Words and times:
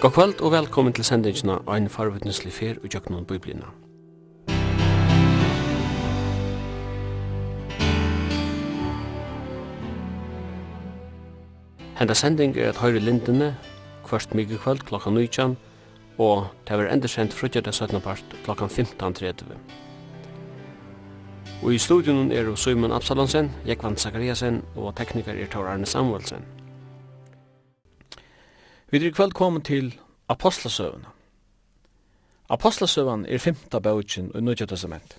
God 0.00 0.10
kvöld 0.10 0.40
og 0.40 0.52
velkommen 0.52 0.92
til 0.92 1.04
sendingina 1.04 1.52
og 1.66 1.76
en 1.76 1.88
farvetneslig 1.88 2.52
fer 2.52 2.74
og 2.82 2.94
jøknum 2.94 3.24
biblina. 3.24 3.64
Henda 11.98 12.14
sending 12.14 12.56
er 12.56 12.68
at 12.68 12.76
høyre 12.76 12.98
lindene, 12.98 13.56
kvart 14.04 14.34
mygge 14.34 14.56
kvöld 14.56 14.84
klokka 14.84 15.10
19, 15.10 15.56
og 16.18 16.46
det 16.68 16.76
er 16.76 16.92
enda 16.92 17.08
sendt 17.08 17.32
frutjata 17.32 17.72
17. 17.72 18.00
part 18.00 18.24
klokka 18.44 18.64
15.30. 18.64 19.44
Og 21.62 21.74
i 21.74 21.78
studion 21.78 22.32
er 22.32 22.54
Simon 22.54 22.92
Absalonsen, 22.92 23.50
Jekvann 23.66 23.96
Zakariasen 23.96 24.62
og 24.76 24.94
teknikar 24.96 25.32
er 25.32 25.46
Tor 25.46 25.66
Arne 25.66 25.86
Samuelsen. 25.86 26.55
Vi 28.90 28.98
er 28.98 29.08
i 29.08 29.30
kommet 29.34 29.64
til 29.64 29.98
Apostlasøvene. 30.28 31.06
Apostlasøvene 32.48 33.28
er 33.28 33.38
femta 33.38 33.78
bøtjen 33.78 34.30
i 34.34 34.40
Nødja 34.40 34.66
Testament. 34.66 35.18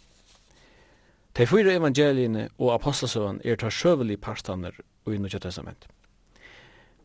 De 1.37 1.47
fyra 1.47 1.73
evangeliene 1.75 2.49
og 2.57 2.73
Apostlasøvene 2.73 3.41
er 3.43 3.55
tar 3.55 3.69
sjøvelige 3.69 4.17
parstaner 4.17 4.71
i 5.07 5.17
Nødja 5.17 5.39
Testament. 5.39 5.87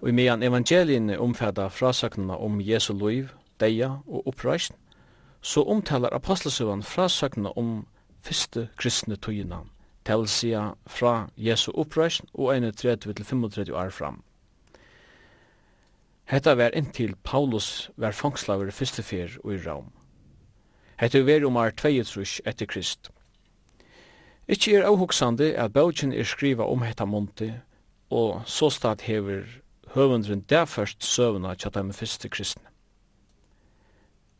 Og 0.02 0.08
i 0.08 0.12
medan 0.12 0.42
evangeliene 0.42 1.18
omfæda 1.18 1.66
frasøknene 1.68 2.38
om 2.38 2.60
Jesu 2.60 2.94
liv, 2.94 3.28
deia 3.60 3.98
og 4.06 4.28
oppreisen, 4.28 4.76
så 5.40 5.62
omtalar 5.62 6.14
Apostlasøvene 6.14 6.82
frasøknene 6.82 7.58
om 7.58 7.86
fyrste 8.22 8.68
kristne 8.76 9.16
tøyina, 9.16 9.64
til 10.06 10.14
å 10.14 10.74
fra 10.86 11.28
Jesu 11.36 11.72
oppreisen 11.74 12.28
og 12.34 12.54
31-35 12.54 13.72
år 13.74 13.90
fram. 13.90 14.22
Hetta 16.24 16.54
var 16.54 16.76
inntil 16.76 17.14
Paulus 17.24 17.90
var 17.96 18.12
fangslaver 18.12 18.70
fyrste 18.70 19.02
fyr 19.02 19.38
og 19.44 19.54
i 19.54 19.58
Raum. 19.66 19.92
Hetta 21.00 21.22
var 21.26 21.44
om 21.46 21.56
er 21.56 21.70
22 21.70 22.42
etter 22.46 22.66
Krist. 22.66 23.10
Ikki 24.48 24.74
er 24.74 24.86
avhugsande 24.86 25.52
at 25.56 25.72
bøgjen 25.72 26.12
er 26.12 26.26
skriva 26.26 26.66
om 26.66 26.82
hetta 26.82 27.04
monti, 27.06 27.52
og 28.10 28.42
så 28.46 28.70
stad 28.70 29.00
hever 29.06 29.46
høvundren 29.94 30.42
derførst 30.50 31.04
søvna 31.04 31.54
tjata 31.54 31.82
med 31.82 31.94
fyrste 31.94 32.28
kristne. 32.28 32.68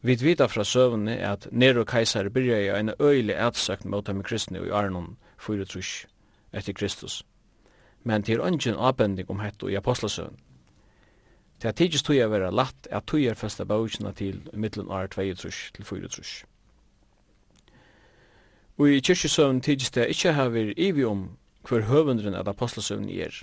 Vi 0.03 0.17
vita 0.19 0.49
fra 0.51 0.65
søvnene 0.65 1.17
at 1.23 1.47
Nero 1.53 1.85
Kaisar 1.85 2.29
byrja 2.29 2.59
i 2.59 2.81
en 2.81 2.91
øylig 3.01 3.37
ætsøkt 3.39 3.85
mot 3.85 4.07
dem 4.07 4.23
kristne 4.23 4.59
i 4.59 4.71
Arnon 4.71 5.17
4 5.39 6.09
etter 6.53 6.73
Kristus. 6.73 7.23
Men 8.05 8.23
til 8.23 8.41
ungen 8.41 8.75
avbending 8.75 9.31
om 9.31 9.41
hetta 9.41 9.67
i 9.67 9.75
apostlesøvn. 9.75 10.37
Det 11.63 11.69
er 11.69 11.73
tidligst 11.79 12.07
tog 12.07 12.17
jeg 12.17 12.31
være 12.31 12.51
latt 12.51 12.89
at 12.91 13.05
tog 13.07 13.23
jeg 13.23 13.39
festa 13.39 13.65
baugina 13.65 14.11
til 14.19 14.41
middelen 14.53 14.91
år 14.91 15.07
2 15.07 15.23
trus 15.39 15.71
til 15.75 15.85
4 15.85 16.09
trus. 16.09 16.33
Og 18.79 18.89
i 18.91 18.99
kyrkjesøvn 19.01 19.61
tidligst 19.61 19.95
det 19.95 20.09
ikke 20.11 20.33
har 20.33 20.51
vært 20.51 20.75
ivi 20.77 21.05
om 21.07 21.37
hver 21.69 21.87
høvundren 21.87 22.35
av 22.35 22.49
apostelsøvn 22.51 23.07
er. 23.15 23.37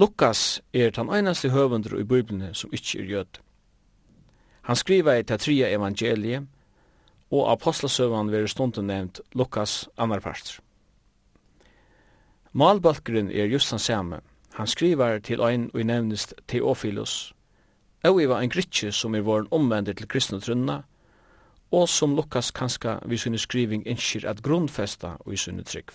Lukas 0.00 0.62
er 0.72 0.90
den 0.90 1.10
einaste 1.12 1.50
høvundre 1.50 2.00
i 2.00 2.08
Bibelen 2.08 2.54
som 2.54 2.72
ikke 2.72 3.02
er 3.02 3.04
jød. 3.04 3.42
Han 4.62 4.76
skriver 4.76 5.20
i 5.20 5.22
det 5.22 5.40
tria 5.40 5.68
evangeliet, 5.68 6.46
og 7.30 7.52
apostelsøvn 7.52 8.32
vil 8.32 8.48
stunden 8.48 8.88
nevnt 8.88 9.20
Lukas 9.34 9.88
annar 9.98 10.20
parter. 10.20 10.60
Malbalkeren 12.52 13.30
er 13.30 13.44
just 13.44 13.70
han 13.70 13.78
samme, 13.78 14.20
Han 14.58 14.66
skriver 14.66 15.18
til 15.18 15.40
ein 15.40 15.70
og 15.74 15.84
nevnest 15.86 16.34
Theophilus, 16.48 17.34
og 18.04 18.28
var 18.28 18.40
ein 18.40 18.50
gritje 18.50 18.92
som 18.92 19.14
er 19.14 19.20
våren 19.20 19.46
omvendet 19.50 19.96
til 19.96 20.08
kristnetrunna, 20.08 20.82
og 21.70 21.88
som 21.88 22.16
Lukas 22.16 22.50
kanska 22.50 22.96
vi 23.06 23.16
sunne 23.16 23.38
skriving 23.38 23.86
innskir 23.86 24.26
at 24.26 24.42
grunnfesta 24.42 25.12
og 25.20 25.32
i 25.32 25.36
sunne 25.36 25.62
trygg. 25.62 25.92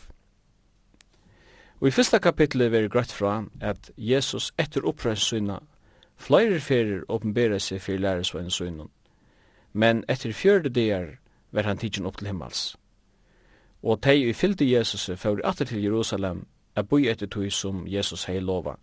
Og 1.82 1.88
i 1.88 1.92
fyrsta 1.92 2.18
kapitlet 2.20 2.72
veri 2.72 2.88
grøtt 2.88 3.12
fra 3.12 3.44
at 3.62 3.92
Jesus 3.98 4.54
etter 4.58 4.88
oppreis 4.88 5.20
sunna 5.20 5.60
flere 6.18 6.60
ferir 6.60 7.04
åpenbera 7.10 7.60
seg 7.60 7.82
fyrir 7.82 8.00
læresvein 8.00 8.50
sunnum, 8.50 8.90
men 9.74 10.06
etter 10.08 10.32
fjörde 10.32 10.70
dagar 10.70 11.18
ver 11.52 11.68
han 11.68 11.78
tidsin 11.78 12.06
opp 12.06 12.18
til 12.18 12.28
himmels. 12.28 12.78
Og 13.84 14.02
tei 14.02 14.24
i 14.24 14.34
fylde 14.34 14.72
Jesus 14.72 15.10
fyrir 15.18 15.44
atter 15.44 15.66
til 15.66 15.84
Jerusalem 15.84 16.46
at 16.76 16.88
boi 16.88 17.08
etter 17.08 17.28
tog 17.28 17.52
som 17.52 17.88
Jesus 17.88 18.26
hei 18.26 18.40
lova, 18.40 18.76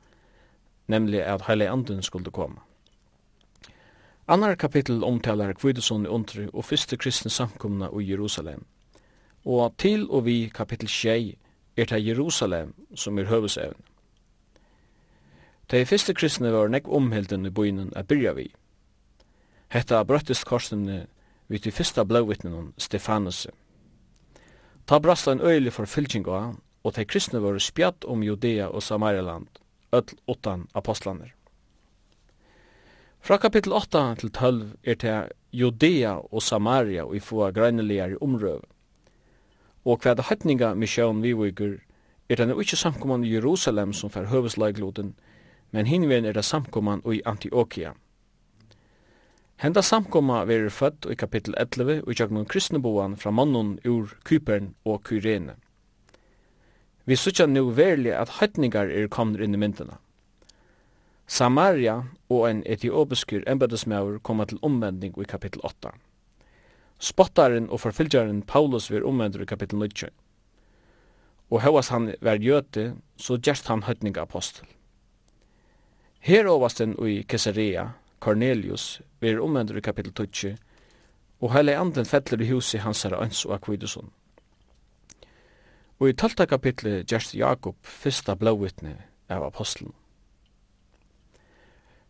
nemlig 0.86 1.22
at 1.22 1.46
heile 1.48 1.70
anden 1.70 2.02
skulle 2.02 2.30
komme. 2.30 2.60
Annar 4.28 4.54
kapittel 4.54 5.04
omtalar 5.04 5.52
kvidesson 5.52 6.04
i 6.06 6.08
undru 6.08 6.48
og 6.52 6.64
fyrste 6.64 6.96
kristne 6.96 7.30
samkomna 7.30 7.88
i 8.00 8.10
Jerusalem. 8.10 8.64
Og 9.44 9.74
til 9.78 10.10
og 10.10 10.24
vi 10.24 10.50
kapittel 10.54 10.88
6 10.88 11.36
er 11.76 11.84
det 11.84 12.06
Jerusalem 12.06 12.74
som 12.94 13.18
er 13.18 13.24
høvesevn. 13.24 13.82
De 15.70 15.86
fyrste 15.86 16.14
kristne 16.14 16.52
var 16.52 16.68
nekk 16.68 16.88
omhilden 16.88 17.46
i 17.46 17.50
byen 17.50 17.92
at 17.96 18.06
byrja 18.06 18.32
vi. 18.32 18.46
Hetta 19.70 20.02
brøttist 20.04 20.46
korsene 20.46 21.06
vi 21.48 21.58
til 21.58 21.72
fyrsta 21.72 22.04
blåvittnen 22.04 22.72
Stefanus. 22.78 23.46
Ta 24.86 24.98
brast 24.98 25.28
en 25.28 25.40
øylig 25.40 25.72
forfylking 25.72 26.28
av 26.28 26.54
og 26.82 26.94
de 26.96 27.04
kristne 27.04 27.42
var 27.42 27.58
spjatt 27.58 28.04
om 28.04 28.22
Judea 28.22 28.68
og 28.68 28.82
Samarialand, 28.82 29.48
öll 29.92 30.16
åttan 30.26 30.66
apostlaner. 30.74 31.34
Fra 33.20 33.36
kapittel 33.36 33.72
8 33.72 34.14
til 34.20 34.30
12 34.30 34.62
er 34.84 34.94
det 34.94 35.32
Judea 35.52 36.14
og 36.32 36.42
Samaria 36.42 37.04
og 37.04 37.16
i 37.16 37.20
få 37.20 37.50
grønneligere 37.52 38.16
omrøv. 38.22 38.62
Og 39.84 40.00
hva 40.00 40.14
det 40.14 40.28
høytninga 40.28 40.74
misjon 40.74 41.20
vi 41.22 41.34
viker, 41.36 41.78
er 42.28 42.36
det 42.36 42.56
ikke 42.56 42.76
samkomman 42.76 43.24
i 43.24 43.34
Jerusalem 43.34 43.92
som 43.92 44.10
fer 44.10 44.30
høveslagloden, 44.30 45.14
men 45.70 45.86
hinven 45.86 46.24
er 46.24 46.32
det 46.32 46.44
samkomman 46.44 47.02
i 47.12 47.20
Antioquia. 47.26 47.92
Henda 49.60 49.82
samkomma 49.82 50.44
verir 50.48 50.70
født 50.72 51.06
i 51.10 51.14
kapittel 51.14 51.54
11 51.58 52.02
og 52.06 52.12
i 52.12 52.16
jagnon 52.16 52.46
kristneboan 52.46 53.16
fra 53.16 53.30
mannen 53.30 53.78
ur 53.84 54.14
Kypern 54.24 54.74
og 54.84 55.02
Kyrene. 55.04 55.56
Vi 57.04 57.16
sutja 57.16 57.46
nu 57.46 57.70
verlig 57.74 58.12
at 58.16 58.36
høytningar 58.40 58.90
er 58.92 59.08
komner 59.08 59.42
inn 59.44 59.56
i 59.56 59.60
myndina. 59.60 59.98
Samaria 61.30 62.02
og 62.28 62.46
ein 62.48 62.62
etiopiskur 62.66 63.44
embedesmæver 63.46 64.18
koma 64.18 64.44
til 64.44 64.58
omvending 64.66 65.14
i 65.14 65.24
kapittel 65.24 65.62
8. 65.64 65.92
Spottaren 66.98 67.70
og 67.70 67.80
forfylgjaren 67.80 68.42
Paulus 68.42 68.90
vir 68.90 69.06
omvendur 69.06 69.44
i 69.44 69.48
kapittel 69.48 69.78
9. 69.78 70.10
Og 71.50 71.62
hevas 71.62 71.88
han 71.88 72.12
ver 72.20 72.42
jøte, 72.42 72.94
så 73.16 73.38
gjerst 73.38 73.70
han 73.70 73.86
høytninga 73.86 74.26
apostel. 74.26 74.66
Her 76.20 76.50
ovasten 76.52 76.92
i 77.00 77.22
Caesarea, 77.22 77.92
Cornelius, 78.20 79.00
vir 79.20 79.40
omvendur 79.40 79.78
i 79.78 79.80
kapittel 79.86 80.12
12, 80.12 80.58
og 81.40 81.54
heile 81.54 81.78
anden 81.80 82.04
fettler 82.04 82.42
i 82.42 82.50
huset 82.50 82.84
hans 82.84 83.06
herre 83.06 83.22
Øns 83.24 83.46
og 83.46 83.54
Akviduson. 83.54 84.10
Og 86.00 86.08
i 86.08 86.16
tølta 86.16 86.46
kapitlet 86.48 87.04
gjerst 87.12 87.34
Jakob 87.36 87.76
fyrsta 87.84 88.34
blåvittne 88.34 88.94
av 89.28 89.44
apostelen. 89.44 89.92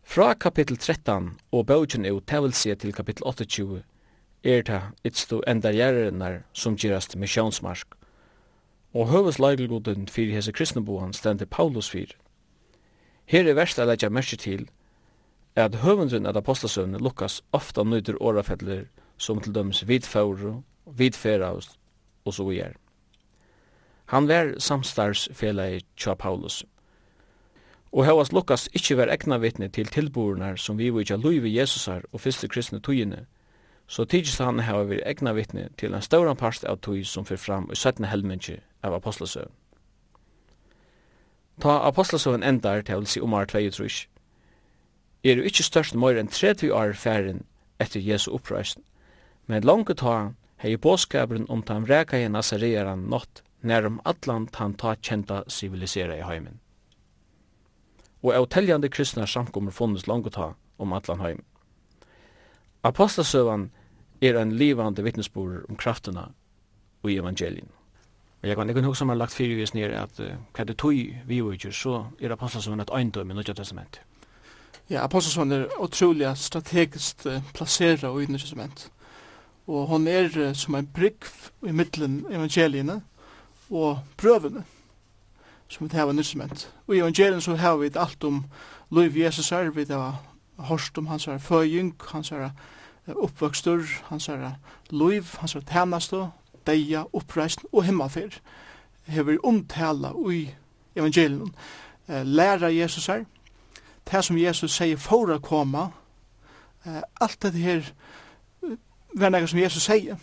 Fra 0.01 0.33
kapittel 0.33 0.77
13 0.77 1.33
og 1.51 1.65
bøgjen 1.67 2.05
er 2.05 2.15
utævelse 2.15 2.75
til 2.75 2.93
kapittel 2.95 3.27
28 3.27 3.81
er 4.43 4.63
det 4.65 4.81
itstu 5.03 5.41
enda 5.47 5.71
gjerrenar 5.75 6.41
som 6.53 6.75
gjerast 6.75 7.15
misjonsmarsk. 7.15 7.87
Og 8.93 9.07
høveslaigelgodun 9.07 10.07
fyrir 10.07 10.35
hese 10.35 10.51
kristneboan 10.51 11.13
stendir 11.13 11.45
Paulus 11.45 11.91
fyrir. 11.91 12.15
Her 13.25 13.47
er 13.47 13.55
verst 13.55 13.79
a 13.79 13.85
leggja 13.85 14.09
mersi 14.09 14.37
til 14.37 14.69
at 15.55 15.75
høvendun 15.83 16.25
at 16.25 16.37
apostasøvne 16.37 16.99
Lukas 16.99 17.41
ofta 17.51 17.83
nøyder 17.83 18.19
årafeller 18.23 18.87
som 19.17 19.39
til 19.41 19.55
døms 19.55 19.87
vidfauru, 19.87 20.63
vidferaust 20.85 21.77
og 22.25 22.33
så 22.33 22.47
vi 22.47 22.59
er. 22.59 22.73
Han 24.11 24.27
var 24.27 24.59
samstarsfelagi 24.59 25.85
tja 25.95 26.13
Paulus. 26.19 26.65
Og 27.91 28.03
hevas 28.05 28.33
Lukas 28.35 28.65
ikkje 28.75 28.97
var 28.99 29.11
egna 29.11 29.37
vittne 29.39 29.69
til 29.71 29.87
tilbornar 29.87 30.57
som 30.59 30.75
vi 30.77 30.89
vitja 30.91 31.15
luivi 31.15 31.53
Jesusar 31.55 32.01
og 32.11 32.19
fyrste 32.19 32.49
kristne 32.51 32.81
tøyene, 32.83 33.21
så 33.87 34.03
tidsist 34.03 34.43
han 34.43 34.59
heva 34.59 34.83
vi 34.89 34.97
egna 35.05 35.31
vittne 35.31 35.69
til 35.79 35.95
en 35.95 36.03
stauran 36.03 36.35
parst 36.35 36.67
av 36.67 36.81
tøy 36.83 37.05
som 37.07 37.23
fyr 37.25 37.39
fram 37.39 37.69
i 37.71 37.75
17. 37.75 38.05
helmenki 38.05 38.57
av 38.83 38.97
apostlasøvn. 38.97 39.53
Ta 41.61 41.77
apostlasøvn 41.87 42.43
endar 42.43 42.81
til 42.81 43.07
si 43.07 43.21
omar 43.21 43.45
2 43.45 43.59
Er 45.23 45.37
jo 45.37 45.43
ikkje 45.43 45.63
størst 45.63 45.95
møyre 45.95 46.19
enn 46.19 46.27
30 46.27 46.73
år 46.73 46.93
færen 46.99 47.45
etter 47.79 47.99
Jesu 47.99 48.31
oppreisen, 48.31 48.83
men 49.47 49.63
langt 49.63 49.97
ta 49.97 50.33
hei 50.57 50.75
påskabren 50.77 51.45
om 51.49 51.63
tan 51.63 51.87
reka 51.87 52.17
i 52.17 52.27
Nazarearan 52.27 53.07
nått 53.07 53.43
nærum 53.61 53.99
atlan 54.05 54.47
han 54.55 54.73
ta 54.73 54.95
kjenta 54.95 55.43
civilisera 55.49 56.17
i 56.17 56.25
heimen. 56.25 56.59
Og 58.23 58.33
av 58.33 58.47
teljande 58.47 58.89
kristna 58.89 59.25
samkommer 59.27 59.71
funnes 59.71 60.07
langt 60.07 60.33
ta 60.33 60.53
om 60.77 60.93
allan 60.93 61.21
heim. 61.21 61.43
Apostasøvan 62.83 63.69
er 64.21 64.37
en 64.37 64.51
livande 64.57 65.03
vittnesbord 65.03 65.65
om 65.69 65.75
krafterna 65.75 66.31
i 67.09 67.17
evangelien. 67.17 67.69
Og 68.41 68.47
jeg 68.47 68.57
kan 68.57 68.69
ikke 68.69 68.81
huske 68.81 69.05
har 69.05 69.15
lagt 69.15 69.33
fyrir 69.33 69.55
vis 69.55 69.73
nere 69.73 70.01
at 70.01 70.19
uh, 70.19 70.33
hva 70.53 70.65
det 70.65 70.77
tog 70.81 70.97
vi 71.27 71.41
utgjør, 71.41 71.71
så 71.71 71.97
er 72.21 72.33
apostasøvan 72.33 72.81
et 72.81 72.93
eindom 72.97 73.29
i 73.29 73.37
Nødja 73.37 73.53
Testament. 73.53 74.01
Ja, 74.89 75.03
apostasøvan 75.03 75.51
er 75.51 75.67
utrolig 75.81 76.31
strategisk 76.37 77.25
uh, 77.25 77.37
plassera 77.53 78.09
i 78.09 78.25
Nødja 78.25 78.47
Testament. 78.47 78.89
Og 79.67 79.87
hon 79.87 80.07
er 80.07 80.29
uh, 80.37 80.53
som 80.57 80.75
en 80.75 80.89
brygg 80.89 81.29
i 81.67 81.71
middelen 81.71 82.25
evangeliene, 82.31 83.01
og 83.71 83.99
prøvene 84.17 84.63
som 85.71 85.87
vi 85.87 85.97
har 85.97 86.09
en 86.09 86.19
instrument. 86.19 86.73
Og 86.87 86.95
i 86.95 86.99
evangelien 86.99 87.41
så 87.41 87.55
har 87.55 87.77
vi 87.79 87.89
alt 87.95 88.23
om 88.23 88.43
Louis 88.91 89.15
Jesus 89.15 89.49
her, 89.49 89.69
vi 89.69 89.85
har 89.89 90.19
hørt 90.57 90.97
om 90.97 91.07
hans 91.07 91.25
her 91.25 91.37
føying, 91.37 91.95
hans 92.11 92.29
her 92.29 92.49
oppvøkstur, 93.07 93.83
hans 94.09 94.25
her 94.27 94.51
liv, 94.89 95.25
hans 95.39 95.53
her 95.53 95.61
tjeneste, 95.61 96.27
deia, 96.67 97.05
oppreisen 97.13 97.63
og 97.71 97.83
himmelfer. 97.83 98.39
Hever 99.07 99.37
omtala 99.43 100.11
i 100.31 100.49
evangelien. 100.95 101.55
Læra 102.07 102.67
Jesus 102.67 103.05
her, 103.05 103.23
det 104.11 104.25
som 104.25 104.37
Jesus 104.37 104.75
sier 104.75 104.97
for 104.97 105.31
å 105.31 105.39
komme, 105.39 105.87
alt 107.21 107.41
det 107.41 107.53
her, 107.53 107.93
hver 109.15 109.45
som 109.47 109.59
Jesus 109.59 109.83
sier. 109.83 110.19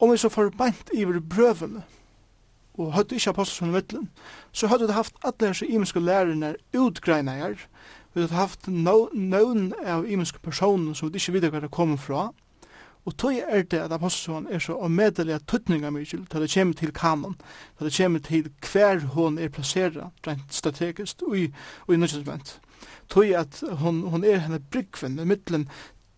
Om 0.00 0.10
vi 0.10 0.16
så 0.16 0.28
får 0.28 0.50
bant 0.56 0.90
i 0.94 1.04
brøvene, 1.04 1.82
og 2.78 2.92
høyde 2.94 3.16
ikke 3.16 3.32
apostler 3.32 3.66
som 3.66 3.74
mittlen, 3.74 4.08
så 4.52 4.70
høyde 4.70 4.88
det 4.88 4.96
haft 4.96 5.14
alle 5.24 5.48
disse 5.48 5.66
imenske 5.66 6.00
lærerne 6.00 6.54
utgreina 6.76 7.36
her, 7.40 7.68
vi 8.14 8.24
hadde 8.24 8.34
haft 8.34 8.68
nøvn 8.68 9.72
av 9.84 10.06
imenske 10.08 10.38
personer 10.40 10.94
som 10.96 11.10
vi 11.12 11.20
ikke 11.20 11.36
videre 11.36 11.52
hva 11.52 11.60
det 11.66 11.74
kommer 11.74 12.00
fra, 12.00 12.30
Og 13.06 13.14
tog 13.16 13.36
er 13.38 13.62
det 13.62 13.78
at 13.78 13.92
apostelen 13.92 14.48
er 14.50 14.58
så 14.58 14.74
omedelig 14.82 15.34
at 15.34 15.46
tøtninga 15.46 15.92
mykjel 15.94 16.24
til 16.26 16.42
det 16.42 16.50
kommer 16.50 16.74
til 16.74 16.92
kanon, 16.92 17.36
til 17.78 17.86
det 17.86 17.96
kommer 17.96 18.18
til 18.18 18.48
hver 18.72 19.04
hon 19.14 19.38
er 19.38 19.48
plasseret 19.48 20.26
rent 20.26 20.54
strategisk 20.54 21.22
og 21.22 21.38
i, 21.38 21.44
i 21.44 21.96
nødvendigment. 21.96 22.60
Tog 23.08 23.30
at 23.30 23.62
hon, 23.78 24.02
hon 24.10 24.24
er 24.24 24.42
henne 24.42 24.58
brygven 24.58 25.18
i 25.18 25.24
middelen 25.24 25.68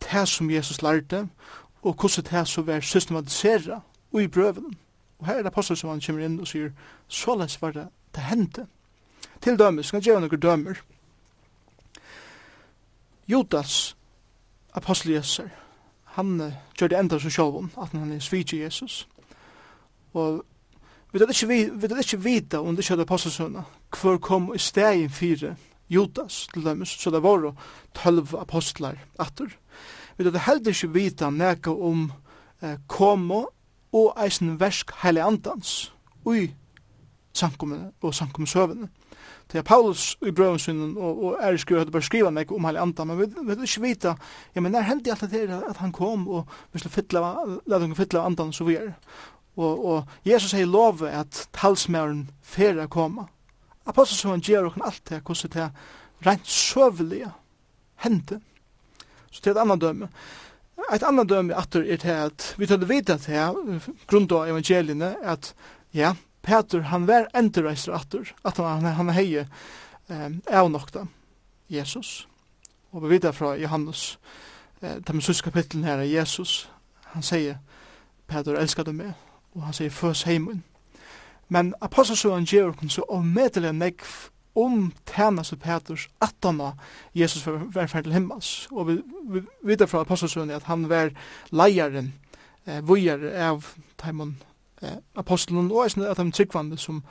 det 0.00 0.28
som 0.28 0.50
Jesus 0.50 0.82
lærte 0.82 1.28
og 1.82 1.94
hvordan 1.94 2.25
det 2.25 2.49
så 2.49 2.62
var 2.62 2.81
og 4.12 4.22
i 4.22 4.26
brøvenen. 4.26 4.75
Og 5.19 5.26
her 5.26 5.38
er 5.38 5.43
det 5.43 5.53
apostel 5.53 5.76
som 5.76 5.91
han 5.91 6.03
kommer 6.05 6.25
inn 6.25 6.41
og 6.41 6.49
sier, 6.49 6.73
så 7.09 7.35
lest 7.38 7.62
var 7.62 7.75
det 7.75 7.88
det 8.15 8.26
hendte. 8.29 8.67
Til 9.41 9.59
dømer, 9.59 9.82
skal 9.82 9.99
jeg 9.99 10.11
gjøre 10.12 10.25
noen 10.25 10.43
dømer. 10.43 10.82
Judas, 13.29 13.97
apostel 14.75 15.12
Jesus, 15.12 15.50
han 16.17 16.41
uh, 16.41 16.53
gjør 16.79 16.88
det 16.88 16.99
enda 16.99 17.19
så 17.19 17.31
sjølven, 17.31 17.70
at 17.79 17.93
han 17.93 18.12
er 18.12 18.23
svitje 18.25 18.62
Jesus. 18.62 19.03
Og 20.17 20.41
vi 21.12 21.20
vet 21.20 21.31
ikke, 21.35 21.49
vi, 21.49 21.59
vet 21.73 21.99
ikke 22.03 22.23
vita 22.25 22.61
om 22.61 22.76
det 22.76 22.85
kjødde 22.85 23.05
hadde 23.05 23.09
apostelsønna, 23.09 23.62
hvor 24.00 24.19
kom 24.19 24.50
i 24.55 24.59
stegin 24.59 25.11
fire 25.11 25.55
Judas 25.88 26.47
til 26.53 26.65
dømes, 26.65 26.88
så 26.88 27.11
det 27.11 27.23
var 27.23 27.44
jo 27.44 27.55
tølv 27.97 28.35
apostlar 28.37 28.99
atter. 29.19 29.55
Vi 30.17 30.25
vet 30.25 30.41
heller 30.44 30.75
ikke 30.75 30.93
vita 30.93 31.31
nekka 31.31 31.73
om 31.73 32.11
eh, 32.62 32.76
komo 32.87 33.47
og 33.93 34.17
eisen 34.25 34.58
versk 34.61 34.93
heile 35.02 35.25
andans 35.25 35.93
ui 36.29 36.50
samkommene 37.38 37.93
og 38.02 38.14
samkommensøvene. 38.14 38.88
Det 39.52 39.58
er 39.58 39.62
Paulus 39.62 40.19
i 40.26 40.31
brøvensynen 40.31 40.96
og, 40.96 41.25
og 41.25 41.37
er 41.40 41.56
skriva, 41.56 41.81
at 41.81 41.88
det 41.88 41.94
bare 41.94 42.05
skriva 42.05 42.31
meg 42.35 42.50
om 42.52 42.67
heile 42.69 42.82
andan, 42.85 43.08
men 43.08 43.20
vi 43.20 43.46
vet 43.49 43.62
ikke 43.64 43.85
vita, 43.87 44.14
ja, 44.55 44.61
men 44.61 44.75
nær 44.75 44.85
hendig 44.88 45.12
alt 45.14 45.31
det 45.31 45.46
at 45.55 45.81
han 45.81 45.93
kom 45.93 46.26
og 46.29 46.50
vi 46.73 46.82
skulle 46.82 46.93
fytla, 46.93 47.23
lade 47.67 47.87
hun 47.87 47.96
fytla 47.96 48.26
andan 48.26 48.52
så 48.52 48.67
vi 48.69 48.76
er. 48.76 48.93
Og, 49.58 49.87
og 49.87 50.29
Jesus 50.29 50.52
sier 50.52 50.69
love 50.69 51.08
at 51.11 51.49
talsmæren 51.56 52.29
fyrir 52.43 52.82
er 52.82 52.87
koma. 52.87 53.26
han 53.87 54.41
gjør 54.41 54.67
okken 54.67 54.82
alt 54.84 55.02
det, 55.08 55.23
hvordan 55.23 55.50
det 55.50 55.62
er 55.62 55.70
rent 56.26 56.46
søvelige 56.46 57.32
hendte. 57.96 58.41
Så 59.31 59.41
det 59.44 59.50
er 59.50 59.55
et 59.55 59.61
annan 59.61 59.79
dømme. 59.79 60.08
Et 60.92 61.02
annet 61.02 61.28
døme 61.28 61.56
atter 61.58 61.82
er 61.82 61.98
til 62.00 62.14
at 62.14 62.54
vi 62.58 62.66
tar 62.66 62.78
det 62.80 63.10
at 63.10 63.26
her, 63.26 63.56
grunn 64.06 64.28
av 64.30 64.48
evangeliene, 64.48 65.16
at 65.22 65.54
ja, 65.92 66.14
Peter 66.42 66.80
han 66.80 67.06
var 67.06 67.28
enterreiser 67.34 67.92
atur, 67.92 68.30
at 68.44 68.56
han, 68.56 68.84
han 68.84 69.10
heie 69.12 69.46
eh, 70.08 70.30
av 70.48 70.70
nokta 70.70 71.06
Jesus. 71.69 72.28
Og 72.92 73.02
vi 73.02 73.08
vidar 73.16 73.32
fra 73.32 73.56
Johannes, 73.56 74.19
eh, 74.80 74.96
de 74.96 75.20
sys 75.20 75.42
kapitlen 75.42 75.84
her 75.84 75.98
er 75.98 76.08
Jesus, 76.08 76.70
han 77.12 77.22
sier, 77.22 77.58
Peter 78.28 78.56
elskar 78.56 78.84
du 78.84 78.92
meg, 78.92 79.12
og 79.56 79.66
han 79.66 79.76
sier, 79.76 79.90
føs 79.90 80.22
heimun. 80.28 80.62
Men 81.48 81.74
apostelsøen 81.81 82.46
gjør 82.46 82.74
hun 82.81 82.90
så 82.92 83.04
omedelig 83.08 83.72
negv 83.72 84.04
om 84.58 84.93
tænast 85.06 85.52
og 85.52 85.60
Peters 85.62 86.08
atana 86.20 86.72
Jesus 87.14 87.46
var, 87.46 87.62
var 87.75 87.87
ferdig 87.87 88.10
til 88.10 88.12
himmels. 88.12 88.69
Og 88.72 88.88
vi, 88.88 89.00
vi 89.31 89.43
vet 89.62 89.88
fra 89.88 90.00
apostelsønnen 90.00 90.56
at 90.56 90.66
han 90.66 90.88
var 90.88 91.10
leieren, 91.52 92.14
eh, 92.66 92.82
vujer 92.88 93.31
av 93.49 93.64
Taimon 93.99 94.37
eh, 94.82 94.99
apostelen, 95.16 95.70
og 95.70 95.84
eisne 95.84 96.08
at 96.08 96.19
han 96.19 96.32
tryggvande 96.32 96.78
som 96.78 97.02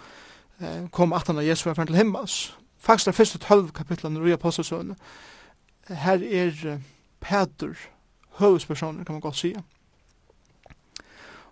eh, 0.60 0.90
kom 0.92 1.14
atana 1.14 1.46
Jesus 1.46 1.66
var 1.66 1.74
ferdig 1.80 1.96
til 1.96 2.04
himmels. 2.04 2.58
Faktisk 2.78 3.06
det 3.06 3.16
første 3.16 3.40
tølv 3.40 3.72
kapitlene 3.72 4.30
i 4.30 4.36
apostelsønnen, 4.36 4.98
her 5.90 6.20
er 6.24 6.54
eh, 6.74 6.80
Peter 7.20 7.74
høvespersoner, 8.38 9.04
kan 9.04 9.14
man 9.14 9.22
godt 9.22 9.36
sige. 9.36 9.64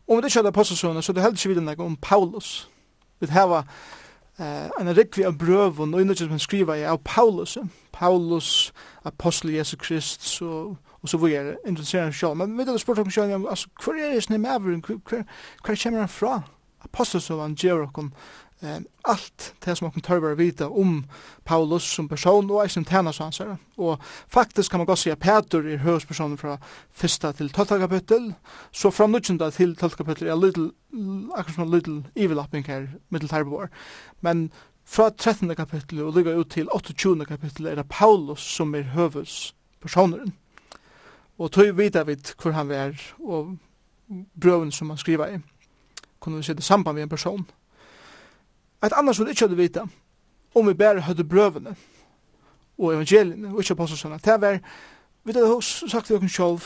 Om 0.07 0.21
det 0.21 0.36
ikke 0.36 0.47
er 0.47 0.63
så 0.63 1.13
det 1.13 1.21
heldig 1.24 1.45
ikke 1.45 1.59
videre 1.59 1.86
om 1.86 1.95
Paulus. 1.95 2.69
Vi 3.19 3.27
har 3.27 3.65
eh 4.39 4.69
en 4.79 4.97
rikvi 4.97 5.23
av 5.23 5.37
brøvun 5.37 5.93
og 5.93 6.01
innutjus 6.01 6.29
man 6.29 6.39
skriver 6.39 6.73
er 6.73 6.89
av 6.89 6.99
Paulus 7.03 7.57
Paulus, 7.93 8.73
apostel 9.03 9.53
Jesu 9.55 9.77
Krist 9.77 10.23
så, 10.23 10.75
og 11.01 11.09
så 11.09 11.17
var 11.17 11.27
vore 11.27 11.55
interesserar 11.67 12.11
sjálf 12.11 12.37
men 12.37 12.57
vi 12.57 12.63
hadde 12.63 12.79
spurt 12.79 12.99
om 12.99 13.11
sjálf 13.11 13.47
altså 13.49 13.67
hver 13.83 13.99
er 13.99 14.13
det 14.13 14.23
snem 14.23 14.41
med 14.41 14.59
hver, 14.59 15.23
hver 15.65 15.80
kommer 15.83 15.99
han 15.99 16.09
fra 16.09 16.42
apostel 16.83 17.21
som 17.21 17.39
han 17.39 17.56
gjør 17.56 17.87
okkom 17.87 18.11
eh, 18.66 18.81
alt 19.06 19.54
det 19.66 19.76
som 19.78 19.88
man 19.88 20.04
tørver 20.04 20.34
å 20.34 20.40
vite 20.40 20.68
om 20.68 20.98
Paulus 21.45 21.86
som 21.95 22.07
person 22.10 22.50
og 22.50 22.64
eisen 22.64 22.86
tjenas 22.86 23.19
så 23.19 23.30
her. 23.45 23.57
Og 23.78 24.02
faktisk 24.31 24.72
kan 24.72 24.81
man 24.81 24.90
godt 24.90 25.04
si 25.04 25.14
at 25.14 25.22
Peter 25.22 25.66
er 25.66 25.84
hørespersonen 25.84 26.38
fra 26.42 26.57
fyrsta 26.92 27.31
til 27.38 27.52
tolta 27.54 27.78
kapittel, 27.81 28.34
så 28.72 28.92
fra 28.92 29.07
nudgjenda 29.07 29.52
til 29.56 29.76
tolta 29.76 30.04
kapittel 30.04 30.28
er 30.28 30.40
little, 30.40 30.72
akkurat 31.36 31.56
som 31.56 31.66
en 31.68 31.74
little 31.74 32.04
evil-apping 32.16 32.68
her, 32.68 32.88
middel 33.10 33.30
Tarbor. 33.30 33.69
Men 34.22 34.50
fra 34.86 35.10
13. 35.10 35.56
kapittel 35.56 36.04
og 36.06 36.18
lyga 36.18 36.36
ut 36.36 36.52
til 36.54 36.69
28. 36.74 37.26
kapittel 37.26 37.68
er 37.68 37.76
det 37.81 37.90
Paulus 37.90 38.42
som 38.42 38.76
er 38.76 38.94
høvespersoneren. 38.94 40.34
Og 41.38 41.52
tog 41.52 41.78
vita 41.78 42.06
vid 42.07 42.31
hvor 42.42 42.56
han 42.56 42.69
var 42.69 42.95
og 43.19 43.57
brøven 44.40 44.72
som 44.72 44.90
han 44.90 44.98
skriva 45.02 45.28
i 45.34 45.42
kunne 46.26 46.38
vi 46.38 46.44
se 46.44 46.54
det 46.54 46.64
samband 46.64 46.95
med 46.95 47.04
en 47.04 47.10
person. 47.10 47.45
Et 48.83 48.94
annars 48.94 49.17
hun 49.17 49.29
ikke 49.29 49.47
hadde 49.47 49.57
vita 49.57 49.85
om 50.55 50.67
vi 50.67 50.73
bare 50.73 51.01
hadde 51.01 51.23
brøvene 51.23 51.75
og 52.77 52.94
evangeliene 52.94 53.53
og 53.53 53.59
ikke 53.59 53.71
apostelsene. 53.71 54.19
Det 54.25 54.41
var, 54.41 54.59
vi 55.23 55.31
hadde 55.31 55.61
sagt 55.61 56.05
til 56.05 56.15
oss 56.15 56.35
selv, 56.35 56.59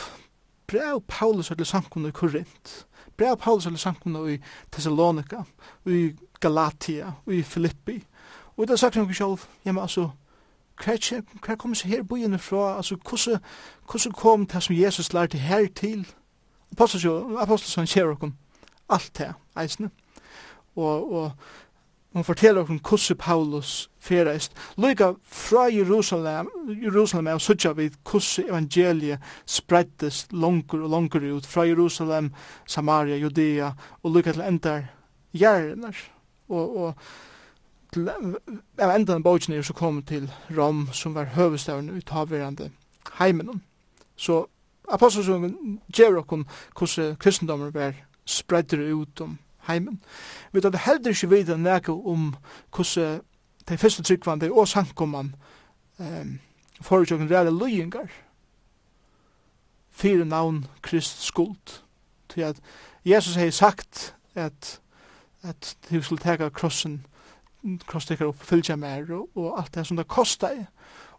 brev 0.67 1.01
Paulus 1.07 1.47
til 1.47 1.65
samkomne 1.65 2.09
i 2.09 2.11
Korint, 2.11 2.87
brev 3.17 3.37
Paulus 3.37 3.63
til 3.63 3.77
samkomne 3.77 4.33
i 4.33 4.37
Thessalonika, 4.71 5.43
i 5.85 6.11
Galatia, 6.39 7.11
i 7.27 7.41
Filippi. 7.41 8.03
Og 8.57 8.57
vi 8.57 8.61
hadde 8.61 8.77
sagt 8.77 8.93
til 8.93 9.01
oss 9.01 9.17
selv, 9.17 9.49
ja, 9.65 9.71
men 9.71 9.81
altså, 9.81 10.09
hva 10.83 10.95
hver 11.45 11.55
kom 11.55 11.75
seg 11.75 11.91
her 11.91 12.03
byen 12.03 12.39
fra? 12.39 12.77
Altså, 12.77 12.95
hvordan, 12.95 14.11
kom 14.13 14.45
det 14.45 14.63
som 14.63 14.75
Jesus 14.75 15.13
lærte 15.13 15.37
her 15.37 15.67
til? 15.75 16.07
Apostelsene 16.71 17.87
kjer 17.87 18.13
oss 18.13 18.31
alt 18.89 19.17
det, 19.17 19.33
eisne. 19.57 19.89
Og, 20.75 21.13
og 21.13 21.31
Hon 22.13 22.23
forteller 22.23 22.61
om 22.61 22.79
hvordan 22.79 23.17
Paulus 23.17 23.89
ferest. 23.99 24.51
Lyga 24.77 25.13
fra 25.23 25.67
Jerusalem, 25.69 26.47
Jerusalem 26.83 27.27
er 27.27 27.37
sutja 27.37 27.71
vid 27.71 27.91
hvordan 28.03 28.49
evangeliet 28.49 29.19
sprettes 29.45 30.27
langer 30.31 30.83
og 30.83 30.89
langer 30.89 31.35
ut 31.35 31.45
fra 31.45 31.67
Jerusalem, 31.67 32.33
Samaria, 32.67 33.17
Judea 33.17 33.71
og 34.03 34.15
lyga 34.15 34.31
til 34.31 34.41
endar 34.41 34.83
gjerner. 35.33 35.95
Og, 36.49 36.77
og 36.77 36.93
til 37.93 38.09
av 38.79 38.95
endan 38.95 39.23
bókin 39.23 39.53
er 39.53 39.61
så 39.61 39.73
kom 39.73 40.01
til 40.01 40.31
Rom 40.57 40.87
som 40.93 41.13
var 41.13 41.35
høvestavn 41.35 41.89
ut 41.89 42.09
havverande 42.09 42.71
heimenon. 43.19 43.61
Så 44.15 44.45
apostelsungen 44.89 45.79
gjer 45.93 46.17
okkom 46.17 46.47
hvordan 46.77 47.15
kristendommer 47.21 47.69
var 47.69 47.93
spredder 48.25 48.93
ut 48.93 49.21
om 49.21 49.37
heimen. 49.69 50.01
Vi 50.51 50.61
tar 50.61 50.77
heldur 50.85 51.13
ikke 51.13 51.29
videre 51.29 51.57
nekka 51.57 51.93
om 51.93 52.33
hvordan 52.75 53.21
de 53.69 53.77
første 53.77 54.03
tryggvande 54.03 54.51
og 54.51 54.67
sankomman 54.67 55.35
um, 55.99 56.39
foretjøkken 56.81 57.29
reale 57.31 57.53
løyingar 57.53 58.09
fyrir 59.91 60.25
navn 60.25 60.65
Krist 60.81 61.21
skuld. 61.23 61.81
Til 62.29 62.41
at 62.41 62.61
Jesus 63.05 63.35
hei 63.35 63.51
sagt 63.51 64.15
at 64.35 64.79
at 65.43 65.77
du 65.89 66.01
skulle 66.01 66.21
teka 66.21 66.49
krossen 66.49 67.05
krosstekar 67.87 68.25
upp 68.25 68.43
fylgja 68.43 68.75
mer 68.75 69.07
og, 69.11 69.29
og 69.35 69.59
alt 69.59 69.75
det 69.75 69.85
som 69.87 69.97
det 69.97 70.07
kostar 70.07 70.65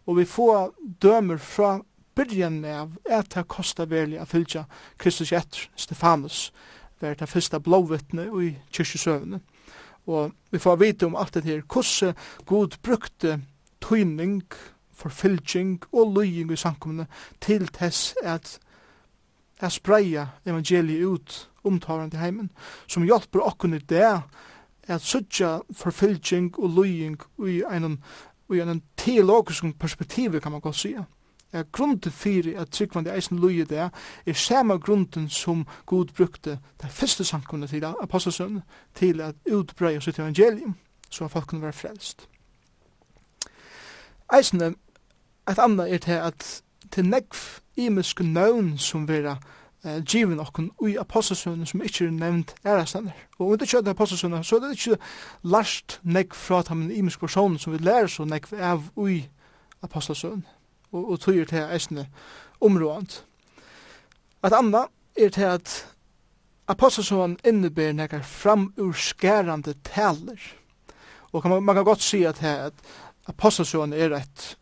og 0.05 0.17
vi 0.17 0.25
får 0.25 0.73
dømer 1.01 1.37
fra 1.37 1.79
byrjan 2.15 2.65
av 2.65 2.95
at 3.09 3.33
det 3.35 3.47
kostar 3.47 3.89
velja 3.89 4.21
a 4.21 4.25
fylgja 4.25 4.65
Kristus 4.97 5.31
etter 5.31 5.69
Stefanus 5.75 6.51
var 7.01 7.13
det 7.19 7.29
første 7.29 7.59
blåvittne 7.59 8.27
i 8.43 8.55
kyrkjesøvne. 8.73 9.39
Og 10.07 10.31
vi 10.51 10.59
får 10.59 10.75
vite 10.75 11.05
om 11.05 11.15
alt 11.15 11.33
det 11.33 11.43
her, 11.43 11.61
hvordan 11.61 12.15
Gud 12.45 12.77
brukte 12.83 13.41
tøyning, 13.81 14.43
forfylging 14.93 15.81
og 15.91 16.13
løying 16.15 16.51
i 16.51 16.55
samkommende 16.55 17.07
til 17.41 17.67
tess 17.67 18.15
at 18.23 18.59
jeg 19.61 19.71
spreia 19.71 20.27
evangeliet 20.45 21.05
ut 21.05 21.49
til 22.11 22.19
heimen, 22.19 22.51
som 22.87 23.03
hjelper 23.03 23.39
okken 23.45 23.73
i 23.73 23.79
det 23.79 24.21
at 24.87 25.01
suttja 25.01 25.59
forfylging 25.71 26.59
og 26.59 26.69
løying 26.69 27.19
i 27.47 27.61
en, 27.71 28.03
i 28.49 28.59
en 28.59 28.81
teologisk 28.97 29.63
perspektiv, 29.79 30.39
kan 30.41 30.51
man 30.51 30.61
godt 30.61 30.75
sige. 30.75 31.05
Ja, 31.53 31.63
grunden 31.71 32.11
fyrir 32.11 32.59
at 32.61 32.69
tryggvandi 32.71 33.09
eisen 33.11 33.39
lugi 33.39 33.63
det 33.63 33.77
er 34.25 34.33
sama 34.33 34.77
grunden 34.77 35.29
som 35.29 35.67
Gud 35.85 36.05
brukte 36.17 36.59
det 36.81 36.89
første 36.89 37.23
samkomna 37.23 37.67
til 37.67 37.85
apostelsøn 37.85 38.61
til 38.95 39.21
at 39.21 39.35
utbreie 39.51 40.01
sitt 40.01 40.19
evangelium 40.19 40.75
så 41.09 41.25
at 41.25 41.31
folk 41.31 41.47
kunne 41.47 41.61
være 41.61 41.73
frelst. 41.73 42.29
Eisen 44.37 44.61
et 44.61 45.59
annet 45.59 45.93
er 45.93 45.97
til 45.97 46.11
at 46.11 46.63
til 46.91 47.05
nekv 47.05 47.35
imisk 47.75 48.19
nøvn 48.19 48.77
som 48.77 49.07
vera 49.07 49.35
eh, 49.85 50.03
given 50.05 50.39
okkun 50.39 50.71
ui 50.79 50.95
apostelsønnen 50.99 51.65
som 51.65 51.81
ikkje 51.81 52.07
er 52.07 52.11
nevnt 52.11 52.55
ærastander. 52.65 53.11
Og 53.39 53.47
om 53.47 53.57
det 53.57 53.61
ikke 53.61 54.43
så 54.43 54.55
er 54.55 54.59
det 54.59 54.71
ikkje 54.71 54.97
larst 55.43 55.99
nekv 56.03 56.33
fra 56.33 56.59
at 56.59 56.67
han 56.67 56.91
imisk 56.91 57.19
person 57.19 57.57
som 57.59 57.73
vi 57.73 57.77
lærer 57.77 58.07
så 58.07 58.25
nekv 58.25 58.53
av 58.59 58.83
ui 58.95 59.29
apostelsønnen 59.81 60.45
og, 60.91 61.11
og 61.11 61.19
tøyer 61.19 61.45
til 61.45 61.67
eisne 61.73 62.07
områdant. 62.61 63.25
At 64.43 64.53
anna 64.57 64.85
er 65.15 65.29
til 65.29 65.49
at 65.49 65.73
apostelsån 66.71 67.37
innebærer 67.45 67.93
nekar 67.93 68.23
framurskærande 68.25 69.73
taler. 69.83 70.39
Og 71.31 71.41
kan 71.41 71.51
man, 71.51 71.63
man 71.63 71.75
kan 71.75 71.85
godt 71.85 72.01
si 72.01 72.23
at, 72.23 72.39
her, 72.39 72.71
at 72.71 72.73
apostelsån 73.27 73.93
er 73.93 74.15
et 74.17 74.57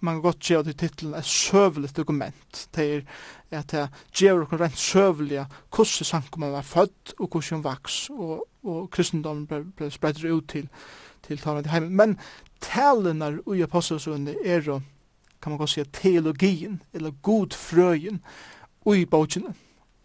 man 0.00 0.14
kan 0.14 0.22
godt 0.22 0.38
gjøre 0.38 0.62
det 0.62 0.74
i 0.74 0.86
titlen 0.86 1.14
et 1.14 1.24
søvelig 1.24 1.96
dokument. 1.96 2.68
Det 2.76 2.94
er 3.50 3.58
at 3.58 3.70
det 3.72 3.88
gjør 4.14 4.42
noen 4.42 4.60
rent 4.60 4.78
søvelige 4.78 5.46
hvordan 5.74 6.06
sankumene 6.06 6.52
var 6.52 6.62
født 6.62 7.14
og 7.18 7.28
hvordan 7.28 7.56
hun 7.56 7.64
vaks 7.64 8.10
og, 8.10 8.44
og 8.62 8.90
kristendommen 8.90 9.46
ble, 9.46 9.64
ble 9.76 9.90
spredt 9.90 10.24
ut 10.24 10.48
til, 10.48 10.68
til 11.26 11.38
talen 11.38 11.64
til 11.64 11.72
heimen. 11.72 11.96
Men 11.96 12.18
talene 12.60 13.38
i 13.56 13.64
apostelsånene 13.64 14.36
er 14.44 14.62
jo 14.66 14.80
kan 15.40 15.52
man 15.52 15.58
godt 15.58 15.70
si, 15.70 15.84
teologien, 15.92 16.82
eller 16.92 17.10
god 17.22 17.54
frøyen 17.54 18.20
i 18.94 19.04
bøkene. 19.04 19.54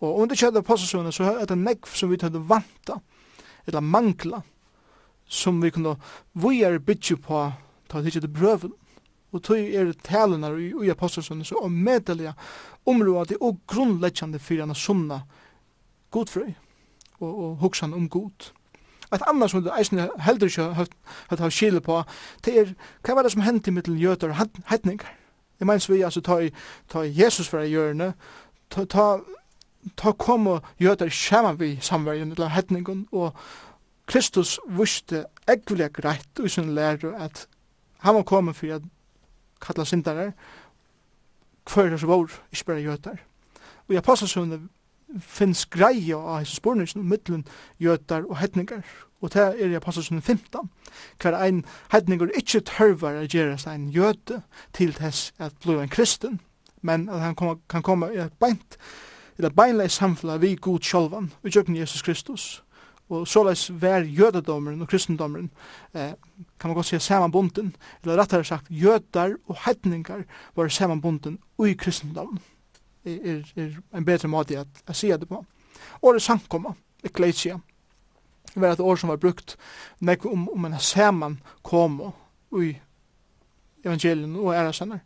Og 0.04 0.20
under 0.20 0.36
kjæða 0.36 0.60
apostelsøvna, 0.60 1.12
så 1.12 1.24
er 1.40 1.46
det 1.48 1.58
nekv 1.58 1.88
som 1.96 2.12
vi 2.12 2.18
tar 2.20 2.34
vanta, 2.36 3.00
eller 3.68 3.80
mangla, 3.80 4.42
som 5.26 5.62
vi 5.64 5.72
kunne 5.72 5.96
vujar 6.34 6.80
bytje 6.80 7.18
på, 7.18 7.44
ta 7.90 8.02
hitje 8.02 8.22
til 8.22 8.34
brøven, 8.34 8.74
og 9.34 9.44
tog 9.44 9.58
er 9.58 9.94
talene 10.04 10.52
i, 10.60 10.74
i 10.86 10.92
apostelsøvna, 10.92 11.44
så 11.48 11.64
omedeliga 11.64 12.34
området 12.86 13.40
og 13.42 13.62
grunnleggjande 13.68 14.40
for 14.40 14.62
en 14.62 14.76
sunna 14.76 15.22
godfrøy, 16.12 16.52
og, 17.20 17.32
og 17.32 17.56
hoksan 17.64 17.94
om 17.94 18.10
god. 18.10 18.52
Et 19.14 19.22
annars 19.30 19.52
som 19.52 19.64
du 19.64 19.72
eisen 19.72 20.02
heldur 20.26 20.50
ikke 20.50 20.70
har 20.74 20.88
hatt 21.30 21.42
av 21.42 21.54
høyt 21.54 21.84
på, 21.86 22.04
det 22.46 22.60
er, 22.60 22.78
hva 23.06 23.16
var 23.16 23.24
det 23.24 23.32
som 23.32 23.46
hendte 23.46 23.72
høyt 23.72 23.88
høyt 23.88 24.24
høyt 24.24 24.64
høyt 24.70 24.90
høyt 24.92 25.23
Jeg 25.60 25.68
mener 25.68 25.94
vi, 25.94 26.02
altså, 26.02 26.22
ta, 26.22 26.40
ta 26.90 27.04
Jesus 27.06 27.50
fra 27.50 27.64
hjørne, 27.66 28.14
ta, 28.70 28.86
ta, 28.86 29.20
ta 29.98 30.12
kom 30.12 30.48
og 30.48 30.66
gjør 30.80 30.96
det 30.96 31.12
skjermen 31.14 31.60
vi 31.60 31.78
samverden 31.82 32.32
eller 32.32 32.48
hetningen, 32.48 33.08
og 33.12 33.36
Kristus 34.08 34.60
visste 34.68 35.26
ekvelig 35.48 35.94
greit 35.94 36.40
i 36.44 36.50
sin 36.50 36.76
lærer 36.76 37.16
at 37.16 37.48
han 38.04 38.16
var 38.16 38.26
kommet 38.28 38.56
for 38.56 38.76
å 38.76 38.82
kalla 39.64 39.86
syndere, 39.88 40.34
hver 41.64 41.94
er 41.94 41.98
så 41.98 42.10
vår, 42.10 42.34
ikke 42.52 42.66
bare 42.66 42.84
gjør 42.84 42.98
det. 43.06 43.18
Og 43.88 43.96
i 43.96 44.00
apostelsøvnet 44.00 44.66
finnes 45.20 45.66
greia 45.70 46.18
av 46.18 46.40
hans 46.40 46.56
spurningen 46.58 47.02
om 47.02 47.10
middelen 47.10 47.46
jøtar 47.80 48.26
og 48.30 48.38
hetningar. 48.42 48.84
Og 49.24 49.32
det 49.34 49.44
er 49.62 49.72
i 49.72 49.80
passagen 49.80 50.22
15, 50.22 50.70
hver 51.22 51.38
ein 51.40 51.64
hetningar 51.94 52.34
ikkje 52.36 52.66
tørvar 52.68 53.22
å 53.22 53.28
gjøre 53.28 53.56
seg 53.62 53.78
en 53.78 53.88
jøte 53.94 54.42
til 54.76 54.92
tess 54.98 55.32
at 55.40 55.56
bli 55.64 55.78
en 55.80 55.92
kristen, 55.92 56.42
men 56.82 57.08
at 57.08 57.24
han 57.24 57.38
kom, 57.40 57.62
kan 57.72 57.86
komme 57.86 58.12
i 58.12 58.20
et 58.20 58.36
beint, 58.44 58.78
eller 59.38 59.56
beinleis 59.56 59.96
samfunnet 59.96 60.42
vi 60.44 60.58
god 60.60 60.84
sjolvan, 60.84 61.32
utjøkken 61.44 61.80
Jesus 61.80 62.04
Kristus. 62.04 62.64
Og 63.14 63.28
såleis 63.28 63.68
vær 63.82 64.04
jødedommeren 64.04 64.82
og 64.82 64.90
kristendommeren, 64.92 65.52
eh, 65.94 66.14
kan 66.60 66.70
man 66.70 66.76
godt 66.76 66.92
si 66.92 67.00
samanbunden, 67.00 67.76
eller 68.04 68.20
rettare 68.20 68.44
sagt, 68.44 68.68
jødar 68.70 69.36
og 69.48 69.58
hetningar 69.66 70.24
var 70.56 70.68
samanbunden 70.68 71.40
og 71.58 71.70
i 71.70 71.74
kristendommen 71.74 72.40
er, 73.06 73.44
er 73.56 73.78
en 73.98 74.06
bedre 74.06 74.28
måte 74.28 74.60
at 74.60 74.84
jeg 74.88 74.96
sier 74.96 75.18
det 75.18 75.30
på. 75.30 75.44
Året 76.02 76.22
samkomma, 76.22 76.74
ekklesia, 77.04 77.60
var 78.56 78.74
et 78.76 78.84
år 78.84 78.96
som 78.96 79.10
var 79.10 79.22
brukt 79.22 79.56
nek 80.00 80.26
om, 80.26 80.50
om 80.50 80.66
en 80.66 80.80
saman 80.80 81.40
kom 81.66 82.00
i 82.62 82.76
evangelien 83.86 84.36
og 84.36 84.54
æresenner. 84.54 85.00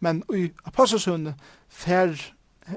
Men 0.00 0.22
i 0.34 0.48
apostelsundet 0.66 1.34
fer 1.68 2.16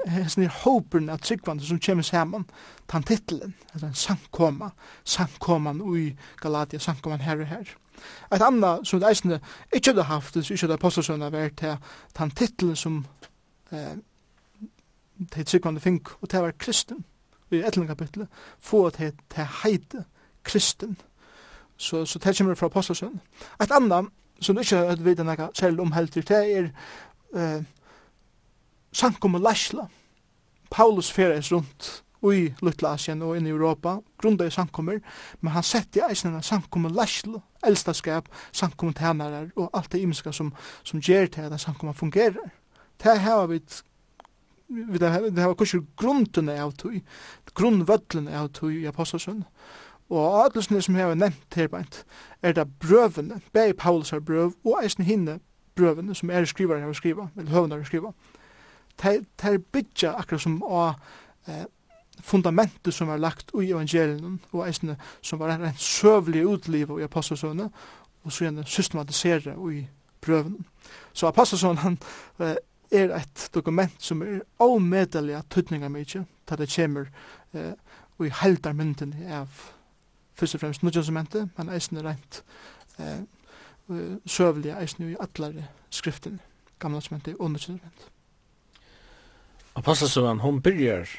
hesten 0.07 0.45
er 0.45 0.53
håperen 0.63 1.09
at 1.11 1.25
sikvande 1.27 1.65
som 1.65 1.79
kommer 1.79 2.03
saman, 2.03 2.45
tan 2.89 3.03
titlen, 3.03 3.55
altså 3.73 3.87
en 3.87 3.93
sankoma, 3.93 4.69
sankoman 5.03 5.81
ui 5.81 6.17
Galatia, 6.41 6.79
sankoman 6.79 7.21
her 7.21 7.41
og 7.41 7.47
her. 7.47 7.73
Et 8.33 8.41
anna 8.41 8.77
som 8.83 8.99
det 8.99 9.09
eisende 9.09 9.39
ikke 9.73 9.91
hadde 9.91 10.07
haft, 10.09 10.33
det 10.33 10.49
ikke 10.49 10.61
hadde 10.63 10.79
apostelsundet 10.79 11.33
vært 11.33 11.57
til 11.59 11.75
tan 12.15 12.31
titlen 12.31 12.75
som 12.75 13.05
eh, 13.71 13.97
til 15.31 15.45
tryggvande 15.45 15.79
fink, 15.79 16.09
og 16.21 16.31
det 16.31 16.41
var 16.41 16.51
kristen, 16.59 17.05
i 17.51 17.59
etterlig 17.59 17.87
kapitlet, 17.87 18.27
få 18.59 18.89
til 18.89 19.11
til 19.29 19.47
heite 19.63 20.05
kristen. 20.43 20.97
Så, 21.77 22.05
så 22.05 22.19
det 22.19 22.37
kommer 22.37 22.55
fra 22.55 22.65
apostelsøn. 22.65 23.21
Et 23.61 23.71
anna, 23.71 24.01
som 24.41 24.55
du 24.55 24.61
ikke 24.61 24.75
har 24.75 24.85
hørt 24.85 25.05
videre 25.05 25.25
noe 25.25 25.81
om 25.81 25.91
helter, 25.91 26.21
det 26.21 26.37
er 26.57 26.69
eh, 27.35 27.63
sankum 28.93 29.35
og 29.35 29.41
lasla. 29.41 29.87
Paulus 30.71 31.11
feres 31.11 31.51
rundt 31.51 32.03
i 32.29 32.53
Lutla 32.61 32.93
Asien 32.93 33.21
og 33.25 33.37
inn 33.37 33.47
i 33.47 33.53
Europa, 33.53 33.97
grunda 34.21 34.45
i 34.45 34.53
sankummer, 34.53 34.99
men 35.41 35.53
han 35.55 35.63
sett 35.63 35.97
i 35.97 36.03
eisen 36.05 36.35
en 36.35 36.43
sankum 36.45 36.85
og 36.85 36.91
lasla, 36.95 37.41
eldstaskap, 37.65 38.29
sankum 38.51 38.93
og 38.93 39.51
og 39.55 39.69
alt 39.73 39.91
det 39.91 40.01
imiska 40.01 40.31
som, 40.31 40.53
som 40.83 40.99
gjer 40.99 41.25
til 41.25 41.41
at 41.41 41.59
sankum 41.59 41.93
fungerer. 41.93 42.51
Det 43.03 43.19
her 43.19 43.19
har 43.19 43.47
vi 43.47 43.59
vi 44.71 45.41
har 45.41 45.53
kurser 45.53 45.83
grunden 45.97 46.49
av 46.49 46.73
tog, 46.79 46.99
grunnvødlen 47.55 48.27
av 48.27 48.49
tog 48.55 48.73
i 48.73 48.87
apostelsønnen. 48.89 49.45
Og 50.11 50.45
adelsene 50.45 50.81
som 50.83 50.95
jeg 50.95 51.07
har 51.07 51.15
nevnt 51.15 51.55
her 51.55 51.69
beint, 51.71 52.03
er 52.43 52.51
det 52.51 52.67
brøvene, 52.79 53.39
begge 53.53 53.73
Paulus 53.79 54.11
er 54.13 54.19
brøv, 54.19 54.53
og 54.65 54.81
eisen 54.83 55.07
hinne 55.07 55.39
brøvene 55.75 56.15
som 56.15 56.29
er 56.29 56.45
skriver 56.45 56.75
jeg 56.75 56.85
har 56.85 56.93
skriva, 56.93 57.27
eller 57.37 57.51
høvende 57.51 57.75
jeg 57.75 57.85
har 57.85 57.87
skriva. 57.87 58.11
Det 59.01 59.53
er 59.53 59.57
bytja 59.71 60.11
akkurat 60.19 60.41
som 60.41 60.63
av 60.63 60.99
eh, 61.47 61.63
fundamentet 62.21 62.93
som 62.93 63.09
er 63.09 63.21
lagt 63.23 63.53
i 63.55 63.71
evangelien, 63.71 64.41
og 64.51 64.67
eisen 64.67 64.95
som 65.21 65.39
var 65.39 65.55
en 65.55 65.71
søvlig 65.77 66.43
utliv 66.45 66.91
i 66.99 67.07
apostelsønne, 67.07 67.69
og 68.23 68.31
så 68.31 68.43
gjerne 68.43 68.65
systematisere 68.65 69.55
i 69.71 69.85
prøven. 70.21 70.65
Så 71.13 71.27
apostelsønnen, 71.27 71.77
han, 71.77 71.97
eh, 72.39 72.55
er 72.91 73.13
et 73.15 73.49
dokument 73.53 74.03
som 74.03 74.21
er 74.21 74.41
avmedelig 74.59 75.35
av 75.37 75.47
tøtninga 75.49 75.89
mykje, 75.91 76.25
da 76.49 76.57
det 76.59 76.69
kommer 76.73 77.07
eh, 77.53 77.73
og 78.17 78.27
i 78.27 78.33
heldar 78.41 78.75
mynden 78.77 79.15
av 79.31 79.49
først 80.37 80.57
og 80.57 80.61
fremst 80.61 80.83
nødgjønsementet, 80.83 81.49
men 81.57 81.71
eisen 81.73 81.97
er 81.97 82.11
rent 82.11 82.43
eh, 82.99 83.23
søvlige 84.25 84.77
eisen 84.77 85.09
i 85.09 85.17
atlare 85.19 85.67
skriften, 85.89 86.39
gamle 86.79 87.01
sementet 87.01 87.39
og 87.39 87.51
nødgjønsementet. 87.51 88.07
Apostelsøvann, 89.75 90.43
hon 90.43 90.61
byrjar 90.61 91.09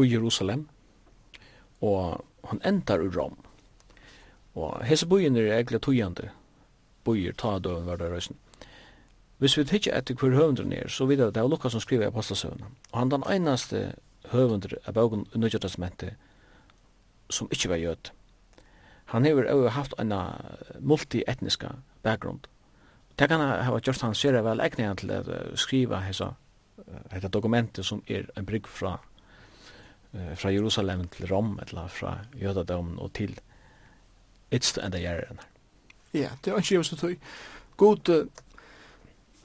i 0.00 0.12
Jerusalem, 0.12 0.68
og 1.80 2.24
hon 2.42 2.60
endar 2.64 3.04
i 3.04 3.10
Rom. 3.12 3.36
Og 4.54 4.84
hese 4.84 5.06
bojen 5.06 5.36
er 5.36 5.52
egentlig 5.52 5.82
tøyende, 5.82 6.30
bojer 7.04 7.36
ta 7.36 7.58
døven 7.58 7.84
hver 7.84 8.00
dag 8.00 8.12
røysen. 8.12 8.36
Hvis 9.42 9.56
vi 9.58 9.64
tikkje 9.66 9.96
etter 9.98 10.14
hver 10.14 10.36
høvundren 10.36 10.72
er, 10.72 10.86
så 10.86 11.06
videre 11.10 11.32
det 11.34 11.42
er 11.42 11.48
Lukas 11.50 11.74
som 11.74 11.82
skriver 11.82 12.12
apostelsøvnene. 12.12 12.68
Og 12.92 12.98
han 12.98 13.10
den 13.10 13.24
einaste 13.26 13.80
høvundren 14.30 14.78
av 14.86 14.94
bogen 14.94 15.24
i 15.34 15.40
Nødja 15.42 15.58
testamentet 15.58 16.14
som 17.32 17.48
ikkje 17.50 17.70
var 17.72 17.80
jød. 17.82 18.12
Han 19.10 19.26
hever 19.26 19.48
jo 19.50 19.68
haft 19.68 19.94
en 19.98 20.14
multietniska 20.78 21.72
bakgrund. 22.06 22.46
Det 23.18 23.28
kan 23.28 23.40
ha 23.40 23.78
gjort 23.82 24.00
han 24.00 24.14
ser 24.14 24.38
vel 24.46 24.62
egnet 24.62 25.02
til 25.02 25.10
å 25.10 25.40
skriva 25.58 26.04
hessa 26.06 26.36
hetta 27.10 27.28
dokumentet 27.28 27.84
som 27.86 28.02
er 28.06 28.30
en 28.36 28.46
brygg 28.46 28.70
fra 28.70 29.00
fra 30.36 30.50
Jerusalem 30.52 31.06
til 31.08 31.26
Rom, 31.30 31.58
eller 31.62 31.88
fra 31.88 32.18
Jødadom 32.36 32.98
og 32.98 33.12
til 33.16 33.38
Itzt 34.52 34.76
enda 34.78 34.98
gjerren. 35.00 35.40
Ja, 36.12 36.28
det 36.44 36.52
er 36.52 36.58
ikke 36.60 36.74
jeg 36.74 36.84
som 36.84 36.98
tog. 37.00 37.14
God, 37.80 38.10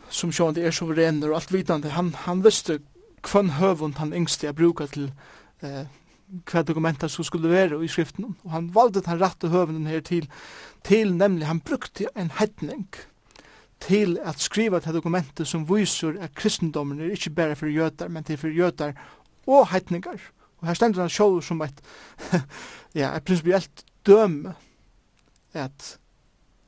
som 0.10 0.32
sjående 0.32 0.64
er 0.64 0.76
suverener 0.76 1.32
og 1.32 1.42
alt 1.42 1.54
vitande, 1.54 1.92
han, 1.96 2.14
han 2.26 2.44
visste 2.46 2.80
kvann 3.26 3.56
høvund 3.58 3.98
han 3.98 4.14
yngste 4.16 4.48
jeg 4.48 4.56
bruka 4.56 4.88
til 4.92 5.10
eh, 5.66 5.86
hva 6.48 6.64
dokumenter 6.64 7.12
som 7.12 7.26
skulle 7.26 7.50
være 7.52 7.80
i 7.84 7.90
skriften. 7.92 8.36
Og 8.44 8.52
han 8.52 8.72
valde 8.76 9.04
han 9.06 9.22
rette 9.22 9.52
høvunden 9.52 9.88
her 9.88 10.02
til, 10.06 10.28
til 10.84 11.14
nemlig 11.16 11.48
han 11.48 11.62
brukte 11.62 12.10
en 12.16 12.32
hetning 12.40 12.88
til 13.84 14.18
at 14.26 14.42
skriva 14.42 14.80
til 14.82 14.96
dokumentet 14.98 15.48
som 15.48 15.68
viser 15.70 16.18
at 16.22 16.36
kristendommen 16.36 17.00
er 17.00 17.14
ikke 17.14 17.36
bare 17.36 17.56
for 17.56 17.70
jøtar, 17.70 18.08
men 18.08 18.24
til 18.24 18.38
for 18.38 18.48
jøtar 18.48 18.96
og 19.48 19.68
hetningar. 19.72 20.20
Og 20.60 20.68
her 20.68 20.74
stendur 20.74 21.02
han 21.02 21.14
sjål 21.14 21.44
som 21.44 21.62
et, 21.62 21.82
ja, 23.00 23.14
et 23.16 23.24
prinsipielt 23.24 23.86
døme 24.06 24.56
at 25.54 25.98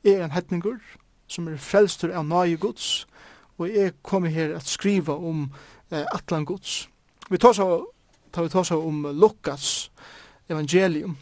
er 0.04 0.24
en 0.24 0.32
hetningur 0.32 0.78
som 1.30 1.48
er 1.48 1.60
frelstur 1.60 2.14
av 2.14 2.24
nøye 2.26 2.58
gods, 2.58 3.06
og 3.60 3.68
jeg 3.74 3.92
kom 4.02 4.24
her 4.24 4.56
at 4.56 4.66
skriva 4.66 5.16
om 5.16 5.48
eh, 5.92 6.04
Atlan 6.14 6.44
Guds. 6.44 6.88
Vi 7.30 7.38
tar 7.38 7.52
så, 7.52 7.84
tar 8.32 8.42
vi 8.42 8.48
tar 8.48 8.62
så 8.62 8.80
om 8.82 9.06
Lukas 9.14 9.90
evangelium. 10.48 11.16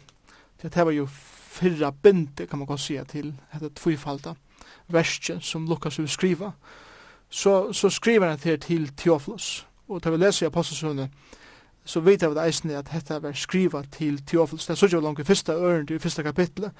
Det 0.61 0.75
var 0.75 0.91
jo 0.91 1.07
fyrra 1.49 1.91
binde 1.91 2.47
kan 2.47 2.59
man 2.59 2.67
godt 2.67 2.79
säga 2.79 3.03
til 3.03 3.33
dette 3.53 3.69
tvifalda 3.75 4.33
verset 4.87 5.43
som 5.43 5.67
Lukas 5.67 5.99
vil 5.99 6.09
skriva. 6.09 6.51
Så, 7.29 7.73
så 7.73 7.89
skriver 7.89 8.29
han 8.29 8.39
til 8.39 8.59
til 8.59 8.91
Theophilus. 8.97 9.65
og 9.87 10.03
tar 10.03 10.11
vi 10.11 10.17
leser 10.17 10.45
i 10.45 10.49
Apostelsönet 10.49 11.09
så 11.89 12.01
vet 12.05 12.21
jeg 12.21 12.37
eisne 12.43 12.77
at 12.77 12.89
dette 12.93 13.17
var 13.23 13.33
skriva 13.33 13.81
til 13.91 14.19
Teofilus. 14.25 14.67
Det 14.67 14.75
er 14.75 14.77
så 14.77 14.85
ikke 14.85 15.01
langt 15.01 15.19
i 15.19 15.23
første 15.23 15.51
øren, 15.51 15.87
i 15.89 15.99
første 15.99 16.23
kapitlet. 16.23 16.71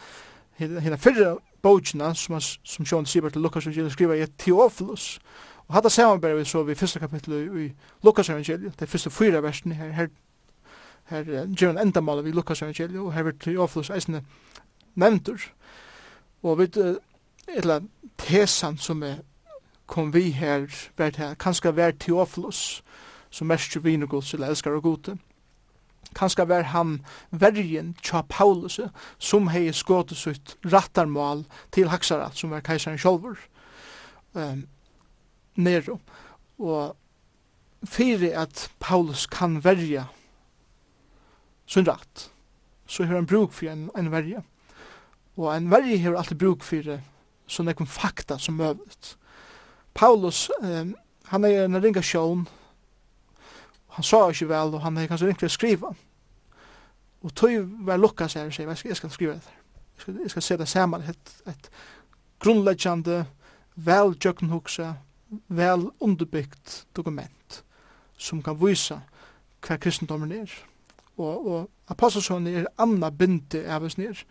Hina 0.60 0.98
fyrra 0.98 1.38
bókina, 1.64 2.14
som, 2.14 2.40
som 2.42 2.86
Sjón 2.86 3.06
Sibert 3.06 3.36
og 3.36 3.42
Lukas 3.42 3.68
og 3.68 3.92
skriva, 3.92 4.18
er 4.18 4.28
Teofilus. 4.38 5.20
Og 5.70 5.76
hatt 5.76 5.86
det 5.86 5.92
samarbeid 5.94 6.38
vi 6.38 6.46
så 6.50 6.64
vi 6.66 6.76
første 6.76 7.00
kapitlet 7.00 7.58
i 7.62 7.68
Lukas 8.04 8.30
evangeliet, 8.30 8.80
det 8.80 8.90
første 8.90 9.10
fyra 9.10 9.42
versene 9.46 9.76
her, 9.78 9.92
her, 9.92 10.08
her 11.06 11.46
gjør 11.46 11.76
en 11.76 11.78
endamål 11.78 12.26
i 12.28 12.32
Lukas 12.32 12.62
evangeliet, 12.62 13.00
og 13.00 13.14
her 13.14 13.24
vil 13.24 13.38
Teofilus 13.40 13.92
eisne 13.94 14.24
nevntur. 14.96 15.46
Og 16.44 16.58
vi 16.60 16.70
etla 17.48 17.80
tesan 18.18 18.78
som 18.78 19.04
er 19.04 19.22
kom 19.90 20.14
vi 20.14 20.32
her, 20.32 20.66
vært 20.98 21.18
her, 21.22 21.36
kanskje 21.38 21.76
vær 21.76 21.92
Teofilus, 21.92 22.82
som 23.30 23.50
mestru 23.50 23.82
vinegods 23.86 24.34
eller 24.34 24.50
elskar 24.50 24.78
og 24.78 24.84
gode. 24.84 25.18
Kanskje 26.18 26.48
vær 26.50 26.72
han 26.74 27.00
vergen 27.30 27.94
tja 28.02 28.24
Paulus, 28.30 28.80
som 29.20 29.50
hei 29.54 29.70
skåtes 29.74 30.26
ut 30.28 30.58
rattarmal 30.66 31.46
til 31.72 31.90
haksarat, 31.90 32.38
som 32.38 32.50
var 32.50 32.66
keisaren 32.66 32.98
sjolver. 32.98 33.38
Um, 34.34 34.66
nero. 35.60 36.00
Og 36.60 36.96
fyrir 37.84 38.36
at 38.40 38.68
Paulus 38.80 39.28
kan 39.28 39.60
verja 39.64 40.08
sin 41.70 41.88
rætt, 41.88 42.32
så 42.88 43.06
har 43.06 43.16
han 43.16 43.30
bruk 43.30 43.54
for 43.54 43.70
en, 43.70 43.90
en 43.98 44.12
verja. 44.12 44.42
Og 45.38 45.52
en 45.56 45.72
verja 45.72 45.98
har 45.98 46.18
alltid 46.18 46.40
bruk 46.42 46.66
for 46.66 46.98
sånn 47.50 47.72
ekkum 47.72 47.88
fakta 47.88 48.40
som 48.42 48.58
møvet. 48.60 49.16
Paulus, 49.94 50.50
um, 50.62 50.96
han 51.30 51.46
er 51.46 51.66
en 51.66 51.82
ringa 51.82 52.02
sjån, 52.02 52.48
han 53.96 54.06
sa 54.06 54.30
ikke 54.30 54.50
vel, 54.50 54.76
og 54.76 54.84
han 54.84 54.98
er 54.98 55.10
kanskje 55.10 55.30
ringt 55.30 55.42
for 55.42 55.50
å 55.50 55.54
skriva. 55.54 55.94
Og 57.26 57.34
tøy 57.36 57.60
var 57.86 58.00
lukka 58.00 58.30
seg 58.32 58.48
og 58.48 58.56
sier, 58.56 58.70
jeg 58.70 58.98
skal 58.98 59.12
skriva 59.12 59.36
det. 59.36 59.56
Jeg 59.96 60.02
skal, 60.02 60.20
jeg 60.24 60.32
skal 60.32 60.46
se 60.46 60.58
det 60.62 60.68
saman, 60.72 61.08
et, 61.12 61.34
et 61.52 61.70
grunnleggjande, 62.40 63.26
vel 63.76 64.14
jøkkenhugsa, 64.16 64.94
vel 65.48 65.90
underbyggt 66.00 66.86
dokument 66.96 67.64
som 68.18 68.42
kan 68.44 68.58
vise 68.60 69.00
hva 69.66 69.78
kristendommen 69.82 70.32
er. 70.32 70.52
Og, 71.20 71.48
og 71.48 71.92
apostelsån 71.92 72.48
er 72.48 72.70
anna 72.80 73.10
bindi 73.12 73.62
av 73.68 73.84
oss 73.88 73.98
nir. 74.00 74.24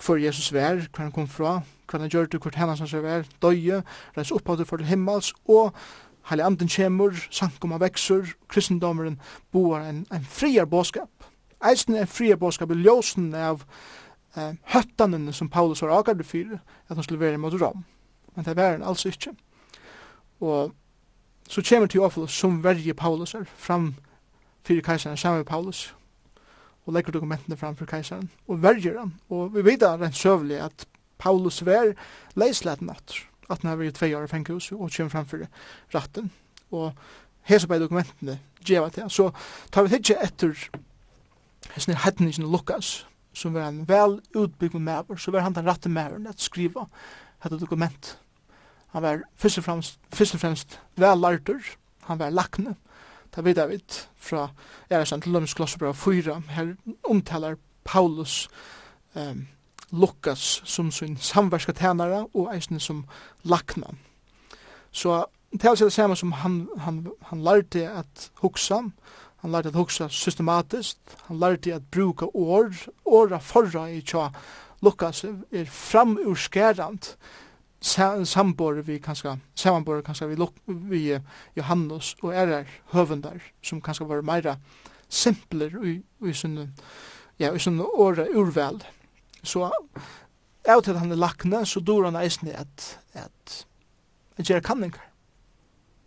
Hvor 0.00 0.16
Jesus 0.16 0.52
vær, 0.52 0.86
hvor 0.88 1.04
han 1.04 1.12
kom 1.12 1.28
fra, 1.28 1.60
hvor 1.90 2.00
han 2.00 2.10
gjør 2.10 2.30
det, 2.30 2.40
hvor 2.42 2.54
han 2.56 2.70
hans 2.72 2.94
vær, 2.94 3.26
døye, 3.42 3.82
reis 4.16 4.32
opp 4.32 4.48
av 4.48 4.60
det 4.60 4.68
for 4.68 4.80
til 4.80 4.88
himmels, 4.88 5.32
og 5.48 5.74
heilig 6.30 6.46
anden 6.46 6.70
kjemur, 6.70 7.18
sankoma 7.30 7.80
veksur, 7.82 8.30
kristendommeren 8.48 9.18
boar 9.52 9.84
en, 9.88 10.04
en 10.12 10.24
friar 10.24 10.68
båskap. 10.70 11.10
Eisen 11.66 11.98
er 11.98 12.08
friar 12.08 12.38
båskap 12.40 12.70
i 12.72 12.78
ljósen 12.80 13.34
av 13.36 13.66
eh, 14.36 14.54
høttanene 14.72 15.34
som 15.36 15.50
Paulus 15.52 15.82
var 15.82 15.98
akar 15.98 16.22
fyrir, 16.24 16.62
at 16.88 16.96
han 16.96 17.04
skulle 17.04 17.20
være 17.20 17.38
mot 17.38 17.56
Rom. 17.60 17.84
Men 18.36 18.46
det 18.46 18.56
var 18.56 18.78
han 18.78 18.86
altså 18.86 19.10
ikke. 19.10 19.34
Og 20.40 20.72
så 21.48 21.62
kommer 21.68 21.86
Teofilus 21.86 22.32
som 22.32 22.62
verje 22.64 22.94
Paulus 22.94 23.34
er 23.34 23.44
fram 23.56 23.94
fyrir 24.64 24.82
kejsaren 24.82 25.16
sammen 25.16 25.40
med 25.40 25.46
Paulus 25.46 25.94
og 26.86 26.94
legger 26.94 27.12
dokumentene 27.12 27.56
fram 27.56 27.76
fyrir 27.76 27.90
kejsaren 27.90 28.30
og 28.48 28.62
verger 28.62 28.98
han. 28.98 29.14
Og 29.28 29.54
vi 29.54 29.64
vet 29.64 29.82
rent 29.82 30.16
søvlig 30.16 30.60
at 30.60 30.86
Paulus 31.18 31.64
var 31.66 31.92
leislet 32.34 32.80
natt 32.82 33.18
at 33.50 33.62
han 33.62 33.72
har 33.72 33.80
vært 33.80 33.98
tvei 33.98 34.14
år 34.14 34.28
i 34.28 34.30
fengehus 34.30 34.70
og 34.72 34.92
kommer 34.94 35.10
fram 35.10 35.26
fyrir 35.26 35.48
ratten. 35.94 36.30
Og 36.70 36.92
hese 37.50 37.66
på 37.66 37.78
dokumentene 37.78 38.38
djeva 38.66 38.88
til. 38.88 39.10
Så 39.10 39.30
tar 39.72 39.88
vi 39.88 39.98
ikke 39.98 40.20
etter 40.22 40.54
hesne 41.74 41.98
hedningen 42.04 42.46
Lukas 42.50 43.06
som 43.34 43.54
var 43.54 43.68
en 43.68 43.84
vel 43.88 44.20
utbyggd 44.34 44.78
med 44.78 45.18
så 45.18 45.30
var 45.30 45.40
han 45.46 45.54
den 45.54 45.66
ratte 45.66 45.88
maveren 45.88 46.26
at 46.26 46.40
skriva 46.40 46.86
dette 47.42 47.58
dokumentet 47.58 48.18
Han 48.92 49.02
var 49.02 49.22
først 49.34 49.58
og 49.58 49.64
fremst, 49.64 49.98
først 50.12 50.34
og 50.34 50.40
fremst 50.40 50.80
vel 50.96 51.18
lartur, 51.18 51.60
han 52.08 52.18
var 52.18 52.30
lakne, 52.30 52.74
ta 53.32 53.42
vid 53.46 53.54
David 53.54 54.02
fra 54.16 54.48
Eresan 54.90 55.20
til 55.22 55.32
Løms 55.32 55.54
Klossebra 55.54 55.92
4, 55.92 56.42
her 56.56 56.74
omtalar 57.04 57.56
Paulus 57.84 58.48
um, 59.14 59.46
Lukas 59.92 60.62
som 60.64 60.90
sin 60.90 61.16
samverska 61.16 61.72
tænare 61.72 62.26
og 62.34 62.54
eisen 62.54 62.80
som 62.80 63.04
lakna. 63.42 63.94
Så 64.90 65.24
til 65.58 65.76
seg 65.76 65.86
det 65.86 65.94
samme 65.94 66.16
som 66.16 66.32
han, 66.32 66.68
han, 66.78 67.06
han 67.30 67.42
lærte 67.42 67.88
at 67.88 68.30
hugsa, 68.42 68.82
han 69.42 69.52
lærte 69.52 69.68
at 69.68 69.74
hugsa 69.74 70.08
systematisk. 70.08 70.96
han 71.26 71.38
lærte 71.38 71.74
at 71.74 71.82
bruka 71.90 72.26
år, 72.34 72.70
åra 73.04 73.38
forra 73.38 73.88
i 73.90 74.00
tja 74.00 74.28
Lukas 74.82 75.24
er 75.24 75.64
framurskærand, 75.64 77.16
sambor 77.80 78.82
vi 78.82 78.98
kanska 78.98 79.38
samanbor 79.54 80.02
kanska 80.02 80.26
vi 80.26 80.36
lok, 80.36 80.54
vi 80.66 81.20
Johannes 81.56 82.14
og 82.22 82.34
erar 82.34 82.66
høvendar 82.92 83.40
som 83.62 83.80
kanska 83.80 84.04
var 84.04 84.22
meira 84.22 84.56
simpler 85.08 85.72
i 85.84 86.02
i 86.26 86.32
sin 86.32 86.74
ja 87.38 87.54
i 87.54 87.58
sin 87.58 87.80
orra 87.80 88.26
urvel. 88.34 88.84
så 89.42 89.70
out 90.68 90.84
til 90.84 90.98
han 90.98 91.12
er 91.12 91.16
lakne, 91.16 91.66
så 91.66 91.80
dår 91.80 92.04
han 92.04 92.16
eisini 92.16 92.50
at 92.50 92.98
at 93.14 93.66
at 94.36 94.46
gera 94.46 94.60
kanningar 94.60 95.10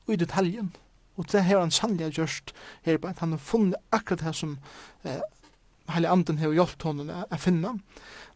i 0.08 0.16
detaljen 0.16 0.76
og 1.18 1.26
det 1.32 1.44
har 1.44 1.60
han 1.60 1.72
sannlig 1.72 2.14
gjørst 2.18 2.54
her 2.86 2.98
på 2.98 3.08
at 3.08 3.20
han 3.20 3.32
har 3.32 3.38
funnet 3.38 3.76
akkurat 3.92 4.20
det 4.26 4.36
som 4.36 4.58
eh, 5.04 5.22
Heilig 5.92 6.10
Anden 6.10 6.38
har 6.40 6.54
hjulpet 6.56 6.86
honom 6.88 7.10
å 7.12 7.38
finne. 7.38 7.78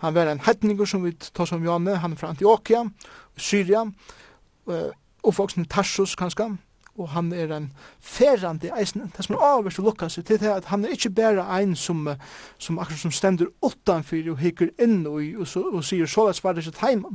Han 0.04 0.16
var 0.16 0.28
en 0.28 0.44
hedninger 0.44 0.86
som 0.86 1.04
vi 1.06 1.14
tar 1.16 1.48
som 1.48 1.64
Janne, 1.64 1.96
han 2.02 2.14
er 2.14 2.20
fra 2.20 2.32
Antioquia, 2.34 2.84
Syria, 3.38 3.86
og 4.68 5.34
folk 5.34 5.54
som 5.54 5.66
Tarsus 5.66 6.16
kanskje, 6.20 6.52
og 6.98 7.10
han 7.14 7.32
er 7.34 7.52
en 7.54 7.72
ferrande 8.02 8.72
eisen, 8.80 9.12
det 9.16 9.26
som 9.26 9.36
er 9.36 9.46
avverst 9.46 9.80
å 9.80 9.86
lukka 9.86 10.10
seg 10.10 10.26
til 10.26 10.40
det 10.42 10.50
at 10.50 10.70
han 10.72 10.86
er 10.86 10.96
ikke 10.96 11.14
bare 11.14 11.46
ein 11.54 11.76
som, 11.78 12.08
som 12.58 12.80
akkurat 12.82 13.04
som 13.04 13.14
stender 13.14 13.52
utanfyr 13.62 14.32
og 14.32 14.42
hikker 14.42 14.74
inn 14.82 15.04
og, 15.06 15.22
og, 15.38 15.46
og, 15.46 15.74
og 15.78 15.86
sier 15.86 16.10
så 16.10 16.28
lett 16.28 16.40
svarer 16.40 16.62
det 16.62 16.74
ikke. 16.74 17.14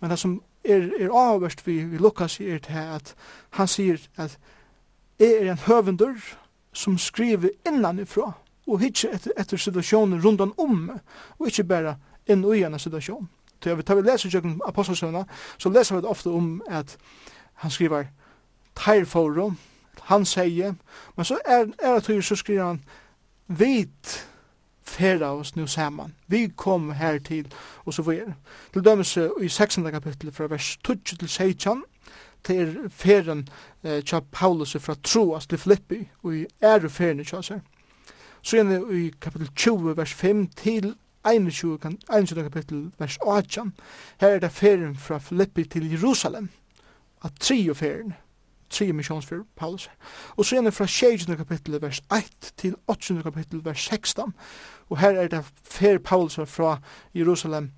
Men 0.00 0.10
det 0.10 0.18
som 0.18 0.38
er, 0.64 0.88
er 0.98 1.12
avverst 1.12 1.66
vi, 1.66 1.82
vi 1.84 2.00
lukka 2.00 2.28
seg 2.32 2.56
er 2.56 2.64
til 2.64 2.80
at 2.96 3.12
han 3.58 3.68
sier 3.68 4.00
at 4.16 4.38
jeg 5.20 5.36
er 5.42 5.52
en 5.52 5.66
høvendur 5.66 6.16
som 6.74 6.96
skriver 6.98 7.52
innanifra, 7.68 8.32
og 8.66 8.80
hitje 8.80 9.10
etter, 9.14 9.32
etter 9.38 9.60
situasjonen 9.60 10.22
rundan 10.24 10.52
om, 10.58 10.90
og 11.38 11.48
ikkje 11.48 11.66
berre 11.68 11.96
inn 12.26 12.44
og 12.44 12.56
i 12.56 12.64
en 12.64 12.78
situasjon. 12.78 13.28
Så 13.64 13.76
tar 13.82 13.96
vi 13.96 14.04
leser 14.04 14.32
kjøkken 14.32 14.58
apostelsøvna, 14.66 15.24
så 15.58 15.72
leser 15.72 15.96
vi 15.96 16.02
det 16.04 16.10
ofte 16.10 16.30
om 16.30 16.58
at 16.68 16.96
han 17.62 17.70
skriver 17.70 18.10
teirforum, 18.76 19.56
han 20.10 20.24
sier, 20.28 20.74
men 21.16 21.24
så 21.24 21.38
er, 21.44 21.70
er 21.78 22.00
det 22.00 22.24
så 22.24 22.36
skriver 22.36 22.64
han 22.64 22.80
vit 23.48 24.26
færa 24.84 25.32
oss 25.32 25.56
nu 25.56 25.66
saman. 25.66 26.14
Vi 26.26 26.52
kom 26.56 26.90
her 26.92 27.18
til, 27.18 27.52
og 27.84 27.94
så 27.94 28.02
videre. 28.02 28.34
Til 28.72 28.84
dømes 28.84 29.16
i 29.16 29.48
16. 29.48 29.90
kapittel 29.90 30.32
fra 30.32 30.46
vers 30.46 30.76
12 30.84 30.98
til 31.04 31.28
16, 31.28 31.82
til 32.44 32.76
færen 32.90 33.48
eh, 33.84 34.02
tja 34.04 34.20
Paulus 34.32 34.76
fra 34.80 34.94
Troas 35.02 35.46
til 35.46 35.58
Filippi, 35.58 36.08
og 36.22 36.36
i 36.36 36.46
ære 36.62 36.90
færen 36.90 37.24
tja 37.24 37.42
seg. 37.42 37.60
Så 38.44 38.56
igjen 38.56 38.90
i 38.92 39.06
kapitel 39.20 39.48
20, 39.56 39.96
vers 39.96 40.12
5 40.14 40.46
til 40.56 40.90
21, 41.24 41.78
21 42.12 42.42
kapitel, 42.42 42.90
vers 42.98 43.16
18. 43.26 43.72
Her 44.20 44.28
er 44.28 44.38
det 44.38 44.52
ferien 44.52 44.96
fra 44.96 45.18
Filippi 45.18 45.64
til 45.64 45.90
Jerusalem. 45.90 46.50
At 47.24 47.32
tri 47.40 47.68
og 47.70 47.76
ferien, 47.76 48.12
tre 48.70 48.92
missionsfer 48.92 49.46
Paulus. 49.56 49.88
Og 50.36 50.44
så 50.44 50.56
igjen 50.56 50.72
fra 50.72 50.86
16 50.86 51.36
kapitel, 51.36 51.80
vers 51.82 52.02
1 52.12 52.52
til 52.56 52.76
8 52.86 53.22
kapitel, 53.22 53.64
vers 53.64 53.80
16. 53.80 54.34
Og 54.88 54.98
her 54.98 55.10
er 55.10 55.28
det 55.28 55.44
fer 55.62 55.98
Paulus 55.98 56.36
fra 56.46 56.78
Jerusalem 57.14 57.70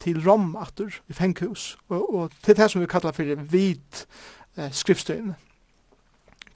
til 0.00 0.28
Rom, 0.28 0.56
atur, 0.56 0.90
i 1.08 1.12
fenghus. 1.12 1.78
Og, 1.88 2.14
og 2.14 2.30
til 2.42 2.56
det 2.56 2.70
som 2.70 2.80
vi 2.80 2.86
kallar 2.86 3.12
for 3.12 3.34
vit 3.50 4.06
eh, 4.56 4.72
skriftstøyene 4.72 5.34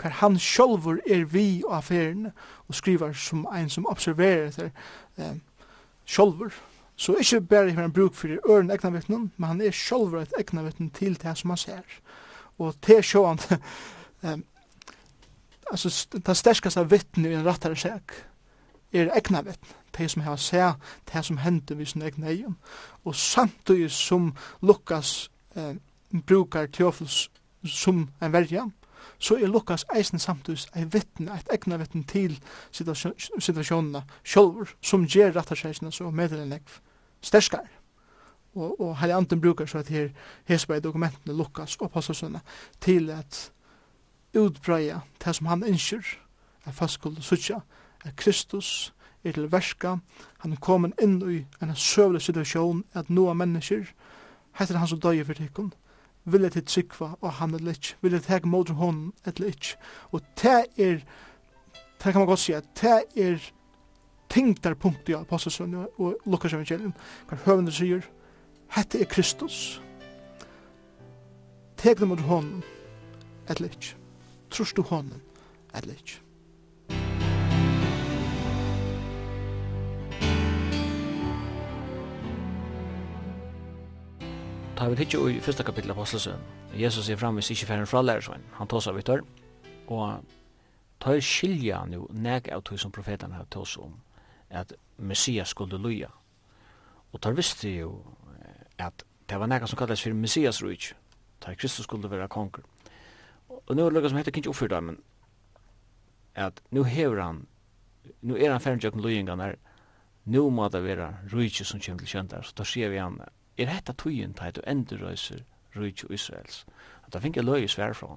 hver 0.01 0.11
han 0.21 0.39
sjolvor 0.39 0.99
er 1.07 1.25
vi 1.25 1.63
og 1.67 1.77
affærene, 1.77 2.33
og 2.69 2.75
skriver 2.75 3.13
som 3.13 3.47
ein 3.55 3.69
som 3.71 3.87
observerer 3.87 4.49
etter 4.49 4.71
eh, 5.19 5.37
sjolvor. 6.05 6.53
Så 6.97 7.17
ikkje 7.19 7.41
bare 7.41 7.73
har 7.73 7.83
han 7.83 7.93
bruk 7.93 8.15
for 8.15 8.29
øren 8.51 8.71
egna 8.71 8.91
vittnen, 8.91 9.33
men 9.37 9.49
han 9.49 9.61
er 9.61 9.71
sjolvor 9.71 10.21
et 10.21 10.35
egna 10.39 10.63
vittnen 10.63 10.91
til 10.91 11.19
det 11.23 11.39
som 11.39 11.51
han 11.51 11.57
ser. 11.57 12.01
Og 12.59 12.75
til 12.83 13.03
sjåan, 13.03 13.39
eh, 14.23 14.39
altså, 15.71 16.07
det 16.27 16.37
sterskaste 16.37 16.91
vittnen 16.91 17.27
i 17.27 17.35
en 17.35 17.47
rattare 17.47 17.77
seg 17.77 18.15
er 18.93 19.11
egna 19.17 19.43
vittnen 19.43 19.81
det 19.99 20.09
som 20.11 20.23
har 20.23 20.37
sett 20.37 20.77
det 21.13 21.23
som 21.25 21.39
hendte 21.39 21.77
vid 21.79 21.87
sin 21.87 22.03
egne 22.03 22.31
egen. 22.31 22.57
Og 23.05 23.15
samtidig 23.15 23.91
som 23.91 24.35
Lukas 24.63 25.31
eh, 25.57 25.77
brukar 26.27 26.67
Teofils 26.67 27.31
som 27.65 28.09
en 28.23 28.33
verja, 28.33 28.71
så 29.19 29.37
er 29.37 29.51
Lukas 29.51 29.85
eisen 29.97 30.19
samtidig 30.19 30.67
ei 30.77 30.85
vittne, 30.93 31.33
eit 31.35 31.49
egna 31.53 31.79
vittne 31.81 32.05
til 32.05 32.39
situasjonene 32.73 34.05
sjolver, 34.25 34.75
som 34.83 35.07
gjer 35.07 35.35
rattarseisene 35.37 35.93
så 35.93 36.11
medel 36.11 36.53
ekv 36.53 36.81
sterskar. 37.25 37.69
Og, 38.55 38.81
og 38.81 38.97
heilig 38.99 39.17
anden 39.17 39.41
brukar 39.41 39.67
så 39.67 39.79
at 39.79 39.89
her 39.89 40.09
hesper 40.45 40.81
dokumentene 40.81 41.35
Lukas 41.37 41.77
og 41.77 41.87
apostelsønne 41.91 42.41
til 42.81 43.11
at 43.11 43.51
utbreia 44.35 45.01
det 45.25 45.37
som 45.37 45.47
han 45.47 45.65
innskjer, 45.67 46.05
er 46.65 46.73
fast 46.73 47.07
og 47.07 47.17
sutja, 47.21 47.61
er 48.05 48.11
Kristus 48.17 48.95
er 49.25 49.33
til 49.33 49.53
verska, 49.53 49.97
han 50.39 50.53
er 50.53 50.61
kommet 50.61 51.01
inn 51.03 51.17
i 51.31 51.45
en 51.63 51.75
søvlig 51.77 52.23
situasjon 52.23 52.85
at 52.95 53.11
noa 53.11 53.35
mennesker, 53.35 53.87
heter 54.59 54.79
han 54.79 54.89
som 54.89 55.01
døy 55.01 55.25
for 55.25 55.35
tikkun, 55.39 55.73
vilja 56.25 56.49
til 56.49 56.65
trykva 56.65 57.15
og 57.21 57.33
han 57.41 57.55
eller 57.55 57.75
ikke, 57.77 57.97
vilja 58.01 58.19
til 58.19 58.35
hek 58.35 58.47
mot 58.49 58.71
hon 58.79 59.13
eller 59.27 59.51
ikke. 59.51 59.77
Og 60.13 60.21
det 60.43 60.65
er, 60.77 60.99
det 62.05 62.13
kan 62.13 62.21
man 62.21 62.27
godt 62.27 62.39
sige, 62.39 62.63
det 62.81 63.03
er 63.17 63.51
tyngdarpunkt 64.31 65.09
i 65.09 65.13
Apostelsønnen 65.13 65.87
og 65.99 66.17
Lukas 66.27 66.53
evangelium, 66.53 66.95
kan 67.29 67.39
høvende 67.45 67.73
sier, 67.73 68.03
hette 68.75 69.01
er 69.01 69.11
Kristus, 69.11 69.83
tek 71.77 72.01
dem 72.01 72.09
mot 72.09 72.21
honom, 72.21 72.63
eller 73.49 73.69
ikke, 73.69 73.97
trus 74.51 74.73
du 74.73 74.83
hon 74.83 75.13
eller 75.75 75.93
ikke. 75.95 76.24
Jeg 84.85 84.93
vi 84.93 84.97
hitte 85.01 85.19
i 85.33 85.39
første 85.41 85.65
kapittel 85.65 85.95
av 85.95 85.97
Apostelsøen. 85.97 86.43
Jesus 86.77 87.07
er 87.09 87.17
framvis 87.17 87.49
ikke 87.55 87.67
færre 87.71 87.87
fra 87.89 88.03
lærersvenn. 88.03 88.43
Han 88.59 88.69
tås 88.69 88.85
av 88.87 88.99
vittar. 88.99 89.23
Og 89.89 90.25
tar 91.01 91.21
skilja 91.25 91.79
nu 91.89 92.03
nek 92.13 92.51
av 92.53 92.61
tog 92.69 92.77
som 92.83 92.93
profetene 92.93 93.33
har 93.33 93.47
tås 93.49 93.79
om 93.81 93.95
at 94.51 94.75
Messias 94.99 95.55
skulle 95.57 95.79
luja. 95.81 96.11
Og 97.13 97.23
tar 97.25 97.33
visste 97.33 97.71
jo 97.71 97.95
at 98.77 99.07
det 99.31 99.39
var 99.41 99.49
nekka 99.49 99.71
som 99.71 99.81
kallades 99.81 100.03
for 100.05 100.13
Messias 100.13 100.61
rujt. 100.63 100.91
Tar 101.41 101.57
Kristus 101.57 101.89
skulle 101.89 102.11
være 102.11 102.29
konger. 102.29 102.61
Og 103.49 103.73
nu 103.77 103.87
er 103.87 103.89
det 103.89 103.95
lukka 103.95 104.11
som 104.13 104.19
heter 104.21 104.37
kynnt 104.37 104.51
oppfyrda, 104.53 104.81
men 104.81 104.99
at 106.35 106.61
nu 106.71 106.83
hever 106.83 107.23
han, 107.23 107.47
nu 108.21 108.37
er 108.37 108.53
han 108.53 108.61
færre 108.61 108.85
jøkken 108.85 109.01
lujingan 109.01 109.41
er 109.41 109.57
nu 110.25 110.51
må 110.51 110.69
det 110.69 110.85
være 110.85 111.09
rujt 111.33 111.65
som 111.65 111.81
kjem 111.81 111.99
til 111.99 112.09
kjøntar. 112.19 112.45
Så 112.45 112.53
tar 112.53 112.69
sier 112.69 112.93
vi 112.93 113.01
han 113.01 113.17
er 113.59 113.71
hetta 113.71 113.93
tøyin 113.93 114.35
tæt 114.35 114.59
og 114.59 114.65
endurøyser 114.67 115.43
rúki 115.77 116.07
Israels. 116.13 116.65
At 117.07 117.13
ta 117.13 117.19
finn 117.19 117.35
løy 117.35 117.67
svær 117.69 117.93
frá. 117.93 118.17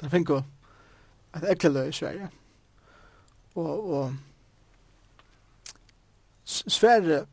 Ta 0.00 0.08
finn. 0.08 0.26
At 1.34 1.44
ekle 1.50 1.70
løy 1.72 1.92
svær. 1.92 2.12
Ja. 2.12 2.28
Og 3.54 3.90
og 3.90 4.14
svær 6.44 7.26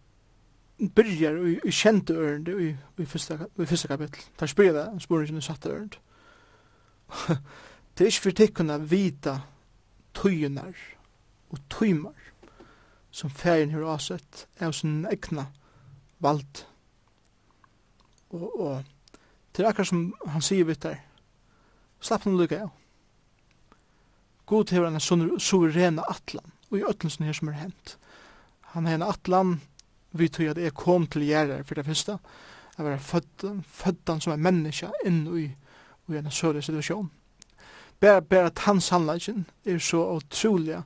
byrjar 0.78 1.39
í 1.41 1.58
i 1.65 1.73
kjente 1.73 2.13
ørende 2.13 2.54
i, 2.62 2.69
i, 3.02 3.06
fyrsta 3.06 3.47
i 3.58 3.65
fyrsta 3.65 3.88
kapittel. 3.88 4.23
Ta 4.38 4.45
spyrir 4.45 4.76
det, 4.76 5.02
spurningen 5.02 5.41
er 5.41 5.45
satt 5.45 5.65
ørende. 5.65 5.97
det 7.97 8.06
er 8.06 8.12
ikke 8.12 8.28
for 8.28 8.38
tikkene 8.38 8.80
vita 8.89 9.39
tøyunar 10.13 10.76
og 11.50 11.60
tøymar 11.69 12.34
som 13.12 13.30
ferien 13.34 13.71
har 13.71 13.88
avsett 13.88 14.45
er 14.60 14.69
hos 14.69 14.84
en 14.86 15.06
egna 15.10 15.47
vald 16.21 16.65
og, 18.34 18.60
og 18.60 18.84
til 19.54 19.66
er 19.66 19.70
akkurat 19.72 19.90
som 19.90 20.04
han 20.34 20.44
sier 20.46 20.68
vitt 20.68 20.84
der 20.86 21.00
slapp 22.04 22.28
han 22.28 22.38
lukka 22.38 22.60
av. 22.68 22.74
God 24.48 24.70
hever 24.72 24.88
han 24.88 25.00
en 25.00 25.04
sånn 25.04 25.26
suverena 25.42 26.06
atlan 26.08 26.54
og 26.70 26.78
i 26.78 26.86
ötlensen 26.86 27.26
her 27.26 27.36
som 27.36 27.50
er 27.50 27.58
hent. 27.62 27.96
Han 28.76 28.88
er 28.88 28.98
en 28.98 29.08
atlan 29.08 29.58
vi 30.18 30.30
tog 30.32 30.52
at 30.52 30.62
jeg 30.62 30.76
kom 30.78 31.08
til 31.08 31.26
gjerrar 31.28 31.66
for 31.68 31.80
det 31.80 31.88
første 31.88 32.18
jeg 32.78 32.86
var 32.86 33.00
føddan, 33.02 33.63
føddan 33.66 34.22
som 34.22 34.34
er 34.34 34.44
menneska 34.46 34.92
inn 35.06 35.24
i, 35.34 35.48
i 36.13 36.18
en 36.20 36.32
sørlig 36.32 36.63
situasjon 36.68 37.10
bare, 38.00 38.22
bare 38.22 38.52
at 38.52 38.60
hans 38.68 38.90
handlagen 38.94 39.48
er 39.66 39.80
så 39.82 40.04
utrolig 40.20 40.84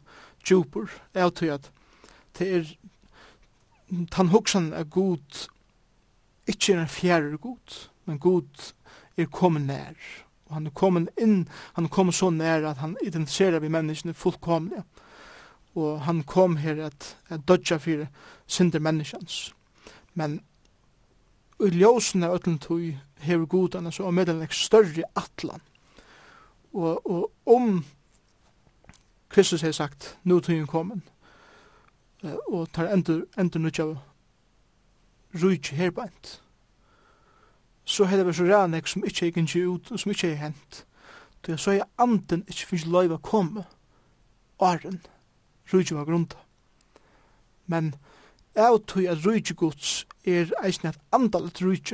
djupur 0.48 0.90
jeg 1.14 1.36
tog 1.36 1.56
at 1.58 1.72
det 2.40 2.50
er 2.56 2.72
han 4.16 4.32
hugsan 4.32 4.72
er 4.74 4.88
god 4.88 5.48
ikke 6.48 6.74
er 6.74 6.82
en 6.82 6.92
fjerde 6.92 7.38
god, 7.38 7.90
men 8.06 8.20
god 8.20 8.74
er 9.18 9.26
kommet 9.26 9.66
nær. 9.68 9.96
Og 10.46 10.56
han 10.56 10.68
er 10.68 10.76
kommet 10.76 11.10
inn, 11.22 11.48
han 11.74 11.88
er 11.88 11.94
kommet 11.94 12.16
så 12.16 12.30
nær 12.30 12.68
at 12.68 12.82
han 12.84 12.98
identifiserer 13.04 13.60
vi 13.60 13.72
menneskene 13.72 14.14
fullkomlige. 14.14 14.84
Og 15.76 16.02
han 16.02 16.24
kom 16.24 16.58
her 16.60 16.86
at, 16.86 17.18
at 17.30 17.48
dødja 17.48 17.78
for 17.78 18.08
synder 18.48 18.80
menneskens. 18.80 19.54
Men 20.14 20.42
i 21.62 21.70
ljósen 21.70 22.24
av 22.24 22.36
ötlen 22.36 22.60
tog 22.60 22.82
hever 23.22 23.46
godene 23.46 23.92
så 23.94 24.10
er 24.10 24.44
ek 24.44 24.54
større 24.54 25.04
atlan. 25.16 25.62
Og, 26.74 27.06
og 27.06 27.32
om 27.46 27.84
Kristus 29.30 29.62
har 29.62 29.72
sagt, 29.72 30.18
nu 30.24 30.40
tog 30.40 30.56
han 30.56 30.68
kommet, 30.68 31.02
og 32.48 32.68
tar 32.74 32.92
endur, 32.92 33.26
endur 33.38 33.60
nutja 33.60 33.86
rujt 35.34 35.68
herbant. 35.68 36.42
Så 37.84 38.06
hadde 38.06 38.26
vi 38.26 38.34
så 38.34 38.44
rænek 38.44 38.88
som 38.88 39.04
ikkje 39.06 39.28
er 39.28 39.32
gikk 39.32 39.68
ut, 39.68 39.92
som 40.00 40.12
ikkje 40.12 40.32
er 40.32 40.36
hent. 40.36 40.86
Så 41.46 41.58
så 41.58 41.72
er 41.72 41.90
anden 41.98 42.46
ikkje 42.48 42.68
finnst 42.68 42.88
loiva 42.88 43.18
komme. 43.18 43.64
Åren, 44.60 45.02
rujt 45.74 45.92
var 45.92 46.06
grunda. 46.06 46.36
Men 47.68 47.96
jeg 48.56 48.80
tog 48.88 49.04
at 49.04 49.26
rujt 49.26 49.56
gods 49.56 50.08
er 50.26 50.52
eisne 50.64 50.90
at 50.90 51.00
andalet 51.12 51.62
rujt. 51.62 51.94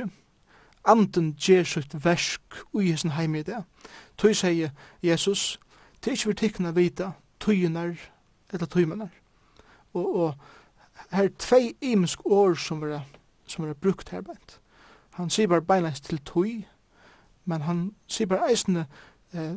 Anden 0.84 1.34
gjer 1.40 1.64
sitt 1.64 2.04
versk 2.04 2.40
ui 2.72 2.90
hessen 2.90 3.10
heim 3.10 3.34
i 3.34 3.42
det. 3.42 3.64
Tog 4.18 4.36
sier 4.36 4.70
Jesus, 5.02 5.60
det 6.04 6.10
er 6.10 6.16
ikkje 6.16 6.28
vi 6.28 6.34
tikkna 6.34 6.70
vita 6.70 7.12
tøyunar 7.40 7.96
eller 8.52 8.66
tøymanar. 8.66 9.12
Og, 9.94 10.16
og 10.16 10.34
her 11.10 11.24
er 11.24 11.34
tvei 11.38 11.76
imensk 11.80 12.26
år 12.26 12.54
som 12.54 12.82
er 12.82 13.00
som 13.50 13.64
er 13.64 13.74
brukt 13.74 14.08
her 14.08 14.20
bænt. 14.20 14.60
Han 15.18 15.30
sier 15.30 15.48
bare 15.48 15.62
beinleis 15.62 16.00
til 16.00 16.20
tøy, 16.24 16.64
men 17.44 17.60
han 17.66 17.94
sier 18.06 18.26
bare 18.26 18.50
eisende 18.50 18.86
eh, 19.34 19.56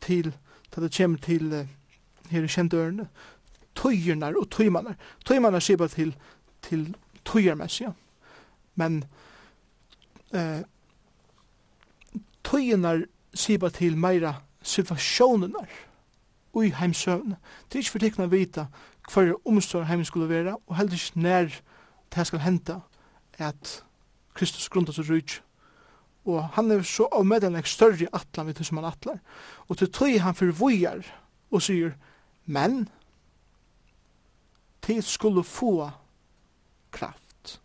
til, 0.00 0.32
til 0.72 0.82
det 0.82 0.92
kommer 0.96 1.18
til 1.18 1.52
eh, 1.52 1.68
her 2.30 2.42
i 2.42 2.46
kjentørene, 2.50 3.08
tøyerne 3.74 4.32
og 4.38 4.50
tøymannar. 4.50 4.96
Tøymannar 5.24 5.60
sier 5.60 5.76
bare 5.76 5.88
til, 5.88 6.16
til 6.62 6.96
tøyermessig, 7.24 7.86
ja. 7.86 7.92
Men 8.74 9.04
eh, 10.34 10.64
tøyene 12.44 13.06
sier 13.34 13.58
bare 13.58 13.70
til 13.70 13.96
meira 13.96 14.34
situasjonenar 14.62 15.70
ui 16.56 16.70
heimsøvn. 16.70 17.36
Det 17.68 17.74
er 17.74 17.84
ikke 17.84 17.94
for 17.94 18.04
tikkene 18.04 18.26
å 18.26 18.32
vite 18.32 18.66
hver 19.12 19.34
omstår 19.46 19.86
heim 19.86 20.04
skulle 20.04 20.28
være, 20.28 20.56
og 20.66 20.76
heller 20.76 20.98
ikke 20.98 21.20
nær 21.20 21.60
det 22.14 22.26
skal 22.26 22.42
hente 22.42 22.80
at 23.38 23.82
Kristus 24.34 24.68
grunda 24.68 24.92
til 24.92 25.06
rujt. 25.10 25.42
Og 26.26 26.42
han 26.56 26.70
er 26.70 26.82
så 26.82 27.06
av 27.06 27.22
avmedan 27.22 27.56
ek 27.58 27.68
større 27.70 28.08
atlan 28.16 28.48
vi 28.48 28.56
til 28.56 28.66
som 28.66 28.80
han 28.80 28.88
atlar. 28.90 29.20
Og 29.68 29.78
til 29.78 29.92
tøy 29.92 30.18
han 30.18 30.34
forvojar 30.34 31.06
og 31.54 31.62
sier, 31.62 31.94
men, 32.46 32.88
tid 34.82 35.02
skulle 35.02 35.44
få 35.46 35.90
kraft. 36.94 37.60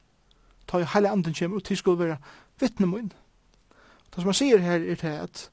Ta 0.67 0.81
i 0.81 0.87
heile 0.93 1.11
anden 1.11 1.33
kjem, 1.33 1.57
og 1.57 1.65
tid 1.65 1.81
skulle 1.81 2.05
være 2.05 2.21
vittnemun. 2.61 3.11
Det 4.11 4.21
som 4.21 4.31
han 4.31 4.37
sier 4.37 4.61
her 4.61 4.81
er 4.81 4.99
til 4.99 5.17
at, 5.25 5.49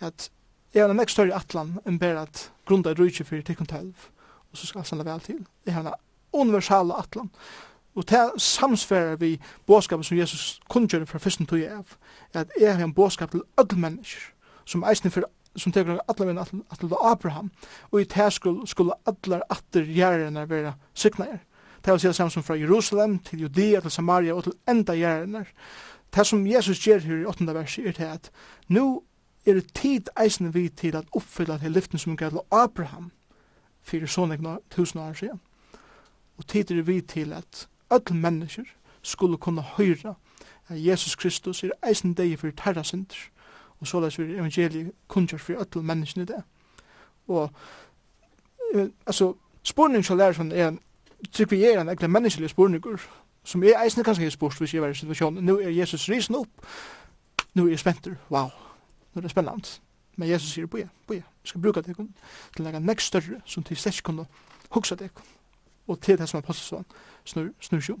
at 0.00 0.30
jeg 0.74 0.84
har 0.84 0.92
en 0.92 1.00
ekst 1.00 1.16
større 1.16 1.36
atlan 1.36 1.78
enn 1.88 2.00
bare 2.00 2.26
at 2.28 2.48
grunda 2.68 2.92
rujtje 2.96 3.24
fyrir 3.26 3.44
tikkun 3.44 3.68
tølv, 3.68 4.08
og 4.52 4.58
så 4.58 4.68
skal 4.68 4.84
han 4.84 5.04
vel 5.04 5.24
til. 5.24 5.40
Jeg 5.66 5.74
har 5.74 5.86
en 5.86 5.94
universal 6.32 6.92
atlan, 6.92 7.30
Og 7.98 8.08
det 8.08 8.42
samsfærer 8.42 9.16
vi 9.16 9.40
bådskapen 9.66 10.04
som 10.04 10.18
Jesus 10.18 10.60
kunngjør 10.70 11.04
fra 11.04 11.18
fyrsten 11.18 11.46
tog 11.46 11.64
av, 11.66 11.96
at 12.32 12.50
jeg 12.60 12.76
har 12.76 12.84
en 12.84 12.94
bådskap 12.94 13.30
til 13.30 13.42
alle 13.58 13.80
mennesker, 13.80 14.20
som 14.64 14.84
eisne 14.86 15.10
for 15.10 15.26
som 15.58 15.72
tekur 15.72 15.98
alla 15.98 16.26
vinn 16.28 16.38
til 16.78 16.94
Abraham, 17.02 17.50
og 17.90 18.00
i 18.00 18.04
tær 18.04 18.30
skulle, 18.30 18.66
skulle 18.70 18.94
allar 19.06 19.42
atter 19.50 19.82
gjerrene 19.82 20.44
vera 20.46 20.76
signager. 20.94 21.40
Det 21.84 21.92
vil 21.92 22.00
si 22.00 22.12
samme 22.12 22.30
som 22.30 22.42
fra 22.42 22.54
Jerusalem 22.54 23.18
til 23.18 23.40
Judea 23.40 23.80
til 23.80 23.90
Samaria 23.90 24.34
og 24.34 24.44
til 24.44 24.54
enda 24.68 24.94
gjerrene. 24.94 25.44
Det 26.14 26.26
som 26.26 26.46
Jesus 26.46 26.78
ger 26.78 26.98
her 26.98 27.22
i 27.22 27.24
8. 27.26 27.54
verset 27.54 27.86
er 27.86 27.92
til 27.92 28.04
at 28.04 28.30
nu 28.68 29.02
er 29.46 29.54
det 29.54 29.74
tid 29.74 30.10
eisne 30.20 30.52
vi 30.52 30.68
til 30.68 30.96
at 30.96 31.10
oppfylla 31.12 31.58
til 31.58 31.72
lyften 31.72 31.98
som 31.98 32.16
gav 32.16 32.44
Abraham 32.52 33.10
fyrir 33.82 34.06
sånne 34.06 34.58
tusen 34.70 35.00
år 35.00 35.12
siden. 35.12 35.40
Og 36.38 36.46
tid 36.46 36.70
er 36.70 36.82
vi 36.82 37.00
til 37.00 37.32
at 37.32 37.68
öll 37.90 38.14
mennesker 38.14 38.64
skulle 39.02 39.36
kunne 39.36 39.62
høyra 39.62 40.14
at 40.68 40.86
Jesus 40.86 41.16
Kristus 41.16 41.64
er 41.64 41.70
eisen 41.86 42.14
deg 42.14 42.38
for 42.38 42.50
terra 42.50 42.84
synder, 42.84 43.16
og 43.80 43.86
så 43.86 44.00
lest 44.00 44.18
vi 44.18 44.34
evangeliet 44.34 44.92
kunnskjørs 45.08 45.42
for 45.42 45.52
öll 45.54 45.82
menneskene 45.82 46.24
det. 46.24 46.42
Og, 47.28 47.50
altså, 49.06 49.34
spurning 49.62 50.04
som 50.04 50.18
lærer 50.18 50.36
sånn 50.36 50.52
er, 50.52 50.76
tykker 51.32 51.56
vi 51.56 51.64
er 51.64 51.80
en 51.80 51.88
ekkert 51.88 52.10
menneskelig 52.10 52.50
spurningur, 52.50 53.00
som 53.44 53.64
er 53.64 53.80
eisen 53.82 54.04
kanskje 54.04 54.26
er 54.26 54.34
spurt 54.34 54.58
hvis 54.60 54.74
jeg 54.74 54.82
var 54.82 54.92
i 54.92 54.96
situasjonen, 54.98 55.44
nå 55.44 55.58
er 55.60 55.72
Jesus 55.72 56.08
risen 56.08 56.36
opp, 56.36 56.66
nå 57.54 57.66
er 57.66 57.76
jeg 57.76 57.84
spenter, 57.84 58.16
wow, 58.30 58.50
nå 59.14 59.20
er 59.20 59.26
det 59.26 59.32
spennende. 59.32 59.78
Men 60.18 60.28
Jesus 60.28 60.52
sier, 60.52 60.66
boja, 60.66 60.88
boja, 61.06 61.22
vi 61.42 61.48
skal 61.48 61.62
bruka 61.62 61.80
det 61.80 61.94
til 61.96 62.08
å 62.60 62.64
lage 62.64 62.80
nekst 62.82 63.12
større, 63.12 63.40
som 63.46 63.64
til 63.64 63.78
slett 63.78 64.02
kunne 64.02 64.26
hugsa 64.74 64.98
det, 64.98 65.10
og 65.86 66.00
til 66.02 66.18
det 66.18 66.28
som 66.28 66.42
apostelsen 66.42 66.84
snur, 67.28 67.52
snur 67.60 67.84
sjó. 67.84 67.98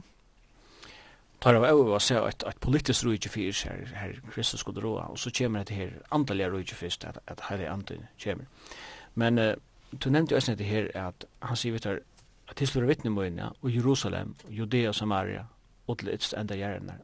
Tar 1.40 1.54
av 1.54 1.68
au 1.68 1.84
og 1.94 2.02
ser 2.02 2.24
at, 2.26 2.42
at 2.46 2.58
politisk 2.60 3.06
rujtje 3.06 3.30
fyrir 3.30 3.54
her, 3.68 3.86
her 3.94 4.20
Kristus 4.32 4.64
skulle 4.64 4.82
råa, 4.82 5.06
og 5.12 5.18
så 5.18 5.30
kemur 5.30 5.62
det 5.68 5.76
her 5.76 5.90
andalige 6.10 6.50
rujtje 6.50 6.76
fyrst, 6.76 7.04
at, 7.04 7.18
at 7.26 7.44
heilig 7.48 7.68
antal 7.70 8.00
kemur. 8.18 8.46
Men 9.14 9.38
uh, 9.38 9.52
du 9.92 10.10
nevnte 10.10 10.34
jo 10.34 10.54
det 10.54 10.66
her 10.66 10.90
at 10.94 11.26
han 11.42 11.56
sier 11.56 11.72
vi 11.72 11.78
tar 11.78 12.00
at 12.48 12.56
til 12.56 12.66
slår 12.66 12.88
vittnemøyene 12.88 13.50
og 13.62 13.74
Jerusalem, 13.74 14.34
Judea 14.50 14.88
og 14.88 14.94
Samaria, 14.94 15.44
og 15.86 15.98
til 15.98 16.08
ytst 16.14 16.34
enda 16.34 16.56
gjerne. 16.56 16.98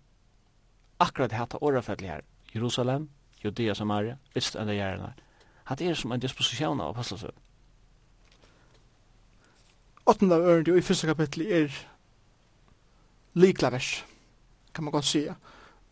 Akkurat 1.01 1.33
hatt 1.33 1.55
årafettelig 1.61 2.11
her, 2.11 2.21
Jerusalem, 2.55 3.09
Judea 3.45 3.71
og 3.71 3.77
Samaria, 3.77 4.17
ytst 4.37 4.57
enda 4.57 4.73
gjerne. 4.73 5.13
Hatt 5.65 5.81
er 5.81 5.95
som 5.95 6.13
en 6.13 6.21
disposisjon 6.21 6.81
av 6.81 6.95
apostelsøvn. 6.95 7.41
Åttende 10.07 10.37
av 10.37 10.43
ørende 10.45 10.73
og 10.73 10.79
i 10.79 10.85
første 10.85 11.07
kapittel 11.07 11.47
er 11.47 11.77
liklavers, 13.35 14.05
kan 14.75 14.85
man 14.85 14.93
godt 14.93 15.05
sige, 15.05 15.35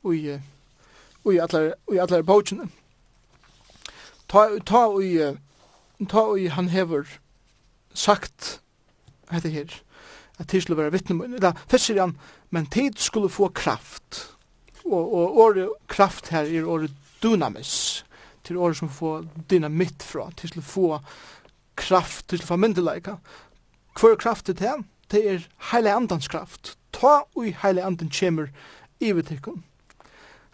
i, 0.05 0.39
i 1.33 1.39
alle, 1.39 1.75
i 1.93 1.99
alle. 1.99 2.69
Ta, 4.29 4.47
ta, 4.67 4.83
i, 5.01 5.37
ta 6.09 6.35
i 6.35 6.47
han 6.47 6.69
hever 6.69 7.05
sagt 7.95 8.61
hette 9.31 9.51
her, 9.53 9.75
at 10.39 10.49
tid 10.49 10.61
skulle 10.61 10.83
være 10.83 10.93
vittne, 10.93 11.25
eller 11.25 11.59
fyrst 11.71 11.91
sier 11.91 12.01
han, 12.01 12.17
men 12.51 12.67
tid 12.73 12.99
skulle 13.01 13.31
få 13.33 13.51
kraft, 13.55 14.23
og, 14.85 15.01
og 15.01 15.39
året 15.47 15.69
kraft 15.89 16.33
her 16.33 16.49
er 16.49 16.69
året 16.69 16.93
dynamis, 17.23 18.05
til 18.45 18.59
året 18.59 18.77
som 18.81 18.91
får 18.91 19.27
dynamitt 19.51 20.03
fra, 20.03 20.31
til 20.37 20.51
skulle 20.51 20.67
få 20.67 20.99
kraft, 21.79 22.29
til 22.29 22.39
skulle 22.39 22.55
få 22.55 22.61
myndelika. 22.61 23.17
Hver 24.01 24.17
kraft 24.17 24.49
er? 24.49 24.83
Det 25.13 25.21
er 25.29 25.45
heile 25.71 25.93
andans 25.93 26.29
kraft, 26.29 26.77
ta 26.93 27.23
ui 27.37 27.55
heile 27.63 27.85
anden 27.85 28.11
kjemur 28.11 28.49
i 29.01 29.13
vitikken. 29.13 29.65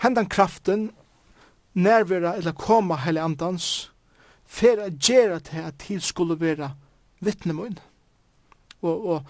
Hendan 0.02 0.28
kraften, 0.28 0.90
nærvera 1.74 2.36
eller 2.36 2.52
koma 2.52 2.96
heile 3.04 3.22
andans, 3.22 3.90
fer 4.46 4.80
a 4.82 4.88
gjerra 4.90 5.38
til 5.38 5.58
at 5.58 5.78
tid 5.78 6.00
skulle 6.00 6.40
vera 6.40 6.70
vittnemun. 7.20 7.78
Og, 8.82 9.06
og 9.06 9.22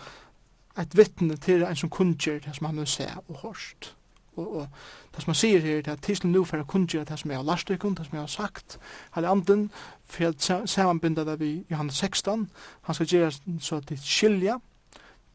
et 0.79 0.97
vittne 0.97 1.37
til 1.37 1.64
en 1.66 1.77
som 1.77 1.90
kunngjør 1.90 2.44
det 2.44 2.57
som 2.57 2.68
han 2.68 2.79
vil 2.79 2.87
se 2.87 3.09
og 3.29 3.40
hårst. 3.42 3.94
Og, 4.37 4.57
og 4.57 4.68
det 5.14 5.25
som 5.25 5.33
han 5.33 5.40
sier 5.40 5.64
her, 5.64 5.83
det 5.83 5.92
er 5.92 6.03
tislen 6.05 6.33
nu 6.33 6.44
for 6.47 6.62
å 6.62 6.68
kunngjøre 6.68 7.09
det 7.09 7.18
som 7.18 7.33
jeg 7.33 7.40
har 7.40 7.49
lært 7.49 7.68
dere, 7.68 7.94
det 7.99 8.07
som 8.07 8.18
jeg 8.18 8.23
har 8.23 8.35
sagt, 8.35 8.79
heile 9.16 9.33
anden, 9.35 9.64
for 10.07 10.29
jeg 10.29 10.68
samanbinda 10.71 11.25
det 11.27 11.38
vi 11.40 11.53
Johannes 11.71 11.99
16, 11.99 12.47
han 12.87 12.94
skal 12.94 13.11
gjøre 13.14 13.33
så 13.61 13.81
til 13.81 13.99
skilja, 14.05 14.59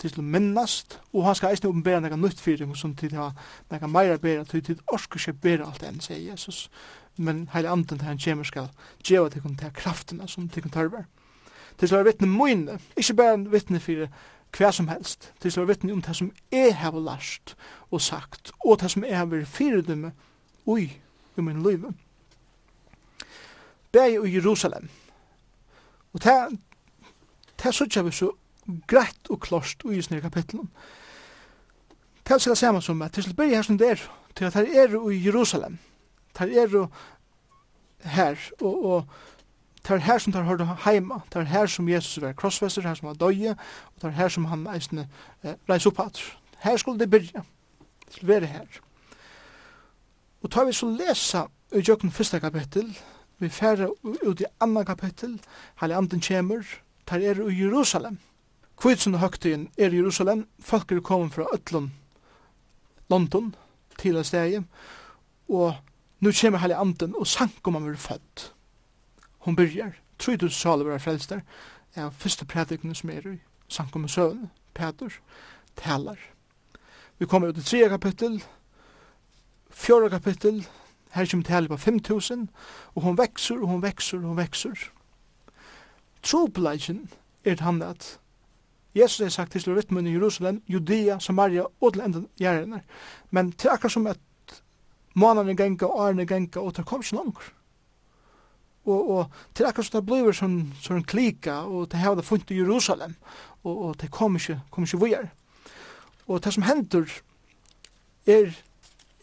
til 0.02 0.20
å 0.20 0.26
minnast, 0.26 1.00
og 1.14 1.26
han 1.28 1.36
skal 1.38 1.54
eisne 1.54 1.70
oppenbæra 1.70 2.02
nega 2.04 2.18
nytt 2.20 2.42
fyrir, 2.42 2.68
og 2.68 2.78
som 2.78 2.96
tid 2.98 3.16
ha 3.18 3.30
nega 3.72 3.88
meira 3.88 4.18
bæra, 4.18 4.44
til 4.44 4.64
til 4.66 4.82
orsker 4.94 5.22
seg 5.22 5.40
bæra 5.42 5.70
alt 5.70 5.84
enn, 5.84 6.02
sier 6.04 6.20
Jesus. 6.20 6.70
Men 7.18 7.48
heile 7.54 7.70
anden 7.70 7.88
til 7.88 8.08
han 8.08 8.18
kjemur 8.18 8.48
skal 8.50 8.70
djeva 9.06 9.30
til 9.30 9.44
kun 9.44 9.58
til 9.58 9.74
kraftina 9.74 10.28
som 10.28 10.50
til 10.50 10.66
kun 10.66 10.74
tørver. 10.74 11.06
Til 11.78 11.90
slår 11.90 12.08
vittne 12.08 12.28
moine, 12.30 12.80
ikkje 12.98 13.18
bæra 13.18 13.38
vittne 13.54 13.80
fyrir 13.82 14.10
hva 14.54 14.72
som 14.72 14.88
helst, 14.88 15.32
til 15.42 15.52
slår 15.52 15.70
vittne 15.72 15.94
om 15.94 16.02
det 16.02 16.16
som 16.16 16.32
jeg 16.52 16.76
har 16.78 16.98
lært 17.00 17.56
og 17.92 18.02
sagt, 18.02 18.52
og 18.66 18.82
det 18.82 18.92
som 18.92 19.06
jeg 19.06 19.18
har 19.18 19.30
vært 19.30 19.50
fyrirdømme 19.50 20.14
ui 20.66 20.86
i 21.38 21.42
min 21.42 21.64
liv. 21.64 21.88
Bæg 23.92 24.26
i 24.26 24.36
Jerusalem. 24.36 24.90
Og 26.14 26.24
det, 26.24 26.60
det 27.64 27.74
sutja 27.74 28.02
vi 28.02 28.12
så 28.12 28.32
greit 28.88 29.30
og 29.30 29.42
klost 29.42 29.84
i 29.92 30.02
snir 30.02 30.22
kapitlen. 30.22 30.70
Det 32.24 32.32
er 32.32 32.38
det 32.38 32.58
samme 32.58 32.82
som 32.82 33.02
at 33.02 33.14
til 33.14 33.34
byrja 33.36 33.56
her 33.56 33.62
som 33.62 33.78
det 33.78 33.90
er, 33.90 34.04
til 34.36 34.46
at 34.46 34.54
her 34.54 34.84
er 34.84 35.10
i 35.12 35.26
Jerusalem, 35.26 35.78
her 36.40 36.48
er 36.48 36.68
jo 36.68 36.88
her, 38.04 38.36
og, 38.62 38.86
og 38.86 39.06
det 39.84 39.92
er 39.92 39.98
her 39.98 40.18
som 40.18 40.34
tar 40.34 40.44
hørt 40.44 40.62
heima, 40.86 41.20
det 41.34 41.42
er 41.42 41.44
her 41.52 41.66
som 41.66 41.90
Jesus 41.90 42.22
var 42.22 42.34
krossfester, 42.34 42.82
her 42.82 42.94
som 42.94 43.08
var 43.08 43.14
døye, 43.20 43.56
og 43.96 44.02
det 44.02 44.08
er 44.08 44.10
her 44.10 44.30
som 44.30 44.46
han 44.46 44.68
eisne 44.76 45.08
eh, 45.44 45.56
reis 45.70 45.86
opp 45.86 46.00
at. 46.00 46.22
Her 46.64 46.78
skulle 46.78 47.00
det 47.00 47.10
byrja, 47.10 47.44
det 48.06 48.16
skulle 48.16 48.34
være 48.34 48.46
her. 48.46 48.80
Og 50.44 50.52
tar 50.52 50.66
vi 50.66 50.74
så 50.74 50.88
lesa 50.88 51.46
i 51.76 51.84
jøkken 51.88 52.12
første 52.12 52.40
kapittel, 52.40 52.98
vi 53.40 53.50
færre 53.50 53.90
ut 54.04 54.42
i 54.42 54.48
annan 54.62 54.86
kapittel, 54.86 55.40
heilig 55.82 55.98
anden 55.98 56.22
kjemur, 56.22 56.64
tar 57.08 57.20
er 57.20 57.44
i 57.50 57.60
Jerusalem, 57.60 58.20
Kvitsen 58.78 59.16
høgtiden 59.16 59.70
er 59.78 59.94
i 59.94 60.00
Jerusalem, 60.00 60.48
folk 60.60 60.92
er 60.92 61.00
kommet 61.00 61.34
fra 61.34 61.48
Øtlund, 61.54 61.90
London, 63.10 63.56
til 64.00 64.18
et 64.18 64.26
steg, 64.26 64.64
og 65.50 65.76
nu 66.20 66.32
kommer 66.42 66.60
hele 66.60 66.76
anden 66.76 67.16
og 67.16 67.28
sank 67.28 67.68
om 67.68 67.74
han 67.74 67.88
var 67.88 67.96
født. 67.96 68.54
Hun 69.46 69.56
byrjar, 69.56 69.94
tror 70.20 70.36
du 70.36 70.50
salig 70.50 70.86
var 70.86 70.98
frelster, 70.98 71.42
er 71.96 72.10
første 72.10 72.46
predikene 72.46 72.96
som 72.96 73.10
er 73.10 73.28
i 73.34 73.40
sank 73.68 73.96
om 73.96 74.08
søvn, 74.08 74.50
Peter, 74.74 75.20
talar. 75.76 76.20
Vi 77.20 77.26
kommer 77.26 77.50
ut 77.50 77.58
i 77.58 77.64
tre 77.64 77.90
kapittel, 77.90 78.44
fjorda 79.70 80.10
kapittel, 80.10 80.68
her 81.14 81.26
kommer 81.30 81.46
taler 81.46 81.68
på 81.68 81.78
5000, 81.78 82.50
og 82.96 83.02
hun 83.02 83.18
vekser, 83.18 83.62
og 83.62 83.68
hun 83.68 83.82
vekser, 83.82 84.18
og 84.18 84.24
hun 84.24 84.38
vekser. 84.38 84.90
Trobladjen 86.24 87.10
er 87.46 87.62
han 87.62 87.82
at 87.82 88.20
Jesus 88.96 89.20
har 89.20 89.30
sagt 89.30 89.52
til 89.52 89.74
rytmen 89.74 90.08
i 90.08 90.14
Jerusalem, 90.14 90.62
Judea, 90.68 91.20
Samaria 91.20 91.64
og 91.82 91.94
til 91.94 92.02
enda 92.06 92.22
gjerne. 92.40 92.84
Men 93.32 93.52
til 93.52 93.70
akkurat 93.74 93.92
som 93.92 94.08
at 94.08 94.20
månene 95.16 95.56
genga, 95.58 95.86
årene 95.86 96.26
genga, 96.26 96.60
og 96.60 96.76
det 96.78 96.86
kom 96.86 97.02
ikke 97.02 97.18
noen. 97.18 97.36
Og, 98.86 99.10
og 99.10 99.32
til 99.56 99.66
akkurat 99.66 99.88
som 99.88 100.00
det 100.00 100.06
blir 100.10 100.36
sånn, 100.36 100.58
sånn 100.84 101.06
klika, 101.08 101.64
og 101.66 101.90
det 101.92 102.04
har 102.04 102.18
det 102.20 102.26
funnet 102.28 102.52
i 102.52 102.60
Jerusalem, 102.60 103.16
og, 103.64 103.74
og 103.74 103.98
det 104.02 104.12
kom 104.12 104.38
ikke, 104.38 104.60
kom 104.70 104.86
ikke 104.86 105.02
vujer. 105.02 105.30
Og 106.28 106.44
det 106.44 106.54
som 106.54 106.66
hender 106.68 107.10
er, 108.28 108.54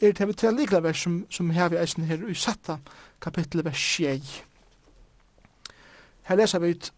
er 0.00 0.12
det 0.16 0.28
vi 0.28 0.36
tre 0.36 0.52
likla 0.54 0.80
vers 0.84 1.02
som, 1.04 1.24
som 1.30 1.50
har 1.54 1.70
vi 1.70 1.78
eisen 1.80 2.08
her 2.08 2.24
i 2.28 2.34
satta 2.34 2.80
kapittel 3.22 3.64
vers 3.64 3.84
6. 3.96 4.40
Her 6.28 6.36
leser 6.40 6.62
vi 6.62 6.74
ut 6.74 6.90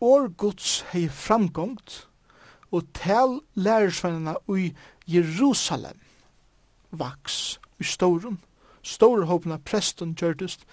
år 0.00 0.30
Guds 0.36 0.80
hei 0.92 1.08
framgångt 1.08 2.06
og 2.70 2.86
tal 2.94 3.40
lærersvennene 3.54 4.36
i 4.56 4.72
Jerusalem 5.06 5.98
vaks 6.90 7.60
i 7.78 7.84
storen. 7.84 8.40
Store 8.82 9.26
håpen 9.26 9.52
av 9.52 9.64
presten 9.66 10.14
gjørtest 10.18 10.64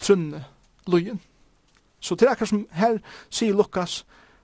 trunne 0.00 0.44
løyen. 0.86 1.20
Så 2.00 2.16
til 2.16 2.26
er 2.26 2.34
akkurat 2.34 2.50
som 2.50 2.66
her 2.74 2.98
sier 3.30 3.54
Lukas, 3.54 4.02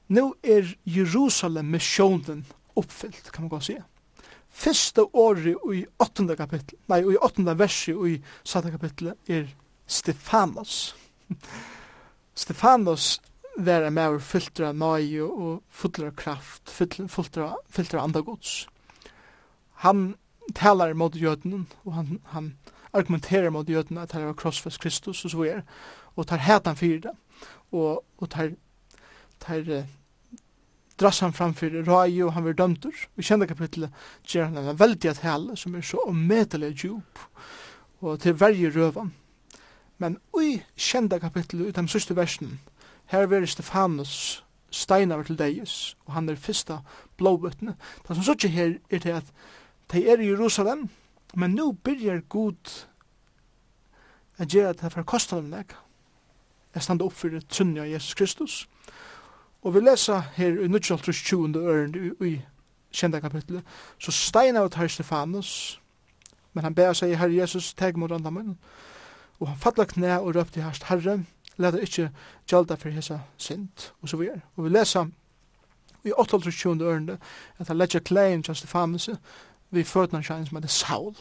nå 0.09 0.33
er 0.43 0.69
Jerusalem 0.87 1.73
missionen 1.75 2.45
oppfyllt, 2.79 3.33
kan 3.33 3.45
man 3.45 3.51
godt 3.51 3.69
si. 3.69 3.79
Fyrste 4.49 5.05
året 5.17 5.57
i 5.75 5.85
åttende 5.99 6.37
kapittel, 6.37 6.79
nei, 6.89 7.01
i 7.03 7.19
åttende 7.21 7.57
verset 7.59 7.99
i 8.07 8.19
satte 8.45 8.71
kapittel 8.71 9.13
er 9.29 9.49
Stefanos. 9.87 10.95
Stefanos 12.43 13.19
være 13.59 13.91
en 13.91 13.97
mer 13.97 14.19
fylter 14.23 14.69
av 14.71 14.79
nøye 14.79 15.27
og 15.27 15.63
fylter 15.69 16.09
av 16.11 16.17
kraft, 16.19 16.71
fylter 16.71 17.99
av 17.99 18.05
andagods. 18.05 18.69
Han 19.85 20.15
talar 20.55 20.95
mot 20.95 21.15
jødenen, 21.15 21.67
og 21.85 21.95
han, 21.95 22.21
han 22.33 22.53
argumenterer 22.93 23.51
mot 23.51 23.69
jødenen 23.69 24.03
at 24.03 24.13
han 24.13 24.23
er 24.29 24.39
krossfest 24.39 24.81
Kristus 24.81 25.25
og 25.25 25.35
så 25.35 25.45
er, 25.45 25.63
og 26.17 26.27
tar 26.27 26.43
hætan 26.43 26.77
fyrir 26.77 27.01
det, 27.01 27.15
og, 27.73 28.05
og 28.19 28.31
tar, 28.31 28.55
tar 29.43 29.69
eh, 29.71 29.91
drass 30.99 31.21
han 31.23 31.35
framfyr 31.37 31.83
rai 31.87 32.23
og 32.23 32.33
han 32.35 32.45
var 32.45 32.57
dømtur. 32.59 32.95
Vi 33.15 33.23
kjenda 33.23 33.47
kapitlet 33.47 33.95
gjer 34.27 34.49
han 34.49 34.59
en 34.59 34.79
veldig 34.79 35.11
at 35.11 35.23
som 35.59 35.75
er 35.75 35.83
så 35.83 36.03
ometelig 36.09 36.75
djup 36.83 37.19
og 38.01 38.21
til 38.21 38.41
verje 38.41 38.71
røvan. 38.71 39.13
Men 39.99 40.19
ui 40.33 40.63
kjenda 40.77 41.19
kapitlet, 41.19 41.69
ut 41.69 41.79
av 41.79 41.89
sørste 41.91 42.15
versen, 42.17 42.59
Her 43.09 43.27
er 43.33 43.47
Stefanus 43.47 44.45
steinar 44.71 45.23
til 45.23 45.39
deis, 45.39 45.97
og 46.07 46.13
han 46.13 46.29
er 46.29 46.37
fyrsta 46.37 46.79
blåbøttene. 47.17 47.75
Det 48.09 48.17
som 48.17 48.25
sikkert 48.25 48.53
her 48.53 48.75
er 48.91 48.99
til 48.99 49.09
at 49.17 49.33
de 49.93 50.09
er 50.11 50.21
i 50.21 50.29
Jerusalem, 50.29 50.89
men 51.35 51.51
nu 51.51 51.73
byrjar 51.73 52.21
god 52.29 52.87
a 54.39 54.45
gjerra 54.45 54.73
det 54.73 54.93
for 54.93 55.03
kostalnek, 55.03 55.75
er 56.75 56.81
standa 56.81 57.05
opp 57.05 57.17
fyrir 57.17 57.41
tunnja 57.49 57.87
Jesus 57.89 58.15
Kristus. 58.15 58.69
Og 59.63 59.75
vi 59.75 59.81
lesa 59.81 60.21
her 60.37 60.61
i 60.61 60.69
1920. 60.69 61.57
øren 61.57 61.95
i 62.21 62.41
kjenda 62.93 63.21
kapitlet, 63.21 63.65
så 63.99 64.13
steinar 64.13 64.65
ut 64.65 64.75
her 64.75 64.89
Stefanus, 64.89 65.81
men 66.53 66.65
han 66.65 66.75
ber 66.75 66.93
seg, 66.93 67.17
Herre 67.19 67.35
Jesus, 67.35 67.75
teg 67.75 67.97
mot 67.97 68.13
andamun, 68.13 68.59
og 69.41 69.49
han 69.49 69.59
fatla 69.59 69.85
knæ 69.85 70.17
og 70.17 70.35
røpte 70.37 70.63
herst, 70.63 70.85
Herre, 70.85 71.25
let 71.59 71.75
det 71.75 71.81
ikke 71.87 72.11
gjelda 72.51 72.77
for 72.79 72.95
hesa 72.95 73.19
sint, 73.37 73.93
og 74.03 74.09
så 74.09 74.17
vi 74.17 74.27
er. 74.27 74.41
Og 74.57 74.65
vi 74.65 74.71
leser 74.71 75.11
i 76.05 76.13
8.20 76.13 76.83
ørende, 76.83 77.19
at 77.59 77.69
han 77.69 77.77
letja 77.77 77.99
klein 77.99 78.45
just 78.49 78.61
til 78.61 78.69
famelse, 78.69 79.19
vi 79.71 79.85
føtna 79.85 80.23
seg 80.23 80.47
som 80.49 80.57
heter 80.57 80.73
Saul. 80.73 81.17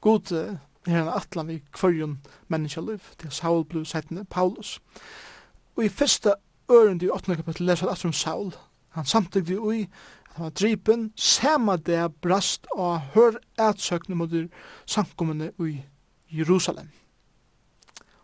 God 0.00 0.32
uh, 0.32 0.56
er 0.86 1.02
en 1.02 1.12
atlan 1.12 1.48
vi 1.48 1.60
kvarjon 1.72 2.18
menneskjaliv, 2.48 3.00
til 3.18 3.30
Saul 3.30 3.64
blu 3.64 3.84
setne, 3.84 4.24
Paulus. 4.24 4.80
Og 5.76 5.84
i 5.84 5.88
fyrsta 5.88 6.34
ørende 6.72 7.06
i 7.06 7.10
8. 7.10 7.36
kapittel 7.36 7.66
leser 7.66 7.88
at 7.88 8.04
om 8.04 8.12
Saul, 8.12 8.54
han 8.88 9.04
samtidig 9.04 9.60
ui, 9.60 9.82
at 10.30 10.36
han 10.36 10.44
var 10.44 10.50
dripen, 10.50 11.12
sema 11.16 11.76
det 11.76 12.14
brast 12.22 12.66
og 12.72 13.00
hør 13.14 13.38
etsøkne 13.60 14.16
mot 14.16 14.32
sankommene 14.86 15.52
i 15.58 15.80
Jerusalem. 16.30 16.88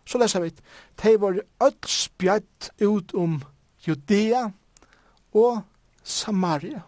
Så 0.05 0.17
leser 0.17 0.39
vi, 0.39 0.51
de 1.03 1.21
var 1.21 1.39
öll 1.63 1.87
spjætt 1.87 2.71
ut 2.81 3.13
om 3.13 3.41
Judea 3.87 4.49
og 5.33 5.61
Samaria. 6.03 6.81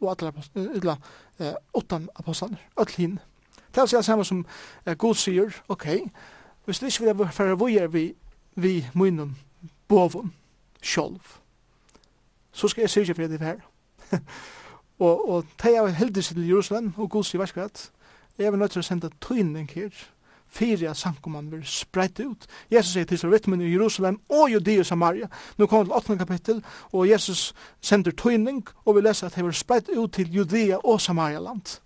Og 0.00 0.10
alle 0.10 0.28
apostler, 0.28 0.96
eh, 1.38 1.54
åttan 1.74 2.08
apostler, 2.16 2.56
öll 2.80 2.96
hinn. 2.96 3.18
Det 3.74 3.92
er 3.92 4.02
samme 4.02 4.24
som 4.24 4.46
eh, 4.86 4.96
God 4.96 5.14
sier, 5.14 5.62
ok, 5.68 5.86
hvis 6.64 6.78
det 6.78 6.86
ikke 6.86 7.04
vil 7.04 7.18
være 7.18 7.32
fære 7.32 7.58
vujer 7.58 7.86
vi, 7.86 8.14
vi 8.56 8.86
munnen, 8.94 9.38
bovun, 9.88 10.34
sjolv, 10.82 11.20
så 12.52 12.68
skal 12.68 12.82
jeg 12.82 12.90
syrja 12.90 13.14
for 13.14 13.22
det 13.22 13.40
her. 13.40 13.60
og, 14.98 15.28
og 15.30 15.44
teg 15.58 15.78
av 15.78 15.88
heldig 15.88 16.24
til 16.24 16.48
Jerusalem, 16.48 16.92
og 16.96 17.10
God 17.10 17.24
sier, 17.24 17.38
hva 17.38 17.46
skal 17.46 17.60
jeg, 17.60 17.70
jeg 18.38 18.52
vil 18.52 18.60
nødt 18.60 18.70
til 18.70 18.80
å 18.80 18.86
sende 18.86 19.10
tøyning 19.20 19.70
her, 19.70 19.90
fyrir 20.50 20.90
at 20.90 20.96
sankumann 20.96 21.50
vil 21.52 21.62
spreit 21.66 22.20
ut. 22.20 22.46
Jesus 22.70 22.92
sier 22.92 23.06
til 23.06 23.18
Sarvitmen 23.18 23.60
i 23.60 23.70
Jerusalem 23.72 24.20
og 24.28 24.50
Judea 24.52 24.82
og 24.82 24.86
Samaria. 24.86 25.28
Nå 25.58 25.66
kommer 25.66 25.84
til 25.84 25.94
8. 25.94 26.18
kapittel, 26.18 26.64
og 26.92 27.08
Jesus 27.08 27.54
sender 27.80 28.10
tøyning, 28.10 28.64
og 28.84 28.96
vi 28.96 29.00
leser 29.06 29.26
at 29.26 29.36
det 29.36 29.44
vil 29.44 29.54
spreit 29.54 29.88
ut 29.96 30.12
til 30.12 30.34
Judea 30.34 30.76
og 30.84 31.00
Samaria 31.00 31.38
land. 31.38 31.80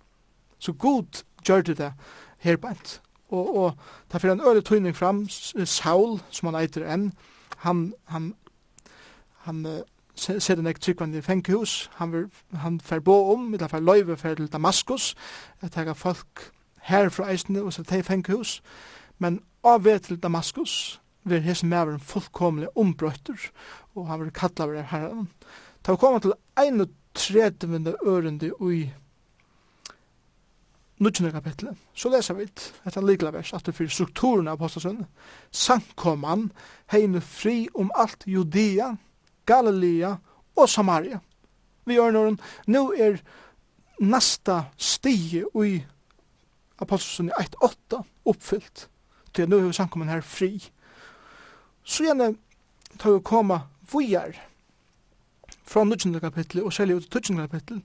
Så 0.59 0.73
god 0.73 1.23
gjør 1.45 1.61
det 1.61 1.77
det 1.77 1.93
her 2.37 2.57
bænt. 2.57 3.01
Og, 3.29 3.55
og 3.57 3.77
ta 4.09 4.17
fyrir 4.17 4.33
en 4.33 4.41
øyne 4.47 4.61
tøyning 4.61 4.95
fram, 4.95 5.29
Saul, 5.65 6.19
som 6.29 6.53
han 6.53 6.61
eiter 6.61 6.85
enn, 6.93 7.11
han, 7.57 7.93
han, 8.05 8.33
han, 9.47 9.65
uh, 9.65 9.81
ser 10.15 10.55
den 10.55 10.67
ektrykvan 10.67 11.15
i 11.15 11.21
fengehus, 11.21 11.89
han, 11.95 12.11
vil, 12.13 12.27
han 12.53 12.79
fer 12.81 12.99
bo 12.99 13.33
om, 13.33 13.53
eller 13.53 13.67
fer 13.67 13.83
løyve 13.83 14.17
fer 14.17 14.35
til 14.35 14.51
Damaskus, 14.51 15.15
at 15.61 15.75
hega 15.75 15.93
folk 15.93 16.51
her 16.85 17.09
fra 17.09 17.29
eisene, 17.31 17.63
og 17.63 17.73
så 17.73 17.83
til 17.83 18.03
fengt 18.03 18.29
men 18.29 18.61
men 19.17 19.39
avved 19.63 19.99
til 19.99 20.17
Damaskus, 20.17 21.01
ver 21.23 21.41
hesen 21.41 21.69
maveren 21.69 21.99
fullkomlig 21.99 22.67
ombrøyter, 22.77 23.49
og 23.95 24.07
han 24.07 24.19
vil 24.19 24.31
kallar 24.31 24.75
av 24.77 24.89
herren. 24.91 25.29
Ta 25.83 25.91
vi 25.91 25.97
koma 25.97 26.19
til 26.19 26.33
31. 26.59 27.95
ørende 28.05 28.51
i 28.71 28.91
19. 30.99 31.31
kapitlet, 31.31 31.77
så 31.93 32.09
leser 32.09 32.37
vi 32.37 32.45
etter 32.87 33.03
likla 33.03 33.31
vers, 33.35 33.53
at 33.53 33.65
det 33.65 33.75
fyrir 33.75 33.91
strukturen 33.91 34.47
av 34.47 34.59
apostasønnen, 34.59 35.07
sankoman 35.51 36.51
heine 36.93 37.21
fri 37.21 37.65
om 37.75 37.91
alt 37.95 38.23
Judea, 38.27 38.93
Galilea 39.45 40.15
og 40.55 40.69
Samaria. 40.69 41.19
Vi 41.85 41.97
gjør 41.97 42.15
noen, 42.15 42.39
nå 42.67 42.85
er 42.93 43.19
nasta 43.99 44.65
stige 44.77 45.45
i 45.65 45.75
apostelsen 46.81 47.31
1.8 47.39 48.01
oppfyllt 48.25 48.89
til 49.35 49.49
nå 49.49 49.59
er 49.59 49.71
samkommen 49.75 50.09
her 50.09 50.21
fri 50.25 50.57
så 51.83 52.07
gjerne 52.07 52.33
tar 52.99 53.15
vi 53.15 53.23
koma 53.23 53.59
vujar 53.91 54.35
fra 55.65 55.83
19. 55.83 56.19
kapittel 56.19 56.63
og 56.63 56.73
særlig 56.73 56.95
ut 56.95 57.09
til 57.11 57.21
20. 57.21 57.47
kapittel 57.47 57.81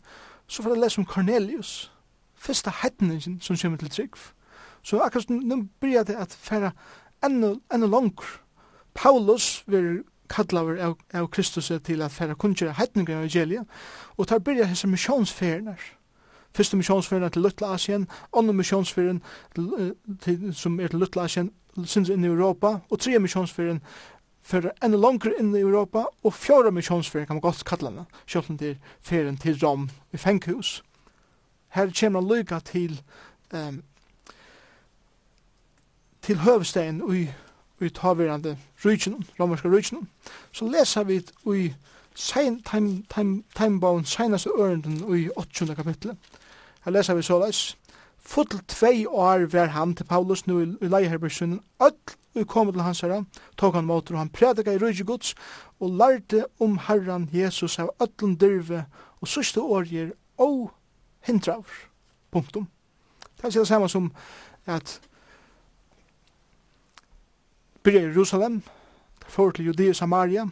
så 0.46 0.62
får 0.62 0.74
jeg 0.74 0.80
lese 0.80 1.00
om 1.00 1.06
Cornelius 1.06 1.92
første 2.34 2.72
hettningen 2.82 3.40
som 3.40 3.56
kommer 3.56 3.78
til 3.78 3.90
trygg 3.90 4.16
så 4.82 5.00
akkurat 5.00 5.30
nu 5.30 5.68
blir 5.80 6.02
det 6.02 6.16
at 6.16 6.32
færa 6.32 6.70
enda, 7.24 7.54
enda 7.74 7.86
langer 7.86 8.40
Paulus 8.94 9.64
vil 9.66 10.02
kallaver 10.30 10.78
av, 10.82 10.98
av 11.14 11.28
Kristus 11.28 11.72
til 11.84 12.02
at 12.02 12.12
færa 12.12 12.34
kunngjøre 12.34 12.78
hettninger 12.78 13.16
av 13.16 13.24
evangeliet 13.24 13.66
og 14.16 14.28
tar 14.28 14.38
byrja 14.38 14.68
hese 14.70 14.88
misjonsferner 14.90 15.78
Fyrste 16.56 16.76
missionsferien 16.76 17.24
er 17.24 17.28
til 17.34 17.42
Lutla 17.42 17.74
Asien, 17.74 18.08
andre 18.36 18.52
missionsferien 18.52 19.22
som 20.52 20.80
er 20.80 20.88
til 20.88 20.98
Lutla 20.98 21.24
Asien, 21.24 21.52
syns 21.84 22.10
inn 22.10 22.24
i 22.24 22.30
Europa, 22.30 22.78
og 22.90 22.98
tre 23.00 23.18
missionsferien 23.18 23.80
for 24.42 24.70
enn 24.82 24.96
langre 24.98 25.32
inn 25.38 25.52
i 25.54 25.62
Europa, 25.62 26.06
og 26.24 26.34
fjóra 26.34 26.72
missionsferien 26.74 27.28
kan 27.28 27.38
man 27.38 27.44
godt 27.44 27.64
kalla 27.68 27.90
henne, 27.90 28.06
sjálfn 28.26 28.58
til 28.58 28.78
ferien 29.00 29.38
til 29.38 29.58
Rom 29.62 29.90
i 30.12 30.16
Fenghus. 30.16 30.80
Her 31.76 31.92
kommer 32.00 32.20
han 32.20 32.30
lyga 32.30 32.58
til 32.58 33.00
um, 33.54 33.82
til 36.22 36.38
høvestegn 36.38 37.00
i, 37.16 37.28
i 37.80 37.88
tavirande 37.88 38.56
rujtjennom, 38.84 39.24
romerska 39.40 39.68
rujtjennom, 39.68 40.08
så 40.52 40.68
leser 40.68 41.06
vi 41.08 41.20
i 41.56 41.70
sein 42.14 42.62
time 42.62 43.02
time 43.14 43.42
time 43.56 43.80
bound 43.80 44.04
seinas 44.04 44.46
ørnden 44.46 45.18
i 45.18 45.28
8. 45.36 45.74
kapittel. 45.74 46.16
Her 46.84 46.92
leser 46.92 47.14
vi 47.14 47.22
såleis. 47.22 47.76
Full 48.18 48.60
tvei 48.68 49.06
år 49.06 49.46
var 49.52 49.66
han 49.66 49.94
til 49.94 50.04
Paulus 50.04 50.46
nu 50.46 50.60
i 50.60 50.88
leiherbergsunnen. 50.88 51.60
Öll 51.82 52.16
vi 52.34 52.44
kom 52.44 52.72
til 52.72 52.82
hans 52.82 53.00
herra, 53.02 53.24
tok 53.58 53.74
han 53.74 53.84
motor, 53.84 54.14
og 54.14 54.20
han 54.20 54.28
prædika 54.30 54.72
i 54.72 54.78
røyge 54.78 55.04
gods 55.04 55.34
og 55.80 55.90
lærte 55.98 56.44
om 56.60 56.78
herran 56.86 57.28
Jesus 57.32 57.78
av 57.78 57.90
öllum 58.02 58.36
dyrve 58.38 58.84
og 59.20 59.28
sørste 59.28 59.60
årger 59.60 60.12
og 60.38 60.70
hindraur. 61.26 61.66
Punktum. 62.30 62.68
Det 63.36 63.44
er 63.44 63.50
det 63.50 63.68
samme 63.68 63.88
som 63.88 64.12
at 64.66 65.00
byrja 67.82 68.00
i 68.00 68.12
Jerusalem, 68.12 68.62
for 69.26 69.50
til 69.50 69.66
Judea 69.66 69.88
og 69.88 69.96
Samaria, 69.96 70.46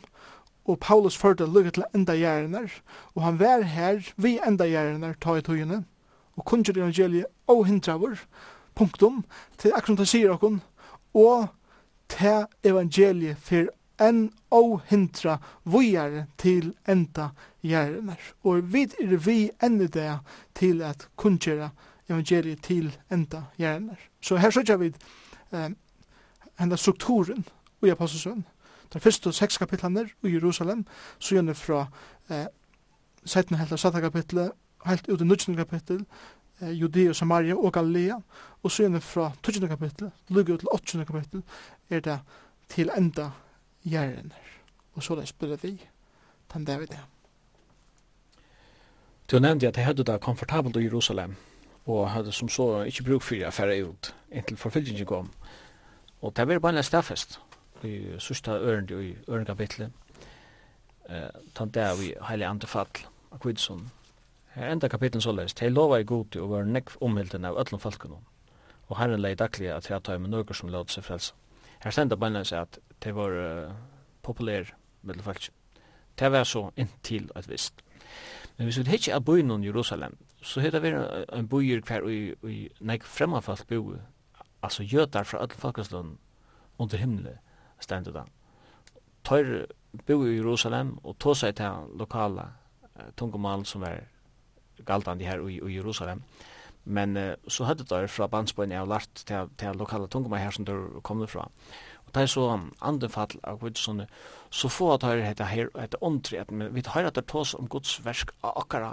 og 0.69 0.81
Paulus 0.85 1.17
førte 1.17 1.47
lukket 1.49 1.79
til 1.79 1.87
enda 1.97 2.15
gjerner, 2.19 2.69
og 3.17 3.23
han 3.25 3.39
var 3.41 3.65
her 3.65 4.03
vi 4.17 4.37
enda 4.47 4.69
gjerner 4.69 5.17
ta 5.21 5.39
i 5.39 5.45
togene, 5.45 5.83
og 6.37 6.45
kunnskjer 6.45 6.83
evangeliet 6.83 7.27
og 7.49 7.65
hindravur, 7.67 8.21
punktum, 8.77 9.25
til 9.59 9.73
akkurat 9.75 10.05
han 10.05 10.11
sier 10.11 10.35
okkur, 10.35 10.61
og 11.17 11.49
til 12.13 12.45
evangeliet 12.69 13.41
for 13.43 13.73
en 14.01 14.29
og 14.55 14.81
hindra 14.87 15.39
vujare 15.65 16.27
til 16.39 16.75
enda 16.89 17.31
gjerner. 17.65 18.21
Og 18.45 18.63
vi 18.73 18.85
er 19.01 19.17
vi 19.17 19.39
enn 19.63 19.81
det 19.81 20.19
til 20.55 20.83
at 20.83 21.09
kunnskjera 21.17 21.73
evangeliet 22.09 22.63
til 22.63 22.93
enda 23.11 23.49
gjerner. 23.59 23.99
Så 24.21 24.37
her 24.37 24.51
sørger 24.51 24.77
vi 24.77 24.93
eh, 25.53 25.71
enda 26.61 26.77
strukturen 26.77 27.45
i 27.83 27.91
apostelsønnen 27.91 28.45
de 28.93 29.01
første 29.01 29.33
seks 29.33 29.59
kapitlene 29.59 30.09
i 30.25 30.33
Jerusalem, 30.33 30.87
så 31.19 31.35
gjerne 31.35 31.55
fra 31.55 31.87
eh, 32.31 32.47
17. 33.25 33.57
helt 33.57 33.73
av 33.73 33.79
7. 33.79 34.01
kapitlet, 34.01 34.53
helt 34.87 35.09
ut 35.09 35.21
i 35.21 35.25
19. 35.25 35.57
kapittel, 35.57 36.05
eh, 36.61 36.73
Judea 36.81 37.13
Samaria 37.13 37.57
og 37.57 37.73
Galilea, 37.73 38.21
og 38.63 38.71
så 38.71 38.83
gjerne 38.83 39.01
fra 39.01 39.33
20. 39.43 39.69
kapittel, 39.69 40.11
lukket 40.29 40.55
ut 40.55 40.61
til 40.61 40.69
8. 40.73 41.05
kapittel, 41.05 41.43
er 41.91 42.01
det 42.01 42.19
til 42.69 42.91
enda 42.97 43.31
gjerrener. 43.85 44.45
Og 44.95 45.03
så 45.03 45.15
det 45.15 45.29
spiller 45.29 45.57
vi, 45.63 45.79
den 46.53 46.67
der 46.67 46.79
vi 46.79 46.87
det. 46.87 47.01
Du 49.31 49.39
nevnte 49.39 49.69
at 49.69 49.77
jeg 49.77 49.85
hadde 49.85 50.05
det 50.05 50.21
komfortabelt 50.21 50.77
i 50.77 50.85
Jerusalem, 50.85 51.37
og 51.87 52.11
hadde 52.11 52.33
som 52.33 52.49
så 52.49 52.83
ikke 52.83 53.05
bruk 53.05 53.23
for 53.23 53.45
å 53.45 53.53
fære 53.53 53.83
ut, 53.85 54.15
inntil 54.33 54.57
forfyllingen 54.57 55.07
kom. 55.07 55.31
Og 56.21 56.37
det 56.37 56.49
var 56.49 56.59
bare 56.59 56.77
en 56.77 56.85
stedfest 56.85 57.41
i 57.85 58.17
sørsta 58.19 58.59
ørende 58.59 59.03
i 59.05 59.13
ørende 59.29 59.47
kapitlet. 59.47 59.93
Eh, 61.09 61.29
tant 61.55 61.75
der 61.75 61.95
vi 61.97 62.15
heilig 62.29 62.47
andre 62.47 62.69
fall 62.69 63.05
av 63.33 63.39
kvidsson. 63.43 63.91
Her 64.55 64.73
enda 64.73 64.89
kapitlet 64.89 65.23
såleis, 65.23 65.55
hei 65.61 65.71
lova 65.71 66.01
i 66.01 66.09
god 66.09 66.37
og 66.37 66.51
var 66.51 66.67
nekv 66.67 66.97
omhilden 67.01 67.45
av 67.45 67.59
öllum 67.61 67.81
falken 67.81 68.19
og 68.89 68.97
herren 68.97 69.21
lei 69.21 69.35
daglig 69.37 69.69
at 69.73 69.91
jeg 69.91 70.03
tar 70.05 70.19
med 70.19 70.33
nøkker 70.33 70.57
som 70.57 70.71
låter 70.73 70.97
seg 70.97 71.05
frelse. 71.05 71.35
Her 71.85 71.95
stenda 71.95 72.17
bare 72.17 72.45
seg 72.49 72.65
at 72.65 72.79
det 73.05 73.15
var 73.15 73.35
uh, 73.37 73.75
populær 74.25 74.73
mellom 75.03 75.25
falken. 75.25 75.55
Det 76.19 76.33
var 76.33 76.45
så 76.49 76.71
inntil 76.77 77.29
et 77.37 77.49
visst. 77.49 77.85
Men 78.57 78.67
hvis 78.67 78.81
vi 78.81 78.95
ikke 78.97 79.13
er 79.13 79.21
byen 79.21 79.63
i 79.63 79.67
Jerusalem, 79.69 80.17
så 80.43 80.61
heter 80.61 80.81
det 80.81 80.95
en 81.33 81.49
byer 81.49 81.81
hver 81.87 82.09
i, 82.09 82.35
i 82.43 82.69
nek 82.81 83.05
fremmefalt 83.05 83.69
bo, 83.69 83.95
altså 84.63 84.83
jøtar 84.83 85.25
fra 85.25 85.43
alle 85.43 85.55
folkeslån 85.55 86.17
under 86.79 86.99
himmelen, 86.99 87.39
stendet 87.81 88.15
da. 88.17 88.25
Tøyr 89.27 89.67
bo 90.07 90.21
i 90.25 90.37
Jerusalem 90.37 90.97
og 91.05 91.19
tog 91.19 91.37
seg 91.37 91.57
til 91.59 91.91
lokala 91.99 92.49
uh, 92.49 93.11
tungomal 93.17 93.67
som 93.67 93.85
er 93.89 94.07
galtande 94.87 95.27
her 95.27 95.43
i, 95.49 95.59
i 95.59 95.77
Jerusalem. 95.77 96.23
Men 96.85 97.17
uh, 97.17 97.35
så 97.49 97.69
hadde 97.69 97.87
det 97.89 98.11
fra 98.11 98.29
bandsbøyne 98.31 98.75
jeg 98.75 98.85
har 98.85 98.91
lært 98.91 99.25
til, 99.25 99.55
til 99.59 99.79
lokala 99.79 100.07
tungomal 100.07 100.45
her 100.45 100.55
som 100.55 100.69
det 100.69 100.77
kom 101.03 101.27
fra. 101.29 101.49
Og 102.09 102.15
det 102.15 102.23
er 102.23 102.31
så 102.33 102.45
andenfall 102.81 103.35
av 103.45 103.59
gud 103.61 103.77
sånne, 103.77 104.07
så 104.49 104.71
få 104.73 104.95
at 104.95 105.03
høyre 105.05 105.27
heter 105.27 105.51
her, 105.51 105.67
hette 105.77 105.99
åndri, 106.01 106.39
at 106.41 106.49
vi 106.49 106.81
høyre 106.87 107.11
at 107.11 107.19
det 107.19 107.27
tås 107.29 107.53
om 107.59 107.69
Guds 107.69 107.99
versk 108.01 108.33
av 108.41 108.57
akkara, 108.63 108.93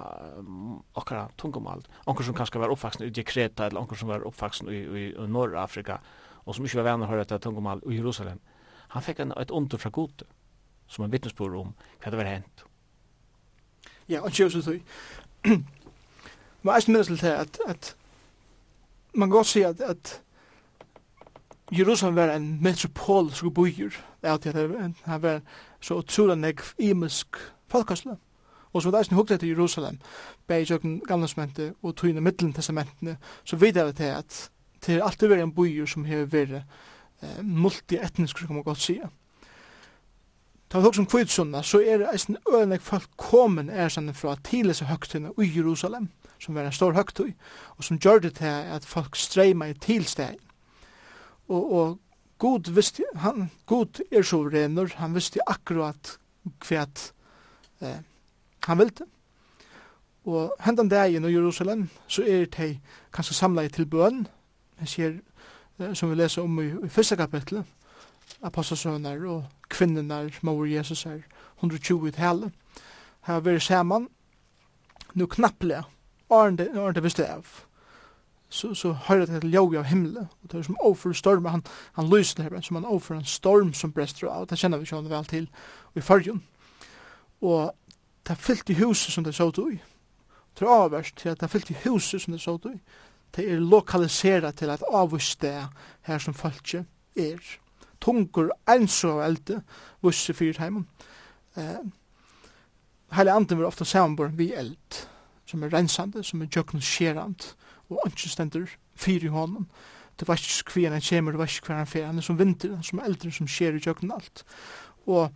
akkara 1.00 1.30
tungomal. 1.40 1.86
Anker 2.12 2.28
som 2.28 2.36
kanskje 2.36 2.60
var 2.60 2.74
oppvaksen 2.76 3.08
i 3.08 3.24
Kreta, 3.24 3.70
eller 3.70 3.86
anker 3.86 3.96
som 4.02 4.12
var 4.12 4.28
oppvaksen 4.28 4.68
i, 4.68 4.82
i, 4.84 5.06
i 5.16 5.28
Norr-Afrika, 5.32 6.02
og 6.44 6.58
som 6.58 6.68
ikke 6.68 6.82
var 6.82 6.90
venner 6.90 7.08
høyre 7.08 7.24
at 7.24 7.32
det 7.32 7.40
tungomal 7.46 7.86
i 7.88 8.02
Jerusalem. 8.02 8.44
Han 8.96 9.04
fikk 9.04 9.20
en, 9.20 9.34
et 9.36 9.52
under 9.52 9.78
fra 9.78 9.90
gode, 9.92 10.26
som 10.88 11.04
han 11.04 11.12
vittnesbord 11.12 11.56
om 11.60 11.74
hva 12.00 12.12
det 12.12 12.20
var 12.20 12.30
hent. 12.30 12.66
Ja, 14.08 14.22
og 14.22 14.32
kjøs 14.32 14.56
ut 14.56 14.70
høy. 14.70 14.80
Men 16.64 16.74
jeg 16.74 16.88
minnes 16.88 17.08
til 17.12 17.20
det 17.22 17.34
at, 17.34 17.60
at 17.68 17.96
man 19.14 19.30
kan 19.30 19.36
godt 19.36 19.52
si 19.52 19.62
at, 19.68 19.82
at 19.82 20.22
Jerusalem 21.72 22.16
var 22.16 22.32
en 22.36 22.64
metropol 22.64 23.32
som 23.32 23.54
bygger, 23.54 24.00
at 24.22 24.44
det 24.44 24.70
var 25.08 25.42
så 25.82 26.00
utrolig 26.00 26.38
nek 26.38 26.62
imisk 26.78 27.38
folkasle. 27.68 28.18
Og 28.74 28.82
så 28.82 28.92
var 28.92 29.04
det 29.04 29.12
en 29.12 29.18
hukket 29.18 29.40
til 29.40 29.50
Jerusalem, 29.50 30.00
bei 30.48 30.64
jøkken 30.64 31.02
gamle 31.08 31.28
og 31.84 31.96
tøyne 31.96 32.22
middelen 32.22 32.54
testamentene, 32.54 33.18
så 33.44 33.56
videre 33.56 33.92
til 33.94 34.04
at 34.04 34.50
det 34.86 34.96
er 34.96 35.04
alltid 35.04 35.28
vært 35.28 35.44
en 35.44 35.56
bygger 35.56 35.86
som 35.86 36.06
har 36.06 36.26
vært 36.26 36.64
eh, 37.22 37.44
multietnisk, 37.44 38.40
som 38.40 38.56
man 38.56 38.64
godt 38.64 38.84
sier. 38.84 39.10
Ta 40.70 40.82
vi 40.82 40.94
som 40.96 41.06
kvitsunna, 41.06 41.62
så 41.64 41.80
er 41.80 42.02
det 42.02 42.08
eisen 42.14 42.38
øynek 42.50 42.82
folk 42.82 43.10
komin 43.18 43.70
er 43.70 43.90
sann 43.90 44.14
fra 44.14 44.36
tidligse 44.44 44.86
høgtøyna 44.86 45.30
i 45.42 45.52
Jerusalem, 45.58 46.10
som 46.40 46.56
var 46.56 46.66
en 46.66 46.76
stor 46.76 46.94
høgtøy, 46.98 47.32
og 47.78 47.84
som 47.84 48.00
gjør 48.00 48.20
det 48.20 48.34
til 48.40 48.46
at 48.76 48.86
folk 48.86 49.16
streima 49.16 49.70
i 49.70 49.74
tilsteg. 49.74 50.36
Og, 51.48 51.74
og 51.74 52.00
God, 52.38 52.72
visste, 52.74 53.04
han, 53.16 53.52
God 53.66 54.02
er 54.12 54.24
så 54.24 54.42
renur, 54.44 54.90
han 54.96 55.16
visste 55.16 55.40
akkurat 55.48 56.18
kvæt 56.60 57.12
eh, 57.82 58.02
han 58.66 58.80
vilde. 58.80 59.06
Og 60.26 60.56
hendan 60.60 60.90
dagen 60.90 61.26
i 61.26 61.34
Jerusalem, 61.34 61.90
så 62.08 62.24
er 62.24 62.46
det 62.46 62.80
kanskje 63.14 63.38
samla 63.38 63.62
i 63.62 63.70
til 63.70 63.86
bøn, 63.86 64.26
men 64.80 64.90
sier 64.90 65.20
som 65.94 66.10
vi 66.10 66.16
leser 66.16 66.42
om 66.42 66.60
i, 66.62 66.70
i 66.86 66.90
første 66.90 67.16
kapitlet, 67.16 67.66
apostelsønner 68.46 69.26
og 69.30 69.44
kvinnenar, 69.70 70.30
mor 70.42 70.66
Jesus 70.66 71.06
er 71.06 71.22
120 71.60 72.08
i 72.08 72.12
tale, 72.12 72.52
har 73.22 73.44
vært 73.46 73.64
sammen, 73.66 74.10
nu 75.14 75.26
knapple, 75.26 75.84
årende, 76.30 76.70
årende 76.76 77.04
visste 77.04 77.28
av, 77.28 77.46
så, 78.50 78.74
så 78.74 78.94
hører 79.08 79.26
det 79.26 79.42
til 79.42 79.54
ljog 79.54 79.76
av 79.76 79.88
himmelen, 79.90 80.28
og 80.44 80.52
det 80.52 80.60
er 80.60 80.68
som 80.68 80.78
overfor 80.80 81.14
storm, 81.14 81.46
han, 81.46 81.64
han 81.94 82.10
lyser 82.10 82.44
det 82.44 82.52
her, 82.52 82.62
som 82.62 82.76
han 82.76 82.86
overfor 82.86 83.16
en 83.16 83.26
storm 83.26 83.74
som 83.74 83.92
brester 83.92 84.28
av, 84.28 84.48
det 84.50 84.60
kjenner 84.60 84.82
vi 84.82 84.90
sånn 84.90 85.10
vel 85.10 85.26
til, 85.30 85.50
i 85.96 86.04
fargen, 86.04 86.44
og 87.42 87.74
det 88.26 88.36
er 88.36 88.42
fyllt 88.42 88.70
i 88.70 88.80
huset 88.80 89.14
som 89.14 89.24
det 89.24 89.36
så 89.36 89.50
ut 89.50 89.60
i, 89.66 89.80
det 90.56 90.64
er 90.64 90.72
avverst 90.72 91.18
til 91.20 91.34
at 91.34 91.42
det 91.42 91.50
er 91.50 91.52
fyllt 91.52 91.74
i 91.74 91.82
huset 91.84 92.22
som 92.22 92.36
det 92.36 92.42
så 92.42 92.56
ut 92.56 92.70
i, 92.72 92.78
Det 93.36 93.52
er 93.52 93.60
lokaliseret 93.60 94.56
til 94.56 94.70
at 94.70 94.84
avvist 94.92 95.44
her 95.44 96.18
som 96.18 96.34
folket 96.34 96.86
er. 97.16 97.40
Tungur 98.02 98.52
eins 98.70 99.04
og 99.04 99.24
elde 99.26 99.62
vusse 100.02 100.34
fyrir 100.34 100.60
heimun. 100.60 100.88
Eh, 101.58 101.84
heile 103.16 103.34
anden 103.34 103.58
vil 103.58 103.66
ofta 103.66 103.84
samanbor 103.84 104.28
vi 104.28 104.54
eld, 104.54 105.08
som 105.46 105.64
er 105.64 105.74
rensande, 105.74 106.24
som 106.24 106.42
er 106.42 106.52
jøkken 106.56 106.82
skjerand, 106.82 107.56
og 107.90 108.02
anki 108.06 108.30
stendur 108.30 108.68
fyrir 108.96 109.30
honom. 109.30 109.56
hånden. 109.56 109.70
Det 110.20 110.28
var 110.28 110.36
ikke 110.36 110.74
hver 110.74 110.92
han 110.92 111.02
kommer, 111.02 111.32
det 111.32 111.40
var 111.40 111.46
ikke 111.46 111.66
hver 111.66 111.76
han 111.76 111.88
fer, 111.88 112.06
han 112.06 112.18
er 112.18 112.22
som 112.22 112.40
vinter, 112.40 112.82
som 112.82 113.00
eldre, 113.00 113.32
som 113.32 113.48
skjer 113.48 113.76
i 113.76 113.84
jøkken 113.86 114.12
alt. 114.12 114.44
Og 115.08 115.32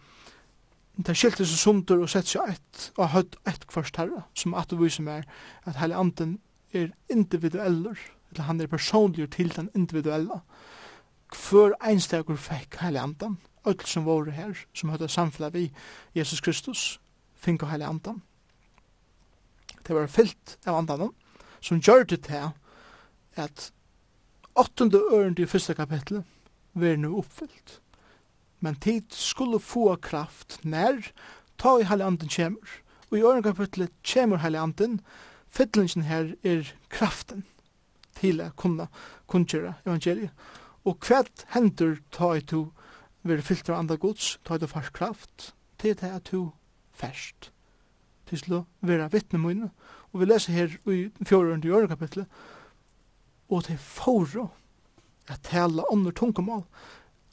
Det 0.99 1.13
skilte 1.15 1.45
seg 1.47 1.59
sundur 1.61 2.01
og 2.03 2.09
sett 2.11 2.27
seg 2.27 2.49
ett, 2.51 2.89
og 2.99 3.13
høtt 3.13 3.37
ett 3.47 3.61
kvarst 3.71 3.95
herra, 3.95 4.25
som 4.35 4.51
at 4.59 4.67
du 4.67 4.75
viser 4.81 5.05
meg 5.05 5.23
at 5.63 5.77
heile 5.79 5.95
anden 5.95 6.33
er 6.73 6.91
individueller, 7.09 7.97
eller 8.31 8.43
han 8.43 8.61
er 8.61 8.67
personlig 8.67 9.29
til 9.31 9.55
den 9.55 9.69
individuella. 9.75 10.41
Hver 11.29 11.75
einstakur 11.85 12.37
fekk 12.37 12.79
heile 12.81 13.01
andan, 13.01 13.37
öll 13.65 13.85
som 13.85 14.05
voru 14.05 14.31
her, 14.31 14.57
som 14.73 14.89
høyde 14.89 15.09
samfunnet 15.09 15.53
vi 15.53 15.69
Jesus 16.15 16.41
Kristus, 16.41 16.99
finko 17.35 17.69
heile 17.69 17.87
andan. 17.87 18.21
Det 19.85 19.95
var 19.95 20.07
fyllt 20.07 20.57
av 20.65 20.79
andan, 20.79 21.13
som 21.61 21.81
gjør 21.81 22.05
det 22.09 22.23
til 22.27 22.51
at 23.39 23.71
åttende 24.55 25.01
øren 25.13 25.37
i 25.37 25.45
første 25.45 25.73
kapitlet 25.73 26.23
var 26.73 26.95
nu 26.95 27.17
oppfyllt. 27.17 27.79
Men 28.59 28.75
tid 28.75 29.07
skulle 29.09 29.59
få 29.59 29.95
kraft 29.95 30.59
nær 30.63 31.11
ta 31.57 31.77
i 31.79 31.87
heile 31.87 32.05
andan 32.05 32.29
kjemur, 32.29 32.69
og 33.09 33.17
i 33.17 33.23
øren 33.23 33.43
kapitlet 33.43 33.91
kjemur 34.03 34.41
heile 34.43 34.59
andan, 34.59 34.99
fyllingen 35.49 36.05
her 36.07 36.33
er 36.43 36.73
kraften 36.89 37.45
til 38.19 38.41
å 38.43 38.51
kunne 38.59 38.89
kunngjøre 39.31 39.75
evangeliet. 39.85 40.33
Og 40.87 40.99
hva 41.05 41.23
hender 41.53 41.99
ta 42.11 42.33
i 42.37 42.41
to 42.41 42.69
være 43.27 43.45
fyllt 43.45 43.69
av 43.69 43.81
andre 43.81 43.97
gods, 43.99 44.37
ta 44.45 44.55
i 44.55 44.61
to 44.61 44.69
fars 44.69 44.91
kraft, 44.95 45.53
til 45.79 45.95
det 45.95 46.09
er 46.09 46.19
to 46.23 46.49
færst 46.95 47.51
til 48.29 48.53
å 48.53 48.65
være 48.85 49.09
vittne 49.13 49.39
mine. 49.41 49.71
Og 50.11 50.21
vi 50.21 50.29
leser 50.29 50.53
her 50.53 50.77
i 50.89 51.09
fjordet 51.25 51.65
i 51.65 51.73
året 51.73 51.91
kapitlet, 51.91 52.27
og 53.49 53.65
til 53.65 53.77
er 53.77 53.81
for 53.81 54.49
at 55.29 55.41
tala 55.45 55.85
under 55.93 56.11
tungemål, 56.11 56.63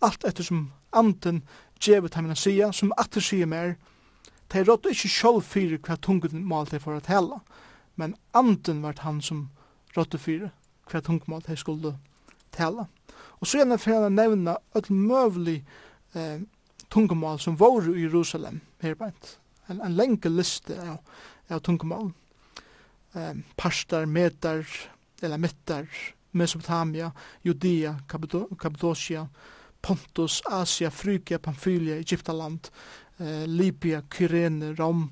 alt 0.04 0.24
etter 0.28 0.44
som 0.44 0.70
anden 0.92 1.42
djevet 1.80 2.14
ham 2.14 2.28
en 2.28 2.36
sida, 2.36 2.72
som 2.72 2.92
atter 3.00 3.24
sier 3.24 3.48
mer, 3.48 3.76
det 4.52 4.60
er 4.60 4.68
rått 4.68 4.86
ikke 4.88 5.10
selv 5.10 5.44
fyrir 5.44 5.80
hva 5.82 5.96
tungemål 6.00 6.68
det 6.70 6.82
for 6.84 6.96
å 6.96 7.04
tala, 7.04 7.40
men 7.96 8.16
anden 8.36 8.82
vart 8.82 9.04
han 9.04 9.20
som 9.22 9.48
rådde 9.96 10.18
fyrir 10.20 10.52
hva 10.90 11.00
tungmål 11.02 11.42
de 11.46 11.56
skulle 11.58 11.96
tala. 12.54 12.86
Og 13.40 13.48
så 13.48 13.60
gjerne 13.60 13.78
fyrir 13.80 14.06
han 14.06 14.16
nevna 14.16 14.56
öll 14.76 14.92
mövlig 14.92 15.64
eh, 16.14 16.40
tungumal 16.92 17.40
som 17.42 17.56
var 17.56 17.88
i 17.90 18.04
Jerusalem 18.04 18.60
her. 18.82 18.96
En, 19.68 19.80
en 19.80 19.96
lenge 19.96 20.30
liste 20.30 20.76
av, 20.80 21.00
av 21.48 21.60
tungumal. 21.60 22.12
Eh, 23.14 23.34
parstar, 23.56 24.06
medar, 24.06 24.66
eller 25.22 25.38
mittar, 25.38 25.88
Mesopotamia, 26.36 27.12
Judea, 27.42 27.96
Kappadocia, 28.08 29.28
Pontus, 29.80 30.42
Asia, 30.44 30.90
Frygia, 30.90 31.38
Pamphylia, 31.38 31.96
Egyptaland, 31.96 32.68
eh, 33.18 33.46
Libya, 33.46 34.02
Kyrene, 34.10 34.74
Rom, 34.74 35.10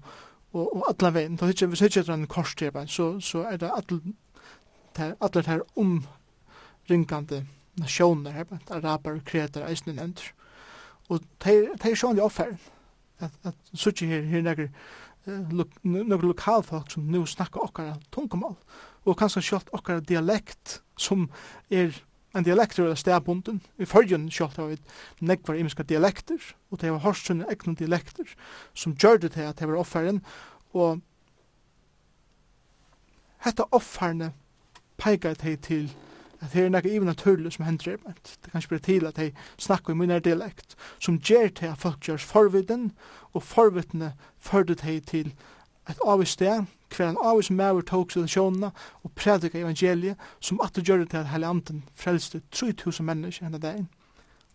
og, 0.55 0.77
og 0.77 0.87
alla 0.89 1.11
veien, 1.15 1.37
da 1.37 1.49
hittir 1.51 1.71
vi 1.73 1.81
hittir 1.81 2.11
en 2.13 2.27
korstjepa, 2.31 2.87
så, 2.87 3.15
så 3.21 3.45
er 3.51 3.59
det 3.59 3.73
alle 3.75 5.43
her 5.47 5.65
omringande 5.77 7.45
nasjoner 7.81 8.31
her, 8.31 8.47
araber, 8.71 9.19
kreter, 9.27 9.67
eisne 9.67 9.97
nevnt. 9.97 10.23
Og 11.11 11.25
det 11.45 11.57
er 11.83 11.99
sjånlig 11.99 12.23
offer, 12.23 12.55
at, 13.19 13.35
at 13.45 13.75
sutsi 13.75 14.07
her, 14.07 14.23
her 14.31 14.45
nekker, 14.47 14.71
nokre 15.83 16.29
lokalfolk 16.29 16.91
som 16.93 17.07
nu 17.09 17.25
snakkar 17.27 17.65
okkara 17.69 17.95
tungumal 18.13 18.57
og 19.05 19.17
kanskje 19.17 19.43
sjálvt 19.45 19.73
okkara 19.77 20.05
dialekt 20.05 20.83
som 21.01 21.31
er 21.73 21.95
en 22.35 22.45
dialekt 22.45 22.79
er 22.79 22.95
stedbunden. 22.99 23.61
I 23.79 23.87
fyrjun 23.87 24.31
sjálft 24.31 24.57
har 24.59 24.73
vi 24.73 24.79
nekvar 25.21 25.59
imiska 25.59 25.83
dialekter, 25.83 26.41
og 26.71 26.81
det 26.81 26.93
var 26.93 27.05
horsun 27.05 27.45
egnu 27.47 27.75
dialekter, 27.79 28.27
som 28.75 28.95
gjør 28.95 29.17
det 29.23 29.33
til 29.33 29.47
at 29.49 29.59
det 29.59 29.69
var 29.69 29.79
offeren, 29.79 30.23
og 30.75 31.01
hetta 33.45 33.69
offerne 33.71 34.33
peikar 34.99 35.35
det 35.35 35.61
til 35.61 35.93
at 36.41 36.53
det 36.53 36.65
er 36.65 36.69
nekka 36.69 36.91
even 36.91 37.09
naturlig 37.09 37.53
som 37.55 37.65
hender 37.65 37.97
det, 37.97 38.39
det 38.45 38.53
kan 38.53 38.63
spyrir 38.63 38.83
til 38.85 39.07
at 39.07 39.17
de 39.17 39.31
snakkar 39.59 39.95
i 39.95 39.97
munnar 39.97 40.19
dialekt, 40.19 40.77
som 40.99 41.19
gjør 41.19 41.49
det 41.49 41.71
at 41.71 41.79
folk 41.79 42.01
gjørs 42.01 42.25
forviden, 42.25 42.93
og 43.33 43.43
forvidene 43.43 44.13
fyrir 44.39 44.75
det 44.75 45.07
til 45.07 45.33
et 45.91 45.99
avis 46.07 46.29
sted, 46.29 46.65
hver 46.97 47.09
en 47.09 47.19
avis 47.23 47.51
maver 47.51 47.83
tog 47.83 48.11
sjånene 48.11 48.71
og 49.03 49.13
predika 49.17 49.59
evangeliet, 49.59 50.17
som 50.41 50.61
at 50.65 50.77
det 50.77 50.85
gjør 50.85 51.03
det 51.03 51.11
til 51.11 51.17
at 51.17 51.29
Heilig 51.29 51.49
Anden 51.49 51.85
frelste 51.95 52.43
3000 52.53 53.07
mennesker 53.07 53.45
henne 53.45 53.59
dagen. 53.59 53.89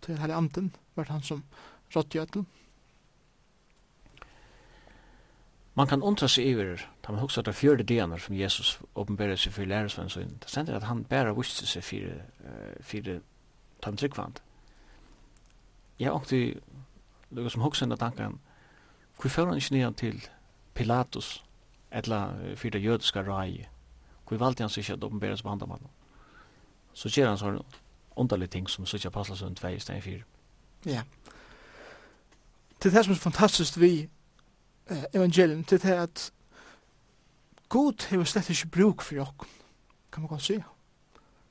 Til 0.02 0.18
Heilig 0.18 0.36
Anden 0.36 0.76
var 0.96 1.10
han 1.10 1.22
som 1.22 1.44
rått 1.96 2.10
gjøtel. 2.10 2.46
Man 5.76 5.88
kan 5.88 6.02
undra 6.04 6.28
seg 6.28 6.46
iver, 6.46 6.82
da 7.06 7.12
man 7.12 7.22
husker 7.22 7.40
at 7.40 7.46
det 7.46 7.54
er 7.54 7.60
fjörde 7.60 7.84
dianer 7.84 8.18
som 8.18 8.36
Jesus 8.36 8.80
åpenberer 8.96 9.36
seg 9.40 9.54
for 9.54 9.64
lærersvenn 9.64 10.10
så 10.10 10.20
det 10.20 10.50
sender 10.52 10.76
at 10.76 10.84
han 10.84 11.06
bare 11.08 11.36
viste 11.38 11.68
seg 11.68 11.84
for 11.84 12.10
uh, 12.44 12.74
fire 12.82 13.20
tom 13.82 13.98
tryggvand. 13.98 14.42
Jeg 16.00 16.08
har 16.08 16.16
ångte, 16.16 16.60
lukket 17.32 17.52
som 17.52 17.62
huksen 17.62 17.92
av 17.92 17.98
tanken, 17.98 18.40
hvor 19.22 19.30
fører 19.30 19.54
han 19.54 19.58
ikke 19.62 19.76
nye 19.76 19.94
til 19.94 20.20
Pilatus, 20.80 21.44
etla 21.92 22.22
fyrir 22.56 22.78
det 22.78 22.84
jødiska 22.84 23.24
rai, 23.28 23.66
hvor 24.28 24.40
valgte 24.40 24.64
han 24.64 24.72
sikkert 24.72 25.02
seg 25.04 25.44
på 25.44 25.50
handamann. 25.50 25.90
Så 26.94 27.12
gjør 27.12 27.34
han 27.34 27.42
sånn 27.42 27.64
underlig 28.16 28.50
ting 28.54 28.70
som 28.70 28.88
sikkert 28.88 29.14
passar 29.14 29.36
sånn 29.36 29.58
tvei 29.60 29.74
i 29.76 29.82
stedet 29.84 30.04
fyrir. 30.04 30.24
Ja. 30.88 31.04
til 32.80 32.94
det 32.94 33.04
som 33.04 33.12
er 33.12 33.20
fantastisk 33.20 33.80
vi 33.80 34.08
eh, 34.88 35.04
evangelium 35.14 35.64
til 35.64 35.82
det 35.82 35.98
at 36.00 36.32
God 37.70 38.08
har 38.10 38.24
slett 38.24 38.50
ikke 38.50 38.72
bruk 38.72 39.02
for 39.02 39.16
jokken, 39.16 39.48
kan 40.12 40.24
man 40.24 40.30
godt 40.30 40.48
si. 40.48 40.56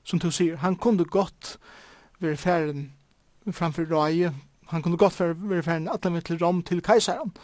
Som 0.05 0.19
du 0.19 0.31
sier, 0.31 0.57
han 0.57 0.77
kunde 0.77 1.05
godt 1.05 1.59
være 2.19 2.37
ferden 2.37 2.93
framfor 3.53 3.85
Røye, 3.93 4.33
han 4.69 4.83
kunde 4.83 4.99
godt 4.99 5.21
være 5.21 5.63
ferden 5.63 5.89
at 5.89 6.05
han 6.05 6.23
til 6.23 6.45
Rom 6.45 6.63
til 6.63 6.83
Kaisaren, 6.83 7.37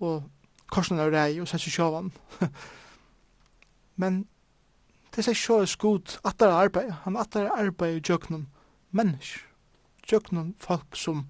og 0.00 0.28
korsen 0.72 1.00
av 1.00 1.12
rei 1.12 1.40
og 1.40 1.48
sett 1.48 1.66
sjåvan. 1.66 2.12
Men 4.00 4.24
det 5.14 5.28
er 5.28 5.38
sjåvan 5.38 5.70
skot 5.70 6.18
attar 6.24 6.52
arbeid, 6.52 6.90
han 7.04 7.16
attar 7.16 7.50
arbeid 7.54 8.00
i 8.00 8.04
jøknum 8.12 8.48
mennesk, 8.90 9.44
jøknum 10.10 10.54
folk 10.58 10.96
som 10.96 11.26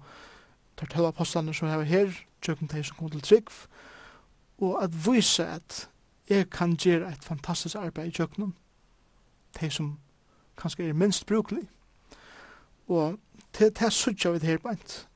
tar 0.77 0.89
til 0.91 1.05
apostlene 1.05 1.53
som 1.53 1.69
hever 1.69 1.83
her, 1.89 2.15
jøknum 2.47 2.69
de 2.69 2.83
som 2.83 2.97
kom 2.97 3.11
til 3.13 3.21
trygg, 3.21 3.51
og 4.57 4.83
at 4.83 4.97
vise 5.05 5.45
at 5.45 5.89
jeg 6.29 6.49
kan 6.49 6.75
gjøre 6.75 7.11
et 7.11 7.23
fantastisk 7.23 7.75
arbeid 7.75 8.07
i 8.07 8.15
jøknum, 8.19 8.55
de 9.59 9.69
som 9.69 9.97
kanskje 10.57 10.89
er 10.89 10.93
minst 10.93 11.25
brukelig. 11.25 11.67
Og 12.87 13.19
til 13.53 13.69
det 13.69 13.81
er 13.81 13.89
suttja 13.89 14.31
vi 14.31 14.39
det 14.39 14.49
her 14.49 14.57
beint. 14.57 15.07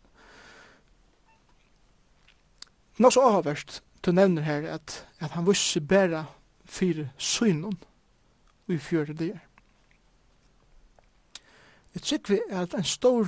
Nå 3.00 3.10
så 3.10 3.22
avhverst 3.22 3.84
du 4.06 4.12
nevner 4.12 4.42
her 4.42 4.68
at, 4.74 5.08
at 5.20 5.32
han 5.32 5.48
visste 5.48 5.82
bare 5.82 6.26
fire 6.66 7.10
synen 7.18 7.78
i 8.70 8.78
fjøre 8.78 9.14
der. 9.14 9.40
Jeg 11.94 12.02
tykker 12.02 12.34
vi 12.34 12.40
at 12.54 12.74
en 12.78 12.86
stor 12.86 13.28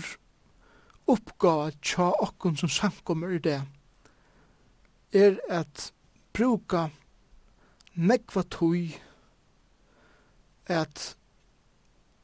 oppgave 1.09 1.72
tja 1.82 2.11
okkon 2.24 2.57
som 2.57 2.69
samkommer 2.69 3.34
i 3.36 3.41
det 3.41 3.57
er 5.11 5.39
at 5.49 5.89
bruka 6.34 6.86
nekva 7.95 8.43
tui 8.47 8.93
at 10.72 11.15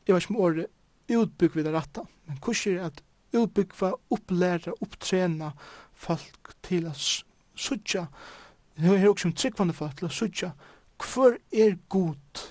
jeg 0.07 0.15
vet 0.15 0.23
ikke 0.23 0.35
om 0.35 0.43
året 0.45 0.69
utbygg 1.11 1.57
vi 1.57 1.65
det 1.65 1.73
ratta 1.73 2.05
men 2.27 2.39
kurs 2.43 2.63
er 2.67 2.85
at 2.85 3.01
utbyggva, 3.35 3.91
upplæra, 4.13 4.73
upptrena 4.81 5.51
folk 5.93 6.53
til 6.63 6.87
at 6.87 7.01
sutja, 7.57 8.05
nu 8.77 8.93
er 8.93 9.09
også 9.09 9.21
som 9.21 9.33
tryggvande 9.33 9.73
folk 9.73 9.97
til 9.97 10.07
å 10.07 10.13
sutja, 10.13 10.51
hver 10.97 11.37
er 11.53 11.77
god? 11.89 12.43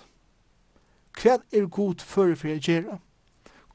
Hver 1.16 1.38
er 1.52 1.66
god 1.66 2.02
for 2.02 2.34
for 2.34 2.48
jeg 2.48 2.62
gjerra? 2.62 2.98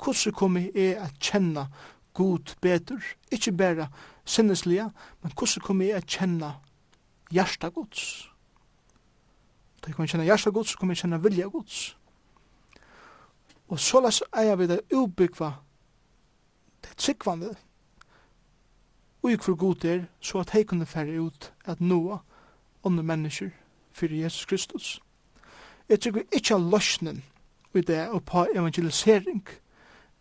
Hvordan 0.02 0.34
kommer 0.34 0.68
jeg 0.76 0.98
at 0.98 1.20
kjenne 1.20 1.68
god 2.14 2.56
bedre? 2.62 3.02
Ikke 3.32 3.52
bare 3.52 3.88
sinneslige, 4.26 4.90
men 5.22 5.32
hvordan 5.32 5.66
kommer 5.66 5.86
jeg 5.86 5.96
at 5.96 6.08
kjenne 6.08 6.54
hjärsta 7.32 7.70
gods? 7.70 8.30
Da 9.82 9.88
jeg 9.88 9.96
kommer 9.96 10.08
kjenne 10.08 10.26
hjärsta 10.26 10.50
gods, 10.50 10.72
så 10.72 10.78
kommer 10.78 10.96
jeg 10.96 11.02
kjenne 11.02 11.24
vilja 11.24 11.48
gods. 11.50 11.98
Og 13.72 13.80
så 13.80 14.02
las 14.04 14.24
eier 14.36 14.56
vi 14.60 14.68
det 14.68 14.82
ubygva 14.92 15.54
det 16.82 16.98
tryggvande, 16.98 17.56
og 19.24 19.44
for 19.44 19.56
god 19.56 19.86
er, 19.86 20.06
så 20.20 20.40
at 20.40 20.50
hei 20.50 20.64
kunne 20.64 20.86
færre 20.86 21.22
ut 21.22 21.54
at 21.66 21.82
noa 21.82 22.18
andre 22.86 23.04
mennesker 23.04 23.50
fyrir 23.92 24.24
Jesus 24.24 24.46
Kristus. 24.46 25.02
Jeg 25.90 26.00
tror 26.00 26.12
vi 26.12 26.24
ikke 26.32 26.54
har 26.54 26.72
løsnen 26.72 27.24
i 27.74 27.82
det 27.82 28.08
å 28.10 28.20
på 28.20 28.46
evangelisering 28.56 29.44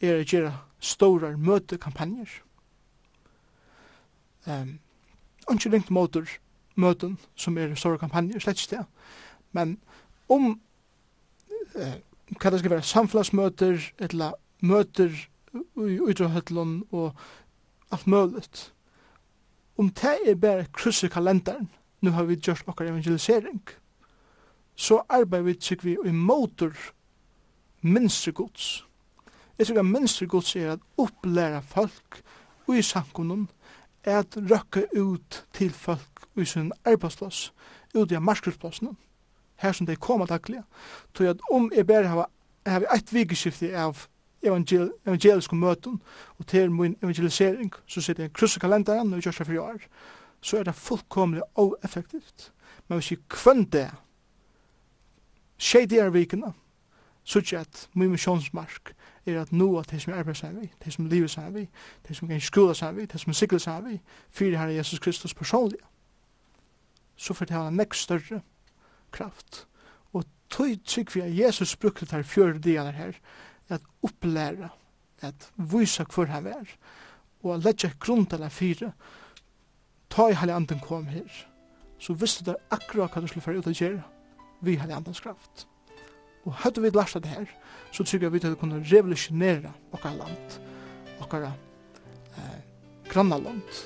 er 0.00 0.20
å 0.20 0.26
gjøre 0.26 0.52
store 0.80 1.36
møtekampanjer. 1.36 2.28
Um, 4.46 4.78
ikke 5.50 5.72
ringt 5.72 5.90
måter 5.90 6.28
møten 6.76 7.18
som 7.36 7.58
er 7.58 7.74
store 7.74 7.98
kampanjer, 7.98 8.40
slett 8.40 8.60
ikke 8.60 8.76
det. 8.76 8.84
Men 9.52 9.78
om 10.28 10.52
eh, 11.74 11.98
hva 12.38 12.52
det 12.52 12.60
skal 12.62 12.74
være 12.76 12.86
samfunnsmøter, 12.86 13.90
eller 13.98 14.36
møter 14.60 15.10
i 15.54 15.98
utrahøtlen 15.98 16.84
og 16.90 17.16
alt 17.90 18.06
mulig, 18.06 18.46
om 19.80 19.88
det 19.88 20.16
er 20.28 20.36
bare 20.36 20.66
krysse 20.76 21.08
kalenderen, 21.08 21.70
nu 22.00 22.10
har 22.10 22.26
vi 22.28 22.36
gjort 22.36 22.68
okkar 22.68 22.90
evangelisering, 22.90 23.62
så 24.76 25.00
arbeider 25.08 25.44
vi 25.44 25.54
tykker 25.54 25.84
vi 25.84 25.96
i 26.04 26.12
motor 26.12 26.76
minstri 27.80 28.32
gods. 28.32 28.84
Jeg 29.58 29.66
tykker 29.66 29.82
minstri 29.82 30.26
gods 30.26 30.56
er 30.56 30.72
at 30.72 30.84
opplæra 31.00 31.60
folk 31.60 32.20
i 32.68 32.82
samkonnen, 32.82 33.48
at 34.04 34.36
røkka 34.36 34.84
ut 34.96 35.44
til 35.52 35.72
folk 35.72 36.26
i 36.36 36.44
sin 36.44 36.72
arbeidsplass, 36.84 37.52
ut 37.94 38.12
i 38.12 38.18
markedsplassen, 38.20 38.96
her 39.56 39.72
som 39.72 39.86
de 39.86 39.96
kommer 39.96 40.26
daglig, 40.26 40.62
tog 41.14 41.26
at 41.26 41.40
om 41.52 41.72
jeg 41.76 41.86
bare 41.86 42.08
har, 42.08 42.30
har 42.66 42.84
et 42.94 43.12
vikeskifte 43.12 43.72
av 43.76 44.06
evangel 44.42 44.90
evangeliske 45.06 45.56
møten, 45.56 46.02
og 46.38 46.46
til 46.46 46.70
min 46.72 46.96
evangelisering, 47.02 47.72
så 47.86 48.00
sitter 48.00 48.22
jeg 48.22 48.32
krysser 48.32 48.60
kalenderen, 48.60 49.12
og 49.12 49.20
gjør 49.20 49.32
seg 49.32 49.46
for 49.46 49.52
i 49.52 49.58
år, 49.58 49.84
så 50.40 50.58
er 50.58 50.62
det 50.62 50.74
fullkomlig 50.74 51.42
og 51.54 51.76
effektivt 51.84 52.52
Men 52.88 52.98
hvis 52.98 53.10
jeg 53.10 53.18
kvann 53.28 53.64
det, 53.64 53.90
skje 55.58 55.86
det 55.86 56.00
er 56.02 56.10
vikene, 56.10 56.52
så 57.24 57.38
ikke 57.38 57.58
at 57.58 57.88
min 57.94 58.10
misjonsmark 58.10 58.94
er 59.26 59.40
at 59.40 59.52
nå 59.52 59.78
at 59.78 59.90
de 59.90 60.00
som 60.00 60.12
er 60.12 60.32
seg 60.34 60.56
vi, 60.56 60.70
de 60.84 60.90
som 60.90 61.06
livet 61.06 61.30
seg 61.30 61.54
vi, 61.54 61.68
de 62.08 62.14
som 62.14 62.28
kan 62.28 62.40
skola 62.40 62.74
seg 62.74 62.96
vi, 62.96 63.06
de 63.06 63.18
som 63.18 63.32
sikler 63.32 63.62
seg 63.62 63.84
vi, 63.86 64.00
fyrir 64.30 64.58
herre 64.58 64.74
Jesus 64.74 64.98
Kristus 64.98 65.34
personlig, 65.34 65.78
så 67.16 67.34
får 67.34 67.46
det 67.46 67.56
ha 67.56 67.68
en 67.68 67.78
nekk 67.78 67.94
større 67.94 68.40
kraft. 69.12 69.66
Og 70.12 70.24
tog 70.50 70.74
trygg 70.86 71.14
vi 71.14 71.20
at 71.20 71.38
Jesus 71.38 71.76
brukte 71.76 72.06
det 72.06 72.16
her 72.16 72.26
fjøre 72.26 72.58
delen 72.58 72.94
her, 72.94 73.12
at 73.70 73.84
opplæra, 74.02 74.70
at 75.22 75.50
vysa 75.56 76.04
hvor 76.08 76.30
han 76.30 76.46
er, 76.46 76.76
og 77.42 77.54
at 77.54 77.64
letja 77.64 77.90
grundala 78.00 78.48
fyra, 78.48 78.92
ta 80.10 80.28
i 80.28 80.36
halde 80.36 80.54
anden 80.54 80.80
kom 80.80 81.06
her, 81.06 81.28
så 82.00 82.16
visste 82.16 82.44
du 82.44 82.54
akkurat 82.72 83.12
hva 83.12 83.22
du 83.22 83.28
skulle 83.28 83.44
fyrir 83.44 83.60
ut 83.60 83.70
og 83.70 83.76
gjøre, 83.76 84.02
vi 84.60 84.76
halde 84.80 84.96
andens 84.96 85.20
kraft. 85.20 85.66
Og 86.48 86.54
hadde 86.64 86.82
vi 86.82 86.90
lært 86.90 87.14
det 87.14 87.30
her, 87.30 87.48
så 87.92 88.04
tykker 88.04 88.26
jeg 88.26 88.32
vi 88.32 88.42
til 88.42 88.56
å 88.56 88.60
kunne 88.60 88.80
revolusjonere 88.80 89.72
okkar 89.92 90.16
land, 90.16 90.60
okkar 91.20 91.50
eh, 91.50 92.60
grannaland, 93.10 93.82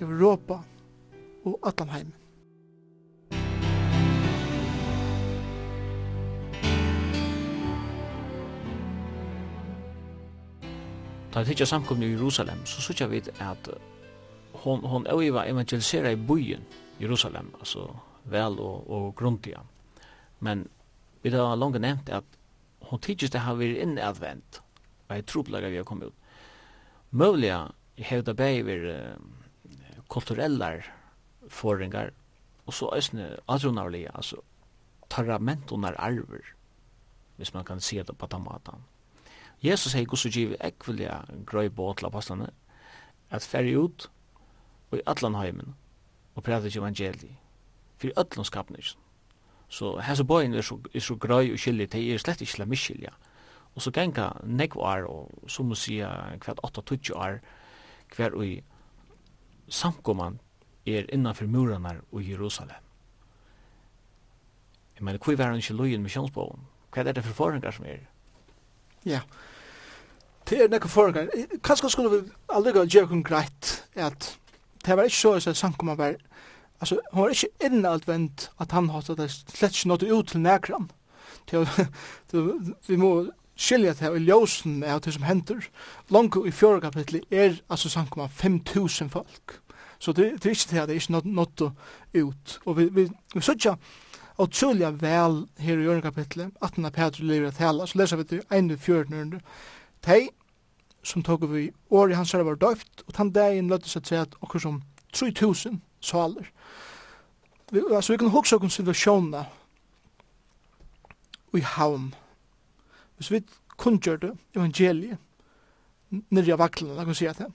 Europa 0.00 0.62
og 1.44 1.58
Atlanheim. 1.68 2.12
ta 11.36 11.42
vi 11.44 11.50
tikkja 11.50 11.66
samkomne 11.68 12.06
i 12.06 12.14
Jerusalem, 12.14 12.62
så 12.64 12.80
sykja 12.80 13.10
vi 13.12 13.18
at 13.44 13.66
hon, 14.62 14.80
hon 14.88 15.04
øyva 15.12 15.42
evangelisera 15.44 16.14
i 16.14 16.16
byen 16.16 16.62
Jerusalem, 17.00 17.50
altså 17.58 17.90
vel 18.24 18.56
og, 18.56 18.86
og 18.90 19.10
grundiga. 19.14 19.60
Men 20.40 20.64
vi 21.22 21.34
har 21.34 21.56
langt 21.60 21.76
nevnt 21.80 22.08
at 22.08 22.24
hon 22.88 23.04
tikkist 23.04 23.36
det 23.36 23.44
har 23.44 23.60
vært 23.60 23.82
inn 23.84 23.98
advent, 24.00 24.62
og 25.08 25.14
jeg 25.16 25.26
tror 25.26 25.44
vi 25.52 25.76
har 25.76 25.84
kommet 25.84 26.08
ut. 26.08 26.16
Møvliga 27.10 27.66
hevda 27.98 28.32
bei 28.32 28.64
vir 28.64 28.88
uh, 28.88 29.20
kulturellar 30.08 30.88
forringar, 31.48 32.14
og 32.64 32.72
så 32.72 32.88
æsne 32.96 33.36
adronarlige, 33.46 34.08
altså 34.16 34.40
tarramentonar 35.10 36.00
arver, 36.00 36.54
hvis 37.36 37.52
man 37.52 37.64
kan 37.64 37.80
se 37.80 38.02
det 38.02 38.16
på 38.16 38.26
den 38.26 38.40
måten 38.40 38.86
Jesus 39.62 39.92
hei 39.96 40.04
gos 40.04 40.26
og 40.26 40.32
giv 40.32 40.54
ekvilja 40.60 41.22
grøy 41.46 41.68
båt 41.68 41.98
til 41.98 42.06
apostlene 42.06 42.50
at 43.30 43.42
færre 43.42 43.78
ut 43.78 44.10
og 44.90 44.98
i 44.98 45.02
atlan 45.06 45.34
heimen 45.34 45.74
og 46.34 46.42
præta 46.42 46.68
til 46.68 46.80
evangeliet 46.80 47.36
for 47.96 48.12
öllum 48.20 48.44
skapnir 48.44 48.96
så 49.68 49.98
hesa 50.00 50.22
boyin 50.22 50.54
er 50.54 50.62
så 50.62 50.78
er 50.94 51.00
så 51.00 51.16
grøy 51.16 51.52
og 51.52 51.58
kylli 51.58 51.86
te 51.86 52.02
er 52.12 52.18
slett 52.18 52.40
ikkje 52.40 52.58
la 52.58 52.64
miskylja 52.64 53.12
og 53.74 53.82
så 53.82 53.90
genga 53.90 54.30
negv 54.44 54.76
år 54.76 55.06
og 55.08 55.50
som 55.50 55.66
må 55.66 55.74
sia 55.74 56.36
kvart 56.40 56.60
8-20 56.64 57.14
år 57.14 57.38
hver 58.16 58.34
og 58.34 58.62
samkoman 59.68 60.40
er 60.86 61.06
innanfor 61.12 61.46
muranar 61.46 62.00
og 62.12 62.30
Jerusalem 62.30 62.86
Jeg 64.96 65.04
mener, 65.04 65.18
hvor 65.18 65.32
er 65.32 65.46
han 65.46 65.56
ikke 65.56 65.74
løyen 65.74 66.02
misjonsbogen? 66.02 66.60
Hva 66.92 67.02
er 67.02 67.12
det 67.12 67.24
for 67.24 67.32
forhengar 67.36 67.70
som 67.70 67.84
er? 67.84 67.98
Ja. 69.06 69.20
Det 70.46 70.58
er 70.62 70.70
nekka 70.70 70.88
forengar. 70.90 71.30
Kanskje 71.64 71.90
skulle 71.90 72.10
vi 72.10 72.32
allega 72.54 72.84
gjøre 72.86 73.10
kun 73.10 73.24
greit 73.26 73.84
at 73.94 74.36
det 74.86 74.96
var 74.96 75.08
ikke 75.08 75.16
så 75.16 75.50
at 75.50 75.56
Sankum 75.56 75.90
var 75.98 76.14
altså, 76.80 76.98
hun 77.12 77.22
var 77.22 77.34
ikke 77.34 77.66
innadvendt 77.66 78.50
at 78.60 78.72
han 78.72 78.90
hatt 78.90 79.10
at 79.10 79.18
det 79.18 79.30
slett 79.30 79.74
ikke 79.74 79.88
nådde 79.88 80.12
ut 80.14 80.28
til 80.28 80.40
nekran. 80.40 80.90
Vi 82.88 82.96
må 82.96 83.10
skilja 83.56 83.94
det 83.94 84.10
i 84.16 84.24
ljósen 84.26 84.82
av 84.84 85.00
det 85.00 85.14
som 85.14 85.26
hender. 85.26 85.66
Langt 86.10 86.36
i 86.46 86.50
fjore 86.50 86.80
kapitli 86.80 87.22
er 87.30 87.60
altså 87.70 87.88
Sankum 87.88 88.28
5000 88.28 89.10
folk. 89.10 89.60
Så 89.98 90.12
det, 90.12 90.42
det 90.42 90.46
er 90.46 90.50
ikke 90.54 90.70
det 90.70 90.80
at 90.82 90.88
det 90.88 90.96
er 90.96 91.00
ikke 91.00 91.32
nådde 91.34 91.70
ut. 92.14 92.58
Og 92.66 92.76
vi, 92.76 92.84
vi, 92.84 93.02
vi, 93.34 93.40
vi, 93.40 93.66
og 94.36 94.50
tjulja 94.52 94.90
vel 95.00 95.44
her 95.58 95.78
i 95.80 95.84
jørgen 95.86 96.04
kapitlet, 96.04 96.52
18. 96.60 96.84
av 96.84 96.92
Petru 96.92 97.24
lever 97.24 97.48
at 97.48 97.60
hela, 97.60 97.86
så 97.86 97.98
leser 97.98 98.20
vi 98.20 98.26
til 98.28 98.42
1.14. 98.52 99.38
Tei, 100.04 100.28
som 101.02 101.22
tog 101.24 101.46
vi 101.52 101.70
år 101.90 102.12
i 102.12 102.18
hans 102.18 102.32
herre 102.34 102.44
var 102.44 102.58
døyft, 102.60 103.04
og 103.06 103.14
tann 103.16 103.32
dagen 103.32 103.70
løtte 103.72 103.88
seg 103.88 104.04
til 104.04 104.20
at 104.26 104.36
okkur 104.42 104.60
som 104.60 104.82
3000 105.16 105.80
saler. 106.04 106.50
Vi, 107.72 107.80
altså, 107.80 108.12
vi 108.12 108.18
kan 108.20 108.34
hugsa 108.34 108.58
okkur 108.58 108.72
situasjona 108.72 109.46
i 111.56 111.64
havn. 111.64 112.10
Hvis 113.16 113.32
vi 113.32 113.40
kunngjør 113.80 114.20
det, 114.20 114.32
evangeliet, 114.56 115.18
nirri 116.10 116.52
av 116.52 116.60
vaklene, 116.60 116.94
da 116.94 117.04
kan 117.04 117.14
vi 117.14 117.20
si 117.22 117.30
at 117.30 117.40
det. 117.40 117.48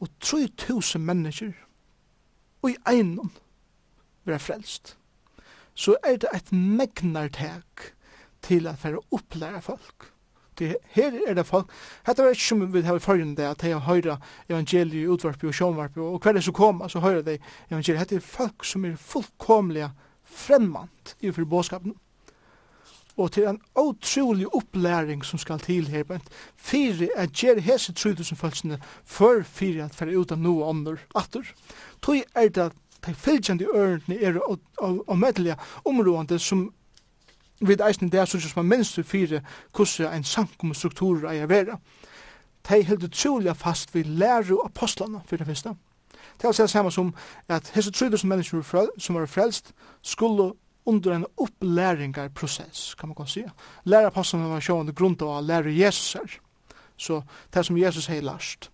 Og 0.00 0.08
3000 0.20 1.04
mennesker, 1.04 1.52
og 2.62 2.70
i 2.72 2.78
einon, 2.88 3.32
vera 4.24 4.40
frelst 4.40 4.96
så 5.74 5.96
er 6.06 6.18
det 6.22 6.30
et 6.34 6.52
megnartek 6.52 7.94
til 8.42 8.66
at 8.70 8.84
være 8.84 9.02
opplære 9.12 9.62
folk. 9.62 10.10
Det, 10.58 10.76
her 10.94 11.12
er 11.26 11.34
det 11.34 11.46
folk, 11.46 11.70
hette 12.06 12.22
er 12.22 12.30
ikke 12.30 12.46
som 12.46 12.60
vi 12.72 12.82
har 12.86 12.96
i 12.96 13.02
forrige 13.02 13.34
det, 13.34 13.42
at 13.42 13.62
de 13.62 13.72
har 13.72 13.82
høyre 13.88 14.18
evangeliet, 14.48 15.08
utvarpi 15.10 15.48
og 15.50 15.54
sjånvarpi, 15.54 15.98
og 16.00 16.20
hver 16.22 16.38
er 16.38 16.46
som 16.46 16.54
kommer, 16.54 16.88
så 16.88 17.02
høyre 17.02 17.24
de 17.26 17.38
evangeliet. 17.70 17.98
Hette 17.98 18.20
er 18.20 18.26
folk 18.26 18.64
som 18.64 18.84
er 18.86 18.94
fullkomlige 18.96 19.90
fremmant 20.22 21.16
i 21.20 21.32
forbåskapen. 21.32 21.96
Og 23.16 23.32
til 23.32 23.46
en 23.46 23.60
utrolig 23.78 24.46
opplæring 24.54 25.24
som 25.24 25.38
skal 25.38 25.58
til 25.62 25.86
her, 25.88 26.02
men 26.08 26.22
fire 26.56 27.08
er 27.16 27.30
gjer 27.30 27.60
hese 27.62 27.92
3000 27.92 28.38
følelsene 28.38 28.78
før 29.04 29.42
fire 29.42 29.84
at 29.84 29.94
færre 29.94 30.18
ut 30.18 30.32
av 30.34 30.38
noe 30.42 30.66
andre 30.70 30.96
atter. 31.14 31.46
Tog 32.02 32.22
er 32.34 32.48
det 32.48 32.72
de 33.06 33.14
fylgjande 33.14 33.68
ørene 33.74 34.16
er 34.20 34.38
og 34.80 35.18
meddelige 35.18 35.56
områdene 35.84 36.38
som 36.38 36.72
vid 37.60 37.80
eisen 37.80 38.10
det 38.10 38.20
er 38.20 38.28
sånn 38.28 38.42
som 38.42 38.64
er 38.64 38.76
minst 38.76 38.96
til 38.98 39.06
fire 39.06 39.40
hvordan 39.76 40.12
en 40.12 40.26
samkommestruktur 40.26 41.24
er 41.30 41.44
å 41.44 41.50
være. 41.50 41.78
De 42.68 42.80
held 42.82 43.06
utrolig 43.06 43.54
fast 43.56 43.94
vi 43.94 44.02
lærer 44.02 44.64
apostlene 44.64 45.22
for 45.26 45.36
det 45.36 45.46
første. 45.46 45.74
Det 46.40 46.48
er 46.48 46.52
å 46.52 46.56
si 46.56 46.66
samme 46.68 46.90
som 46.92 47.12
at 47.48 47.70
hese 47.74 47.92
3000 47.92 48.28
mennesker 48.28 48.88
som 48.98 49.18
var 49.18 49.30
frelst 49.30 49.72
skulle 50.02 50.52
under 50.86 51.14
en 51.14 51.26
opplæringarprosess, 51.40 52.94
kan 52.94 53.08
man 53.08 53.16
kan 53.16 53.28
si. 53.28 53.44
Lærer 53.84 54.10
apostlene 54.10 54.50
var 54.50 54.60
sjående 54.60 54.92
grunn 54.92 55.16
til 55.16 55.30
å 55.30 55.40
lære 55.40 55.72
Jesus. 55.72 56.12
her. 56.12 56.40
Så 56.96 57.22
det 57.52 57.58
er 57.58 57.62
som 57.62 57.78
Jesus 57.78 58.06
har 58.06 58.20
lært. 58.20 58.70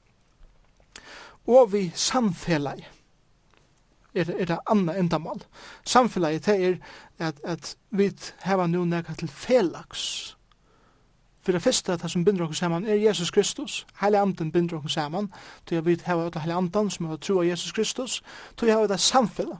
Og 1.47 1.73
vi 1.73 1.91
samfellet 1.95 2.85
er, 4.15 4.31
er 4.39 4.45
det 4.45 4.59
anna 4.71 4.99
endamål. 4.99 5.43
Samfelaget 5.85 6.47
det 6.47 6.67
er 6.67 6.77
at, 7.19 7.41
at 7.45 7.77
vi 7.91 8.11
har 8.41 8.67
nu 8.67 8.85
nekka 8.85 9.15
til 9.15 9.29
felags. 9.29 10.37
For 11.43 11.53
det 11.53 11.63
første, 11.63 11.97
det 11.97 12.11
som 12.11 12.25
binder 12.25 12.49
oss 12.49 12.59
saman, 12.59 12.85
er 12.85 12.95
Jesus 12.95 13.31
Kristus. 13.31 13.87
Heile 14.01 14.21
anden 14.21 14.53
binder 14.53 14.77
oss 14.85 14.93
saman. 14.93 15.31
Tog 15.67 15.77
jeg 15.77 15.87
vidt 15.87 16.03
heva 16.03 16.27
utla 16.27 16.41
heile 16.41 16.55
anden 16.55 16.91
som 16.91 17.07
har 17.07 17.17
tro 17.17 17.39
av 17.41 17.49
Jesus 17.49 17.73
Kristus. 17.73 18.23
Tog 18.57 18.69
jeg 18.69 18.77
heva 18.77 18.87
det 18.87 19.01
samfella 19.01 19.57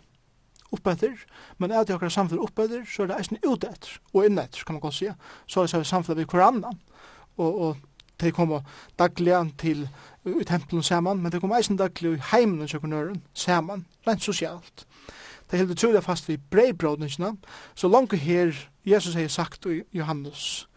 oppetter, 0.73 1.17
men 1.59 1.71
er 1.71 1.85
det 1.85 1.95
akkurat 1.95 2.13
samfunnet 2.13 2.45
oppetter, 2.45 2.85
så 2.87 3.03
er 3.03 3.11
det 3.11 3.17
eisen 3.19 3.41
utetter 3.47 3.97
og 4.15 4.27
innetter, 4.27 4.63
kan 4.67 4.77
man 4.77 4.81
godt 4.85 4.95
si. 4.95 5.09
Så 5.47 5.65
er 5.65 5.67
det 5.67 5.87
samfunnet 5.87 6.19
ved 6.19 6.27
koranen, 6.31 6.65
og, 7.37 7.61
og 7.61 7.77
de 8.21 8.33
kommer 8.33 8.61
daglig 8.99 9.35
til 9.59 9.89
i 10.25 10.45
tempelen 10.45 10.83
saman, 10.83 11.23
men 11.23 11.33
de 11.33 11.41
kommer 11.41 11.57
eisen 11.57 11.77
daglig 11.77 12.19
i 12.19 12.23
heimen 12.33 12.63
og 12.63 12.69
kjøkkenøren 12.69 13.23
saman, 13.35 13.87
rent 14.07 14.23
sosialt. 14.23 14.87
De 15.51 15.57
heldur 15.57 15.75
tjulig 15.75 16.03
fast 16.05 16.29
vi 16.29 16.37
breibrådningene, 16.37 17.37
så 17.75 17.89
langt 17.89 18.13
her 18.13 18.53
Jesus 18.87 19.15
har 19.15 19.29
sagt 19.29 19.67
i 19.67 19.83
Johannes 19.93 20.69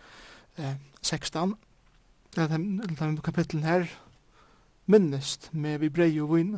eh, 0.58 0.76
16, 1.02 1.56
eller 2.38 3.22
kapitlen 3.24 3.64
her, 3.64 3.86
minnest 4.86 5.50
med 5.54 5.80
vi 5.80 5.90
brei 5.90 6.20
og 6.22 6.36
vinn, 6.36 6.58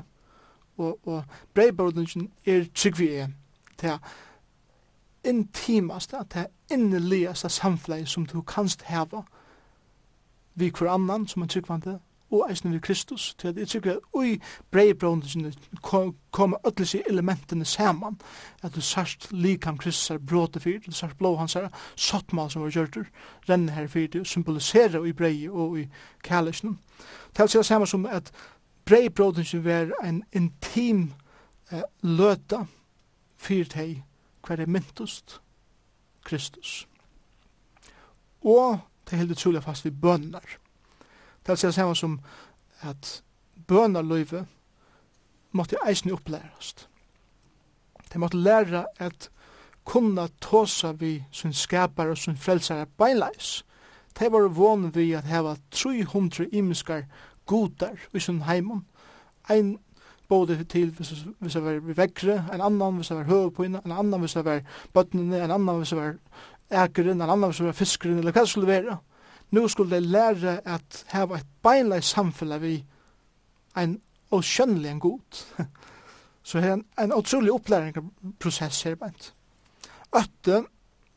og, 0.77 1.07
og 1.07 1.23
breibrådningsen 1.53 2.31
er 2.45 2.65
trygg 2.75 2.99
vi 2.99 3.09
er, 3.13 3.27
til 3.77 3.97
intimast, 5.23 6.13
til 6.31 6.45
inneligaste 6.71 7.49
samfleget 7.49 8.09
som 8.09 8.25
du 8.25 8.41
kanst 8.41 8.83
heva 8.87 9.23
vi 10.55 10.69
kvar 10.69 10.93
annan 10.93 11.27
som 11.27 11.41
er 11.41 11.47
tryggvande, 11.47 11.99
og 12.31 12.49
eisne 12.49 12.71
vi 12.71 12.79
Kristus, 12.79 13.35
til 13.37 13.47
at 13.47 13.57
jeg 13.57 13.67
tryggva 13.67 13.95
ui 14.13 14.39
breibrondisene 14.71 15.53
kommer 16.31 16.57
ötlis 16.67 16.95
i 16.95 17.03
elementene 17.09 17.65
saman, 17.65 18.19
at 18.63 18.75
du 18.75 18.81
sørst 18.81 19.27
likam 19.31 19.77
Kristus 19.77 20.09
er 20.09 20.17
bråte 20.17 20.59
fyrt, 20.59 20.85
du 20.85 20.91
sørst 20.91 21.17
blå 21.17 21.35
hans 21.35 21.55
er 21.55 21.69
sottmal 21.95 22.49
som 22.49 22.61
var 22.61 22.69
gjørtur, 22.69 23.05
renne 23.49 23.71
her 23.71 23.87
fyrt, 23.87 24.15
og 24.15 24.27
symbolisera 24.27 25.03
i 25.05 25.13
brei 25.13 25.49
og 25.49 25.79
i 25.79 25.87
kærlisnen. 26.23 26.79
Til 27.35 27.49
seg 27.49 27.65
saman 27.65 27.87
som 27.87 28.05
at 28.05 28.31
breibrondingene 28.85 29.63
var 29.65 29.93
en 30.03 30.23
intim 30.33 31.13
eh, 31.71 31.83
løta 32.01 32.65
fyr 33.37 33.65
hver 34.45 34.61
er 34.61 34.67
myntust 34.69 35.39
Kristus. 36.25 36.87
Og 38.41 38.79
de 39.09 39.17
helt 39.17 39.31
utrolig 39.31 39.63
fast 39.63 39.85
vi 39.85 39.91
bønnar. 39.91 40.57
Det 41.45 41.63
er 41.63 41.71
samme 41.71 41.95
som 41.95 42.19
at 42.81 43.23
bønarløyve 43.67 44.45
måtte 45.51 45.77
eisen 45.87 46.11
opplærast. 46.11 46.87
De 48.13 48.19
måtte 48.19 48.37
læra 48.37 48.85
at 48.99 49.29
kunna 49.85 50.27
tåsa 50.41 50.91
vi 50.91 51.23
sin 51.31 51.53
skapare 51.53 52.09
og 52.09 52.17
sin 52.17 52.37
frelsare 52.37 52.85
beinleis. 52.97 53.65
De 54.19 54.31
var 54.31 54.47
vån 54.47 54.95
vi 54.95 55.11
at 55.13 55.23
heva 55.23 55.55
300 55.71 56.49
imiskar 56.51 57.03
godar 57.45 57.97
i 58.13 58.19
sin 58.19 58.41
heimon. 58.41 58.85
Ein 59.49 59.77
både 60.27 60.63
til 60.63 60.89
hvis 61.39 61.53
det 61.53 61.63
var 61.63 61.79
vekkere, 61.79 62.45
en 62.53 62.61
annan 62.61 62.95
hvis 62.95 63.07
det 63.07 63.17
var 63.17 63.23
høvepøyne, 63.23 63.81
en 63.85 63.91
annan 63.91 64.19
hvis 64.19 64.33
det 64.33 64.45
var 64.45 64.61
bøttene, 64.93 65.43
en 65.43 65.51
annan 65.51 65.77
hvis 65.77 65.89
det 65.89 65.97
var 65.97 66.15
ekeren, 66.71 67.21
en 67.21 67.29
annan 67.29 67.53
som 67.53 67.67
er 67.69 67.77
fiskeren, 67.77 68.19
eller 68.19 68.31
hva 68.31 68.45
det 68.45 68.49
skulle 68.49 68.67
være. 68.67 68.97
Nå 69.51 69.67
skulle 69.67 69.95
de 69.95 70.07
lære 70.07 70.59
at 70.65 71.05
her 71.13 71.25
var 71.29 71.41
et 71.41 71.51
beinleis 71.63 72.11
samfunn 72.15 72.61
vi 72.61 72.77
en 73.77 73.99
åskjønnelig 74.31 74.89
en 74.89 74.99
god. 74.99 75.41
Så 76.43 76.59
her 76.63 76.69
er 76.69 76.73
en, 76.73 76.85
en 76.99 77.13
utrolig 77.13 77.51
opplæringsprosess 77.51 78.83
her 78.83 78.95
beint. 78.95 79.33
Øtte, 80.15 80.63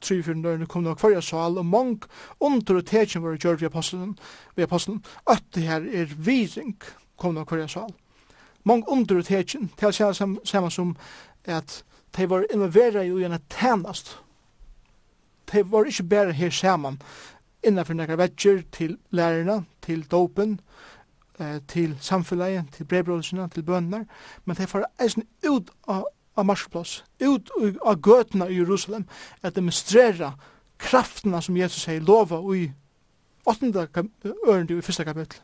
tryfjøren 0.01 0.43
dørene 0.43 0.67
kom 0.67 0.83
nok 0.83 1.01
forrige 1.01 1.23
sal, 1.23 1.59
og 1.59 1.67
mong 1.67 2.03
under 2.41 2.77
og 2.81 2.87
tekjen 2.87 3.23
var 3.23 3.37
gjør 3.37 3.59
vi 3.61 3.67
apostelen, 3.67 4.19
vi 4.57 4.63
apostelen. 4.63 5.03
Øtte 5.31 5.61
her 5.61 5.83
er 6.03 6.15
viring, 6.17 6.77
kom 7.17 7.35
nok 7.35 7.51
forrige 7.51 7.69
sal. 7.69 7.95
Mong 8.65 8.85
under 8.89 9.19
og 9.19 9.25
tekjen, 9.25 9.71
til 9.79 9.89
å 9.89 9.93
se 9.95 10.13
sammen 10.45 10.71
som 10.71 10.97
at 11.45 11.83
de 12.17 12.31
var 12.31 12.45
involveret 12.53 13.07
i 13.07 13.25
en 13.25 13.39
tænast, 13.51 14.19
de 15.53 15.65
var 15.71 15.89
ikke 15.89 16.09
bare 16.09 16.33
her 16.33 16.51
sammen 16.51 16.99
innenfor 17.67 17.97
nekra 17.99 18.19
vetjer 18.19 18.63
til 18.73 18.97
lærerne, 19.11 19.65
til 19.83 20.05
dopen, 20.11 20.61
eh, 21.41 21.61
til 21.69 21.97
samfunnet, 22.01 22.73
til 22.73 22.87
brevbrødelsene, 22.87 23.49
til 23.49 23.63
bønner, 23.63 24.05
men 24.45 24.57
de 24.57 24.67
var 24.73 24.87
eisen 25.01 25.27
ut 25.47 25.71
av, 25.89 26.05
av 26.37 26.47
marsplass, 26.47 27.05
ut 27.21 27.51
av 27.85 28.01
gøtene 28.01 28.49
i 28.51 28.61
Jerusalem, 28.61 29.09
at 29.43 29.57
demonstrera 29.57 30.33
kraftene 30.79 31.43
som 31.43 31.57
Jesus 31.57 31.83
sier 31.83 32.01
lova 32.01 32.41
i 32.55 32.69
8. 33.49 33.73
ørende 34.47 34.77
i 34.77 34.79
1. 34.79 35.05
kapittel. 35.05 35.41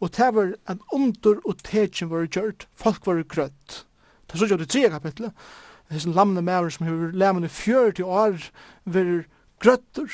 Og 0.00 0.12
det 0.16 0.34
var 0.34 0.52
at 0.66 0.78
under 0.94 1.40
og 1.44 1.62
tegjen 1.66 2.10
var 2.10 2.28
gjørt, 2.30 2.68
folk 2.74 3.06
var 3.06 3.22
grøtt. 3.22 3.84
Det 4.26 4.34
er 4.34 4.38
så 4.38 4.46
gjør 4.46 4.60
det 4.62 4.70
3. 4.70 4.88
kapittelet, 4.90 5.32
hessen 5.90 6.16
lamne 6.16 6.42
maver 6.44 6.70
som 6.74 6.86
hever 6.86 7.12
lamne 7.16 7.48
i 7.48 7.52
40 7.52 8.04
år 8.04 8.50
verir 8.84 9.26
grøtter 9.62 10.08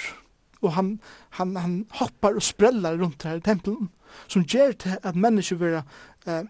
og 0.63 0.73
han, 0.73 1.01
han, 1.37 1.57
han 1.57 1.77
hoppar 2.01 2.39
og 2.39 2.43
sprellar 2.43 2.97
rundt 3.01 3.27
her 3.27 3.41
i 3.41 3.45
tempelen 3.45 3.91
som 4.29 4.47
gjer 4.47 4.73
til 4.79 4.99
at 5.03 5.17
mennesker 5.17 5.59
vera 5.61 5.83
eh, 6.27 6.45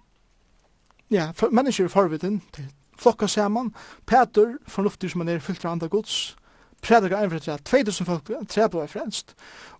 ja, 1.11 1.31
for, 1.35 1.51
mennesker 1.51 1.85
er 1.85 1.93
forviden 1.93 2.43
til 2.55 2.69
flokka 2.99 3.27
saman. 3.27 3.73
Peter, 4.07 4.57
fornuftig 4.69 5.11
som 5.11 5.21
han 5.21 5.33
er 5.33 5.43
fyllt 5.43 5.65
av 5.65 5.73
andre 5.73 5.89
gods 5.89 6.37
predikar 6.85 7.23
ein 7.23 7.31
fyrir 7.33 7.57
2000 7.65 8.07
folk 8.07 8.31
trepa 8.49 8.79
var 8.79 8.91
fremst 8.93 9.35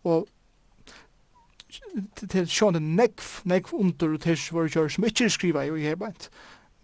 og 0.05 0.29
til 2.31 2.47
sjående 2.49 2.81
nekv, 2.81 3.25
nekv 3.45 3.75
under 3.75 4.15
og 4.15 4.21
tis 4.23 4.47
var 4.55 4.71
gjør 4.71 4.93
som 4.95 5.05
ikke 5.09 5.31
skriva 5.31 5.65
i 5.67 5.83
herbeint 5.83 6.31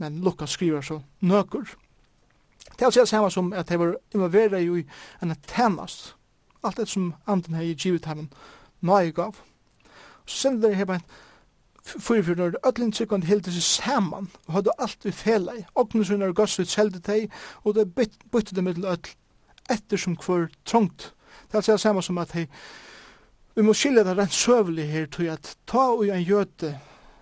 men 0.02 0.20
lukka 0.24 0.48
skriva 0.50 0.82
så 0.82 1.00
nøkur 1.20 1.72
Det 2.78 2.96
er 2.96 3.04
samme 3.04 3.30
som 3.30 3.52
at 3.52 3.68
de 3.68 3.78
var 3.78 3.94
involveret 4.14 4.62
i 4.62 4.86
en 5.22 5.36
tænast. 5.46 6.16
Alt 6.64 6.76
det 6.76 6.88
som 6.88 7.14
anden 7.26 7.54
har 7.54 7.74
givet 7.74 8.04
ham 8.04 8.28
nøye 8.80 9.12
gav. 9.12 9.34
Så 10.26 10.36
sender 10.36 10.68
de 10.68 10.74
her 10.74 11.00
fyrir 11.84 12.22
fyrir 12.22 12.36
når 12.36 12.58
öllin 12.66 12.92
tryggvand 12.92 13.24
hildi 13.24 13.52
sig 13.52 13.62
saman 13.62 14.28
og 14.46 14.54
hadde 14.54 14.74
alt 14.78 15.04
vi 15.04 15.12
fela 15.12 15.54
i 15.58 15.64
ognu 15.74 16.04
sunn 16.04 16.22
er 16.22 16.34
gossu 16.36 16.64
tseldi 16.64 17.00
teg 17.00 17.32
og 17.64 17.74
det 17.74 17.88
bytti 17.94 18.54
det 18.54 18.64
middel 18.64 18.86
öll 18.90 19.10
etter 19.70 20.00
som 20.00 20.16
hver 20.16 20.48
trångt 20.64 21.12
det 21.48 21.54
er 21.54 21.62
altså 21.62 21.78
saman 21.78 22.02
som 22.02 22.18
at 22.18 22.34
hei 22.36 22.46
vi 23.56 23.64
må 23.66 23.74
skilja 23.74 24.04
det 24.04 24.16
rent 24.18 24.36
søvlig 24.36 24.88
her 24.90 25.06
tog 25.06 25.32
at 25.32 25.54
ta 25.66 25.86
og 25.90 26.06
en 26.08 26.26
jöte 26.26 26.74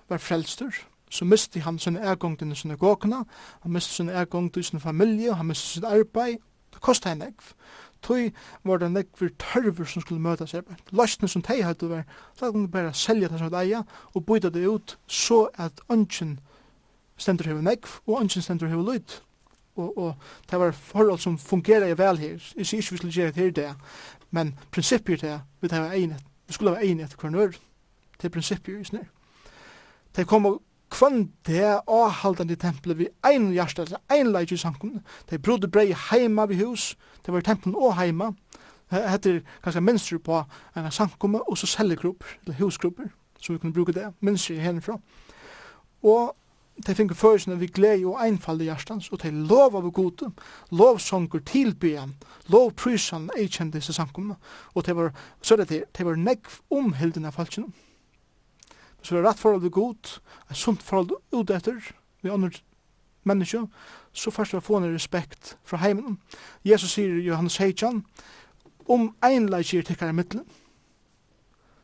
var 0.09 0.18
frelstur 0.18 0.74
så 1.11 1.24
misti 1.24 1.59
han 1.59 1.78
sin 1.78 1.96
ergångt 1.96 2.38
til 2.38 2.48
sin 2.48 2.56
synagogene, 2.56 3.24
han 3.62 3.72
misti 3.72 3.94
sin 3.94 4.09
ergångt 4.09 4.54
til 4.54 4.64
sin 4.64 4.80
familie, 4.80 5.34
han 5.34 5.46
misti 5.46 5.66
sin 5.66 5.84
arbeid, 5.84 6.38
det 6.72 6.80
kostet 6.80 7.09
han 7.09 7.22
ekv. 7.22 7.54
Tøy 8.02 8.30
var 8.64 8.78
det 8.78 8.92
nekver 8.92 9.28
tørver 9.38 9.84
som 9.84 10.02
skulle 10.02 10.22
møta 10.22 10.46
seg. 10.46 10.62
løsne 10.92 11.28
som 11.28 11.42
teg 11.42 11.64
hadde 11.64 11.88
vært, 11.90 12.06
så 12.36 12.46
hadde 12.46 12.61
du 12.62 12.70
bare 12.70 12.94
selja 12.94 13.28
det 13.28 13.38
som 13.38 13.54
eia 13.54 13.82
og 14.14 14.26
byta 14.26 14.50
det 14.54 14.66
ut 14.68 14.98
så 15.06 15.48
at 15.59 15.80
ønsken 15.90 16.38
stendur 17.18 17.50
hever 17.50 17.62
nekv 17.62 17.98
og 18.06 18.22
ønsken 18.22 18.42
stendur 18.42 18.68
hever 18.68 18.92
lyd. 18.92 19.16
Og, 19.76 19.98
og 19.98 20.14
det 20.50 20.61
var 20.61 20.72
forhold 20.72 21.18
som 21.18 21.38
fungerer 21.38 21.94
vel 21.94 22.18
her. 22.18 22.38
Jeg 22.56 22.66
sier 22.66 22.82
ikke 22.82 22.90
vi 22.90 22.96
skulle 22.96 23.12
gjøre 23.12 23.32
det 23.32 23.42
her 23.42 23.50
det, 23.50 23.74
men 24.30 24.54
prinsippet 24.70 25.22
er 25.22 25.28
det, 25.28 25.40
vi, 25.61 25.68
det 25.68 25.78
egnet. 25.78 26.24
vi 26.46 26.52
skulle 26.52 26.74
ha 26.74 26.82
egnet 26.82 27.14
hver 27.20 27.30
nøyre 27.30 27.59
til 28.18 28.30
prinsippet 28.30 28.80
i 28.80 28.84
snir. 28.84 29.06
Det 30.16 30.26
kom 30.26 30.46
og 30.46 30.62
kvann 30.91 31.32
det 31.47 31.80
avhaldande 31.86 32.57
tempelet 32.57 32.99
vi 32.99 33.09
ein 33.26 33.53
hjärsta, 33.53 33.84
ein 34.11 34.32
leidje 34.32 34.55
i 34.55 34.59
sankun, 34.59 35.01
de 35.30 35.39
brodde 35.39 35.68
brei 35.68 35.93
heima 36.11 36.47
vi 36.47 36.55
hus, 36.64 36.97
det 37.26 37.34
var 37.34 37.41
tempelen 37.41 37.76
og 37.76 37.97
heima, 37.97 38.32
heter 38.91 39.41
kanskje 39.62 39.80
minstru 39.80 40.18
på 40.18 40.43
en 40.76 40.91
sankumme, 40.91 41.43
og 41.49 41.59
så 41.59 41.66
cellegrupper, 41.66 42.26
eller 42.43 42.59
husgrupper, 42.59 43.09
så 43.41 43.53
vi 43.53 43.59
kunne 43.59 43.72
bruke 43.72 43.93
det, 43.93 44.12
mønster 44.20 44.61
herifra. 44.61 44.99
Og 46.03 46.36
de 46.86 46.95
finner 46.95 47.14
følelsene 47.14 47.59
vi 47.59 47.66
glede 47.66 48.07
og 48.07 48.22
einfalde 48.22 48.64
hjertans, 48.64 49.09
og 49.12 49.22
de 49.22 49.30
lov 49.30 49.76
av 49.76 49.91
gode, 49.91 50.30
lovsonger 50.70 51.43
tilbyen, 51.47 52.14
lovprysan, 52.49 53.30
eikjende 53.36 53.78
disse 53.78 53.93
sankumme, 53.93 54.36
og 54.74 54.86
de 54.86 54.97
var, 54.97 55.12
så 55.43 55.57
det, 55.57 55.84
de 55.99 56.07
var 56.07 56.16
nekv 56.16 56.61
omhildende 56.70 57.28
av 57.28 57.36
falskjennom 57.36 57.74
så 59.03 59.16
er 59.16 59.26
rett 59.26 59.38
forhold 59.38 59.62
til 59.62 59.70
god, 59.70 60.18
et 60.51 60.57
sunt 60.57 60.82
forhold 60.82 61.14
ut 61.32 61.51
etter, 61.51 61.80
vi 62.22 62.30
andre 62.30 62.51
mennesker, 63.24 63.66
så 64.12 64.30
først 64.30 64.53
vil 64.53 64.61
få 64.61 64.76
en 64.76 64.94
respekt 64.94 65.59
fra 65.64 65.76
heimen. 65.76 66.18
Jesus 66.64 66.96
sier 66.96 67.18
i 67.18 67.26
Johannes 67.26 67.57
Heitjan, 67.57 68.05
om 68.88 69.14
ein 69.24 69.49
leikir 69.49 69.82
tikkar 69.82 70.09
i 70.09 70.16
middelen, 70.16 70.46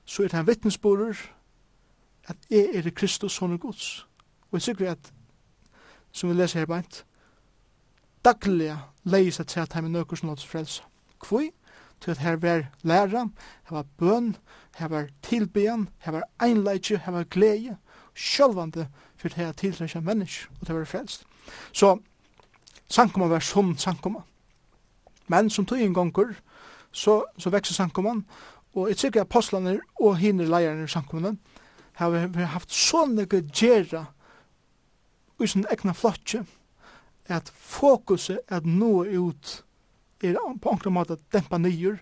så 0.05 0.25
er 0.25 0.29
det 0.29 0.41
en 0.41 0.47
vittnesborer 0.47 1.21
at 2.29 2.37
jeg 2.51 2.65
er 2.65 2.83
Kristus, 2.83 2.95
Kristus 2.95 3.37
sånne 3.37 3.59
gods. 3.59 4.07
Og 4.51 4.59
jeg 4.59 4.63
sikker 4.63 4.91
at, 4.91 5.13
som 6.13 6.31
vi 6.31 6.37
leser 6.37 6.63
her 6.63 6.67
beint, 6.71 7.05
daglige 8.25 8.79
leis 9.05 9.41
at 9.41 9.53
seg 9.53 9.67
at 9.67 9.77
heimen 9.77 9.93
nøkker 9.93 10.17
som 10.17 10.31
låter 10.31 10.49
frelsa. 10.49 10.85
Kvoi, 11.21 11.51
til 12.01 12.11
at 12.11 12.19
her 12.19 12.37
vær 12.37 12.63
læra, 12.83 13.27
her 13.69 13.77
var 13.77 13.87
bøn, 13.99 14.37
hevar 14.79 15.09
her 15.99 16.13
var 16.13 16.23
einleitje, 16.43 16.99
hevar 16.99 17.25
glede, 17.25 17.77
sjølvande 18.15 18.89
for 19.17 19.29
det 19.29 19.37
her 19.37 19.53
tiltrekja 19.53 20.01
mennesk, 20.01 20.49
og 20.61 20.67
det 20.67 20.75
var 20.75 20.85
frelst. 20.85 21.25
Så 21.73 21.99
sankoma 22.89 23.27
var 23.27 23.41
som 23.41 23.77
sankoma. 23.79 24.23
Men 25.27 25.51
som 25.51 25.67
tog 25.67 25.81
ingonger, 25.81 26.35
så, 26.93 27.25
så 27.39 27.51
vekser 27.51 27.75
sankoman, 27.75 28.25
og 28.75 28.89
jeg 28.89 28.97
tykker 28.97 29.25
apostlene 29.25 29.79
og 30.01 30.19
hinner 30.19 30.47
leierne 30.47 30.85
i 30.85 30.91
sankomanen, 30.91 31.39
har 31.95 32.27
haft 32.51 32.75
sånne 32.75 33.27
gjerra 33.31 34.07
i 35.41 35.47
sin 35.47 35.67
egna 35.71 35.95
flotje, 35.95 36.45
at 37.31 37.51
fokuset 37.55 38.43
at 38.53 38.67
nå 38.67 39.05
ut 39.05 39.55
er 40.25 40.37
på 40.61 40.73
enkla 40.73 40.91
måte 40.93 41.19
dempa 41.33 41.59
nyer, 41.59 41.99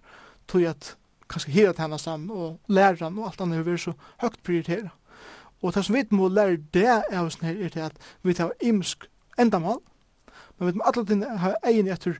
tog 0.46 0.64
at 0.66 0.96
kanskje 1.32 1.52
hira 1.52 1.72
til 1.72 1.86
henne 1.86 1.98
sammen, 1.98 2.30
og 2.30 2.60
læreren 2.68 3.18
og 3.18 3.30
alt 3.30 3.40
annet 3.40 3.60
har 3.60 3.66
vært 3.66 3.86
så 3.86 3.94
høgt 4.22 4.42
prioritera. 4.46 4.92
Og 5.62 5.74
det 5.74 5.84
som 5.86 5.94
vi 5.94 6.04
må 6.10 6.28
lære 6.28 6.58
det 6.74 6.88
av 6.90 7.26
oss 7.26 7.38
her, 7.42 7.56
er 7.56 7.68
til 7.68 7.86
at 7.86 7.98
vi 8.22 8.34
tar 8.34 8.52
imsk 8.60 9.06
endamal, 9.38 9.78
men 10.58 10.68
vi 10.68 10.78
må 10.78 10.84
alle 10.86 11.06
tiden 11.06 11.38
ha 11.38 11.54
egin 11.64 11.90
etter 11.90 12.18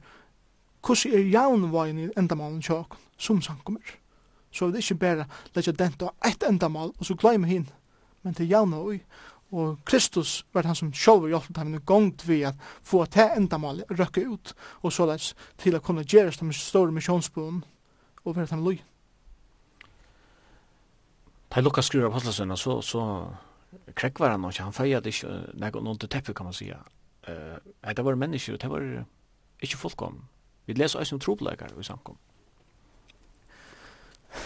hvordan 0.82 1.14
er 1.14 1.28
jaunveien 1.30 1.98
i 1.98 2.08
endamalen 2.18 2.62
tjåk 2.62 2.96
som 3.18 3.42
samkommer. 3.42 3.82
Så 4.50 4.66
vi 4.66 4.78
er 4.78 4.82
ikke 4.82 5.00
bare 5.00 5.26
legge 5.54 5.72
dent 5.72 6.02
av 6.02 6.14
ett 6.26 6.42
endamal 6.42 6.90
og 6.98 7.06
så 7.06 7.14
glemme 7.14 7.46
hin, 7.46 7.68
men 8.22 8.34
til 8.34 8.50
jaunveien, 8.50 9.04
og 9.52 9.78
Kristus 9.84 10.46
var 10.54 10.64
han 10.64 10.76
som 10.76 10.94
sjálfur 10.96 11.28
hjelpte 11.28 11.52
dem 11.58 11.76
gongt 11.84 12.24
vi 12.24 12.40
at 12.48 12.56
få 12.82 13.04
til 13.12 13.34
endamal 13.36 13.82
røkke 13.90 14.24
ut, 14.24 14.54
og 14.80 14.92
så 14.92 15.10
til 15.60 15.76
å 15.76 15.82
kunne 15.84 16.06
gjeres 16.08 16.40
de 16.40 16.52
store 16.56 16.92
misjonsboen 16.92 17.60
og 18.24 18.36
være 18.36 18.54
dem 18.54 18.64
løyen. 18.64 18.91
Ta 21.52 21.60
Lukas 21.60 21.84
skriver 21.84 22.08
på 22.08 22.16
Atlasøyna, 22.16 22.56
så, 22.56 22.80
så 22.80 23.02
krekk 23.96 24.20
var 24.20 24.32
han 24.32 24.44
ikke, 24.48 24.64
han 24.64 24.72
feier 24.72 25.00
det 25.04 25.12
ikke, 25.12 25.32
nek, 25.60 25.74
noen 25.84 25.98
til 26.00 26.08
teppet 26.08 26.36
kan 26.36 26.48
man 26.48 26.56
eh 26.56 26.80
Uh, 27.28 27.94
det 27.96 28.04
var 28.04 28.14
mennesker, 28.14 28.56
det 28.56 28.70
var 28.70 29.04
ikke 29.60 29.76
fullkom. 29.76 30.24
Vi 30.66 30.72
leser 30.72 30.98
også 30.98 31.14
om 31.14 31.20
trobeleikere 31.20 31.80
i 31.80 31.82
samkom. 31.82 32.16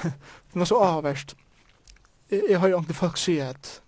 det 0.02 0.54
var 0.61 0.64
så 0.64 0.76
avverst. 0.76 1.36
Jeg, 2.30 2.61
har 2.61 2.68
jo 2.68 2.78
ikke 2.78 2.94
folk 2.94 3.16
sier 3.16 3.48
at 3.48 3.82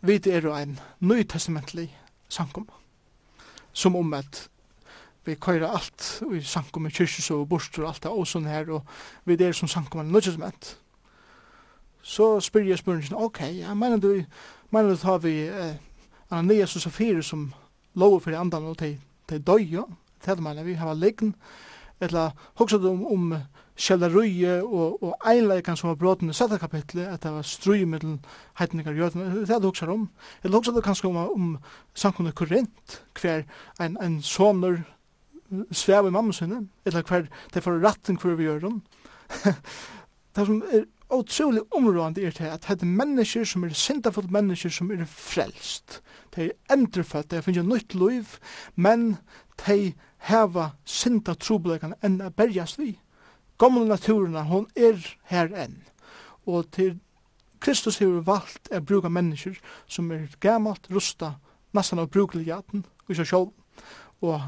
vi 0.00 0.20
er 0.26 0.42
jo 0.42 0.54
en 0.54 0.78
nytestamentlig 1.00 1.98
samkom, 2.28 2.68
som 3.72 3.96
om 3.96 4.14
at 4.14 4.48
vi 5.24 5.34
køyrer 5.34 5.68
alt, 5.68 6.22
vi 6.30 6.42
sankum 6.42 6.86
i 6.86 6.90
kyrkjus 6.90 7.30
og 7.30 7.48
borster 7.48 7.82
og 7.82 7.88
alt 7.88 8.02
det, 8.02 8.10
og 8.10 8.26
sånn 8.26 8.46
her, 8.46 8.68
og 8.70 8.82
vi 9.24 9.38
er 9.40 9.52
som 9.52 9.68
sankum 9.68 10.00
en 10.00 10.12
nøytestament, 10.12 10.76
så 12.06 12.36
spyr 12.40 12.68
jeg 12.68 12.78
spørningen, 12.78 13.18
ok, 13.18 13.40
ja, 13.58 13.74
mener 13.74 13.98
du, 13.98 14.22
mener 14.70 14.94
du 14.94 14.96
tar 14.96 15.18
vi 15.24 15.40
eh, 15.50 15.74
Ananias 16.30 16.76
og 16.78 16.84
Safir 16.84 17.18
som 17.22 17.48
lover 17.98 18.22
for 18.22 18.38
andan 18.38 18.68
og 18.70 18.78
til, 18.78 19.00
til 19.28 19.42
døy, 19.42 19.82
til 20.22 20.42
mener 20.42 20.62
vi 20.62 20.76
har 20.78 20.94
liggen, 20.94 21.34
eller 22.00 22.30
hoksa 22.54 22.78
du 22.78 22.88
om, 22.92 23.02
om 23.06 23.34
kjellerøye 23.76 24.62
og, 24.62 25.02
og 25.02 25.26
einleikan 25.26 25.76
som 25.76 25.90
var 25.90 25.98
bråten 25.98 26.30
i 26.30 26.36
sætta 26.36 26.60
kapitlet, 26.62 27.10
at 27.10 27.26
det 27.26 27.32
var 27.32 27.42
strøy 27.42 27.82
mellom 27.84 28.20
heitningar 28.60 28.94
og 28.94 29.12
det 29.12 29.50
er 29.50 29.58
det 29.58 29.64
hoksa 29.64 29.90
om. 29.90 30.08
Eller 30.44 30.56
hoksa 30.56 30.72
du 30.72 30.80
kanskje 30.80 31.10
om, 31.10 31.16
om 31.16 31.58
samkunnet 31.94 32.38
korrent, 32.38 33.00
hver 33.20 33.42
en, 33.80 33.98
en 33.98 34.20
sonur 34.22 34.84
svev 35.72 36.06
i 36.06 36.14
mamma 36.14 36.32
sinne, 36.32 36.68
eller 36.84 37.02
hver 37.02 37.26
det 37.54 37.62
får 37.62 37.82
ratten 37.82 38.18
hver 38.22 38.38
vi 38.38 38.46
gjør 38.46 38.68
dem. 38.68 38.82
det 40.36 40.46
som 40.46 40.62
er 40.70 40.86
utrolig 41.10 41.62
områdende 41.74 42.26
er 42.26 42.30
til 42.30 42.44
at 42.50 42.66
det 42.68 42.82
er 42.82 42.86
mennesker 42.86 43.44
som 43.44 43.64
er 43.64 43.74
syndafullt 43.74 44.30
mennesker 44.30 44.70
som 44.70 44.90
er 44.90 45.04
frelst. 45.04 46.02
De 46.34 46.48
er 46.48 46.74
endrefødt, 46.74 47.30
de 47.30 47.42
finner 47.42 47.62
nytt 47.62 47.94
liv, 47.94 48.24
men 48.74 49.16
de 49.66 49.94
hava 50.18 50.70
synda 50.84 51.34
trobelegan 51.34 51.94
enn 52.04 52.20
a 52.20 52.30
berjast 52.30 52.78
vi. 52.78 52.96
Gamle 53.58 53.86
naturena, 53.88 54.42
hon 54.42 54.66
er 54.76 54.98
her 55.30 55.52
enn. 55.54 55.78
Og 56.46 56.70
til 56.72 56.98
Kristus 57.60 57.98
hefur 57.98 58.20
valgt 58.26 58.68
a 58.72 58.80
bruka 58.80 59.08
mennesker 59.08 59.56
som 59.88 60.10
er 60.12 60.28
gamalt, 60.40 60.90
rusta, 60.92 61.36
nastan 61.72 62.02
av 62.02 62.10
brukeligjaten, 62.10 62.84
og 63.08 63.16
sjálf, 63.16 63.52
og 64.20 64.40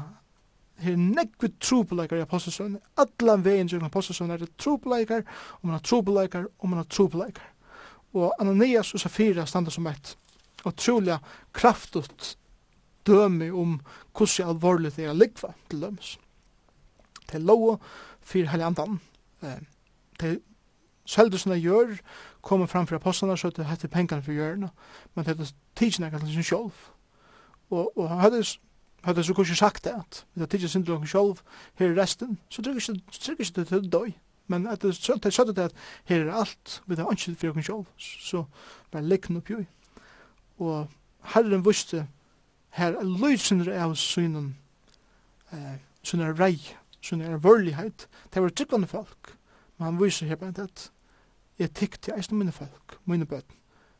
her 0.83 0.97
nekve 0.99 1.51
trupeleikar 1.59 2.19
i 2.19 2.25
apostelsøvn, 2.25 2.77
alla 2.97 3.35
vegin 3.43 3.69
gjennom 3.69 3.89
apostelsøvn 3.89 4.31
er 4.31 4.43
det 4.43 4.51
trupeleikar, 4.57 5.23
og 5.59 5.69
man 5.69 5.77
har 5.77 5.85
trupeleikar, 5.85 6.47
og 6.59 6.69
man 6.69 6.81
har 6.81 6.89
trupeleikar. 6.89 7.53
Og 8.13 8.33
Ananias 8.41 8.93
og 8.93 8.99
Safira 8.99 9.45
standa 9.45 9.71
som 9.71 9.87
et 9.87 10.15
utrolig 10.65 11.19
kraftut 11.53 12.35
dømi 13.07 13.49
om 13.49 13.79
hvordan 14.17 14.49
alvorlig 14.49 14.95
det 14.95 15.05
er 15.05 15.17
likva 15.17 15.53
til 15.69 15.81
dømes. 15.81 16.17
Det 17.29 17.35
er 17.35 17.45
lov 17.45 17.79
for 18.21 18.51
hele 18.51 18.65
andan. 18.65 18.99
Det 19.41 20.31
er 20.31 20.39
som 21.09 21.31
sinna 21.37 21.55
gjør, 21.57 21.97
kommer 22.41 22.67
fram 22.67 22.87
for 22.87 22.95
apostlene, 22.95 23.37
så 23.37 23.49
det 23.49 23.65
heter 23.65 23.87
pengene 23.87 24.21
for 24.21 24.31
gjørene, 24.31 24.69
men 25.15 25.25
det 25.25 25.39
er 25.39 25.53
tidsnekka 25.75 26.19
til 26.19 26.33
sin 26.33 26.43
sjolv. 26.43 26.73
Og, 27.69 27.97
og 27.97 28.09
hadde 28.09 28.43
Hadde 29.03 29.23
så 29.23 29.33
kanskje 29.33 29.55
sagt 29.55 29.83
det 29.83 29.93
at 29.95 30.23
vi 30.33 30.41
tar 30.41 30.49
tidsi 30.51 30.67
synder 30.67 30.97
okken 30.97 31.07
sjolv, 31.07 31.39
her 31.79 31.91
er 31.91 32.01
resten, 32.01 32.37
så 32.49 32.63
trykker 32.63 33.43
ikke 33.45 33.61
det 33.61 33.67
til 33.67 33.91
døy. 33.91 34.13
Men 34.49 34.67
at 34.67 34.81
det 34.81 34.95
sønt 34.97 35.25
er 35.25 35.33
sønt 35.33 35.57
at 35.57 35.75
her 36.09 36.25
er 36.25 36.33
alt, 36.33 36.81
vi 36.87 36.95
har 36.95 37.11
ikke 37.11 37.35
for 37.35 37.53
okken 37.53 37.63
sjolv, 37.63 37.85
så 37.97 38.43
bare 38.91 39.05
lekken 39.05 39.37
opp 39.37 39.49
jo. 39.49 39.63
Og 40.59 40.89
herren 41.35 41.65
visste, 41.65 42.07
her 42.75 42.97
er 42.97 43.05
løysynder 43.05 43.71
av 43.77 43.95
synen, 43.95 44.55
eh, 45.53 45.77
synen 46.03 46.27
er 46.27 46.39
rei, 46.39 46.57
synen 47.01 47.29
er 47.29 47.37
vörlighet, 47.37 48.07
det 48.33 48.41
var 48.41 48.49
tryggvande 48.49 48.87
folk. 48.87 49.35
Men 49.77 49.85
han 49.85 50.01
viser 50.01 50.27
her 50.27 50.35
bare 50.35 50.63
at 50.63 50.89
jeg 51.59 51.73
tykk 51.73 52.01
til 52.01 52.13
eisen 52.17 52.37
mine 52.37 52.51
folk, 52.51 52.97
mine 53.05 53.25
bøten, 53.25 53.55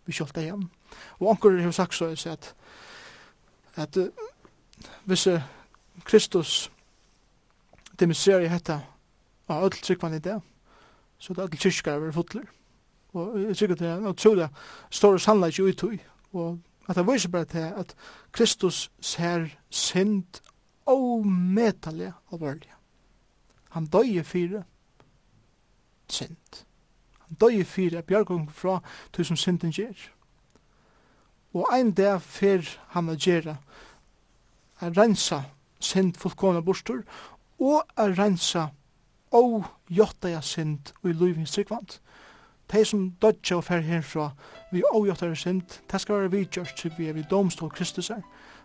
vi 0.06 0.14
kjolt 0.14 0.36
det 0.36 0.48
igjen. 0.48 0.70
Og 1.20 1.30
anker 1.32 1.62
har 1.62 1.72
sagt 1.72 1.96
så 1.96 2.12
at 2.12 2.54
at 3.76 3.98
hvis 5.06 5.28
Kristus 6.04 6.72
demonstrerer 8.00 8.46
i 8.46 8.52
hetta 8.52 8.80
av 9.48 9.64
öll 9.64 9.76
tryggvann 9.82 10.16
i 10.16 10.24
det, 10.24 10.40
så 11.20 11.34
det 11.34 11.44
er 11.44 11.48
öll 11.50 11.60
kyrkar 11.60 12.08
er 12.08 12.16
fotler. 12.16 12.48
Og 13.14 13.40
jeg 13.42 13.58
tykker 13.58 13.76
det 13.76 13.88
er 13.88 13.98
en 13.98 14.12
utrolig 14.12 14.50
stor 14.90 15.18
sannleik 15.18 15.60
i 15.60 15.66
utøy, 15.72 15.98
og 16.34 16.60
at 16.90 16.96
det 16.96 17.08
viser 17.08 17.30
bare 17.30 17.46
til 17.46 17.74
at 17.82 17.96
Kristus 18.32 18.92
ser 19.02 19.50
synd 19.70 20.42
ometallig 20.86 22.14
alvorlig. 22.32 22.74
Han 23.70 23.86
døye 23.86 24.24
fire 24.24 24.64
synd. 26.10 26.66
Han 27.20 27.38
døye 27.42 27.66
fire 27.66 28.02
bjørgung 28.02 28.52
fra 28.52 28.80
tusen 29.14 29.38
synden 29.38 29.72
gjør. 29.72 30.10
Og 31.54 31.68
ein 31.74 31.92
dag 31.92 32.22
fyr 32.22 32.66
han 32.94 33.10
å 33.10 33.18
gjøre 33.18 33.58
a 34.80 34.90
rensa 34.90 35.44
synd 35.80 36.18
fullkomna 36.18 36.62
bostur 36.62 37.04
og 37.60 37.84
a 37.98 38.08
rensa 38.08 38.70
og 39.36 39.66
jottaja 39.90 40.42
synd 40.42 40.94
og 41.04 41.10
i 41.10 41.14
livins 41.14 41.52
tryggvand. 41.52 42.00
De 42.72 42.86
som 42.86 43.10
dødja 43.22 43.58
og 43.58 43.64
fer 43.64 43.82
herfra 43.82 44.30
vi 44.72 44.84
og 44.94 45.08
jottaja 45.08 45.36
sind, 45.36 45.80
det 45.92 46.02
skal 46.02 46.16
være 46.16 46.32
vidgjørst 46.32 46.78
til 46.78 46.94
vi 46.98 47.08
er 47.10 47.14
vi 47.14 47.26
domstol 47.30 47.70
Kristus 47.70 48.10
er, 48.10 48.22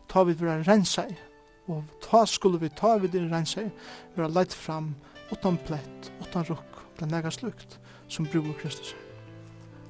ta 0.09 0.23
vi 0.23 0.37
vera 0.41 0.63
rensa 0.63 1.07
i, 1.09 1.17
og 1.69 1.85
ta 2.05 2.25
skulle 2.29 2.61
vi 2.61 2.69
ta 2.69 2.97
vi 3.01 3.09
din 3.09 3.33
rensa 3.33 3.65
i, 3.65 3.71
vera 4.17 4.29
leit 4.29 4.53
fram 4.53 4.95
utan 5.33 5.57
plett, 5.57 6.13
utan 6.21 6.45
rukk, 6.45 6.85
utan 6.95 7.09
nega 7.09 7.31
slukt, 7.31 7.81
som 8.09 8.29
bror 8.29 8.53
Kristus 8.61 8.93
er. 8.93 9.01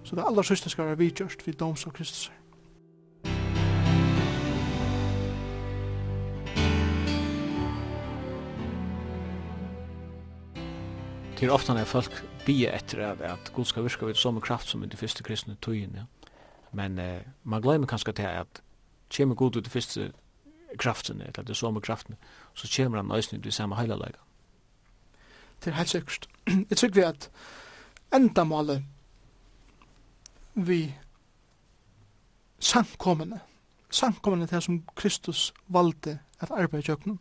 Så 0.04 0.16
det 0.16 0.24
aller 0.26 0.42
siste 0.42 0.70
skal 0.70 0.86
være 0.86 0.98
vidgjørst 0.98 1.46
vi 1.46 1.52
domstol 1.52 1.92
Kristus 1.92 2.28
er. 2.28 2.43
her 11.44 11.54
ofta 11.54 11.74
når 11.74 11.84
folk 11.84 12.24
bie 12.46 12.70
etter 12.72 13.02
at, 13.06 13.20
at 13.20 13.52
Gud 13.54 13.64
skal 13.64 13.84
virka 13.84 14.06
vid 14.06 14.14
samme 14.20 14.40
kraft 14.40 14.68
som 14.68 14.84
i 14.84 14.86
de 14.86 14.96
første 14.96 15.22
kristne 15.22 15.56
tøyen, 15.62 15.96
ja. 15.96 16.04
Men 16.72 16.98
eh, 16.98 17.20
man 17.44 17.62
glemmer 17.62 17.86
kanskje 17.86 18.12
til 18.12 18.22
at 18.22 18.62
kommer 19.16 19.34
Gud 19.34 19.56
ut 19.56 19.64
de 19.64 19.70
første 19.70 20.12
kraftene, 20.78 21.26
eller 21.26 21.42
de 21.42 21.54
samme 21.54 21.80
kraftene, 21.80 22.16
så 22.54 22.68
kommer 22.76 22.98
han 22.98 23.06
nøysen 23.06 23.38
i 23.38 23.40
de 23.40 23.52
samme 23.52 23.76
heilalega. 23.76 24.18
Det 25.64 25.70
er 25.70 25.76
helt 25.76 25.88
sikkert. 25.88 26.28
Jeg 26.70 26.76
tror 26.76 26.88
vi 26.88 27.00
at 27.00 27.30
enda 28.14 28.44
målet 28.44 28.84
vi 30.54 30.94
samkommende, 32.58 33.40
samkommende 33.90 34.46
til 34.46 34.62
som 34.62 34.82
Kristus 34.96 35.54
valgte 35.68 36.18
at 36.40 36.50
arbeid 36.50 36.82
i 36.82 36.90
jøknen 36.90 37.18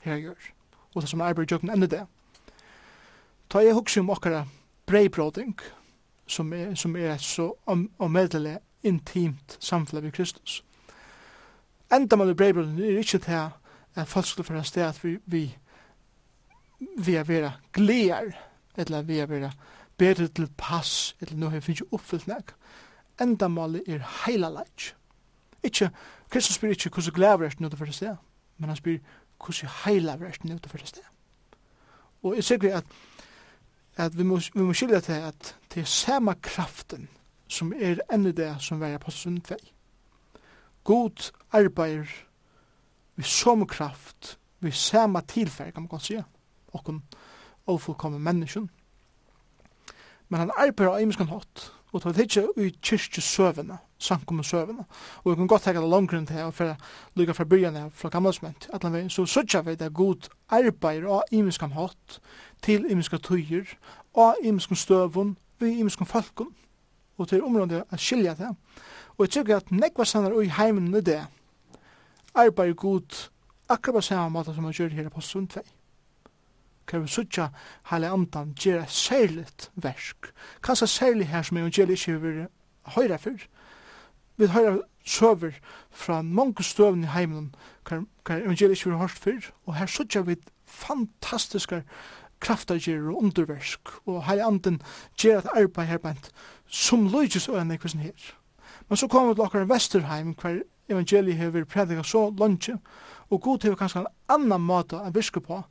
her 0.00 0.16
gjør, 0.16 0.52
og 0.94 1.02
det 1.02 1.10
som 1.10 1.20
arbeid 1.20 1.50
i 1.50 1.54
jøknen 1.54 1.74
enda 1.74 1.86
det, 1.86 2.06
Ta 3.48 3.62
jeg 3.64 3.74
hugsa 3.74 4.00
om 4.00 4.10
okkara 4.12 4.42
breibroding, 4.86 5.54
som 6.28 6.52
er, 6.52 6.74
som 6.74 6.96
er 6.96 7.16
så 7.16 7.54
om, 7.66 7.86
ommedelig 7.98 8.58
intimt 8.84 9.56
samfunnet 9.60 10.04
vi 10.04 10.10
Kristus. 10.10 10.64
Enda 11.92 12.16
med 12.16 12.34
breibroding 12.36 12.80
er 12.80 12.98
ikke 13.00 13.18
til 13.18 13.48
at 13.94 14.08
folk 14.08 14.26
skulle 14.26 14.46
fyrir 14.46 14.62
sted 14.62 14.84
at 14.84 15.00
vi, 15.04 15.16
vi, 15.26 15.56
vi 16.98 17.14
er 17.14 17.24
vera 17.24 17.52
glear, 17.72 18.36
eller 18.76 19.02
vi 19.02 19.18
er 19.18 19.26
vera 19.26 19.50
bedre 19.96 20.28
til 20.28 20.50
pass, 20.56 21.16
eller 21.20 21.36
nå 21.36 21.48
har 21.48 21.64
vi 21.64 21.72
ikke 21.72 21.88
oppfyllt 21.92 22.28
nek. 22.28 22.52
Enda 23.20 23.48
målet 23.48 23.88
er 23.88 24.04
heila 24.26 24.52
leik. 24.60 24.92
Ikke, 25.62 25.90
Kristus 26.30 26.60
spyr 26.60 26.76
ikke 26.76 26.90
hvordan 26.90 27.14
glæver 27.14 27.46
er 27.46 27.56
nødt 27.58 27.72
til 27.72 27.78
fyrir 27.78 27.92
sted, 27.92 28.16
men 28.58 28.68
han 28.68 28.76
spyr 28.76 28.98
hvordan 29.44 29.70
heila 29.84 30.12
er 30.12 30.44
nødt 30.44 30.62
til 30.62 30.70
fyrir 30.70 30.86
sted. 30.86 31.02
Og 32.22 32.36
jeg 32.36 32.44
sikker 32.44 32.76
at 32.76 32.84
at 33.98 34.18
vi 34.18 34.22
må, 34.22 34.38
vi 34.54 34.62
må 34.62 34.72
skilja 34.72 35.00
til 35.00 35.12
at 35.28 35.54
det 35.74 35.80
er 35.80 35.90
samme 35.90 36.34
kraften 36.42 37.08
som 37.48 37.72
er 37.72 38.02
enn 38.12 38.28
det 38.36 38.50
som 38.60 38.82
er 38.82 38.98
på 39.00 39.10
sunn 39.10 39.40
2. 39.40 39.56
God 40.84 41.30
arbeider 41.52 42.08
vi 43.16 43.24
som 43.26 43.66
kraft, 43.66 44.38
vi 44.60 44.70
samme 44.70 45.22
tilfær, 45.28 45.70
kan 45.70 45.82
man 45.82 45.88
kan 45.88 46.00
sige, 46.00 46.24
kun 46.84 47.02
ofullkommen 47.66 48.22
menneskjen. 48.22 48.70
Men 50.28 50.40
han 50.40 50.50
arbeider 50.56 50.92
av 50.92 51.02
imenskan 51.02 51.28
hatt, 51.28 51.72
og 51.92 52.04
det 52.04 52.18
er 52.18 52.22
ikke 52.22 52.48
i 52.56 52.70
kyrkjesøvene, 52.82 53.78
samkommet 53.98 54.46
søvende. 54.46 54.84
Og 55.24 55.30
vi 55.30 55.36
kan 55.36 55.46
godt 55.46 55.62
tenke 55.62 55.80
det 55.80 55.90
langgrunn 55.90 56.26
til 56.26 56.42
å 56.46 56.52
føre 56.54 56.76
lykke 57.18 57.34
fra 57.34 57.44
byen 57.44 57.76
her, 57.76 57.88
fra 57.94 58.10
gamle 58.12 58.32
sment, 58.32 58.68
at 58.72 58.86
veien, 58.86 59.10
så 59.10 59.26
sørger 59.26 59.62
vi 59.66 59.74
det 59.74 59.92
god 59.94 60.28
arbeid 60.48 61.06
av 61.06 61.22
imenskan 61.32 61.74
hatt, 61.74 62.20
til 62.62 62.86
imenskan 62.90 63.22
tøyer, 63.22 63.66
og 64.14 64.38
imenskan 64.42 64.78
støvun, 64.78 65.36
vi 65.58 65.78
imenskan 65.78 66.06
falkun, 66.06 66.54
og 67.18 67.28
til 67.28 67.42
området 67.42 67.82
å 67.90 67.98
skilja 67.98 68.36
det. 68.38 68.52
Og 69.18 69.26
jeg 69.26 69.38
tykker 69.38 69.58
at 69.58 69.72
nekva 69.74 70.06
sannar 70.06 70.36
ui 70.36 70.46
heimen 70.46 70.94
i 70.94 71.02
det, 71.02 71.24
arbeid 72.38 72.76
god 72.78 73.26
akkurat 73.68 73.94
på 73.94 74.00
samme 74.00 74.30
måte 74.30 74.54
som 74.54 74.62
man 74.62 74.72
gjør 74.72 74.94
her 74.94 75.08
på 75.08 75.20
Sund 75.20 75.48
2. 75.48 75.60
kan 76.88 77.02
vi 77.02 77.08
sutja 77.08 77.50
heile 77.90 78.08
andan 78.08 78.54
gjer 78.56 78.86
særligt 78.88 79.70
versk. 79.74 80.30
Kanskje 80.64 80.86
særlig 80.86 81.26
her 81.28 81.42
som 81.42 81.56
evangeliet 81.56 81.98
ikke 82.00 82.20
vil 82.20 82.46
høyre 82.94 83.18
fyrr, 83.18 83.44
vi 84.38 84.46
hører 84.46 84.78
søver 85.04 85.58
fra 85.90 86.22
mange 86.22 86.64
støvn 86.64 87.02
i 87.04 87.06
heimen, 87.06 87.54
hver 87.88 88.04
evangeliet 88.28 88.76
ikke 88.76 88.84
vil 88.84 88.94
har 88.94 89.00
hørt 89.00 89.10
før, 89.10 89.50
og 89.66 89.74
her 89.74 89.86
sørger 89.86 90.22
vi 90.22 90.36
fantastiske 90.66 91.82
kraftager 92.40 93.08
og 93.08 93.22
underversk, 93.22 93.80
og 94.06 94.24
her 94.26 94.46
anden 94.46 94.82
gjør 95.16 95.38
et 95.38 95.50
arbeid 95.56 95.86
her 95.86 95.98
bænt, 95.98 96.30
som 96.66 97.08
løyges 97.08 97.48
og 97.48 97.58
enn 97.60 97.74
ekvisen 97.74 98.04
her. 98.04 98.34
Men 98.88 98.96
så 98.96 99.08
kommer 99.08 99.32
vi 99.32 99.38
til 99.38 99.46
okkar 99.48 99.68
Vesterheim, 99.68 100.34
hver 100.38 100.60
evangeliet 100.88 101.36
har 101.36 101.50
vært 101.50 101.68
prædika 101.68 102.02
så 102.02 102.28
lønge, 102.38 102.78
og 103.30 103.40
god 103.40 103.58
til 103.58 103.74
vi 103.74 103.80
kanskje 103.80 104.04
en 104.04 104.12
annan 104.28 104.64
måte 104.64 105.00
enn 105.02 105.14
virke 105.14 105.42
på 105.44 105.62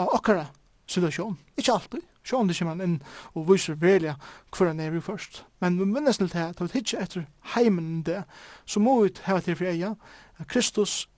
av 0.00 0.14
okkara 0.16 0.48
situasjon, 0.90 1.38
ikke 1.56 1.72
alltid, 1.72 2.09
Sjån 2.22 2.48
det 2.50 2.56
kommer 2.58 2.84
inn 2.84 2.98
og 3.34 3.46
viser 3.48 3.78
velja 3.80 4.16
hvor 4.50 4.68
han 4.68 4.80
er 4.80 4.90
vi 4.90 5.00
først. 5.00 5.44
Men 5.60 5.78
vi 5.78 5.84
minnes 5.88 6.18
til 6.20 6.28
det, 6.32 6.56
til 6.56 6.68
vi 6.72 6.82
ikke 6.82 7.00
etter 7.04 7.24
heimen 7.54 8.02
det, 8.02 8.24
så 8.66 8.80
må 8.80 9.02
vi 9.02 9.14
ha 9.24 9.38
til 9.40 9.56
for 9.56 9.70
eia, 9.70 9.94
at 10.38 10.48
Kristus 10.48 11.08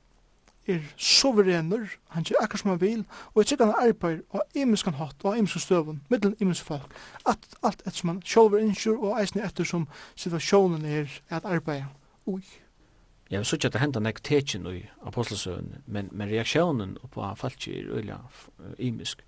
er 0.67 0.79
suverener, 0.97 1.89
han 2.15 2.23
gjør 2.23 2.43
akkur 2.45 2.61
som 2.61 2.71
han 2.71 2.81
vil, 2.81 3.05
og 3.35 3.43
er 3.43 3.49
sikkerne 3.51 3.79
arbeid 3.83 4.21
og 4.31 4.43
imensk 4.55 4.87
han 4.87 5.01
hatt 5.01 5.25
og 5.25 5.39
imensk 5.39 5.61
støvun, 5.61 6.03
middelen 6.11 6.37
imensk 6.41 6.65
folk, 6.65 6.95
at 7.27 7.57
alt 7.63 7.83
etter 7.83 7.99
som 7.99 8.13
han 8.13 8.21
sjolver 8.23 8.63
innskyr 8.63 8.95
og 8.95 9.17
eisne 9.19 9.43
etter 9.47 9.67
som 9.67 9.89
situasjonen 10.15 10.85
er 10.87 11.11
at 11.31 11.45
arbeid. 11.45 11.89
Ui. 12.27 12.43
Ja, 13.31 13.41
vi 13.41 13.49
sykja 13.49 13.71
at 13.71 13.75
det 13.75 13.81
henda 13.81 14.01
nek 14.05 14.21
tekin 14.23 14.67
i 14.69 14.85
apostelsøvun, 15.09 15.81
men, 15.87 16.11
men 16.13 16.31
reaksjonen 16.31 16.99
på 17.11 17.27
falki 17.37 17.79
er 17.81 17.95
øyla 17.97 18.19
imisk. 18.79 19.25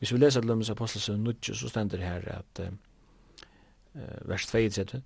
Hvis 0.00 0.12
vi 0.12 0.18
leser 0.18 0.40
til 0.40 0.48
Lømmes 0.48 0.70
Apostelsøn 0.72 1.20
Nudje, 1.20 1.54
så 1.54 1.68
stender 1.68 2.00
det 2.00 2.06
her 2.06 2.38
at 2.40 2.60
uh, 2.64 4.28
vers 4.28 4.46
32, 4.46 5.02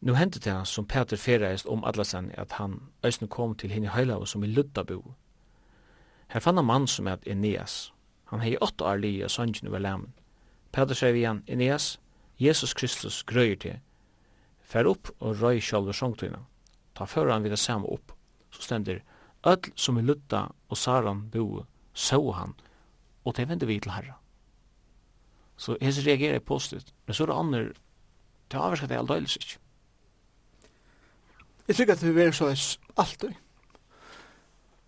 Nu 0.00 0.14
hendte 0.14 0.40
det 0.40 0.68
som 0.68 0.86
Peter 0.86 1.16
ferreist 1.16 1.66
om 1.66 1.84
Adlasen 1.84 2.30
at 2.34 2.52
han 2.52 2.80
øyne 3.04 3.28
kom 3.28 3.54
til 3.54 3.70
henne 3.70 3.88
høyla 3.88 4.24
som 4.26 4.44
i 4.44 4.46
Luddabo. 4.46 5.14
Her 6.28 6.40
fann 6.40 6.56
han 6.56 6.64
mann 6.64 6.86
som 6.86 7.06
er 7.06 7.16
Eneas. 7.26 7.92
Han 8.24 8.40
hei 8.40 8.56
åtta 8.60 8.84
år 8.84 9.00
li 9.00 9.22
og 9.24 9.30
sangen 9.30 9.68
over 9.68 9.78
lemmen. 9.78 10.12
Peter 10.72 10.94
sier 10.94 11.12
vi 11.12 11.24
igjen, 11.24 11.42
Eneas, 11.46 11.98
Jesus 12.38 12.74
Kristus 12.74 13.22
grøyer 13.22 13.56
til. 13.56 13.80
Fær 14.62 14.86
opp 14.86 15.10
og 15.18 15.40
røy 15.42 15.60
sjálfur 15.60 15.96
sjongtøyna. 15.96 16.44
Ta 16.94 17.04
fører 17.04 17.32
han 17.32 17.42
videre 17.42 17.56
samme 17.56 17.88
opp. 17.88 18.12
Så 18.50 18.62
stender, 18.62 19.00
Öll 19.42 19.72
som 19.76 19.98
i 19.98 20.02
Ludda 20.02 20.46
og 20.68 20.76
Saran 20.76 21.30
bo, 21.32 21.64
så 21.94 22.20
han, 22.36 22.54
og 23.24 23.36
det 23.36 23.48
vender 23.48 23.66
vi 23.66 23.80
til 23.80 23.92
herra. 23.92 24.18
Så 25.56 25.76
hans 25.82 26.06
reagerer 26.06 26.32
jeg 26.32 26.42
positivt, 26.42 26.94
men 27.06 27.14
så 27.14 27.24
er 27.24 27.26
det 27.26 27.38
andre, 27.38 27.58
det 28.50 28.56
er 28.56 28.60
avvarskar 28.60 28.86
det 28.86 28.94
er 28.96 29.00
aldeilis 29.00 29.36
ikke. 29.36 29.58
Jeg 31.68 31.76
tror 31.76 31.92
at 31.92 32.14
vi 32.14 32.22
er 32.22 32.30
så 32.32 32.48
eis 32.48 32.80
alltid. 32.96 33.32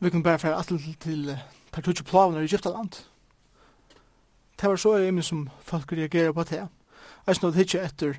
Vi 0.00 0.10
kan 0.10 0.22
bare 0.22 0.38
fære 0.38 0.56
alltid 0.56 0.94
til 1.00 1.38
partutje 1.72 2.04
plavene 2.04 2.40
i 2.40 2.44
Egyptaland. 2.44 2.90
Det 4.60 4.70
var 4.70 4.76
så 4.76 4.96
jeg 4.96 5.24
som 5.24 5.50
folk 5.60 5.92
reagerer 5.92 6.32
på 6.32 6.42
det. 6.42 6.68
Jeg 7.26 7.36
snod 7.36 7.54
hitje 7.54 7.84
etter 7.84 8.14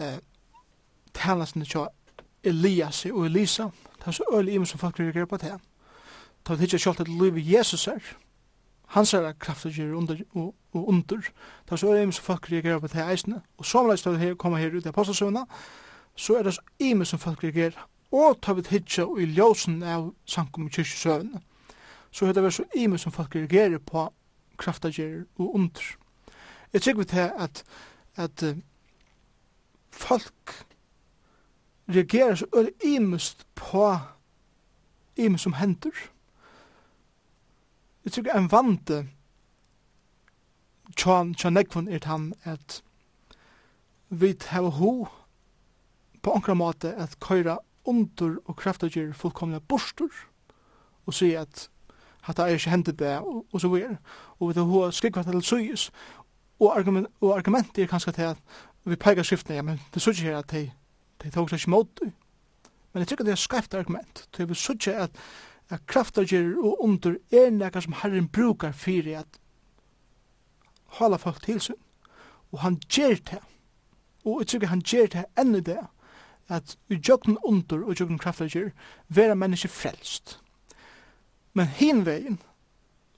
eh, 0.00 0.18
tænasen 1.14 1.64
til 1.64 1.86
Elias 2.44 3.04
og 3.06 3.26
Elisa. 3.26 3.62
Det 3.98 4.06
var 4.06 4.12
så 4.12 4.24
øyelig 4.32 4.54
imen 4.54 4.66
som 4.66 4.78
folk 4.78 5.00
reagerer 5.00 5.26
på 5.26 5.36
det. 5.36 5.52
Det 6.42 6.48
var 6.48 6.56
hitje 6.56 6.78
kjalt 6.78 7.00
et 7.00 7.08
livet 7.08 7.52
Jesus 7.52 7.86
er 7.86 8.16
hans 8.86 9.14
er 9.14 9.32
kraftig 9.32 9.72
gjør 9.72 9.96
under 9.98 10.16
og, 10.34 10.54
og 10.72 10.88
under. 10.88 11.18
Da 11.70 11.76
så 11.76 11.88
er 11.88 11.94
det 11.94 12.02
imen 12.02 12.12
som 12.12 12.24
folk 12.24 12.52
reagerer 12.52 12.78
på 12.78 12.86
det 12.86 13.10
eisene. 13.10 13.40
Og 13.58 13.64
så 13.64 13.82
må 13.82 13.92
jeg 13.92 14.18
her, 14.18 14.34
komme 14.34 14.58
her 14.58 14.76
ut 14.76 14.84
i 14.84 14.88
apostelsøvna, 14.88 15.44
så 16.16 16.36
er 16.38 16.42
det 16.42 16.54
så 16.54 16.60
imen 16.78 17.06
som 17.06 17.18
folk 17.18 17.44
reagerer. 17.44 17.88
Og 18.12 18.38
ta 18.42 18.52
vi 18.52 18.62
hitja 18.70 19.04
og 19.04 19.20
i 19.20 19.26
ljósen 19.26 19.82
av 19.82 20.12
sankum 20.24 20.66
i 20.66 20.70
kyrkjusøvna. 20.70 21.40
Så 22.10 22.26
er 22.26 22.32
det 22.32 22.52
så 22.54 22.64
imen 22.74 22.98
som 22.98 23.12
folk 23.12 23.34
reagerer 23.34 23.78
på 23.78 24.08
krafter 24.58 24.88
gjør 24.88 25.24
og 25.38 25.54
under. 25.54 25.82
Jeg 26.72 26.82
tykker 26.82 26.98
vi 26.98 27.04
til 27.04 27.30
at, 27.38 27.64
at 28.16 28.42
uh, 28.42 28.56
folk 29.90 30.66
reagerer 31.88 32.34
så 32.34 32.46
er 32.56 32.70
imest 32.84 33.46
på 33.54 33.98
imest 35.16 35.42
som 35.42 35.52
hender. 35.52 35.90
Jeg 38.06 38.12
tror 38.12 38.36
en 38.38 38.50
vante 38.52 38.96
tjan, 40.94 41.32
tjan 41.34 41.56
nekvun 41.58 41.88
er 41.90 42.04
han 42.06 42.28
at 42.46 42.82
vi 44.14 44.28
hava 44.46 44.70
ho 44.76 44.90
på 46.22 46.34
ankra 46.38 46.54
måte 46.54 46.92
at 46.94 47.16
køyra 47.20 47.56
under 47.84 48.36
og 48.44 48.56
kraftagjir 48.60 49.10
fullkomna 49.12 49.58
borstur 49.58 50.12
og 51.06 51.14
si 51.18 51.32
at 51.34 51.66
hatta 52.28 52.46
er 52.46 52.54
ikke 52.54 52.70
hendet 52.70 52.98
det 52.98 53.18
og, 53.18 53.42
og 53.52 53.60
så 53.60 53.72
videre 53.74 53.98
og 54.38 54.48
vi 54.48 54.54
tar 54.54 54.70
ho 54.70 54.84
skrikva 54.90 55.26
til 55.26 55.42
suyes 55.42 55.90
og, 56.60 56.78
argument, 56.78 57.10
og 57.20 57.34
argumentet 57.36 57.82
er 57.82 57.90
kanskje 57.90 58.12
til 58.12 58.30
at 58.30 58.38
vi 58.84 58.96
peikar 58.96 59.26
skriftene 59.26 59.56
ja, 59.56 59.66
men 59.66 59.82
det 59.94 60.02
sykje 60.02 60.30
her 60.30 60.38
at 60.38 60.50
de, 60.54 60.70
de 61.22 61.30
tog 61.34 61.50
seg 61.50 61.58
ikke 61.58 61.74
mot 61.74 62.06
men 62.96 63.02
jeg 63.02 63.10
tykker 63.10 63.26
det 63.28 63.34
er 63.34 63.36
skreft 63.36 63.74
argument. 63.74 64.22
Til 64.32 64.46
vi 64.48 64.54
sykje 64.56 64.94
at 64.96 65.18
at 65.70 65.86
kraftagerer 65.86 66.58
og 66.58 66.84
under 66.84 67.16
er 67.32 67.50
nekka 67.50 67.80
som 67.80 67.94
Herren 68.02 68.28
brukar 68.28 68.72
fyrir 68.72 69.18
at 69.18 69.40
hala 70.98 71.16
folk 71.16 71.42
til 71.42 71.60
sin. 71.60 71.74
Og 72.52 72.60
han 72.60 72.80
gjer 72.88 73.14
det. 73.30 73.42
Og 74.24 74.40
jeg 74.40 74.46
tykker 74.46 74.66
han 74.66 74.82
gjer 74.82 75.06
det 75.06 75.24
enn 75.38 75.54
det 75.64 75.78
at 76.48 76.76
i 76.88 76.94
jøkken 77.08 77.38
under 77.44 77.84
og 77.84 78.00
jøkken 78.00 78.18
kraftagerer 78.18 78.70
vera 79.08 79.34
menneske 79.34 79.68
frelst. 79.68 80.40
Men 81.54 81.66
hinvegin, 81.66 82.38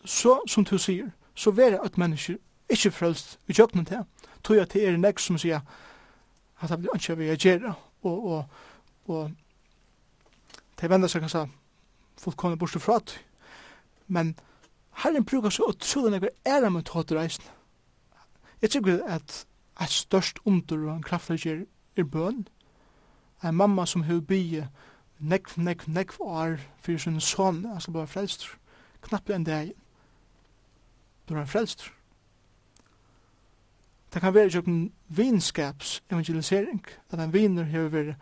så 0.05 0.41
som 0.49 0.65
du 0.65 0.79
sier, 0.79 1.11
så 1.35 1.51
vera 1.51 1.85
at 1.85 1.99
menneske 1.99 2.39
ikkje 2.71 2.91
frelst 2.91 3.39
i 3.49 3.53
jøkken 3.59 3.85
det. 3.85 4.05
Tog 4.45 4.57
at 4.57 4.73
det 4.73 4.89
er 4.89 4.97
nek 4.97 5.21
som 5.21 5.39
sier 5.39 5.61
at 6.61 6.71
han 6.71 6.81
blir 6.81 6.95
anskje 6.95 7.17
vi 7.19 7.29
gjerra 7.37 7.75
og, 8.03 8.27
og, 8.27 8.45
og, 9.07 9.15
og, 9.15 9.19
og, 9.19 9.31
og, 10.81 11.13
og, 11.13 11.41
og, 11.43 11.58
fullkomne 12.19 12.59
bortsett 12.59 12.83
fra 12.83 12.99
det. 12.99 13.19
Men 14.07 14.35
herren 15.03 15.25
brukar 15.25 15.51
så 15.51 15.69
utrolig 15.69 16.11
nekker 16.11 16.29
æra 16.47 16.71
med 16.71 16.85
tåter 16.85 17.19
reisen. 17.19 17.45
Jeg 18.63 18.71
tykker 18.71 19.05
at 19.07 19.47
et 19.83 19.91
størst 19.91 20.39
under 20.45 20.89
og 20.89 20.97
en 20.97 21.03
kraftleger 21.03 21.65
er 21.97 22.05
bøn. 22.05 22.49
En 23.45 23.55
mamma 23.55 23.87
som 23.87 24.03
har 24.03 24.21
bygge 24.21 24.69
nekv, 25.19 25.53
nekv, 25.57 25.85
nekv 25.87 26.21
år 26.21 26.59
fyrir 26.83 26.99
sin 26.99 27.21
son, 27.21 27.65
han 27.65 27.81
skal 27.81 27.93
bare 27.93 28.07
frelst. 28.07 28.47
Knappe 29.03 29.35
en 29.35 29.45
dag. 29.45 29.73
Du 31.29 31.35
er 31.35 31.45
frelst. 31.45 31.93
Det 34.15 34.21
kan 34.21 34.35
være 34.35 34.51
jo 34.55 34.63
en 34.67 34.93
vinskaps 35.09 36.03
evangelisering, 36.11 36.85
at 37.11 37.21
en 37.21 37.33
viner 37.33 37.65
har 37.65 37.91
vært 37.93 38.17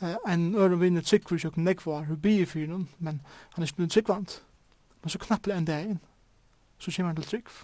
en 0.00 0.54
øren 0.54 0.80
vinner 0.80 1.02
tryggfri 1.02 1.38
sjøkken 1.38 1.64
nekvar, 1.64 2.04
hun 2.04 2.20
bier 2.20 2.46
fyrir 2.46 2.68
noen, 2.68 2.88
men 2.98 3.22
han 3.54 3.62
er 3.62 3.66
ikke 3.66 3.76
blitt 3.76 3.92
tryggvant. 3.92 4.42
Men 5.02 5.10
så 5.10 5.18
knapple 5.18 5.56
en 5.56 5.64
dag 5.64 5.88
inn, 5.88 6.00
så 6.78 6.92
kommer 6.92 7.14
han 7.14 7.22
til 7.22 7.30
tryggv. 7.30 7.62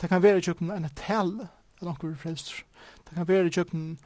Det 0.00 0.08
kan 0.08 0.22
være 0.22 0.38
i 0.38 0.54
en 0.60 0.90
tale, 0.96 1.48
eller 1.80 1.92
anker 1.92 2.14
frelster. 2.16 2.64
Det 3.08 3.14
kan 3.14 3.28
være 3.28 3.46
i 3.46 3.52
sjøkken 3.52 3.98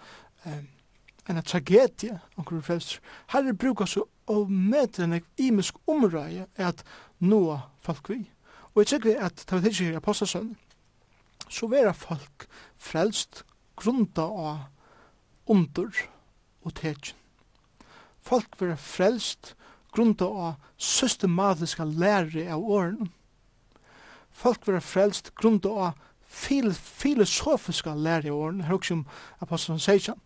en 1.29 1.43
tragedie, 1.43 2.21
anker 2.39 2.61
frelster. 2.61 3.01
Her 3.33 3.49
er 3.49 3.53
brukar 3.53 3.87
så 3.87 4.05
og 4.27 4.51
møter 4.51 5.05
en 5.05 5.21
imisk 5.37 5.75
omrøye 5.87 6.47
at 6.57 6.85
nå 7.21 7.59
folk 7.79 8.09
vi. 8.09 8.31
Og 8.75 8.81
jeg 8.83 8.87
trykker 8.87 9.25
at 9.27 9.37
det 9.37 9.53
var 9.53 9.69
ikke 9.69 9.85
her 9.85 9.97
apostelsønn, 9.97 10.57
så 11.49 11.67
vera 11.67 11.93
folk 11.93 12.47
frelst 12.77 13.45
grunda 13.77 14.23
av 14.23 14.59
under 15.47 15.93
og 16.65 16.75
tegjen 16.75 17.24
folk 18.25 18.57
vera 18.61 18.77
frelst 18.77 19.55
grunda 19.95 20.25
av 20.25 20.55
systematiska 20.77 21.85
lære 21.85 22.49
av 22.53 22.65
åren. 22.65 23.11
Folk 24.33 24.67
vera 24.67 24.81
frelst 24.81 25.35
grunda 25.39 25.69
av 25.69 26.01
fil 26.35 26.73
filosofiska 26.75 27.95
lære 27.95 28.33
av 28.33 28.39
åren. 28.39 28.65
Her 28.65 28.75
også 28.75 28.95
om 28.95 29.07
apostelen 29.41 29.81
Sejan, 29.81 30.21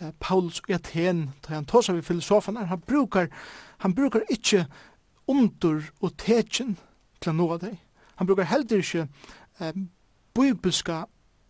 eh, 0.00 0.10
Paulus 0.20 0.60
i 0.68 0.72
Athen, 0.72 1.30
da 1.46 1.54
han 1.54 1.64
tåsar 1.64 1.94
vi 1.94 2.02
filosoferna, 2.02 2.64
han 2.64 2.80
brukar, 2.80 3.28
han 3.78 3.94
brukar 3.94 4.20
ikkje 4.30 4.66
under 5.28 5.82
og 6.00 6.16
tekin 6.16 6.76
til 7.20 7.30
å 7.30 7.36
nå 7.36 7.58
deg. 7.58 7.78
Han 8.16 8.26
brukar 8.26 8.44
heller 8.44 8.82
ikkje 8.82 9.08
eh, 9.60 9.72
bibelska 10.34 11.04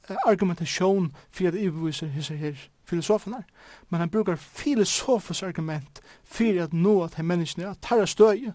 eh, 0.09 0.17
argumentasjon 0.27 1.15
for 1.31 1.49
at 1.49 1.55
ibeviser 1.55 2.07
hisse 2.07 2.37
her 2.37 2.57
filosofene, 2.87 3.45
men 3.89 4.01
han 4.01 4.11
brukar 4.11 4.37
filosofiskt 4.37 5.43
argument 5.43 6.03
för 6.25 6.61
att 6.61 6.73
nå 6.73 7.05
att 7.05 7.17
de 7.17 7.23
menneskene 7.23 7.69
att 7.69 7.81
tarra 7.81 8.07
stöj. 8.07 8.53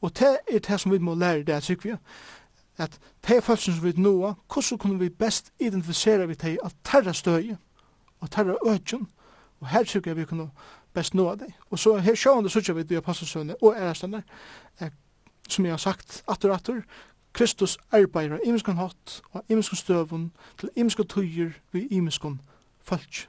Och 0.00 0.12
det 0.12 0.38
är 0.46 0.60
det 0.60 0.78
som 0.78 0.92
vi 0.92 0.98
må 0.98 1.14
lära 1.14 1.42
det, 1.42 1.60
tycker 1.60 1.90
vi, 1.90 1.96
at 2.76 3.00
de 3.28 3.40
følelsen 3.40 3.74
som 3.74 3.84
vi 3.84 3.92
nå, 3.96 4.34
hvordan 4.52 4.78
kunne 4.78 4.98
vi 4.98 5.08
best 5.08 5.52
identifisere 5.58 6.28
vi 6.28 6.34
de 6.34 6.58
at 6.64 6.74
tarra 6.84 7.12
støy 7.12 7.56
og 8.20 8.30
tarra 8.30 8.56
økjen, 8.66 9.06
og 9.60 9.68
her 9.68 9.84
tykker 9.84 10.10
jeg 10.10 10.16
vi 10.16 10.24
kunne 10.24 10.50
best 10.92 11.14
nå 11.14 11.34
det. 11.34 11.52
Og 11.70 11.78
så 11.78 11.96
her 11.96 12.14
sjående 12.14 12.50
sørger 12.50 12.74
vi 12.74 12.84
til 12.84 12.96
apostelsøvne 12.96 13.56
og 13.62 13.74
ærestene, 13.76 14.22
eh, 14.80 14.90
som 15.48 15.64
jeg 15.64 15.72
har 15.72 15.78
sagt, 15.78 16.22
atter 16.28 16.52
atter, 16.52 16.82
Kristus 17.36 17.78
arbeider 17.92 18.38
av 18.38 18.44
imenskan 18.48 18.78
hatt 18.80 19.20
og 19.32 19.42
imenskan 19.48 19.76
støvun 19.76 20.30
til 20.58 20.70
imenskan 20.76 21.06
tøyer 21.06 21.50
vi 21.72 21.86
imenskan 21.90 22.40
falsk 22.80 23.28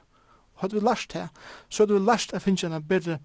hadde 0.60 0.74
vi 0.74 0.84
lært 0.84 1.10
det, 1.12 1.28
så 1.68 1.82
hadde 1.82 1.98
vi 1.98 2.04
lært 2.06 2.32
at 2.34 2.42
finnes 2.42 2.64
en 2.64 2.82
bedre 2.82 3.18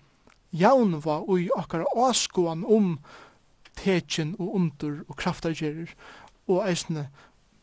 jaunva 0.53 1.21
og 1.23 1.41
i 1.41 1.49
akkara 1.57 1.85
avskåan 1.95 2.65
om 2.65 2.97
tekin 3.77 4.35
og 4.39 4.55
under 4.55 4.99
og 5.07 5.17
kraftargerer 5.17 5.93
og 6.47 6.69
eisne 6.69 7.07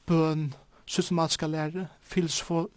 bøn, 0.07 0.55
systematiska 0.87 1.47
lære, 1.47 1.87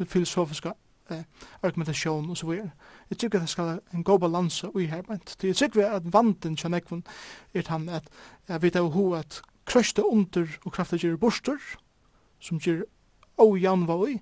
filosofiska 0.05 0.73
eh, 1.09 1.23
argumentasjon 1.63 2.29
og 2.29 2.37
så 2.37 2.47
videre. 2.47 2.71
Jeg 3.09 3.17
tykker 3.17 3.39
det 3.39 3.49
skal 3.49 3.79
en 3.93 4.03
god 4.03 4.19
balanse 4.19 4.67
ui 4.75 4.85
her, 4.85 5.01
men 5.09 5.21
jeg 5.43 5.55
tykker 5.55 5.89
at 5.89 6.13
vanten 6.13 6.57
kjenn 6.57 6.77
ekvun 6.77 7.03
er 7.53 7.67
han 7.67 7.89
at 7.89 8.09
jeg 8.47 8.61
vet 8.61 8.75
av 8.75 8.91
ho 8.93 9.13
at 9.17 9.41
krøyste 9.65 10.05
under 10.05 10.47
og 10.65 10.73
kraftargerer 10.73 11.17
borster, 11.17 11.57
som 12.39 12.59
gjør 12.59 12.83
og 13.37 13.57
var 13.87 13.97
ui, 13.97 14.19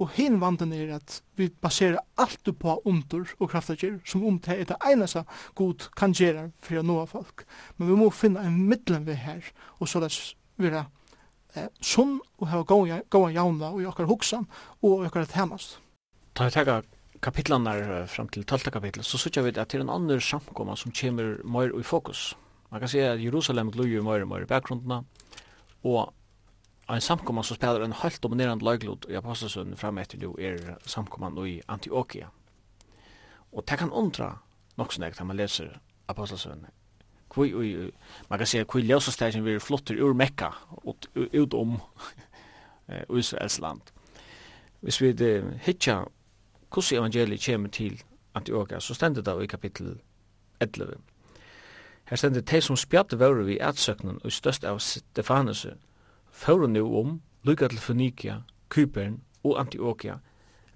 Og 0.00 0.14
hin 0.16 0.38
vanden 0.40 0.72
er 0.72 0.94
at 0.96 1.18
vi 1.36 1.50
baserer 1.60 2.00
alt 2.16 2.48
på 2.58 2.76
under 2.88 3.26
og 3.38 3.50
kraftager, 3.52 3.98
som 4.08 4.24
om 4.24 4.38
det 4.40 4.54
er 4.56 4.68
det 4.70 4.78
eneste 4.88 5.26
god 5.58 5.90
kan 5.96 6.14
gjøre 6.16 6.46
for 6.64 6.80
å 6.80 6.84
nå 6.86 7.02
folk. 7.10 7.44
Men 7.76 7.90
vi 7.90 7.98
må 8.00 8.08
finne 8.14 8.46
en 8.46 8.56
middelen 8.68 9.04
vi 9.04 9.18
her, 9.20 9.44
og 9.78 9.90
så 9.90 10.00
det 10.00 10.12
være 10.60 10.86
eh, 11.54 11.68
sunn 11.84 12.18
og 12.40 12.48
ha 12.48 12.62
gåa 12.64 13.28
jauna 13.34 13.74
og 13.74 13.82
i 13.82 13.88
okkar 13.90 14.08
hoksan 14.08 14.48
og 14.80 15.04
i 15.04 15.10
okkar 15.10 15.28
temast. 15.28 15.78
Ta 16.32 16.48
i 16.48 16.54
tega 16.54 16.80
der 17.20 18.06
fram 18.08 18.28
til 18.28 18.44
12. 18.44 18.70
kapitlet, 18.72 19.04
så 19.04 19.18
sutja 19.18 19.42
vi 19.42 19.52
at 19.52 19.68
det 19.68 19.76
er 19.76 19.82
en 19.84 19.92
annan 19.92 20.20
samkomma 20.20 20.76
som 20.76 20.92
kommer 20.92 21.36
mer 21.44 21.68
i 21.78 21.82
fokus. 21.82 22.34
Man 22.70 22.80
kan 22.80 22.88
se 22.88 23.00
at 23.04 23.20
Jerusalem 23.20 23.70
glur 23.70 24.02
mer 24.02 24.22
og 24.22 24.28
mer 24.28 24.42
i 24.42 24.48
bakgrundna, 24.48 25.02
og 25.84 26.14
en 26.94 27.00
samkomman 27.00 27.44
som 27.44 27.56
spelar 27.56 27.80
en 27.80 27.92
helt 27.92 28.22
dominerande 28.22 28.64
laglod 28.64 29.06
i 29.08 29.16
Apostelsund 29.16 29.78
fram 29.78 29.98
efter 29.98 30.18
nu 30.18 30.34
är 30.38 30.78
samkomman 30.86 31.46
i 31.46 31.62
Antiochia. 31.66 32.30
Och 33.52 33.64
det 33.66 33.76
kan 33.76 33.92
undra 33.92 34.38
nog 34.74 34.92
snägt 34.92 35.18
när 35.18 35.26
man 35.26 35.36
läser 35.36 35.80
Apostelsund. 36.06 36.66
Kvui 37.30 37.54
ui, 37.54 37.90
man 38.28 38.38
kan 38.38 38.46
säga 38.46 38.64
kvui 38.64 38.82
ljósastægin 38.82 39.44
vi 39.44 39.60
flottur 39.60 39.96
ur 39.96 40.14
Mekka 40.14 40.54
og 40.70 41.06
ut 41.14 41.54
om 41.54 41.80
Israels 43.18 43.58
land. 43.58 43.80
Hvis 44.80 45.00
vi 45.00 45.42
hitja 45.62 46.04
hvordan 46.72 46.98
evangeliet 46.98 47.44
kommer 47.46 47.68
til 47.68 48.02
Antiochia, 48.34 48.80
så 48.80 48.94
stendet 48.94 49.26
det 49.26 49.42
i 49.42 49.46
kapittel 49.46 50.00
11. 50.60 50.94
Her 52.04 52.16
stendet 52.16 52.50
det 52.50 52.64
som 52.64 52.76
spjatte 52.76 53.18
vore 53.18 53.44
vi 53.44 53.58
etsøknen 53.60 54.20
og 54.24 54.32
størst 54.32 54.64
av 54.64 54.78
Stefanus 54.78 55.66
fóru 56.40 56.66
nu 56.66 56.82
om 56.82 57.20
lukka 57.44 57.68
til 57.68 57.78
Fønikia, 57.78 58.42
Kypern 58.72 59.20
og 59.44 59.58
Antioquia, 59.60 60.20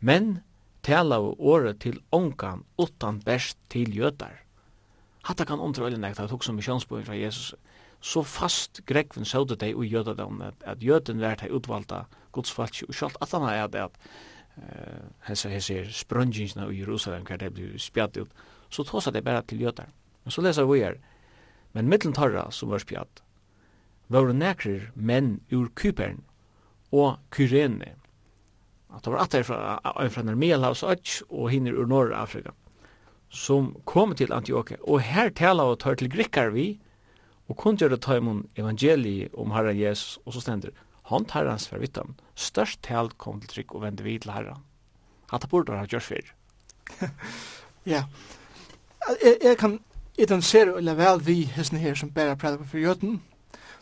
men 0.01 0.43
talaðu 0.85 1.35
året 1.39 1.81
til 1.81 2.01
ongan 2.13 2.65
utan 2.79 3.21
best 3.25 3.59
til 3.73 3.95
jötar. 3.97 4.45
Hatta 5.25 5.45
kan 5.49 5.61
undra 5.61 5.89
øyla 5.89 5.97
nekt, 5.97 6.21
at 6.21 6.31
hugsa 6.31 6.53
om 6.53 6.61
misjonsbøyen 6.61 7.07
fra 7.07 7.17
Jesus, 7.17 7.55
så 8.01 8.23
fast 8.23 8.83
grekven 8.87 9.25
søvde 9.25 9.57
deg 9.57 9.77
og 9.77 9.89
gjøde 9.89 10.17
dem, 10.19 10.43
at, 10.45 10.55
at 10.61 10.85
jøden 10.85 11.23
vært 11.25 11.41
hei 11.41 11.49
utvalda 11.49 12.05
godsfalt, 12.37 12.83
og 12.85 12.95
sjalt 12.95 13.17
at 13.25 13.33
han 13.33 13.49
er 13.49 13.65
at 13.65 13.97
uh, 14.59 15.09
hese, 15.25 15.49
hese 15.49 15.87
sprøngingsna 15.89 16.69
i 16.69 16.83
Jerusalem, 16.83 17.25
hver 17.25 17.41
det 17.41 17.55
blir 17.57 17.79
spjatt 17.81 18.21
ut, 18.21 18.29
så 18.69 18.85
tåsa 18.85 19.15
det 19.15 19.25
bare 19.25 19.43
til 19.49 19.65
jøder. 19.65 19.89
Men 20.25 20.37
så 20.37 20.45
leser 20.45 20.69
vi 20.69 20.83
her, 20.85 21.01
men 21.73 21.89
mittlen 21.89 22.13
tarra 22.13 22.51
som 22.53 22.69
var 22.69 22.85
spjatt, 22.85 23.24
var 24.09 24.33
nekrir 24.33 24.91
menn 24.95 25.41
ur 25.53 25.71
Kypern 25.77 26.23
og 26.93 27.19
Kyrene. 27.35 27.95
At 28.95 29.05
det 29.05 29.13
var 29.13 29.25
at 29.25 29.33
det 29.33 29.47
fra, 29.47 29.79
fra 29.83 30.23
Nærmelavs 30.23 30.85
og 30.85 31.51
hinner 31.51 31.75
ur 31.75 31.89
Norra-Afrika 31.91 32.53
som 33.35 33.73
kom 33.85 34.15
til 34.15 34.33
Antioquia, 34.33 34.79
Og 34.83 35.01
her 35.01 35.31
tala 35.31 35.63
og 35.63 35.81
tar 35.81 35.95
til 35.95 36.11
grikkar 36.11 36.53
vi 36.55 36.79
og 37.49 37.57
kun 37.57 37.77
gjør 37.77 37.89
det 37.89 38.03
ta 38.03 38.17
imun 38.17 38.47
evangeliet 38.57 39.35
om 39.35 39.51
Herren 39.53 39.77
Jesus 39.77 40.19
og 40.25 40.33
så 40.33 40.41
stender 40.41 40.71
hånd 41.11 41.35
Herrens 41.35 41.67
vervittan. 41.73 42.15
Størst 42.35 42.81
tal 42.83 43.11
kom 43.19 43.41
til 43.41 43.49
trygg 43.49 43.75
og 43.75 43.83
vende 43.83 44.03
vi 44.03 44.19
til 44.19 44.33
Herren. 44.33 44.63
Hatta 45.31 45.47
burde 45.47 45.77
ha 45.77 45.85
gjørs 45.85 46.07
Fyr. 46.07 46.31
ja. 47.95 48.05
Jeg, 49.23 49.37
jeg 49.43 49.59
kan 49.59 49.81
identifisere 50.17 50.79
eller 50.79 50.95
vel 50.95 51.21
vi 51.27 51.43
hesten 51.45 51.79
her 51.79 51.95
som 51.95 52.11
bærer 52.11 52.35
prædikon 52.35 52.67
for 52.67 52.79
jøden 52.79 53.23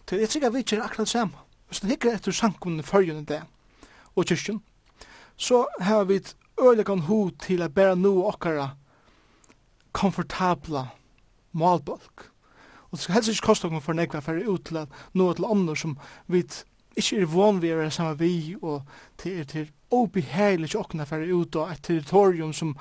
Til 0.07 0.19
jeg 0.19 0.29
tror 0.29 0.51
vi 0.51 0.59
ikke 0.59 0.83
akkurat 0.83 1.09
samme. 1.09 1.39
Hvis 1.69 1.81
du 1.81 1.87
hikker 1.87 2.15
etter 2.15 2.33
sankunnen 2.33 2.85
førjen 2.85 3.23
i 3.23 3.25
det, 3.25 3.43
og 4.17 4.27
kyrkjen, 4.27 4.61
så 5.37 5.67
har 5.81 6.05
vi 6.05 6.21
et 6.21 6.35
øylegan 6.61 7.07
ho 7.09 7.31
til 7.41 7.63
å 7.65 7.71
bære 7.73 7.97
noe 7.97 8.27
okkara 8.29 8.75
komfortabla 9.97 10.87
malbolk. 11.53 12.29
Og 12.91 12.99
det 12.99 13.01
skal 13.01 13.15
helst 13.15 13.33
ikke 13.33 13.47
koste 13.47 13.69
okkur 13.69 13.81
for 13.81 13.97
nekva 13.97 14.21
for 14.21 14.37
ut 14.37 14.67
til 14.69 14.83
noe 15.17 15.35
til 15.35 15.49
andre 15.49 15.77
som 15.77 15.97
vi 16.29 16.43
ikke 16.97 17.23
er 17.23 17.31
vann 17.33 17.63
vi 17.63 17.71
er 17.73 17.89
samme 17.91 18.19
vi, 18.21 18.57
og 18.61 18.83
til 19.19 19.41
er 19.41 19.49
til 19.49 19.71
obehagelig 19.91 20.69
ikke 20.69 20.85
okkur 20.85 21.05
for 21.09 21.25
ut 21.25 21.57
av 21.57 21.73
et 21.73 21.83
territorium 21.83 22.53
som, 22.53 22.77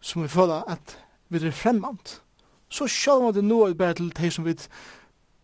som 0.00 0.22
vi 0.22 0.28
føler 0.28 0.68
at 0.68 0.98
vi 1.28 1.40
er 1.40 1.56
fremmant. 1.56 2.20
Så 2.68 2.86
sjálv 2.86 3.30
om 3.30 3.34
det 3.34 3.44
nå 3.44 3.62
er 3.64 3.74
bare 3.74 3.94
til 3.94 4.12
de 4.12 4.30
som 4.30 4.44
vi 4.44 4.56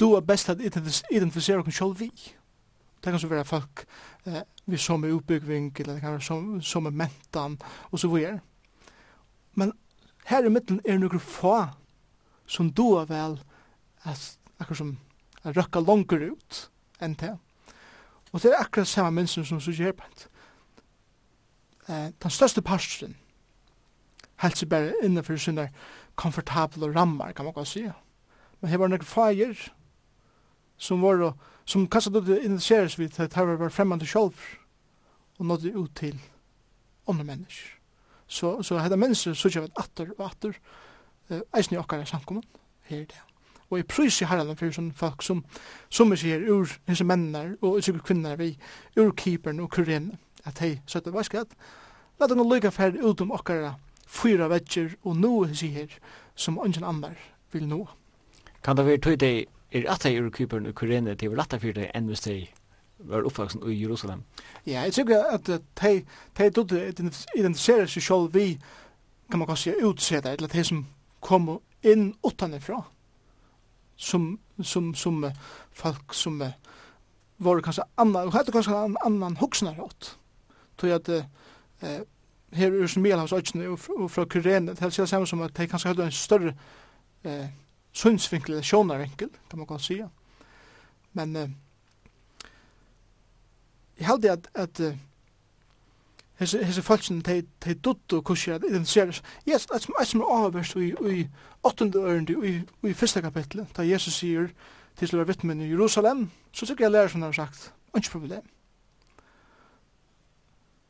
du 0.03 0.15
er 0.17 0.25
best 0.27 0.51
at 0.51 0.61
identifisere 0.63 1.63
okkur 1.63 1.75
sjálf 1.75 2.01
vi. 2.01 2.11
Det 3.03 3.11
kan 3.11 3.21
så 3.23 3.31
være 3.31 3.47
folk 3.47 3.85
eh, 4.27 4.43
vi 4.67 4.79
som 4.79 5.05
er 5.05 5.15
utbyggving, 5.15 5.71
eller 5.81 5.95
det 5.95 6.03
kan 6.03 6.17
være 6.17 6.27
som, 6.27 6.61
som 6.63 6.87
er 6.87 6.99
mentan, 6.99 7.57
og 7.91 7.99
så 7.99 8.11
videre. 8.11 8.41
Men 9.55 9.73
her 10.27 10.47
i 10.47 10.51
midten 10.51 10.81
er 10.85 10.99
noen 10.99 11.23
få 11.23 11.57
som 12.47 12.71
du 12.71 12.85
er 12.99 13.09
vel 13.11 13.39
at, 14.05 14.37
akkur 14.61 14.79
som 14.79 14.97
er 15.45 15.57
røkka 15.57 15.83
langer 15.83 16.29
ut 16.35 16.61
enn 17.03 17.17
det. 17.19 17.33
Og 18.33 18.43
det 18.43 18.53
er 18.53 18.63
akkurat 18.63 18.89
samme 18.89 19.11
mennesker 19.21 19.47
som 19.47 19.61
sier 19.61 19.91
her 19.91 19.97
på 19.99 20.07
Eh, 21.89 22.11
den 22.23 22.31
største 22.31 22.63
parsten 22.63 23.17
helst 24.43 24.63
seg 24.63 24.69
bare 24.71 24.95
innenfor 25.03 25.39
sånne 25.39 25.69
komfortable 26.19 26.93
rammer, 26.95 27.33
kan 27.35 27.47
man 27.47 27.55
godt 27.55 27.73
si. 27.73 27.83
Men 28.61 28.71
her 28.71 28.79
var 28.79 28.91
noen 28.91 29.07
feir, 29.07 29.59
som 30.83 31.03
var 31.03 31.33
som 31.65 31.87
kanske 31.87 32.11
då 32.11 32.21
det 32.21 32.45
initieres 32.45 32.99
vid 32.99 33.21
at 33.21 33.35
her 33.35 33.45
var 33.45 33.69
fremmande 33.69 34.07
sjolv 34.07 34.35
og 35.39 35.47
nådde 35.47 35.73
ut 35.79 35.95
til 35.95 36.21
andre 37.09 37.25
mennesker. 37.25 37.69
Så, 38.27 38.63
så 38.63 38.79
hette 38.79 38.97
mennesker 38.97 39.35
så 39.35 39.51
kjøvet 39.51 39.77
atter 39.79 40.11
og 40.19 40.25
atter 40.27 40.57
eisen 41.57 41.77
i 41.77 41.79
okkar 41.79 42.03
er 42.03 42.09
samkommun 42.09 42.45
her 42.89 43.07
det. 43.07 43.21
Og 43.71 43.79
i 43.79 43.87
prys 43.89 44.21
i 44.21 44.29
herran 44.29 44.57
fyrir 44.57 44.75
sånn 44.75 44.91
folk 44.93 45.23
som 45.23 45.45
som 45.91 46.13
er 46.13 46.21
sier 46.21 46.43
ur 46.51 46.69
hese 46.89 47.07
mennar 47.07 47.55
og 47.61 47.79
utsikker 47.79 48.03
kvinnar 48.03 48.37
vi 48.41 48.57
ur 48.97 49.15
keeperen 49.17 49.63
og 49.63 49.71
kurren 49.71 50.13
at 50.45 50.59
hei 50.59 50.81
søtta 50.87 51.15
vaskat 51.15 51.55
la 52.21 52.27
den 52.27 52.43
lukka 52.43 52.71
fer 52.71 52.99
ut 52.99 53.21
om 53.21 53.33
okkara 53.33 53.77
fyra 54.07 54.51
vetjer 54.51 54.97
og 55.05 55.17
nu 55.17 55.55
sier 55.55 55.95
som 56.35 56.59
ungen 56.59 56.85
annar 56.85 57.17
vil 57.53 57.69
nå. 57.69 57.87
Kan 58.63 58.77
det 58.77 58.87
være 58.87 59.05
tøyde 59.07 59.35
er 59.73 59.91
at 59.91 60.03
det 60.03 60.17
er 60.17 60.31
Kypern 60.31 60.67
og 60.67 60.75
kurene 60.75 61.15
det 61.15 61.29
å 61.29 61.37
lette 61.37 61.59
for 61.61 61.77
det 61.77 61.91
enn 61.95 62.11
hvis 62.11 62.25
det 62.27 62.37
var 63.09 63.27
oppvaksen 63.27 63.63
i 63.67 63.75
Jerusalem. 63.75 64.23
Ja, 64.67 64.85
jeg 64.87 64.93
tror 64.93 65.25
at 65.35 65.47
de 65.47 65.93
identifiserer 67.35 67.87
seg 67.87 68.03
selv 68.03 68.35
vi, 68.35 68.59
kan 69.31 69.41
man 69.41 69.49
kanskje 69.49 69.79
utsette, 69.83 70.31
eller 70.31 70.49
de 70.49 70.65
som 70.65 70.85
kom 71.21 71.49
inn 71.83 72.13
utanifra, 72.27 72.83
som, 73.97 74.39
som, 74.63 74.95
som 74.95 75.25
folk 75.73 76.15
som 76.15 76.43
var 77.39 77.61
kanskje 77.61 77.87
annan, 77.97 78.27
og 78.27 78.37
hadde 78.37 78.53
kanskje 78.53 78.77
en 78.77 78.97
annan 79.07 79.37
hoksnarått. 79.37 80.17
Tror 80.79 80.89
jeg 80.91 81.01
at 81.01 81.09
eh, 81.83 82.01
her 82.53 82.73
er 82.77 82.87
som 82.87 83.03
Melhavsøyene 83.03 83.69
og 83.73 84.11
fra 84.11 84.25
Kyrene, 84.25 84.75
det 84.75 84.99
er 84.99 85.07
samme 85.07 85.27
som 85.27 85.43
at 85.43 85.57
de 85.57 85.67
kanskje 85.67 85.93
hadde 85.93 86.07
en 86.07 86.13
større 86.17 86.55
eh, 87.25 87.49
synsvinkel, 87.93 88.55
eller 88.55 88.63
sjånarvinkel, 88.63 89.29
kan 89.51 89.59
man 89.59 89.67
godt 89.67 89.83
sige. 89.83 90.09
Men 91.13 91.37
uh, 91.37 91.51
jeg 93.99 94.07
held 94.07 94.25
at, 94.25 94.49
at 94.55 94.81
uh, 94.81 94.97
hese, 96.43 96.65
hese 96.65 96.83
falsen, 96.83 97.21
de, 97.21 97.43
de 97.65 97.75
dutt 97.75 98.13
og 98.13 98.25
kursi 98.25 98.51
at 98.51 98.65
identifiseres. 98.69 99.23
Yes, 99.49 99.67
det 99.67 99.89
er 100.01 100.05
som 100.05 100.21
er 100.21 100.35
avhverst 100.35 100.77
i, 100.77 100.93
i 101.11 101.27
åttende 101.63 101.99
ørende, 101.99 102.37
i, 102.49 102.89
i 102.89 102.93
første 102.93 103.23
kapitlet, 103.23 103.69
da 103.77 103.83
Jesus 103.83 104.15
sier 104.15 104.49
til 104.97 105.15
å 105.15 105.23
være 105.23 105.33
vittmen 105.33 105.61
i 105.61 105.71
Jerusalem, 105.71 106.27
så 106.53 106.67
tykker 106.67 106.85
jeg 106.85 106.93
lærer 106.93 107.13
som 107.13 107.23
han 107.23 107.33
har 107.33 107.47
sagt, 107.47 107.73
ikke 107.97 108.11
problem. 108.11 108.43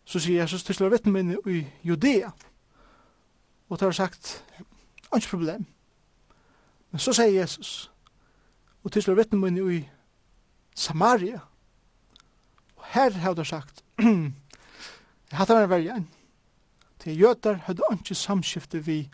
Så 0.04 0.18
sier 0.20 0.42
Jesus 0.42 0.64
til 0.64 0.80
å 0.80 0.88
være 0.88 0.98
vittmen 0.98 1.36
i 1.46 1.62
Judea, 1.86 2.32
og 3.68 3.78
det 3.78 3.86
har 3.86 3.96
sagt, 3.96 4.34
ikke 5.14 5.36
problem. 5.36 5.66
Men 6.92 7.00
så 7.00 7.14
sier 7.16 7.32
Jesus, 7.32 7.90
og 8.84 8.92
til 8.92 9.02
slår 9.02 9.16
vittne 9.22 9.40
munne 9.40 9.64
i 9.72 9.80
Samaria. 10.76 11.40
Og 12.76 12.84
her 12.92 13.16
har 13.22 13.34
du 13.34 13.44
sagt, 13.44 13.84
jeg 13.98 15.38
hatt 15.38 15.50
av 15.50 15.62
en 15.62 15.70
verja 15.70 15.96
enn. 15.96 16.08
Til 17.02 17.18
jødar 17.18 17.62
hadde 17.66 17.88
ikke 17.96 18.14
samskifte 18.14 18.82
vi 18.84 19.06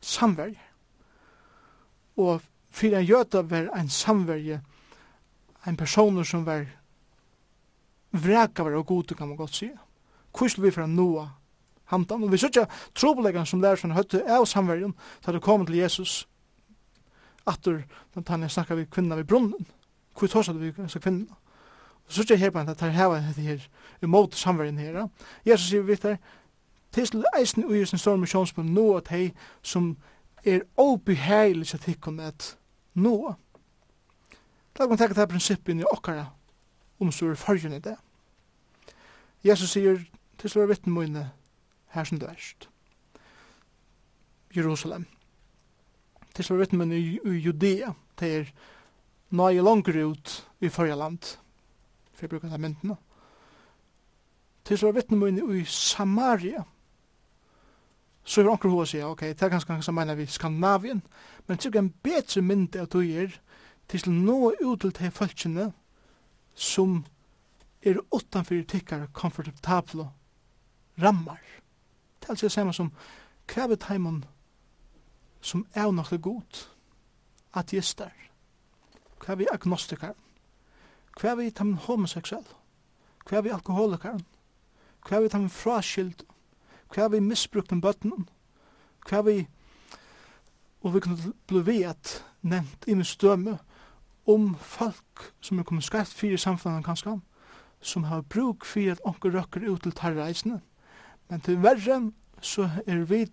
samverger. 0.00 0.60
Og 2.20 2.42
fyrir 2.70 2.98
en 3.00 3.08
jøda 3.08 3.42
var 3.48 3.70
en 3.78 3.88
samverje, 3.88 4.60
en 5.66 5.76
personer 5.76 6.26
som 6.28 6.44
var 6.46 6.66
vreka 8.12 8.62
var 8.62 8.76
og 8.76 8.86
gode, 8.86 9.14
kan 9.14 9.28
man 9.28 9.36
godt 9.36 9.54
sige. 9.54 9.78
Hvordan 10.38 10.62
vi 10.62 10.70
fra 10.70 10.86
noa 10.86 11.28
hamtan. 11.84 12.22
Og 12.22 12.32
vi 12.32 12.38
sier 12.38 12.52
ikke 12.52 12.68
trobeleggen 12.94 13.46
som 13.46 13.62
lærer 13.62 13.80
seg 13.80 13.96
høytte 13.96 14.22
av 14.28 14.46
samverjen, 14.46 14.94
da 15.24 15.32
det 15.32 15.42
kom 15.42 15.66
til 15.66 15.80
Jesus, 15.80 16.26
atur 17.46 17.82
han 18.28 18.48
snakka 18.48 18.74
vi 18.74 18.84
kvinna 18.84 19.16
vi 19.16 19.22
brunnen. 19.22 19.66
Hvor 20.18 20.28
tåsar 20.28 20.52
vi 20.52 20.72
så 20.88 21.00
kvinna? 21.00 21.34
Og 22.06 22.12
så 22.12 22.22
sier 22.22 22.36
her 22.36 22.50
på 22.50 22.58
en, 22.58 22.68
at 22.68 22.80
her 22.80 22.90
heva 22.90 23.20
dette 23.20 23.40
her 23.40 23.68
imot 24.02 24.34
samverden 24.34 24.78
her. 24.78 25.08
Jesus 25.46 25.68
sier 25.68 25.82
vi 25.82 25.94
der, 25.94 26.16
til 26.92 27.24
eisen 27.38 27.64
ui 27.64 27.86
sin 27.86 27.98
stor 27.98 28.16
missionsbund 28.16 28.68
nå 28.68 28.96
at 28.96 29.08
hei 29.08 29.32
som 29.62 29.96
er 30.44 30.60
obehagelig 30.76 31.66
til 31.66 31.78
tikkun 31.78 32.20
at 32.20 32.56
nå. 32.94 33.34
Da 34.74 34.84
kan 34.84 34.88
man 34.88 34.98
tenke 34.98 35.14
det 35.14 35.22
her 35.22 35.26
prinsippet 35.26 35.80
i 35.80 35.84
okkara 35.92 36.26
omstår 37.02 37.34
fargen 37.34 37.72
i 37.72 37.78
det. 37.82 37.96
Jesus 39.44 39.74
sier 39.74 39.98
til 40.38 40.50
slår 40.50 40.70
vittnemøyne 40.70 41.30
her 41.94 42.04
som 42.04 42.18
du 42.18 42.26
erst. 42.26 42.68
Jerusalem 44.56 45.06
til 46.34 46.44
som 46.44 46.58
rytmen 46.58 46.92
i, 46.92 47.18
i 47.24 47.38
Judea, 47.44 47.92
til 48.18 48.48
nøye 49.32 49.64
langer 49.64 50.04
ut 50.06 50.34
i 50.60 50.68
forrige 50.68 50.96
land, 50.96 51.36
for 52.12 52.24
jeg 52.24 52.30
bruker 52.30 52.48
det 52.48 52.60
myndene. 52.60 52.96
Til 54.64 54.78
som 54.78 54.96
rytmen 54.96 55.40
i 55.56 55.64
Samaria, 55.64 56.64
så 58.24 58.40
er 58.40 58.50
anker 58.52 58.70
hos 58.70 58.94
jeg, 58.94 59.06
ok, 59.06 59.20
det 59.20 59.42
er 59.42 59.50
ganske 59.50 59.72
ganske 59.72 59.92
mener 59.92 60.14
vi 60.14 60.26
Skandinavien, 60.26 61.02
men 61.46 61.56
det 61.56 61.74
er 61.74 61.78
en 61.78 61.94
bedre 62.02 62.42
mynd 62.42 62.76
av 62.78 62.86
tøyer 62.86 63.34
til 63.90 64.06
å 64.06 64.12
nå 64.14 64.52
ut 64.62 64.80
til 64.80 64.94
de 64.94 65.10
folkene 65.10 65.72
som 66.54 67.02
er 67.82 67.98
utanfor 68.14 68.62
tikkere 68.68 69.08
komfortable 69.12 70.06
rammar. 71.02 71.40
Det 72.20 72.28
er 72.28 72.36
altså 72.36 72.46
det 72.46 72.52
samme 72.54 72.72
som 72.72 72.92
krevet 73.50 73.88
heimen 73.90 74.22
som 75.42 75.66
er 75.74 75.90
nok 75.90 76.10
god, 76.22 76.66
ateister, 77.52 78.10
hva 79.20 79.34
er 79.34 79.40
vi 79.40 79.48
agnostikeren, 79.52 80.18
hva 81.18 81.32
er 81.32 81.40
vi 81.40 81.50
tamen 81.50 81.80
homoseksuell, 81.82 82.46
hva 83.26 83.38
er 83.38 83.44
vi 83.46 83.54
alkoholikeren, 83.54 84.22
hva 85.02 85.18
er 85.18 85.24
vi 85.24 85.32
tamen 85.32 85.50
fraskild, 85.50 86.22
hva 86.94 87.06
er 87.06 87.12
vi 87.16 87.20
misbrukten 87.26 87.82
bøttenen, 87.82 88.28
hva 89.08 89.18
er 89.18 89.26
vi, 89.26 89.36
og 90.82 90.94
vi 90.94 91.02
kunne 91.04 91.34
bli 91.50 91.62
vi 91.66 91.82
at 91.86 92.20
nevnt 92.42 92.86
i 92.86 92.94
min 92.94 93.06
stømme 93.06 93.58
om 94.26 94.52
folk 94.58 95.32
som 95.42 95.58
er 95.58 95.66
kommet 95.66 95.86
skreft 95.86 96.14
fyrir 96.14 96.38
samfunnet 96.38 96.86
kanskje, 96.86 97.18
som 97.82 98.06
har 98.06 98.22
bruk 98.22 98.64
for 98.64 98.92
at 98.92 99.02
onker 99.04 99.34
røkker 99.34 99.66
ut 99.66 99.82
til 99.82 99.94
tarreisene, 99.98 100.60
men 101.28 101.40
til 101.40 101.62
verre 101.62 102.12
så 102.42 102.68
er 102.86 103.04
vi 103.10 103.26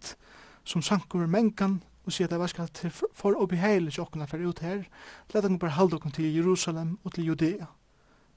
som 0.63 0.81
sanker 0.81 1.27
mengan 1.27 1.79
og 2.05 2.13
sier 2.13 2.27
at 2.27 2.31
det 2.31 2.39
var 2.39 2.47
skal 2.47 2.69
til 2.73 2.91
for 2.91 3.35
å 3.35 3.47
beheile 3.49 3.91
til 3.91 4.03
åkken 4.03 4.27
for 4.27 4.41
ut 4.41 4.59
her, 4.59 4.85
let 5.33 5.43
dere 5.43 5.59
bare 5.59 5.77
halde 5.77 5.99
dere 5.99 6.11
til 6.15 6.35
Jerusalem 6.35 6.97
og 7.03 7.13
til 7.13 7.25
Judea. 7.25 7.67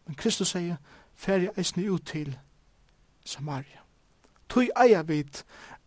Men 0.07 0.19
Kristus 0.19 0.53
sier, 0.53 0.77
ferie 1.15 1.53
eisne 1.57 1.87
ut 1.91 2.07
til 2.07 2.37
Samaria. 3.25 3.85
Tøy 4.49 4.69
eia 4.77 5.03
vit 5.03 5.45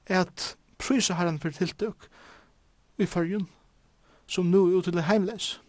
at 0.07 0.55
prysa 0.77 1.13
herren 1.13 1.39
for 1.39 1.53
tiltøk 1.53 2.07
i 2.97 3.05
fyrjun, 3.05 3.47
som 4.27 4.45
nu 4.45 4.65
er 4.67 4.77
ut 4.77 4.83
til 4.83 5.01
heimles, 5.01 5.61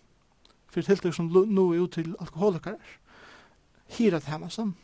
for 0.70 0.82
tiltøk 0.82 1.14
som 1.14 1.26
nu 1.26 1.72
er 1.72 1.82
ut 1.82 1.92
til 1.92 2.14
alkoholikarer, 2.20 3.00
hirat 3.98 4.30
heimasen, 4.30 4.76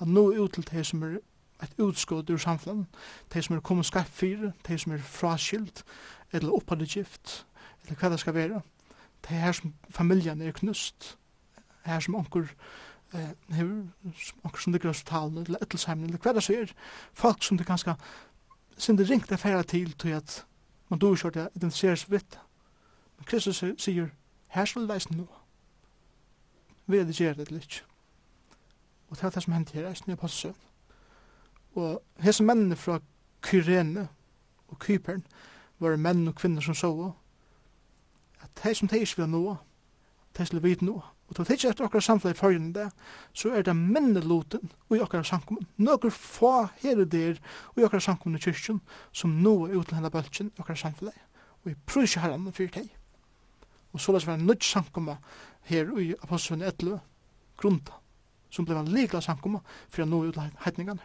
at 0.00 0.08
nu 0.08 0.28
er 0.30 0.38
ut 0.44 0.52
til 0.52 0.68
de 0.70 0.84
som 0.84 1.02
er 1.02 1.18
et 1.62 1.78
utskåd 1.78 2.30
ur 2.30 2.36
samfunnet, 2.36 2.86
de 3.34 3.42
som 3.42 3.56
er 3.56 3.60
kommet 3.60 3.86
skarpt 3.86 4.12
fyrir, 4.12 4.52
de 4.68 4.78
som 4.78 4.92
er 4.92 4.98
fraskilt, 4.98 5.84
eller 6.32 6.54
oppholdet 6.56 6.96
gift, 6.96 7.46
eller 7.84 7.98
hva 8.00 8.10
det 8.12 8.20
skal 8.20 8.34
være. 8.34 8.62
Det 9.22 9.30
er 9.36 9.46
her 9.46 9.52
som 9.52 9.74
familjen 9.90 10.42
er 10.42 10.52
knust, 10.52 11.16
her 11.86 12.00
som 12.00 12.14
onker 12.14 12.48
eh, 13.14 13.32
hever, 13.54 13.86
som 14.14 14.40
onker 14.44 14.60
som 14.60 14.72
ligger 14.72 14.88
hospitalen, 14.88 15.38
eller 15.46 15.62
ettelsheimen, 15.62 16.06
eller 16.06 16.22
hva 16.22 16.34
det 16.36 16.44
så 16.44 16.60
er, 16.60 16.74
folk 17.14 17.42
som 17.42 17.58
det 17.58 17.66
ganske 17.66 17.94
sin 18.78 18.98
det 18.98 19.10
ringt 19.10 19.32
affæra 19.32 19.62
til 19.62 19.92
til 19.92 20.08
at 20.08 20.44
man 20.88 20.98
dår 20.98 21.16
kjørt 21.16 21.36
at 21.36 21.48
identifiseres 21.54 22.10
vitt. 22.10 22.38
Men 23.16 23.24
Kristus 23.24 23.64
sier, 23.78 24.08
her 24.48 24.64
skal 24.64 24.86
leisen 24.86 25.16
nå. 25.16 25.26
Vi 26.86 26.98
er 26.98 27.04
det 27.04 27.16
gjerne 27.16 27.44
det 27.44 27.50
litt. 27.50 27.84
Og 29.08 29.16
det 29.16 29.24
er 29.24 29.30
det 29.30 29.42
som 29.42 29.52
hendt 29.52 29.70
her, 29.70 29.88
eisen 29.88 30.10
i 30.10 30.12
apostelsøvn. 30.12 30.60
Og 31.74 32.02
hese 32.20 32.44
mennene 32.44 32.76
fra 32.76 33.00
Kyrene 33.42 34.08
og 34.68 34.78
Kypern, 34.78 35.24
var 35.80 35.96
menn 36.00 36.26
og 36.28 36.36
kvinner 36.38 36.64
som 36.64 36.76
så 36.76 36.92
at 38.42 38.62
de 38.62 38.74
som 38.74 38.88
de 38.88 39.00
ikke 39.00 39.22
vil 39.22 39.30
nå, 39.32 39.56
de 40.36 40.46
skulle 40.46 40.62
vite 40.62 40.84
nå. 40.84 41.00
Og 41.26 41.34
til 41.34 41.42
å 41.42 41.46
tidsje 41.48 41.70
etter 41.72 41.86
okkar 41.88 42.04
samfunnet 42.04 42.36
i 42.36 42.38
forrige 42.38 42.68
det, 42.76 42.86
så 43.34 43.50
er 43.56 43.64
det 43.66 43.74
minneloten 43.76 44.70
i 44.94 45.00
okkar 45.02 45.24
samkommun. 45.26 45.66
Nøkker 45.82 46.12
få 46.14 46.68
her 46.82 47.00
og 47.02 47.10
der 47.10 47.40
i 47.74 47.86
okkar 47.86 48.04
samkommun 48.04 48.38
i 48.38 48.44
kyrkjen 48.44 48.78
som 49.16 49.34
nå 49.42 49.56
er 49.66 49.80
uten 49.80 49.98
henne 49.98 50.12
bølgen 50.14 50.52
i 50.52 50.62
okkar 50.62 50.78
samfunnet. 50.78 51.16
Og 51.64 51.72
jeg 51.72 51.80
prøver 51.86 52.06
ikke 52.06 52.22
herren 52.22 52.46
for 52.52 52.78
deg. 52.78 52.92
Og 53.92 54.02
så 54.02 54.12
la 54.12 54.20
oss 54.20 54.28
være 54.28 54.44
nødt 54.44 54.64
samkommun 54.64 55.18
her 55.66 55.90
i 55.98 56.12
apostelen 56.22 56.62
11 56.62 57.00
grunda, 57.58 57.98
som 58.50 58.66
ble 58.68 58.76
en 58.78 58.92
likla 58.92 59.22
samkomma 59.24 59.62
for 59.88 60.04
å 60.04 60.08
nå 60.08 60.22
uten 60.28 60.52
heitningene. 60.62 61.02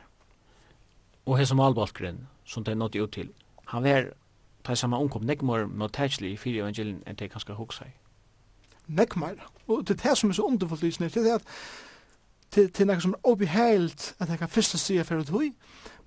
Og 1.26 1.38
her 1.40 1.48
som 1.50 1.62
Albaltgren, 1.64 2.28
som 2.46 2.66
de 2.66 2.76
nådde 2.76 3.02
ut 3.02 3.14
til, 3.16 3.32
han 3.72 3.86
var 3.86 4.12
ta 4.64 4.76
sama 4.76 4.98
omkom 4.98 5.26
nekmor 5.26 5.66
mot 5.68 6.00
i 6.00 6.38
fyrir 6.38 6.62
evangelien 6.62 7.04
enn 7.06 7.16
det 7.16 7.26
er 7.26 7.34
ganske 7.34 7.54
i. 7.86 7.92
Og 9.68 9.88
det 9.88 10.00
er 10.00 10.10
det 10.10 10.18
som 10.18 10.30
er 10.30 10.34
så 10.34 10.44
underfullt 10.44 10.84
lysene, 10.84 11.10
det 11.10 11.28
er 11.28 11.36
at 11.36 11.44
til, 12.52 12.72
til 12.72 12.88
nekka 12.88 13.02
som 13.02 13.14
er 13.16 13.28
obeheilt 13.32 14.16
at 14.20 14.30
nekka 14.30 14.50
fyrsta 14.52 14.78
stia 14.78 15.04
fyrir 15.08 15.30
hui, 15.32 15.54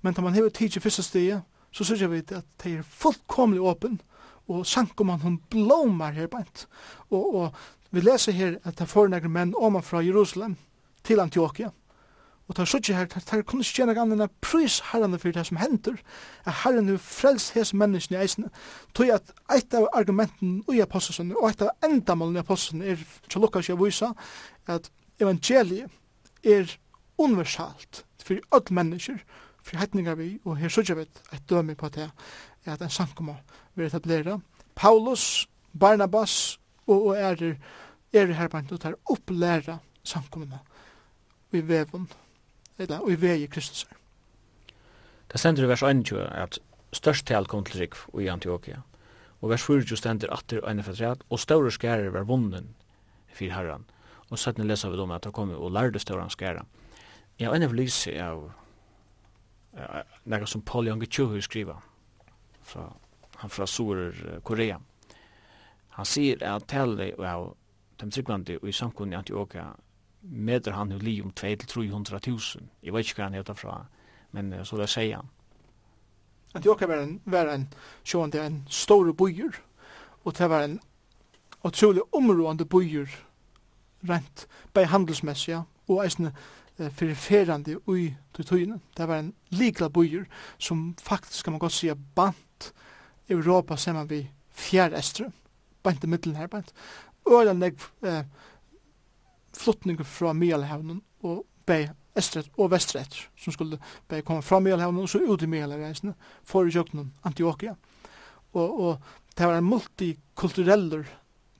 men 0.01 0.13
da 0.13 0.21
man 0.21 0.33
hever 0.33 0.49
tidsi 0.49 0.79
fyrsta 0.79 1.01
stia, 1.01 1.41
så 1.71 1.83
sørger 1.83 2.07
vi 2.07 2.17
at 2.17 2.45
det 2.63 2.73
er 2.73 2.83
fullkomlig 2.83 3.61
åpen, 3.61 4.01
og 4.47 4.65
sankumann 4.65 5.21
hun 5.21 5.39
blomar 5.49 6.11
her 6.11 6.27
bænt. 6.27 6.67
Og, 7.09 7.35
og 7.35 7.55
vi 7.91 7.99
leser 7.99 8.31
her 8.31 8.59
at 8.63 8.77
det 8.77 8.85
er 8.85 8.91
fornegre 8.91 9.29
menn 9.29 9.55
omanfra 9.57 10.03
Jerusalem 10.05 10.55
til 11.03 11.19
Antioquia, 11.19 11.71
Og 12.45 12.55
tar 12.55 12.67
suttje 12.69 12.93
her, 12.93 13.07
tar 13.09 13.41
kunne 13.41 13.65
ikke 13.65 13.79
gjerne 13.81 13.95
annet 13.97 14.21
enn 14.21 14.33
prys 14.43 14.77
herrene 14.91 15.17
for 15.17 15.33
det 15.33 15.47
som 15.47 15.57
hender, 15.57 15.95
at 16.45 16.59
herren 16.61 16.91
er 16.93 17.01
frels 17.01 17.49
hes 17.55 17.73
menneskene 17.73 18.19
i 18.19 18.21
eisene, 18.21 18.51
tog 18.93 19.09
at 19.15 19.31
eit 19.53 19.73
av 19.73 19.87
argumenten 19.97 20.59
i 20.69 20.81
apostelsen, 20.83 21.31
og 21.33 21.49
eit 21.49 21.63
av 21.65 21.73
endamålen 21.87 22.37
i 22.37 22.43
apostelsen 22.43 22.83
er, 22.85 23.01
til 23.29 23.41
Lukas 23.41 23.69
jeg 23.69 23.79
viser, 23.79 24.13
at 24.69 24.91
evangeliet 25.17 25.89
er 26.45 26.75
universalt 27.17 28.03
for 28.21 28.37
alle 28.53 28.77
mennesker, 28.77 29.17
for 29.65 29.81
hetninger 29.81 30.17
vi, 30.19 30.35
og 30.45 30.59
her 30.59 30.69
suttje 30.69 30.97
vi 30.99 31.07
et 31.33 31.49
døme 31.49 31.73
på 31.75 31.89
det, 31.95 32.11
at 32.65 32.81
en 32.81 32.93
sankoma 32.93 33.39
vil 33.73 33.87
etablera. 33.87 34.37
Paulus, 34.75 35.47
Barnabas 35.73 36.59
og, 36.85 37.07
og 37.07 37.17
er, 37.17 37.55
er 38.13 38.33
her 38.37 38.53
bant 38.53 38.71
og 38.71 38.81
tar 38.81 38.99
opplæra 39.09 39.79
sankumma 40.05 40.61
i 41.55 41.61
vevun 41.65 42.05
eller 42.77 43.09
i 43.09 43.15
vei 43.15 43.47
Kristus. 43.47 43.85
Det 45.31 45.39
stender 45.39 45.63
i 45.63 45.67
vers 45.67 45.83
21 45.83 46.27
at 46.31 46.59
størst 46.93 47.27
tal 47.27 47.47
kom 47.47 47.63
til 47.65 47.79
Rikv 47.79 48.21
i 48.21 48.27
Antioquia. 48.31 48.81
Og 49.41 49.49
vers 49.49 49.63
24 49.63 49.97
stender 49.97 50.31
atter 50.33 50.61
og 50.61 50.71
ene 50.71 50.83
fortret, 50.83 51.23
og 51.29 51.39
større 51.39 51.71
skærer 51.71 52.09
var 52.09 52.23
vunnen 52.23 52.75
for 53.33 53.51
herran, 53.51 53.85
Og 54.29 54.39
satt 54.39 54.57
ni 54.57 54.65
leser 54.65 54.89
vi 54.89 54.97
om 54.97 55.11
at 55.11 55.25
han 55.25 55.33
kom 55.33 55.51
og 55.51 55.71
lærde 55.71 55.99
større 55.99 56.29
skærer. 56.29 56.65
Jeg 57.39 57.47
har 57.47 57.55
ene 57.55 57.69
forlyse 57.69 58.11
av 58.21 58.51
noe 60.25 60.47
som 60.47 60.61
Paul 60.61 60.87
Young 60.87 61.03
Chuhu 61.05 61.41
skriver 61.41 61.83
fra, 62.61 62.87
han 63.37 63.49
fra 63.49 63.67
Sur-Korea. 63.67 64.79
Han 65.89 66.05
sier 66.05 66.41
at 66.43 66.67
tallet 66.67 67.19
av 67.19 67.53
de 67.99 68.09
tryggvande 68.11 68.57
i 68.63 68.71
samkunnet 68.71 69.13
i 69.13 69.19
Antioquia 69.19 69.67
meter 70.29 70.71
han 70.71 70.91
jo 70.91 70.97
li 70.97 71.19
om 71.21 71.31
2-300 71.31 72.19
tusen. 72.19 72.69
Jeg 72.83 72.93
vet 72.93 73.05
ikke 73.05 73.21
hva 73.21 73.29
han 73.29 73.37
heter 73.37 73.57
fra, 73.57 73.77
men 74.31 74.53
så 74.65 74.77
det 74.77 74.89
sier 74.89 75.21
han. 75.21 75.31
Men 76.53 76.63
det 76.63 76.87
var 76.87 76.97
en, 76.97 77.21
var 77.25 77.49
en, 77.51 77.67
sjåan 78.03 78.31
det 78.31 78.41
en 78.41 78.61
stor 78.69 79.11
bøyer, 79.11 79.57
og 80.23 80.37
det 80.37 80.49
var 80.49 80.63
en 80.63 80.79
utrolig 81.65 82.01
områdende 82.15 82.65
bøyer, 82.65 83.09
rent, 84.09 84.47
bei 84.73 84.85
handelsmessig, 84.85 85.63
og 85.87 86.03
eisne 86.05 86.31
eh, 86.79 86.91
ferferande 86.91 87.75
ui 87.87 88.13
til 88.33 88.45
tøyene. 88.45 88.79
Det 88.97 89.07
var 89.07 89.19
en 89.19 89.33
likla 89.49 89.89
bøyer 89.89 90.25
som 90.57 90.95
faktisk, 91.01 91.43
kan 91.43 91.53
man 91.53 91.59
godt 91.59 91.71
sige, 91.71 91.95
bant 92.15 92.73
Europa 93.29 93.75
sammen 93.75 94.09
vi 94.09 94.29
fjerde 94.51 94.97
estre, 94.97 95.31
bant 95.83 96.03
i 96.03 96.07
middelen 96.07 96.35
her, 96.35 96.47
bant. 96.47 96.73
Og 97.25 97.45
det 97.45 97.73
er 98.01 98.23
flottningur 99.57 100.07
fra 100.07 100.33
Mialhavnen 100.33 101.01
og 101.23 101.45
bei 101.65 101.87
Estret 102.15 102.47
og 102.57 102.71
Vestret, 102.71 103.17
som 103.39 103.53
skulle 103.53 103.79
bei 104.09 104.21
komme 104.21 104.43
fra 104.45 104.61
Mialhavnen 104.63 105.03
og 105.03 105.09
så 105.11 105.19
ut 105.19 105.43
i 105.43 105.49
Mialhavreisene, 105.51 106.13
for 106.43 106.67
i 106.67 106.73
kjøkkenen 106.73 107.11
Antioquia. 107.27 107.75
Og, 108.53 108.79
og 108.79 108.99
det 109.37 109.47
var 109.47 109.59
en 109.59 109.67
multikultureller 109.67 111.09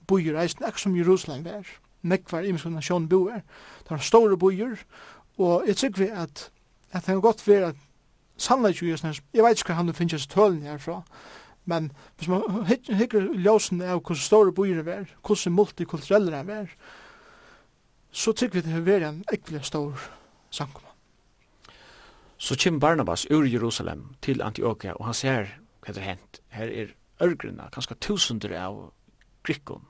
bojerreisen, 0.08 0.64
ikke 0.68 0.82
som 0.82 0.96
Jerusalem 0.96 1.46
var. 1.46 1.66
nekvar 2.06 2.46
i 2.46 2.50
imiske 2.50 2.70
nasjon 2.70 3.08
boer. 3.10 3.42
Det 3.84 3.90
var 3.90 3.98
store 3.98 4.38
bojer, 4.38 4.76
og 5.38 5.64
jeg 5.68 5.78
tykker 5.78 6.04
vi 6.04 6.10
at, 6.14 6.52
at 6.92 7.02
det 7.02 7.16
kan 7.16 7.22
godt 7.22 7.48
være 7.48 7.72
at 7.74 7.76
sannleik 8.38 8.82
jo 8.82 8.88
jeg 8.88 9.44
vet 9.44 9.58
ikke 9.58 9.74
hva 9.74 9.80
han 9.80 9.94
finnes 9.94 10.28
tølen 10.28 10.62
herfra, 10.62 11.02
men 11.66 11.92
hvis 12.18 12.30
man 12.30 12.66
hikker 12.70 13.32
ljósen 13.34 13.82
av 13.82 14.04
hvordan 14.04 14.22
store 14.22 14.54
bojer 14.54 14.84
var, 14.86 15.10
hvordan 15.26 15.54
multikultureller 15.54 16.38
er, 16.38 16.44
var, 16.44 16.76
så 18.16 18.32
tykker 18.32 18.62
vi 18.62 18.64
det 18.64 18.74
vil 18.76 18.86
være 18.86 19.10
en 19.10 19.24
ekvelig 19.34 19.66
stor 19.68 20.00
samkomma. 20.56 20.88
Så 22.38 22.56
kommer 22.64 22.80
Barnabas 22.80 23.28
ur 23.32 23.44
Jerusalem 23.44 24.16
til 24.22 24.42
Antioquia, 24.42 24.94
og 24.94 25.06
han 25.06 25.14
ser 25.14 25.52
hva 25.84 25.94
det 25.94 26.02
er 26.04 26.10
hent. 26.14 26.40
Her 26.50 26.72
er 26.72 26.94
ørgrunna, 27.24 27.68
kanskje 27.74 27.98
tusunder 28.00 28.56
av 28.60 28.80
grikkon, 29.44 29.84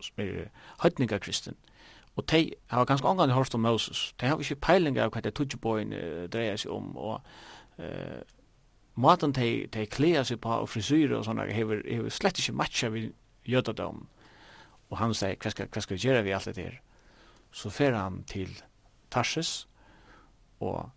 som 0.00 0.24
er 0.24 0.48
høytningakristen, 0.82 1.56
og 2.16 2.24
de 2.30 2.52
har 2.66 2.84
ganske 2.84 3.06
omgang 3.06 3.32
hørt 3.32 3.54
om 3.54 3.60
Moses. 3.60 4.14
De 4.20 4.26
har 4.26 4.40
ikke 4.40 4.54
peiling 4.54 4.98
av 4.98 5.12
hva 5.12 5.20
det 5.20 5.34
tutsjeboen 5.36 5.92
uh, 5.92 6.24
dreier 6.32 6.56
seg 6.56 6.72
om, 6.72 6.96
og 6.96 7.20
uh, 7.78 8.18
maten 8.96 9.32
de, 9.32 9.68
de 9.74 9.86
klea 9.86 10.24
seg 10.24 10.40
på, 10.40 10.56
og 10.64 10.68
frisyrer 10.72 11.18
og 11.20 11.28
sånne, 11.28 11.46
hever, 11.52 11.84
hever 11.84 12.10
slett 12.10 12.40
ikke 12.40 12.56
matcha 12.58 12.88
vi 12.90 13.10
jødadom. 13.46 14.06
Og 14.88 14.98
han 14.98 15.14
sier, 15.14 15.36
hva 15.36 15.52
skal, 15.52 15.68
hva 15.68 15.84
skal 15.84 15.96
vi 15.98 16.08
gjøre 16.08 16.24
vi 16.24 16.34
alt 16.34 16.48
det 16.56 16.64
her? 16.64 16.80
så 17.52 17.70
fer 17.70 17.96
han 17.96 18.22
til 18.28 18.52
Tarsis 19.10 19.66
og 20.60 20.90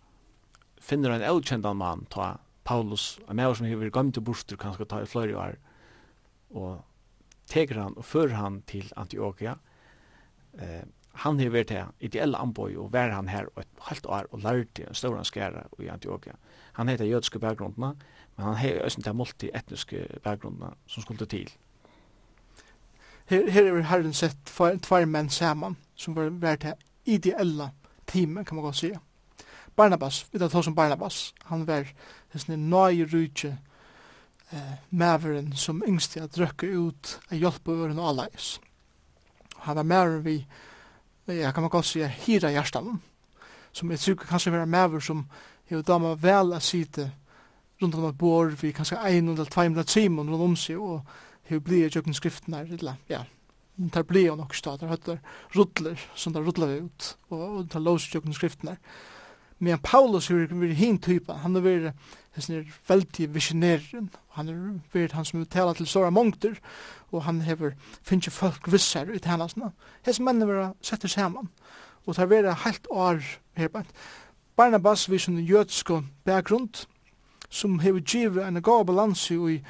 finner 0.81 1.15
en 1.15 1.25
avkjendan 1.25 1.77
mann 1.77 2.07
ta 2.11 2.37
Paulus, 2.63 3.19
en 3.29 3.35
med 3.35 3.55
som 3.55 3.65
hever 3.65 3.89
gammel 3.89 4.13
til 4.13 4.23
bostur, 4.23 4.57
kanskje 4.57 4.85
ta 4.85 5.01
i 5.01 5.09
flere 5.09 5.37
år, 5.37 5.55
og 6.53 6.81
teker 7.49 7.79
han 7.81 7.97
og 7.97 8.05
fører 8.05 8.37
han 8.37 8.61
til 8.69 8.91
Antioquia. 8.97 9.55
Eh, 10.53 10.83
han 11.23 11.39
har 11.39 11.51
vært 11.51 11.73
her 11.73 11.89
ideelle 11.99 12.39
anboi 12.39 12.75
og 12.79 12.93
vær 12.93 13.11
han 13.11 13.27
her 13.27 13.49
et 13.59 13.67
halvt 13.87 14.05
år 14.05 14.29
og 14.31 14.43
lærte 14.45 14.85
en 14.87 14.95
stor 14.95 15.17
skære 15.27 15.65
i 15.79 15.89
Antioquia. 15.91 16.37
Han 16.79 16.87
heter 16.87 17.05
jødiske 17.05 17.39
bergrundene, 17.39 17.95
men 18.37 18.45
han 18.45 18.55
har 18.55 18.85
også 18.85 19.01
til 19.01 19.15
multietniske 19.15 20.05
bergrundene 20.23 20.71
som 20.87 21.03
skulle 21.03 21.25
til. 21.25 21.51
Her, 23.25 23.49
her 23.51 23.63
er 23.63 23.81
herren 23.81 24.13
sett 24.13 24.37
tvær 24.47 25.05
menn 25.05 25.29
sammen 25.29 25.77
som 26.01 26.15
var 26.17 26.31
vært 26.41 26.65
det 26.65 26.75
ideelle 27.05 27.71
teamet, 28.09 28.47
kan 28.47 28.57
man 28.57 28.65
godt 28.65 28.81
si. 28.81 28.91
Barnabas, 29.75 30.25
vi 30.31 30.39
tar 30.39 30.61
som 30.61 30.75
Barnabas, 30.75 31.33
han 31.45 31.67
var 31.67 31.87
en 32.47 32.69
nøye 32.69 33.05
rydtje 33.05 33.53
eh, 34.51 34.73
maveren 34.89 35.53
som 35.55 35.83
yngste 35.87 36.23
at 36.23 36.35
drøkke 36.35 36.67
ut 36.67 37.13
av 37.29 37.37
hjelp 37.37 37.71
og 37.71 37.85
øren 37.85 37.99
allais. 37.99 38.59
Han 39.65 39.75
var 39.75 39.87
maveren 39.87 40.25
vi, 40.25 40.45
ja, 41.27 41.51
kan 41.51 41.63
man 41.63 41.71
godt 41.71 41.85
si, 41.85 42.03
hira 42.25 42.51
hjertan, 42.51 42.99
som 43.71 43.91
jeg 43.91 43.99
tror 43.99 44.15
kanskje 44.27 44.51
var 44.51 44.65
maver 44.65 44.99
som 44.99 45.25
hever 45.69 45.83
dama 45.87 46.15
vel 46.19 46.53
at 46.53 46.63
sitte 46.63 47.11
rundt 47.81 47.95
om 47.95 48.05
et 48.05 48.17
bor, 48.17 48.51
vi 48.61 48.71
kanskje 48.71 48.99
ein 48.99 49.29
eller 49.29 49.45
200 49.45 49.83
timer 49.83 50.23
rundt 50.23 50.43
om 50.43 50.55
seg, 50.55 50.77
og 50.77 51.05
hun 51.49 51.61
blir 51.61 51.89
jo 51.89 52.01
her, 52.01 52.67
eller, 52.67 52.99
ja, 53.09 53.23
tar 53.89 54.05
bli 54.07 54.27
av 54.29 54.37
nokre 54.37 54.57
stater, 54.57 54.91
høtter 54.91 55.17
rutler, 55.55 55.99
som 56.15 56.33
tar 56.35 56.45
rutler 56.45 56.83
ut, 56.85 57.15
og, 57.31 57.41
og 57.41 57.69
tar 57.71 57.83
lovsjøkken 57.83 58.35
skriftene. 58.35 58.77
Men 59.61 59.77
Paulus 59.77 60.31
er 60.31 60.47
vært 60.49 60.77
hin 60.79 60.97
typa, 60.97 61.35
han 61.43 61.55
er 61.59 61.65
vært 61.65 62.07
hessen 62.33 62.55
er 62.55 62.71
veldig 62.87 63.27
visionæren, 63.35 64.07
han 64.33 64.49
er 64.49 64.61
vært 64.93 65.13
han 65.13 65.27
som 65.27 65.43
uttaler 65.43 65.77
til 65.77 65.89
stora 65.89 66.09
mongter, 66.09 66.55
og 67.11 67.27
han 67.27 67.43
hever 67.45 67.75
finnes 68.01 68.33
folk 68.33 68.71
visser 68.71 69.11
i 69.13 69.21
tjenestene. 69.21 69.69
Hes 70.05 70.21
mennene 70.23 70.49
vera 70.49 70.71
setter 70.81 71.11
saman, 71.11 71.51
og 72.07 72.17
tar 72.17 72.31
vera 72.31 72.57
helt 72.63 72.89
år 72.89 73.21
herbant. 73.59 73.93
Barnabas 74.57 75.05
vi 75.11 75.19
som 75.21 75.37
jødsko 75.37 76.01
bakgrunn, 76.25 76.71
som 77.49 77.79
hever 77.83 78.01
givet 78.01 78.47
en 78.47 78.61
gav 78.63 78.85
balans 78.87 79.29
i 79.31 79.61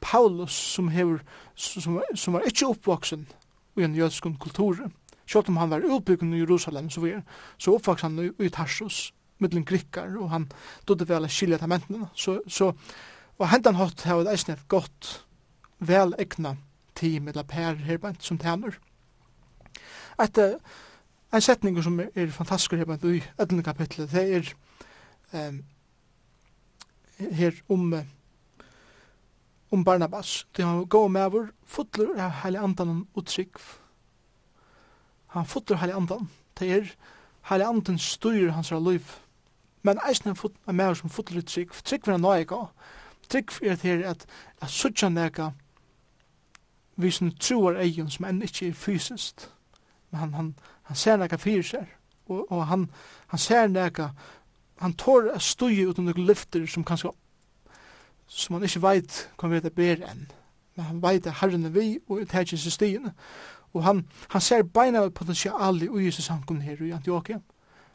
Paulus 0.00 0.52
som 0.52 0.88
hever, 0.88 1.20
som, 1.54 2.00
som 2.14 2.36
var 2.36 2.44
ikke 2.48 2.74
oppvoksen 2.74 3.28
i 3.76 3.84
en 3.86 3.94
jødskund 3.94 4.38
kultur. 4.40 4.88
Sjått 5.30 5.48
om 5.48 5.60
han 5.60 5.70
var 5.70 5.84
utbyggd 5.86 6.26
i 6.34 6.42
Jerusalem, 6.42 6.90
så, 6.90 7.00
vi, 7.04 7.14
så 7.58 7.76
oppvaks 7.76 8.02
han 8.02 8.18
i 8.18 8.48
Tarsus, 8.50 9.12
mittlen 9.38 9.64
grikkar, 9.64 10.16
og 10.18 10.30
han 10.30 10.48
dodde 10.88 11.06
vel 11.08 11.24
at 11.24 11.34
skilja 11.34 11.60
tamentene. 11.60 12.08
Så, 12.14 12.40
så, 12.48 12.72
og 13.38 13.48
hentan 13.52 13.78
hatt 13.78 14.02
har 14.08 14.24
det 14.24 14.34
eisne 14.34 14.56
et 14.58 14.68
godt, 14.68 15.20
vel 15.78 16.14
egna 16.18 16.56
team 16.98 17.28
eller 17.30 17.46
per 17.48 17.78
herbant 17.86 18.22
som 18.24 18.38
tæner. 18.38 18.76
Et, 20.20 20.38
uh, 20.38 20.58
en 21.32 21.40
setning 21.40 21.78
som 21.82 22.00
er, 22.00 22.10
er 22.14 22.32
fantastisk 22.34 22.74
herbant 22.76 23.04
i 23.04 23.22
11. 23.38 23.62
kapitlet, 23.62 24.10
det 24.12 24.24
er 24.36 24.50
um, 25.48 25.62
her 27.30 27.62
om 27.68 27.92
um, 27.92 28.02
om 29.70 29.84
Barnabas, 29.84 30.46
til 30.54 30.64
han 30.64 30.86
gå 30.86 31.08
med 31.08 31.30
vår 31.30 31.48
fotler 31.64 32.14
av 32.18 32.40
heilig 32.42 32.60
andan 32.60 33.06
og 33.14 33.26
trygg. 33.26 33.58
Han 35.36 35.46
fotler 35.46 35.78
heilig 35.78 35.96
andan, 35.96 36.30
til 36.58 36.70
er 36.70 36.94
heilig 37.50 37.66
andan 37.66 37.98
styrer 37.98 38.52
hans 38.56 38.70
liv. 38.70 39.14
Men 39.82 40.00
eisen 40.08 40.30
er 40.30 40.50
en 40.68 40.76
med 40.76 40.94
som 40.94 41.10
fotler 41.10 41.38
i 41.38 41.46
trygg, 41.46 41.72
trygg 41.84 42.06
vil 42.06 42.18
han 42.18 42.20
nå 42.20 42.34
ikke. 42.42 42.64
Trygg 43.28 43.50
er 43.62 43.76
til 43.76 44.02
at 44.04 44.26
jeg 44.60 44.68
sørger 44.68 45.08
nega 45.08 45.52
vi 47.00 47.10
som 47.10 47.30
troar 47.40 47.78
egen 47.80 48.10
som 48.10 48.26
enn 48.28 48.42
ikke 48.44 48.68
er 48.68 48.76
fysisk. 48.76 49.46
Men 50.10 50.20
han, 50.20 50.34
han, 50.34 50.50
han 50.90 50.96
ser 50.96 51.16
nega 51.20 51.38
fyrir 51.40 51.64
seg, 51.64 51.88
og, 52.28 52.44
og 52.50 52.66
han, 52.66 52.88
han 53.30 53.38
ser 53.38 53.70
nega, 53.70 54.10
han 54.80 54.96
tår 54.98 55.30
å 55.34 55.40
støye 55.40 55.88
uten 55.88 56.08
noen 56.08 56.26
lyfter 56.26 56.66
som 56.68 56.84
kanskje 56.84 57.12
som 58.30 58.56
han 58.56 58.64
ikke 58.66 58.82
veit 58.84 59.16
kan 59.38 59.50
være 59.50 59.66
det 59.66 59.74
ber 59.74 60.04
enn. 60.06 60.28
Men 60.76 60.86
han 60.86 61.02
veit 61.02 61.26
at 61.26 61.40
herren 61.42 61.66
er 61.66 61.74
vi 61.74 61.98
og 62.06 62.20
er 62.20 62.28
tætjen 62.30 62.60
sin 62.62 62.74
stien. 62.74 63.10
Og 63.74 63.84
han, 63.84 64.04
han 64.30 64.42
ser 64.42 64.62
beina 64.62 65.02
av 65.02 65.80
ui 65.82 66.02
i 66.02 66.06
Jesus 66.06 66.26
samkomne 66.30 66.62
her 66.62 66.82
i 66.82 66.92
Antioquia. 66.94 67.40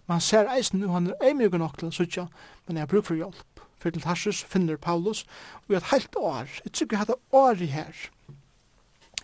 Men 0.06 0.20
han 0.20 0.22
ser 0.22 0.52
eisen 0.52 0.80
nu, 0.80 0.90
han 0.94 1.08
er 1.08 1.30
eimig 1.30 1.50
nok 1.58 1.80
til 1.80 1.90
å 1.90 1.96
sutja, 1.96 2.28
men 2.68 2.78
jeg 2.78 2.86
har 2.86 2.92
bruk 2.92 3.08
for 3.08 3.18
hjelp. 3.18 3.64
For 3.80 3.94
til 3.94 4.04
Tarsus 4.04 4.44
finner 4.44 4.78
Paulus 4.78 5.26
og 5.66 5.74
i 5.74 5.80
et 5.80 5.90
heilt 5.92 6.16
år, 6.18 6.50
jeg 6.64 6.72
tror 6.72 6.86
ikke 6.86 6.96
jeg 6.96 7.04
hadde 7.04 7.18
år 7.32 7.62
i 7.62 7.72
her, 7.74 8.06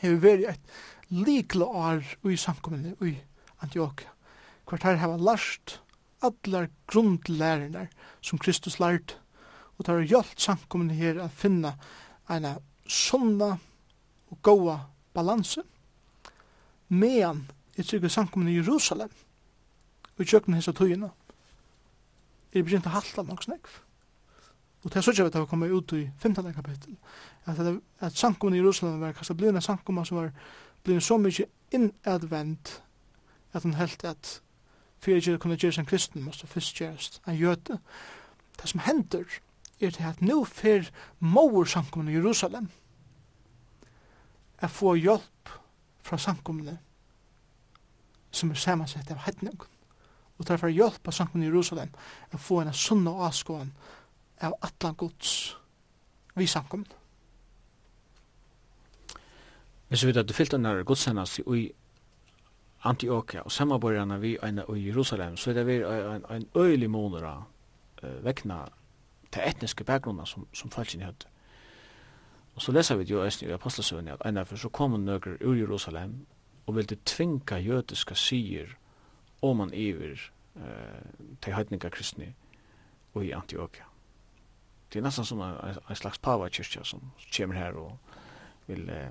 jeg 0.02 0.12
vil 0.12 0.22
være 0.24 0.56
et 0.56 0.76
likle 1.12 1.66
år 1.66 2.04
i 2.30 2.38
samkomne 2.40 2.96
i 3.06 3.16
Antioquia. 3.62 4.10
Hvert 4.70 4.88
her 4.88 5.02
har 5.02 5.18
lært 5.18 5.80
allar 6.24 6.70
grundlærerne 6.88 7.88
som 8.22 8.40
Kristus 8.42 8.80
lært 8.80 9.18
og 9.82 9.88
det 9.88 9.94
har 9.96 10.04
hjulpet 10.06 10.42
samkomne 10.44 10.94
her 10.94 11.18
å 11.24 11.26
finne 11.34 11.72
en 12.30 12.46
sunna 12.86 13.56
og 14.30 14.38
gode 14.46 14.76
balanse, 15.16 15.64
medan 16.94 17.48
jeg 17.78 17.88
trykker 17.90 18.14
samkommende 18.14 18.54
i 18.54 18.60
Jerusalem, 18.60 19.10
og 20.20 20.26
kjøkken 20.28 20.54
hins 20.54 20.70
og 20.70 20.78
tøyene, 20.78 21.10
er 22.54 22.68
begynt 22.68 22.86
å 22.86 22.94
halta 22.94 23.26
nok 23.26 23.42
snakk. 23.48 23.74
Og 24.84 24.92
det 24.92 25.00
er 25.00 25.08
så 25.08 25.16
ikke 25.16 25.26
at 25.32 25.34
det 25.34 25.42
var 25.42 25.50
kommet 25.50 25.74
ut 25.74 25.98
i 25.98 26.04
15. 26.20 26.54
kapittel, 26.54 26.96
at, 27.50 27.58
det, 27.58 27.80
at 28.00 28.22
samkomne 28.22 28.60
i 28.60 28.62
Jerusalem 28.62 29.02
var 29.02 29.18
kastet 29.18 29.42
blivna 29.42 29.66
samkomne 29.66 30.06
som 30.06 30.22
var 30.22 30.34
blivna 30.84 31.02
så 31.02 31.18
mykje 31.18 31.50
innadvendt 31.74 32.78
at 33.54 33.64
han 33.66 33.80
helt 33.82 34.06
at 34.06 34.42
fyrir 35.02 35.18
ikke 35.18 35.42
kunne 35.42 35.58
gjøre 35.58 35.82
som 35.82 35.90
kristen 35.90 36.22
måste 36.22 36.48
fyrst 36.48 36.78
gjøres 36.78 37.18
en 37.26 37.40
jøte. 37.40 37.82
Det 38.62 38.70
som 38.70 38.86
hender 38.86 39.26
er 39.82 39.96
til 39.96 40.08
at 40.08 40.22
nu 40.22 40.44
fer 40.46 40.90
mor 41.20 41.66
samkomne 41.66 42.12
i 42.12 42.16
Jerusalem 42.16 42.70
er 44.62 44.68
få 44.68 44.96
hjelp 44.96 45.50
fra 46.06 46.18
samkomne 46.18 46.78
som 48.32 48.52
er 48.52 48.60
samansett 48.62 49.12
av 49.12 49.24
hedning 49.26 49.58
og 50.38 50.48
derfor 50.48 50.72
hjelp 50.74 51.08
av 51.08 51.16
samkomne 51.16 51.46
i 51.46 51.50
Jerusalem 51.50 51.92
er 52.32 52.42
få 52.42 52.62
en 52.62 52.74
sunn 52.74 53.08
og 53.10 53.26
avskåen 53.28 53.74
av 54.42 54.58
atlan 54.62 54.98
gods 54.98 55.36
vi 56.36 56.48
samkomne 56.48 56.98
Hvis 59.92 60.06
vi 60.06 60.08
vet 60.08 60.22
at 60.22 60.28
du 60.28 60.34
fyllt 60.34 60.54
under 60.56 60.84
godsennast 60.88 61.42
i 61.52 61.66
Antioquia 62.88 63.42
og 63.44 63.52
samarbeidarna 63.52 64.18
vi 64.18 64.38
i 64.38 64.86
Jerusalem 64.88 65.36
så 65.38 65.52
er 65.52 65.54
det 65.54 65.66
vi 65.68 65.82
en 65.84 66.48
øylig 66.56 66.90
måneder 66.90 67.44
vekna 68.24 68.64
til 69.32 69.44
etniske 69.46 69.84
bakgrunnar 69.84 70.26
som, 70.26 70.48
som 70.54 70.72
falskene 70.72 71.08
høyde. 71.08 71.30
Og 72.56 72.62
så 72.62 72.72
leser 72.72 73.00
vi 73.00 73.08
jo 73.08 73.24
i 73.24 73.52
apostelsøvn 73.52 74.12
at 74.12 74.26
en 74.26 74.38
av 74.38 74.52
så 74.58 74.70
kom 74.70 74.98
nøkker 75.00 75.40
ur 75.42 75.56
Jerusalem 75.56 76.26
og 76.68 76.76
ville 76.76 76.98
tvinga 77.06 77.58
jødiska 77.60 78.16
sier 78.16 78.76
om 79.42 79.58
man 79.58 79.74
iver 79.74 80.20
eh, 80.56 81.02
til 81.42 81.56
heidninga 81.56 81.90
kristne 81.90 82.34
og 83.14 83.26
i 83.26 83.32
Antioquia. 83.32 83.88
Det 84.94 85.00
er 85.00 85.04
nesten 85.04 85.26
som 85.26 85.42
en, 85.42 85.56
en 85.90 85.96
slags 85.96 86.20
pava 86.20 86.50
kyrkja 86.50 86.84
som 86.84 87.12
kommer 87.32 87.56
her 87.56 87.80
og 87.80 87.98
vil 88.68 88.90
eh, 88.90 89.10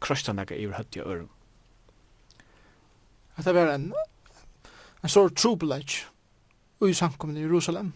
krøsta 0.00 0.32
nekka 0.32 0.56
iver 0.56 0.78
høtti 0.78 1.02
av 1.02 1.10
øren. 1.10 1.30
Det 3.42 3.54
var 3.54 3.74
en, 3.74 3.92
en 5.02 5.08
stor 5.08 5.28
trobelage 5.28 6.06
i 6.82 6.94
samkommen 6.94 7.36
i 7.36 7.42
Jerusalem 7.42 7.92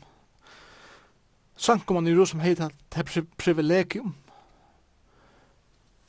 sankumann 1.57 2.07
i 2.07 2.11
Jerusalem 2.11 2.45
heit 2.45 2.61
at 2.61 2.73
det 2.95 3.17
er 3.17 3.23
privilegium 3.39 4.15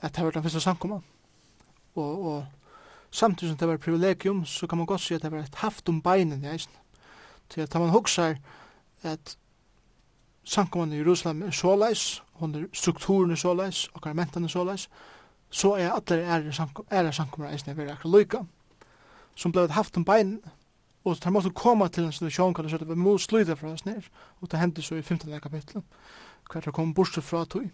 at 0.01 0.15
det 0.15 0.23
var 0.23 0.31
den 0.31 0.43
første 0.43 0.59
sankumann 0.59 1.03
og, 1.95 2.25
og 2.25 2.45
samtidig 3.11 3.51
som 3.51 3.57
det 3.57 3.67
var 3.67 3.77
privilegium 3.77 4.45
så 4.45 4.67
kan 4.67 4.77
man 4.77 4.87
godt 4.87 5.01
si 5.01 5.13
at 5.13 5.21
det 5.21 5.31
var 5.31 5.39
et 5.39 5.55
haft 5.55 5.89
om 5.89 6.01
beinen 6.01 6.43
i 6.43 6.47
eisen 6.47 6.71
til 7.49 7.61
at 7.61 7.73
man 7.73 7.89
huksar 7.89 8.35
at 9.03 9.37
sankumann 10.43 10.93
i 10.93 10.97
Jerusalem 10.97 11.43
er 11.43 11.51
såleis 11.51 12.23
hun 12.33 12.55
er 12.55 12.67
strukturen 12.73 13.31
er 13.31 13.35
såleis 13.35 13.89
og 13.93 14.15
mentan 14.15 14.43
er 14.43 14.47
såleis 14.47 14.89
så 15.49 15.73
er 15.73 15.91
alle 15.91 16.53
ære 16.91 17.13
sankumar 17.13 17.51
eisen 17.51 17.79
er 17.79 17.91
akkur 17.91 18.09
loika 18.09 18.43
som 19.35 19.51
blei 19.51 19.67
haft 19.67 19.97
om 19.97 20.05
beinen 20.05 20.41
Og 21.07 21.23
de 21.23 21.31
måtte 21.31 21.55
komme 21.55 21.87
til 21.89 22.03
en 22.03 22.11
situasjon 22.11 22.55
hvor 22.55 22.65
de 22.65 22.71
sier 22.71 22.83
at 22.83 22.89
vi 22.89 22.99
må 22.99 23.15
sluta 23.21 23.55
fra 23.55 23.71
oss 23.71 23.85
ned. 23.87 24.07
Og 24.41 24.51
det 24.51 24.59
hendte 24.59 24.83
så 24.83 24.97
i 24.97 25.01
15. 25.01 25.31
kapitlet, 25.39 25.83
hver 26.51 26.65
det 26.65 26.73
kom 26.75 26.93
bort 26.93 27.15
fra 27.23 27.45
tog. 27.45 27.69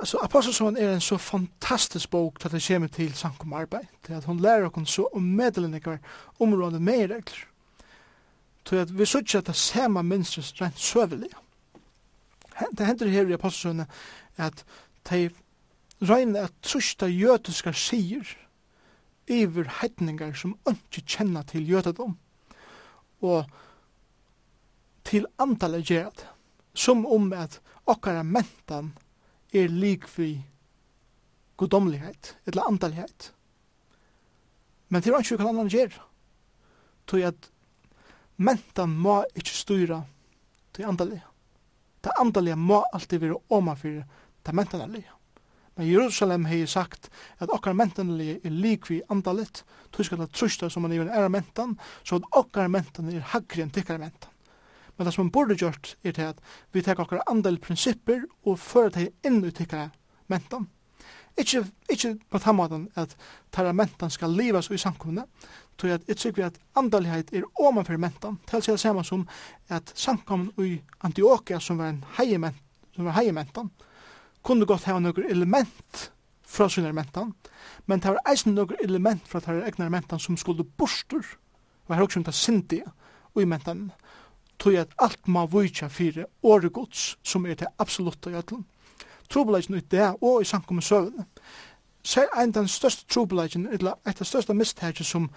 Altså, 0.00 0.18
Apostelsson 0.22 0.76
er 0.76 0.94
en 0.94 1.00
så 1.00 1.18
fantastisk 1.18 2.10
bok 2.10 2.40
til 2.40 2.48
at 2.48 2.52
det 2.52 2.64
kommer 2.66 2.88
til 2.88 3.14
sankum 3.14 3.52
arbeid, 3.52 3.86
til 4.06 4.12
at 4.12 4.24
hun 4.24 4.40
lærer 4.40 4.70
oss 4.72 4.90
så 4.90 5.08
om 5.14 5.22
medelendikker 5.22 5.98
området 6.40 6.82
med 6.82 7.10
regler. 7.10 7.44
Til 8.64 8.76
at 8.76 8.98
vi 8.98 9.04
sørger 9.04 9.38
at 9.38 9.46
det 9.46 9.56
samme 9.56 10.02
minstens 10.02 10.54
rent 10.60 10.78
søvelige. 10.78 11.34
Det 12.78 12.86
hender 12.86 13.08
her 13.08 13.28
i 13.28 13.32
Apostelsson 13.32 13.86
at 14.36 14.64
de 15.10 15.30
regner 16.02 16.44
at 16.44 16.52
trusta 16.62 17.06
jødiska 17.06 17.72
sier, 17.72 18.24
iver 19.30 19.68
heidningar 19.80 20.34
som 20.38 20.56
ikke 20.68 21.04
kjenner 21.06 21.46
til 21.46 21.68
jødedom, 21.68 22.16
og 23.22 23.50
til 25.06 25.26
antallet 25.42 25.86
gjerd, 25.86 26.24
som 26.74 27.04
om 27.06 27.30
at 27.34 27.60
okkara 27.90 28.22
mentan 28.26 28.92
er 29.52 29.70
likvi 29.70 30.32
godomlighet, 31.60 32.36
eller 32.46 32.68
antallighet. 32.68 33.32
Men 34.88 35.02
til 35.02 35.14
ikke 35.14 35.38
hva 35.38 35.50
annan 35.50 35.70
gjerd, 35.70 35.94
tog 37.06 37.26
at 37.26 37.50
mentan 38.40 38.94
må 38.96 39.20
ikke 39.34 39.54
styra 39.54 40.00
til 40.74 40.88
antallighet. 40.88 41.26
Det 42.00 42.16
antallighet 42.16 42.58
må 42.58 42.80
alltid 42.94 43.20
være 43.20 43.42
oma 43.52 43.74
fyrir 43.76 44.06
det 44.46 44.54
mentan 44.56 44.80
er 44.80 45.19
Men 45.80 45.88
Jerusalem 45.88 46.42
hei 46.44 46.66
sagt 46.68 47.06
at 47.40 47.48
okkar 47.56 47.72
mentanelig 47.72 48.34
er 48.44 48.52
likvi 48.52 48.98
andalit, 49.08 49.62
tog 49.88 50.04
skal 50.04 50.20
det 50.20 50.26
trusta 50.36 50.68
som 50.68 50.84
man 50.84 50.92
er 50.92 51.08
en 51.08 51.32
mentan, 51.32 51.72
så 52.04 52.18
at 52.18 52.26
okkar 52.36 52.68
mentan 52.68 53.08
er 53.08 53.24
haggri 53.30 53.64
enn 53.64 53.72
tikkar 53.72 53.96
mentan. 53.96 54.28
Men 54.98 55.08
det 55.08 55.14
som 55.16 55.24
man 55.24 55.32
borde 55.32 55.56
gjort 55.56 55.94
er 56.04 56.12
til 56.12 56.34
at 56.34 56.44
vi 56.76 56.84
tek 56.84 57.00
okkar 57.00 57.24
andal 57.32 57.56
prinsipper 57.64 58.26
og 58.44 58.60
fører 58.60 58.92
til 58.98 59.08
inn 59.24 59.40
i 59.40 59.54
tikkar 59.56 59.88
mentan. 60.28 60.68
Ikki, 61.40 61.64
ikki 61.88 62.12
på 62.28 62.44
den 62.44 62.60
måten 62.60 62.88
at 63.00 63.16
tæra 63.48 63.72
mentan 63.72 64.12
skal 64.12 64.36
livas 64.36 64.68
i 64.68 64.76
samkomne, 64.76 65.24
tog 65.80 65.96
at 65.96 66.04
ikke 66.12 66.36
vi 66.36 66.48
at 66.52 66.60
andalighet 66.76 67.32
er 67.32 67.48
oman 67.56 67.88
for 67.88 67.96
mentan, 67.96 68.36
til 68.44 68.60
seg 68.60 68.76
det 68.76 68.84
samme 68.84 69.08
som 69.08 69.24
at 69.72 69.96
samkomne 69.96 70.52
i 70.60 70.82
Antioquia 71.00 71.56
som 71.56 71.80
var 71.80 71.94
en 71.94 72.04
heie 72.20 72.36
mentan, 72.36 72.66
som 72.92 73.08
var 73.08 73.22
heie 73.22 73.32
mentan, 73.32 73.72
kunne 74.42 74.66
godt 74.66 74.88
ha 74.88 74.98
noen 74.98 75.30
element 75.30 76.10
fra 76.50 76.68
sin 76.68 76.84
elementan, 76.84 77.34
men 77.86 78.00
det 78.00 78.10
var 78.10 78.32
eisen 78.32 78.54
noen 78.54 78.76
element 78.82 79.28
fra 79.28 79.40
det 79.44 79.62
egne 79.64 79.86
elementan 79.86 80.18
som 80.18 80.36
skulle 80.36 80.64
borster, 80.64 81.22
og 81.86 81.94
her 81.94 82.02
også 82.02 82.20
om 82.20 82.24
det 82.24 82.34
sindige 82.34 82.86
og 83.34 83.42
i 83.42 83.48
mentan, 83.48 83.90
tog 84.58 84.76
at 84.76 84.92
alt 84.98 85.28
ma 85.28 85.46
vujtja 85.48 85.88
fire 85.88 86.26
åregods 86.42 87.16
som 87.22 87.46
er 87.46 87.54
det 87.54 87.70
absolutte 87.78 88.30
i 88.30 88.36
ætlen. 88.36 88.66
Trobeleisen 89.30 89.74
ut 89.74 89.90
det 89.90 90.14
og 90.20 90.42
i 90.42 90.44
sankum 90.44 90.80
samkommet 90.80 90.84
søvn, 90.84 91.26
ser 92.02 92.26
en 92.36 92.52
den 92.52 92.68
største 92.68 93.06
trobeleisen, 93.08 93.66
eller 93.66 93.92
et 94.06 94.20
av 94.20 94.26
største 94.26 94.54
mistaket 94.54 95.06
som 95.06 95.30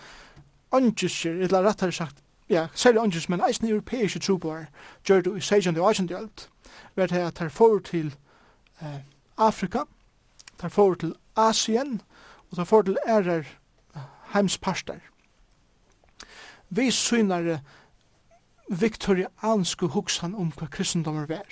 ønskjer, 0.74 1.44
eller 1.44 1.64
rettere 1.64 1.92
sagt, 1.92 2.24
ja, 2.50 2.68
særlig 2.74 3.04
ønskjer, 3.04 3.30
men 3.30 3.46
eisen 3.48 3.70
europeiske 3.70 4.20
trobeleisen, 4.20 4.74
gjør 5.08 5.22
du 5.22 5.36
i 5.36 5.42
16. 5.42 5.78
og 5.78 5.90
18. 5.90 6.16
alt, 6.16 6.50
var 6.96 7.08
det 7.08 7.18
at 7.18 7.40
her 7.40 7.50
får 7.50 7.80
til 7.80 8.16
eh, 8.82 9.02
Afrika, 9.38 9.86
tar 10.58 10.70
for 10.70 10.96
til 10.96 11.16
Asien, 11.36 12.02
og 12.50 12.58
tar 12.58 12.70
for 12.70 12.82
til 12.82 12.98
ærer 13.08 13.46
heimsparster. 14.34 15.00
Vi 16.70 16.90
synar 16.92 17.60
viktorianske 18.70 19.90
hugsan 19.94 20.36
om 20.36 20.52
hva 20.58 20.68
kristendommer 20.72 21.28
vær. 21.30 21.50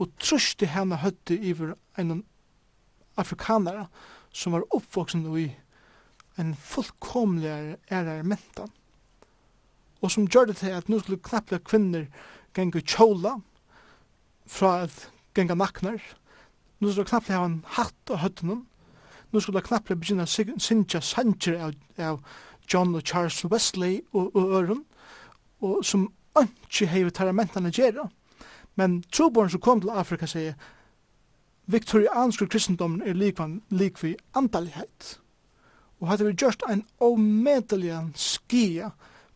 Og 0.00 0.12
trusti 0.22 0.68
hana 0.70 1.00
høtti 1.02 1.36
iver 1.50 1.74
en 2.00 2.22
afrikanare 3.20 3.88
som 4.32 4.54
var 4.54 4.64
oppvoksen 4.72 5.26
i 5.36 5.50
en 6.40 6.54
fullkomlig 6.54 7.76
ærer 7.92 8.22
mentan. 8.24 8.70
Og 10.00 10.12
som 10.14 10.28
gjør 10.28 10.48
det 10.48 10.60
til 10.62 10.72
at 10.72 10.88
nu 10.88 11.00
skulle 11.00 11.20
knapplega 11.20 11.64
kvinner 11.66 12.06
gengu 12.56 12.80
kjola 12.80 13.36
fra 14.48 14.86
at 14.86 15.10
genga 15.34 15.54
naknar. 15.54 16.00
Nu 16.80 16.90
skulle 16.90 17.08
knapple 17.08 17.34
ha 17.34 17.44
en 17.44 17.64
hatt 17.76 18.10
av 18.10 18.22
høttenen. 18.24 18.64
Nu 19.30 19.40
skulle 19.40 19.62
knapple 19.62 19.96
begynna 19.96 20.26
sinja 20.26 21.00
sanger 21.00 21.58
av, 21.60 21.74
av 21.98 22.22
John 22.72 22.94
og 22.94 23.02
Charles 23.04 23.44
Wesley 23.44 24.00
og, 24.12 24.36
og 24.36 24.54
Øren, 24.58 24.84
og 25.60 25.84
som 25.84 26.08
ikke 26.40 26.86
hever 26.86 27.10
teramentene 27.10 27.70
gjerra. 27.70 28.08
Men 28.76 29.02
troborn 29.12 29.50
som 29.50 29.60
kom 29.60 29.80
til 29.80 29.90
Afrika 29.90 30.26
sier, 30.26 30.54
viktorianske 31.66 32.46
kristendommen 32.46 33.02
er 33.02 33.18
likvann 33.18 33.60
likvi 33.70 34.14
andalighet. 34.34 35.18
Og 36.00 36.08
hadde 36.08 36.26
vi 36.26 36.32
gjort 36.32 36.62
en 36.70 36.84
omedelig 37.00 37.98
skia, 38.14 38.90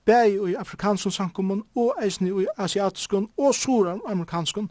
bæg 0.05 0.51
i 0.51 0.55
afrikansk 0.55 1.13
samkommun 1.13 1.65
og 1.75 1.95
eisni 2.03 2.31
i 2.43 2.47
asiatiskun 2.57 3.29
og 3.37 3.55
suran 3.55 4.01
amerikanskun, 4.09 4.71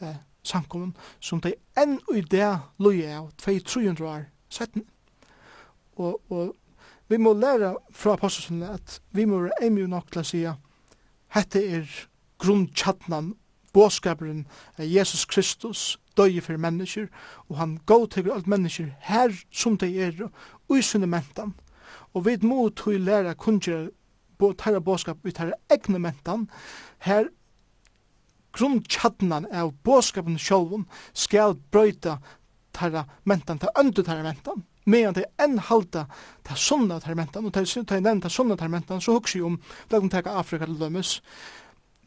eh, 0.00 0.16
samkommun 0.46 0.94
som 1.20 1.40
de 1.44 1.54
enn 1.78 1.98
i 2.14 2.22
det 2.22 2.52
løye 2.82 3.10
av 3.18 3.30
2-300 3.42 4.06
år 4.06 4.28
setten. 4.52 4.86
Og, 5.96 6.20
og 6.30 6.54
vi 7.08 7.18
må 7.22 7.32
læra 7.36 7.74
fra 7.94 8.16
apostelsunne 8.16 8.70
at 8.78 9.00
vi 9.14 9.26
må 9.28 9.44
være 9.44 9.66
eimig 9.66 9.88
nok 9.90 10.10
til 10.12 10.22
å 10.22 10.28
si 10.30 10.44
hette 11.36 11.62
er 11.62 11.90
grunntjattnan 12.42 13.34
båskaperen 13.76 14.46
av 14.78 14.88
Jesus 14.88 15.26
Kristus, 15.28 15.98
døye 16.16 16.40
for 16.40 16.56
mennesker, 16.56 17.10
og 17.48 17.58
han 17.60 17.76
til 17.86 18.30
alt 18.32 18.46
mennesker 18.48 18.94
her 19.04 19.34
som 19.52 19.76
de 19.76 19.90
er, 20.00 20.30
og 20.68 20.78
i 20.78 20.82
sunne 20.82 21.06
mentan. 21.06 21.52
Og 22.14 22.24
vi 22.26 22.38
må 22.40 22.68
tog 22.70 22.96
læra 22.96 23.34
kunngjere 23.34 23.90
på 24.38 24.52
tæra 24.56 24.80
båskap 24.80 25.26
i 25.26 25.32
tæra 25.32 25.52
egne 25.70 25.98
mentan, 25.98 26.48
her 26.98 27.28
grunnkjadnan 28.56 29.48
av 29.52 29.74
båskapen 29.84 30.38
sjálvun 30.40 30.86
skal 31.12 31.56
brøyta 31.72 32.18
tarra 32.76 33.04
mentan, 33.24 33.58
ta 33.58 33.72
öndu 33.80 34.02
tarra 34.04 34.24
mentan, 34.24 34.64
medan 34.86 35.16
det 35.16 35.26
enn 35.42 35.58
halda 35.58 36.06
ta 36.46 36.56
sunna 36.56 37.00
tarra 37.00 37.16
mentan, 37.18 37.46
og 37.46 37.54
ta 37.54 37.64
jeg 37.64 38.02
nevnt 38.02 38.26
ta 38.26 38.32
sunna 38.32 38.56
tarra 38.56 38.72
mentan, 38.72 39.00
så 39.00 39.16
hugsi 39.16 39.42
om, 39.42 39.60
lagun 39.90 40.12
teka 40.12 40.36
Afrika 40.40 40.66
til 40.66 40.78
dømes, 40.80 41.20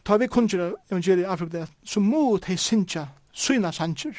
ta 0.03 0.17
vi 0.17 0.27
kunnkjera 0.27 0.71
evangeliet 0.91 1.26
i 1.26 1.30
Afrika, 1.30 1.65
så 1.84 2.01
må 2.03 2.38
de 2.38 2.57
sinja 2.57 3.07
syna 3.34 3.71
sanjer, 3.71 4.17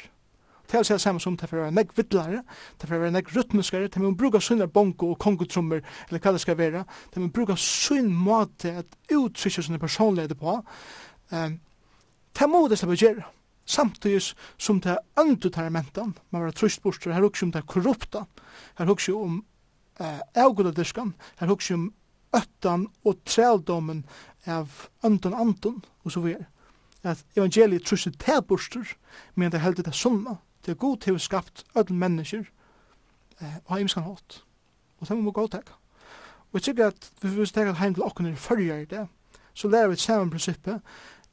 Det 0.70 0.90
er 0.90 0.98
samme 0.98 1.20
som 1.20 1.36
det 1.36 1.48
fyrir 1.50 1.70
nek 1.74 1.90
vittlare, 1.96 2.44
det 2.80 2.88
fyrir 2.88 3.10
nek 3.10 3.32
rytmiskare, 3.34 3.88
det 3.88 3.98
mun 3.98 4.16
bruka 4.16 4.38
synar 4.40 4.66
bongo 4.66 5.10
og 5.10 5.18
kongotrummer, 5.18 5.80
eller 6.08 6.20
hva 6.22 6.32
det 6.32 6.40
skal 6.40 6.58
vera, 6.58 6.84
det 7.14 7.18
mun 7.18 7.32
bruka 7.34 7.56
syn 7.58 8.12
måte 8.14 8.76
at 8.78 8.86
utsykja 9.10 9.64
sinne 9.66 9.78
personlighet 9.82 10.38
på, 10.38 10.60
um, 11.32 11.58
Ta 12.40 12.46
må 12.48 12.62
det 12.72 12.78
slippe 12.80 12.96
gjøre. 12.96 13.26
Samtidig 13.68 14.22
som 14.56 14.78
det 14.80 14.94
er 14.94 15.02
andre 15.20 15.34
antitarmentan, 15.34 16.14
man 16.32 16.46
var 16.46 16.54
trøst 16.56 16.80
bort, 16.82 17.04
her 17.04 17.20
hukse 17.20 17.44
om 17.44 17.50
det 17.52 17.60
er 17.60 17.66
korrupta, 17.68 18.22
her 18.78 18.88
hukse 18.88 19.12
om 19.12 19.42
eh, 20.00 20.22
avgudadiskan, 20.34 21.12
her 21.36 21.52
hukse 21.52 21.74
om 21.76 21.90
öttan 22.32 22.86
og 23.04 23.20
trældomen 23.26 24.06
av 24.46 24.88
anton 25.04 25.36
anton, 25.36 25.84
og 26.04 26.12
så 26.16 26.24
videre. 26.24 26.48
At 27.04 27.20
evangeliet 27.36 27.84
trøstet 27.84 28.16
til 28.18 28.40
borster, 28.48 28.96
men 29.34 29.52
det 29.52 29.60
heldet 29.60 29.84
det 29.84 29.94
sunna, 29.94 30.38
det 30.64 30.72
er 30.72 30.80
god 30.80 31.04
til 31.04 31.20
å 31.20 31.20
skapt 31.20 31.66
ødel 31.76 32.00
mennesker, 32.00 32.48
eh, 33.40 33.56
og 33.66 33.76
ha 33.76 33.84
imskan 33.84 34.08
hatt. 34.08 34.40
Og 34.98 35.08
det 35.08 35.18
må 35.18 35.28
vi 35.28 35.36
gå 35.42 35.46
til. 35.46 35.72
Og 36.50 36.56
jeg 36.56 36.70
tykker 36.70 36.86
at 36.88 37.12
vi 37.20 37.36
vil 37.36 37.52
teka 37.52 37.76
heim 37.84 37.94
til 37.94 38.08
okken 38.08 38.32
i 38.32 38.34
fyrir 38.34 38.80
i 38.80 38.88
det, 38.88 39.06
så 39.54 39.68
lærer 39.68 39.92
vi 39.92 40.00
et 40.00 40.08
samme 40.08 40.30
prinsippet, 40.30 40.80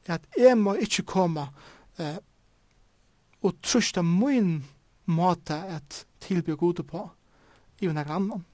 at 0.08 0.24
jeg 0.38 0.58
må 0.58 0.74
ikke 0.74 1.02
komme 1.02 1.48
eh, 1.98 2.18
og 3.42 3.54
trusta 3.62 4.02
min 4.02 4.64
måte 5.06 5.54
at 5.54 6.04
tilby 6.20 6.56
gode 6.56 6.82
på 6.82 7.04
i 7.80 7.86
en 7.86 7.98
annan. 7.98 8.44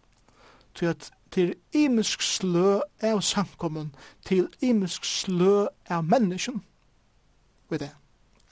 Til 0.75 0.87
at 0.87 1.11
til 1.35 1.55
imisk 1.75 2.23
slø 2.23 2.79
av 3.03 3.21
samkommun, 3.27 3.91
til 4.23 4.47
imisk 4.63 5.05
slø 5.05 5.67
av 5.91 6.05
menneskjen. 6.07 6.61
Ved 7.71 7.83
det. 7.83 7.91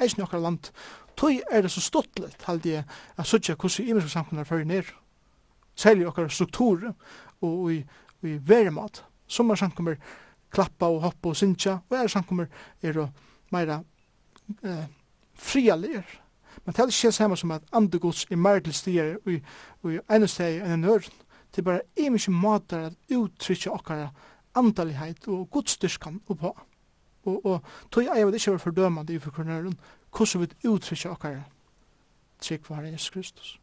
Eisen 0.03 0.23
i 0.23 0.25
okkar 0.25 0.43
land. 0.43 0.73
Tøy 1.17 1.39
er 1.53 1.63
det 1.63 1.71
så 1.71 1.83
stuttlet, 1.85 2.35
halde 2.43 2.73
jeg, 2.73 2.85
at 3.17 3.29
suttja 3.29 3.55
hvordan 3.55 3.87
imisk 3.87 4.11
samkommun 4.11 4.43
er 4.43 4.49
fyrir 4.49 4.67
ned. 4.67 4.91
Særlig 5.79 6.09
okkar 6.11 6.29
strukturer 6.29 6.93
og 7.41 7.73
i, 7.73 7.79
i 8.27 8.35
veremat. 8.49 9.05
Sommar 9.27 9.61
samkommer 9.61 9.95
klappa 10.53 10.89
og 10.93 11.03
hoppa 11.07 11.33
og 11.33 11.37
synja, 11.37 11.79
og 11.89 11.97
er 11.97 12.11
samkommer 12.13 12.51
er 12.83 12.99
og 12.99 13.09
meira 13.53 13.81
eh, 14.65 14.85
fria 15.35 15.77
lir. 15.77 16.05
Men 16.65 16.75
det 16.75 16.83
er 16.83 16.93
ikke 16.93 17.13
samme 17.13 17.37
som 17.37 17.51
at 17.51 17.65
andre 17.73 17.99
gods 17.99 18.27
er 18.31 18.37
meir 18.37 18.61
til 18.61 18.75
stier 18.75 19.15
og 19.25 19.89
i 19.91 19.99
ene 20.13 20.29
steg 20.29 20.61
enn 20.61 20.77
en 20.77 20.85
høren. 20.91 21.23
Det 21.53 21.63
er 21.63 21.69
bare 21.69 21.89
imiske 21.97 22.33
måter 22.33 22.91
at 22.91 23.17
uttrykja 23.17 23.73
okkara 23.73 24.11
andalighet 24.57 25.27
og 25.29 25.49
godstyrskan 25.51 26.21
oppa. 26.29 26.53
Og, 27.25 27.47
og 27.47 27.61
tog 27.91 28.05
jeg 28.05 28.27
vil 28.27 28.35
ikke 28.35 28.51
være 28.51 28.65
fordømande 28.67 29.15
i 29.15 29.19
forkunneren 29.23 29.77
hvordan 30.13 30.43
vi 30.43 30.69
uttrykja 30.69 31.15
okkara 31.15 31.45
trygg 32.43 32.71
var 32.71 32.83
Jesus 32.83 33.11
Kristus 33.11 33.59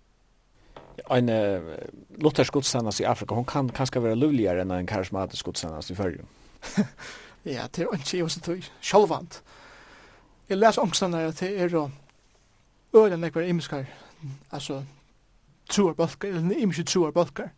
en 1.07 1.29
uh, 1.29 1.75
luthersk 2.23 2.53
gudstjenest 2.53 2.99
i 2.99 3.07
Afrika, 3.07 3.35
hon 3.35 3.45
kan 3.45 3.69
kanskje 3.69 4.03
være 4.03 4.19
livligere 4.19 4.63
enn 4.63 4.73
en 4.75 4.89
karismatisk 4.89 5.49
gudstjenest 5.49 5.93
i 5.93 5.97
Førjum. 5.97 6.27
ja, 7.55 7.67
det 7.67 7.83
er 7.85 7.95
ikke 7.95 8.17
jeg 8.17 8.31
som 8.31 8.45
tog, 8.45 8.69
sjølvant. 8.81 9.41
Jeg 10.49 10.57
leser 10.57 10.81
ångstene 10.81 11.25
at 11.29 11.39
det 11.39 11.51
er 11.61 11.75
å 11.77 11.89
øyne 12.93 13.19
nekvar 13.21 13.45
imiskar, 13.45 13.85
altså 14.51 14.81
truar 15.69 15.93
balkar, 15.93 16.33
eller 16.33 16.57
imiske 16.57 16.83
truar 16.89 17.11
balkar. 17.11 17.51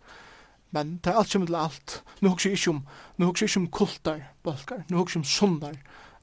Men 0.72 1.00
det 1.04 1.12
er 1.12 1.20
alt 1.20 1.32
som 1.32 1.46
til 1.46 1.56
alt. 1.56 2.04
Nå 2.22 2.30
hukker 2.32 2.50
jeg 2.50 2.60
ikke 2.60 2.72
om, 2.72 2.82
nå 3.18 3.28
hukker 3.28 3.44
jeg 3.46 3.52
ikke 3.52 3.60
om 3.60 3.72
kultar 3.72 4.22
balkar, 4.44 4.84
nå 4.90 4.98
hukker 4.98 5.18
jeg 5.18 5.24
om 5.24 5.28
sundar 5.28 5.76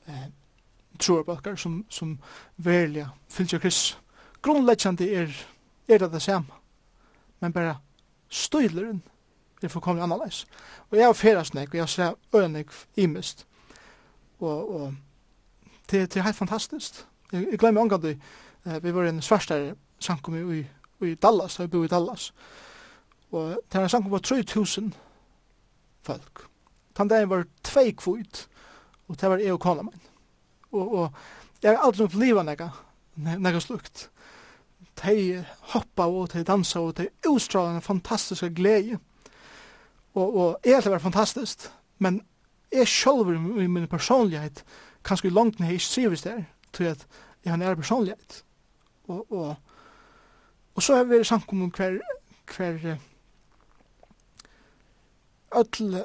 eh, 0.08 0.28
truar 0.98 1.24
balkar 1.24 1.56
som, 1.56 1.82
som 1.88 2.16
verliga 2.56 3.10
fylgja 3.32 3.60
krist. 3.62 3.98
Grunnleggjande 4.42 5.08
er, 5.12 5.34
er 5.88 5.98
det 5.98 6.12
det 6.12 6.22
samme, 6.22 6.60
men 7.40 7.52
bare 7.52 7.76
støyleren, 8.28 9.02
er 9.66 9.72
fullkomlig 9.72 10.02
annerledes. 10.02 10.46
Og 10.90 10.98
jeg 10.98 11.06
har 11.06 11.12
ferast 11.12 11.54
nek, 11.54 11.68
og 11.68 11.74
jeg 11.74 11.88
ser 11.88 12.14
sett 12.14 12.40
øynek 12.40 12.72
imist. 12.96 13.46
Og, 14.40 14.74
og 14.80 14.94
det, 15.90 16.14
det 16.14 16.16
er 16.16 16.28
helt 16.28 16.36
fantastisk. 16.36 17.06
Jeg, 17.32 17.46
jeg 17.50 17.58
glemmer 17.58 17.80
omgang 17.80 18.02
det. 18.02 18.18
Eh, 18.66 18.84
vi 18.84 18.94
var 18.94 19.04
en 19.04 19.22
svarstare 19.22 19.74
sankum 19.98 20.36
i, 20.36 20.66
i, 21.00 21.14
Dallas, 21.14 21.56
da 21.56 21.62
vi 21.62 21.68
bor 21.68 21.84
i 21.84 21.88
Dallas. 21.88 22.32
Og 23.32 23.58
det 23.72 23.78
er 23.78 23.82
en 23.82 23.88
sankum 23.88 24.10
på 24.10 24.18
3000 24.18 24.94
folk. 26.02 26.46
Tan 26.96 27.08
dagen 27.08 27.30
var 27.30 27.44
tvei 27.64 27.92
kvot, 27.92 28.48
og 29.08 29.20
det 29.20 29.30
var 29.30 29.38
jeg 29.38 29.52
og 29.52 29.60
kona 29.60 29.82
min. 29.82 30.00
Og, 30.72 30.94
og 30.94 31.12
jeg 31.62 31.76
har 31.76 31.84
aldri 31.84 32.04
oppleva 32.04 32.42
nega, 32.42 32.70
nega 33.16 33.60
slukt. 33.60 34.08
De 35.02 35.44
hoppa 35.72 36.08
og 36.10 36.32
de 36.32 36.42
dansa 36.44 36.80
og 36.80 36.96
de 36.98 37.08
utstrålende 37.28 37.80
fantastiske 37.80 38.50
glede 38.54 38.98
og, 40.18 40.36
og 40.36 40.60
er 40.64 40.80
det 40.80 40.90
var 40.90 40.98
fantastisk, 41.02 41.68
men 41.98 42.22
jeg 42.72 42.88
sjølver 42.88 43.62
i 43.62 43.66
min 43.66 43.88
personlighet, 43.88 44.64
kanskje 45.04 45.28
i 45.28 45.32
langt 45.32 45.58
når 45.58 45.66
jeg 45.66 45.80
ikke 45.80 45.92
trives 45.94 46.22
der, 46.22 46.42
til 46.72 46.84
at 46.84 47.06
jeg 47.44 47.52
har 47.52 47.56
nære 47.56 47.76
personlighet. 47.76 48.44
Og, 49.08 49.32
og, 49.32 49.54
og 50.74 50.82
så 50.82 50.96
har 50.96 51.04
vi 51.04 51.16
vært 51.16 51.26
samkommet 51.26 51.64
om 51.64 51.72
hver, 51.76 52.00
hver 52.56 52.98
öll, 55.56 56.04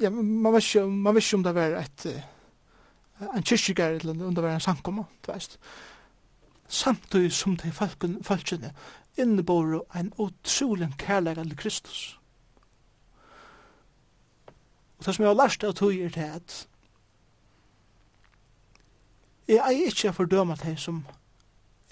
ja, 0.00 0.10
man 0.10 0.52
vet 0.52 0.64
ikke, 0.64 0.86
man 0.86 1.14
vet 1.14 1.24
ikke 1.24 1.36
om 1.36 1.44
det 1.44 1.54
var 1.54 1.78
et, 1.80 2.06
en 3.20 3.42
kyrkjegar 3.42 3.98
eller 4.00 4.26
om 4.26 4.34
det 4.34 4.42
var 4.44 4.54
en 4.54 4.60
samkomma, 4.60 5.06
du 5.26 5.32
veist. 5.32 5.58
Samtidig 6.68 7.32
som 7.32 7.56
de 7.56 7.72
folkene 7.72 8.72
innebor 9.18 9.84
en 9.96 10.12
utrolig 10.18 10.88
kærlega 10.98 11.42
til 11.42 11.56
Kristus. 11.56 12.20
Og 15.04 15.06
det 15.06 15.14
som 15.14 15.22
jeg 15.22 15.34
har 15.34 15.36
lært 15.36 15.64
av 15.68 15.72
tog 15.76 15.92
er 15.92 16.08
til 16.08 16.30
at 16.32 16.52
jeg 19.52 19.58
er 19.60 19.80
ikke 19.84 20.12
fordømme 20.16 20.54
til 20.56 20.78
som 20.80 21.02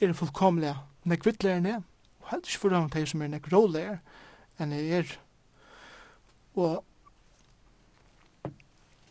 er 0.01 0.15
fullkomlige 0.17 0.79
nekvittlærende, 1.05 1.75
og 2.21 2.31
heller 2.31 2.49
ikke 2.49 2.63
fordømme 2.63 2.89
til 2.91 3.05
som 3.11 3.23
er 3.23 3.29
nekrolige 3.29 3.99
enn 4.57 4.73
jeg 4.73 4.89
er. 4.97 5.11
Og 6.57 6.85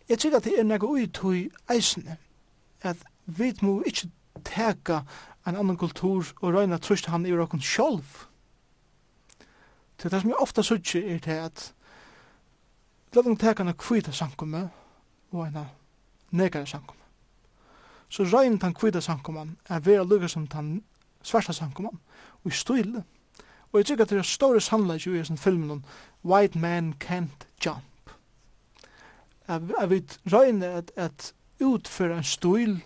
jeg 0.10 0.20
tror 0.20 0.38
at 0.40 0.48
det 0.50 0.56
er 0.58 0.66
nek 0.66 0.84
ui 0.84 1.06
tog 1.06 1.38
eisene, 1.70 2.18
at 2.82 2.98
vi 3.26 3.52
må 3.62 3.84
ikke 3.86 4.10
teka 4.42 5.04
en 5.46 5.60
annan 5.62 5.78
kultur 5.78 6.26
og 6.42 6.56
røyna 6.58 6.82
trøst 6.82 7.06
han 7.14 7.30
i 7.30 7.36
råkon 7.38 7.62
sjolv. 7.62 8.26
Det 9.98 10.10
er 10.10 10.16
det 10.16 10.24
som 10.26 10.34
jeg 10.34 10.42
ofta 10.42 10.66
sutsi 10.66 11.04
er 11.06 11.22
til 11.22 11.38
at 11.38 11.68
Lad 13.16 13.24
dem 13.24 13.38
teka 13.38 13.64
na 13.64 13.74
kvita 13.74 14.12
sankumme 14.12 14.70
og 15.32 15.46
hana 15.46 15.66
negara 16.32 16.66
sankumme. 16.66 17.02
Så 18.10 18.24
røyn 18.24 18.60
tan 18.60 18.74
kvita 18.74 19.02
sankumman 19.02 19.58
er 19.70 19.80
vera 19.80 20.04
lukka 20.04 20.28
som 20.28 20.48
tan 20.48 20.84
svarta 21.24 21.54
sankumman 21.54 22.00
og 22.44 22.52
i 22.52 22.56
stil. 22.56 23.04
Og 23.72 23.80
jeg 23.80 23.86
tykker 23.86 24.04
at 24.04 24.10
det 24.10 24.18
er 24.18 24.28
store 24.28 24.62
sannleik 24.62 25.08
i 25.08 25.24
sin 25.24 25.38
filmen 25.38 25.86
White 26.26 26.60
Man 26.60 26.94
Can't 27.04 27.48
Jump. 27.66 28.12
Jeg 29.48 29.90
vet 29.90 30.20
røyne 30.34 30.66
at, 30.66 30.92
at 30.96 31.34
utføre 31.62 32.18
en 32.18 32.24
stil 32.24 32.82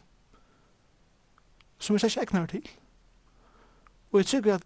som 1.79 1.93
vi 1.93 1.99
slik 1.99 2.17
egnar 2.17 2.45
til. 2.45 2.69
Og 4.11 4.19
jeg 4.19 4.25
tykker 4.25 4.55
at 4.55 4.63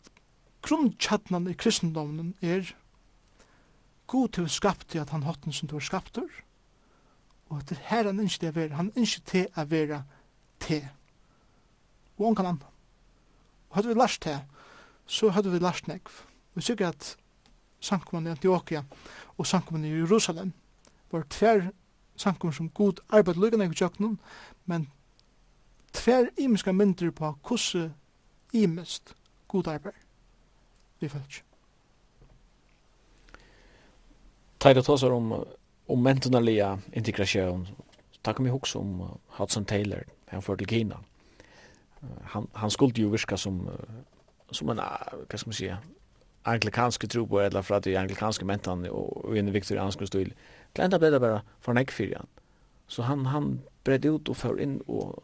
grunntjattnan 0.62 1.48
i 1.48 1.54
kristendommen 1.54 2.36
er 2.42 2.76
God 4.10 4.34
til 4.34 4.48
å 4.48 4.52
skapte 4.52 5.02
at 5.02 5.12
han 5.14 5.26
hotten 5.28 5.54
som 5.54 5.70
du 5.70 5.76
har 5.78 5.86
skapter, 5.86 6.26
og 7.50 7.62
at 7.62 7.70
det 7.70 7.78
her 7.90 8.10
han 8.10 8.22
ikke 8.22 8.40
til 8.40 8.50
å 8.50 8.56
være, 8.58 8.78
han 8.78 8.92
ikke 8.96 9.22
til 9.26 9.48
å 9.58 9.66
være 9.70 10.04
til. 10.62 10.86
Og 12.18 12.26
han 12.28 12.38
kan 12.38 12.50
annan. 12.50 12.64
Og 13.70 13.78
hadde 13.78 13.92
vi 13.92 13.98
lært 13.98 14.24
det, 14.26 14.38
så 15.06 15.30
hadde 15.34 15.54
vi 15.54 15.62
lært 15.62 15.88
negv. 15.90 16.22
Vi 16.58 16.66
sikker 16.66 16.90
at 16.90 17.16
samkommunen 17.80 18.30
i 18.30 18.36
Antioquia 18.36 18.84
og 19.38 19.48
samkommunen 19.48 19.90
i 19.90 20.00
Jerusalem 20.02 20.54
var 21.12 21.26
tver 21.30 21.70
samkommun 22.20 22.54
som 22.54 22.70
god 22.70 23.02
arbeid 23.10 23.38
lukkane 23.40 23.70
i 23.70 23.78
kjøkkenen, 23.78 24.18
men 24.66 24.90
tver 25.94 26.30
imiska 26.38 26.74
mynder 26.74 27.12
på 27.12 27.34
hvordan 27.48 27.94
imest 28.54 29.16
god 29.48 29.68
arbeid 29.68 30.02
vi 31.00 31.10
følger. 31.10 31.49
tar 34.60 34.74
det 34.74 35.16
om 35.16 35.46
om 35.86 36.04
mentalia 36.04 36.80
integration. 36.92 37.68
Ta 38.22 38.34
kom 38.34 38.48
ihåg 38.48 38.68
som 38.68 39.18
Hudson 39.28 39.66
Taylor 39.66 40.04
han 40.28 40.42
för 40.42 40.56
till 40.56 40.68
Kina. 40.68 40.98
Han 42.24 42.48
han 42.54 42.72
skulle 42.72 42.94
ju 42.94 43.10
viska 43.10 43.38
som 43.38 43.70
som 44.52 44.70
en 44.70 44.78
vad 45.30 45.40
ska 45.40 45.48
man 45.48 45.54
säga 45.54 45.78
anglikanske 46.44 47.08
tro 47.08 47.28
på 47.28 47.40
eller 47.40 47.62
för 47.62 47.76
att 47.76 47.84
det 47.84 47.96
är 47.96 48.00
anglikanska 48.00 48.46
mentan 48.46 48.90
och 48.90 49.38
en 49.38 49.52
viktoriansk 49.52 50.08
stil. 50.08 50.34
Klanta 50.74 51.00
blev 51.00 51.12
det 51.12 51.20
bara 51.20 51.42
för 51.62 51.72
en 51.72 51.78
ekfyrjan. 51.78 52.28
Så 52.88 53.02
han 53.02 53.26
han 53.26 53.62
bredde 53.84 54.08
ut 54.08 54.30
och 54.30 54.38
för 54.38 54.62
in 54.62 54.82
och 54.82 55.24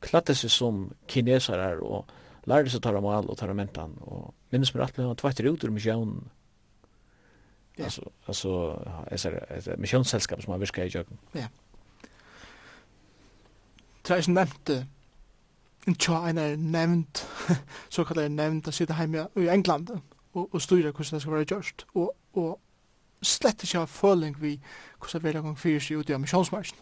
klatte 0.00 0.34
sig 0.34 0.50
som 0.50 0.94
kinesare 1.06 1.76
och 1.76 2.06
lärde 2.42 2.70
sig 2.70 2.80
ta 2.80 2.92
dem 2.92 3.06
all 3.06 3.26
och 3.26 3.38
ta 3.38 3.46
dem 3.46 3.56
mentan 3.56 3.98
och 3.98 4.34
minns 4.50 4.74
mig 4.74 4.84
att 4.84 4.96
han 4.96 5.16
tvättade 5.16 5.48
ut 5.48 5.64
ur 5.64 5.70
missionen 5.70 6.30
Ja. 7.76 7.84
Alltså 7.84 8.10
alltså 8.26 8.82
är 9.10 9.16
säger 9.16 9.52
ett 9.52 9.78
missionssällskap 9.78 10.42
som 10.42 10.52
har 10.52 10.58
virkat 10.58 10.84
i 10.84 10.88
Jöken. 10.88 11.18
Ja. 11.32 11.46
Tres 14.02 14.28
nämnt 14.28 14.70
en 15.86 15.94
tja 15.94 16.28
en 16.28 16.38
er 16.38 16.56
nevnt, 16.56 17.26
så 17.92 18.04
kallar 18.04 18.24
er 18.24 18.32
nevnt 18.32 18.68
at 18.68 18.76
sitte 18.76 18.96
hjemme 18.96 19.26
i 19.36 19.48
England 19.52 19.90
og, 20.34 20.48
og 20.54 20.62
styre 20.62 20.92
hvordan 20.92 21.18
det 21.18 21.22
skal 21.22 21.32
være 21.32 21.48
gjørst. 21.52 21.86
Og, 21.94 22.14
og 22.34 22.60
slett 23.22 23.64
ikke 23.64 23.82
ha 23.82 23.88
føling 23.88 24.36
vi 24.40 24.56
hvordan 24.98 25.22
det 25.22 25.34
er 25.34 25.42
gang 25.42 25.58
fyrir 25.58 25.84
seg 25.84 26.00
ut 26.00 26.10
i 26.10 26.16
emissionsmarsjen. 26.16 26.80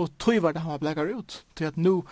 Og 0.00 0.12
tog 0.18 0.42
var 0.42 0.52
det 0.56 0.62
han 0.64 0.72
var 0.72 0.80
blekkar 0.80 1.12
ut, 1.12 1.44
til 1.56 1.68
at 1.68 1.76
nu 1.76 2.04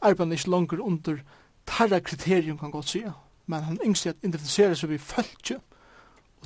arbeider 0.00 0.38
ikke 0.38 0.50
langer 0.50 0.80
under 0.80 1.18
tarra 1.66 2.00
kriterium 2.00 2.58
kan 2.58 2.70
godt 2.70 2.88
sige, 2.88 3.12
men 3.46 3.62
han 3.62 3.80
yngste 3.84 4.14
at 4.14 4.22
identifisere 4.22 4.76
seg 4.76 4.90
vi 4.90 4.98
følge 4.98 5.60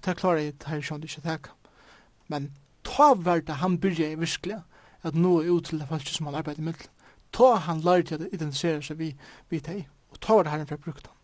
Og 0.02 0.06
det 0.08 0.18
klarer 0.18 0.40
jeg 0.42 0.54
her 0.66 0.80
sånn 0.82 1.04
ikke 1.06 1.20
det 1.22 1.50
Men 2.26 2.50
ta 2.82 3.12
verda 3.14 3.54
han 3.60 3.78
byrja 3.78 4.08
i 4.10 4.18
virkelig, 4.18 4.56
at 5.02 5.14
nå 5.14 5.40
er 5.40 5.50
ut 5.50 5.64
til 5.64 5.78
det 5.78 5.86
falske 5.86 6.10
som 6.10 6.26
han 6.26 6.34
arbeider 6.34 6.62
med. 6.62 6.74
Ta 7.30 7.54
han 7.54 7.84
lærte 7.86 8.18
å 8.18 8.26
identifisere 8.26 8.82
seg 8.82 8.98
vi, 8.98 9.12
vi 9.48 9.60
teg, 9.60 9.86
og 10.10 10.18
ta 10.18 10.34
var 10.34 10.44
det 10.44 10.50
herren 10.50 10.66
fra 10.66 10.76
brukt 10.76 11.06
han. 11.06 11.14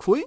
Kvoi, 0.00 0.22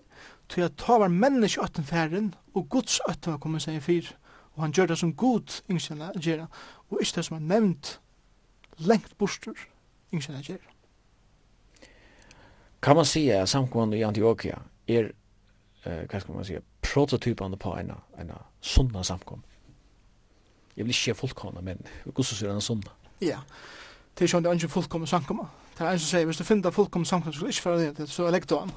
til 0.49 0.67
at 0.67 0.77
ta 0.77 0.99
var 1.01 1.09
menneske 1.09 1.63
øtten 1.63 1.83
færen, 1.83 2.35
og 2.53 2.69
Guds 2.69 3.01
øtten 3.09 3.33
var 3.33 3.41
kommet 3.41 3.65
seg 3.65 3.79
i 3.79 3.81
fyr, 3.81 4.13
og 4.53 4.61
han 4.67 4.73
gjør 4.73 4.93
det 4.93 5.01
som 5.01 5.15
god 5.17 5.61
yngskjene 5.69 6.13
gjør, 6.21 6.45
og 6.89 7.01
ikke 7.01 7.15
det 7.15 7.25
som 7.25 7.37
er 7.39 7.45
nevnt 7.55 7.95
lengt 8.77 9.17
bostur 9.17 9.57
yngskjene 10.13 10.45
gjør. 10.45 10.61
Kan 12.85 13.01
man 13.01 13.09
si 13.09 13.25
at 13.33 13.49
samkommande 13.49 13.97
i 13.97 14.05
Antioquia 14.05 14.61
er, 14.87 15.09
eh, 15.85 16.05
hva 16.05 16.21
skal 16.21 16.37
man 16.37 16.45
si, 16.45 16.61
prototypande 16.93 17.57
på 17.57 17.75
en, 17.75 17.91
en 18.17 18.31
sunna 18.61 19.03
samkom. 19.03 19.41
Jag 20.73 20.85
vill 20.85 20.95
inte 21.07 21.19
fullkomna, 21.19 21.61
men 21.61 21.83
hur 22.03 22.23
så 22.23 22.35
ser 22.35 22.47
den 22.47 22.61
sunna? 22.61 22.91
Ja, 23.19 23.39
det 24.13 24.25
är 24.25 24.41
ju 24.41 24.51
inte 24.51 24.65
er 24.65 24.69
fullkomna 24.69 25.07
samkomma. 25.07 25.47
Det 25.77 25.83
är 25.83 25.91
en 25.91 25.99
som 25.99 26.07
säger, 26.07 26.25
hvis 26.25 26.37
du 26.37 26.43
finner 26.43 26.71
fullkomna 26.71 27.05
samkomma, 27.05 27.33
så 27.33 27.51
skal 27.51 27.77
du 27.77 27.87
inte 27.87 28.01
det, 28.01 28.09
så 28.09 28.27
er 28.27 28.31
legg 28.31 28.51
an. 28.51 28.71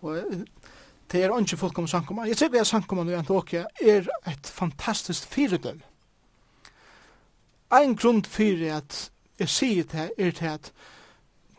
Og 0.00 0.16
det 1.12 1.22
är 1.22 1.38
inte 1.38 1.56
fullkomna 1.56 1.88
samkomma. 1.88 2.28
Jag 2.28 2.36
tycker 2.36 2.60
att 2.60 2.66
samkomma 2.66 3.12
i 3.12 3.14
Antioquia 3.14 3.66
är 3.80 4.08
ett 4.24 4.46
fantastiskt 4.46 5.24
fyrdøm. 5.24 5.82
Ein 7.70 7.96
grund 7.96 8.26
fyrir 8.26 8.72
at 8.74 9.10
jeg 9.38 9.48
sier 9.48 9.84
det 9.84 10.10
er 10.18 10.30
til 10.30 10.46
at 10.46 10.72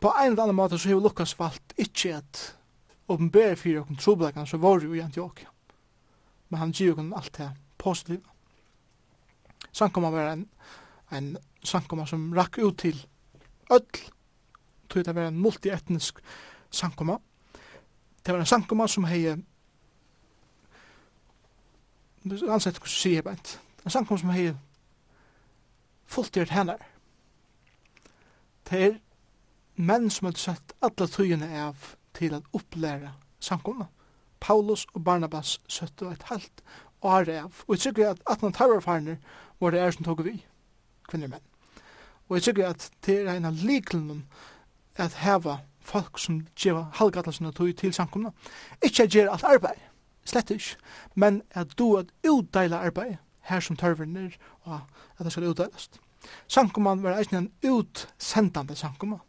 på 0.01 0.11
en 0.11 0.31
eller 0.31 0.43
annen 0.43 0.55
måte 0.55 0.79
så 0.79 0.89
har 0.89 0.99
Lukas 0.99 1.39
valgt 1.39 1.73
ikke 1.77 2.15
at 2.15 2.55
åpenbære 3.07 3.55
fyrir 3.55 3.79
okkur 3.79 3.95
troblekan 3.95 4.47
så 4.47 4.57
var 4.57 4.83
jo 4.83 4.93
i 4.93 4.99
Antioquia 4.99 5.47
men 6.52 6.60
han 6.60 6.73
gir 6.76 6.91
jo 6.91 7.11
alt 7.15 7.38
det 7.38 7.49
positiva. 7.80 8.28
Sankoma 9.72 10.11
var 10.11 10.34
en, 10.34 10.49
en 11.11 11.38
sankoma 11.64 12.06
som 12.06 12.34
rakk 12.36 12.60
ut 12.60 12.78
til 12.84 12.98
öll, 13.72 14.02
tog 14.90 15.06
det 15.06 15.15
var 15.15 15.30
en 15.30 15.40
multietnisk 15.40 16.19
sankoma. 16.72 17.18
Det 18.26 18.34
var 18.34 18.44
en 18.44 18.45
sankoma 18.45 18.88
som 18.88 19.07
hei 19.07 19.38
ansett 22.49 22.78
hos 22.78 22.98
sier. 22.99 23.23
En 23.26 23.91
sankoma 23.91 24.19
som 24.19 24.36
hei 24.36 24.52
fulltgjert 26.11 26.52
hennar. 26.52 26.84
Det 28.68 28.84
er 28.84 28.99
menn 29.76 30.10
som 30.11 30.28
hadde 30.28 30.44
sett 30.44 30.76
alla 30.84 31.07
tøyene 31.07 31.48
av 31.64 31.95
til 32.14 32.36
at 32.36 32.48
opplæra 32.53 33.15
sankomna. 33.40 33.88
Paulus 34.41 34.85
og 34.93 35.03
Barnabas 35.03 35.61
søtte 35.68 36.09
et 36.11 36.23
halvt 36.23 36.63
året 37.01 37.30
av. 37.30 37.63
Og 37.68 37.76
jeg 37.76 37.80
tykker 37.80 38.09
at 38.09 38.22
18 38.30 38.53
tarverfarner 38.53 39.15
var 39.61 39.72
det 39.72 39.80
er 39.80 39.91
som 39.91 40.05
tog 40.05 40.23
vi, 40.26 40.45
kvinner 41.09 41.30
og 41.30 41.35
menn. 41.35 41.47
Og 42.30 42.38
jeg 42.38 42.43
tykker 42.43 42.69
at 42.69 42.89
det 43.05 43.19
er 43.22 43.35
en 43.35 43.45
av 43.45 43.63
likelen 43.63 44.26
at 44.95 45.22
heva 45.23 45.57
folk 45.81 46.19
som 46.19 46.45
gjeva 46.55 46.88
halvgattelsen 46.99 47.45
og 47.45 47.55
tog 47.55 47.73
til 47.77 47.93
samkomna. 47.93 48.31
Ikke 48.84 49.03
at 49.03 49.15
gjør 49.15 49.34
alt 49.34 49.43
arbeid, 49.43 49.81
slett 50.26 50.51
ikke, 50.53 50.77
men 51.15 51.41
at 51.51 51.77
du 51.80 51.97
at 51.97 52.13
utdeila 52.27 52.84
arbeid 52.85 53.18
her 53.49 53.59
som 53.59 53.76
tarveren 53.76 54.18
er, 54.18 54.38
og 54.63 54.80
at 55.18 55.26
det 55.26 55.31
skal 55.31 55.49
utdeilast. 55.49 55.99
Samkomman 56.47 57.03
var 57.03 57.18
eisen 57.18 57.38
en 57.38 57.51
utsendande 57.65 58.76
samkomman. 58.76 59.19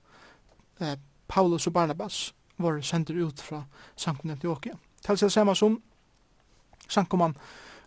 Eh, 0.80 0.96
Paulus 1.28 1.66
og 1.66 1.72
Barnabas 1.72 2.34
var 2.58 2.80
sender 2.80 3.26
ut 3.26 3.40
fra 3.40 3.64
samkomna 3.96 4.36
til 4.36 4.50
Åkia. 4.50 4.76
Til 5.02 5.18
seg 5.18 5.32
saman 5.34 5.58
som 5.58 5.80
Sankoman 6.88 7.34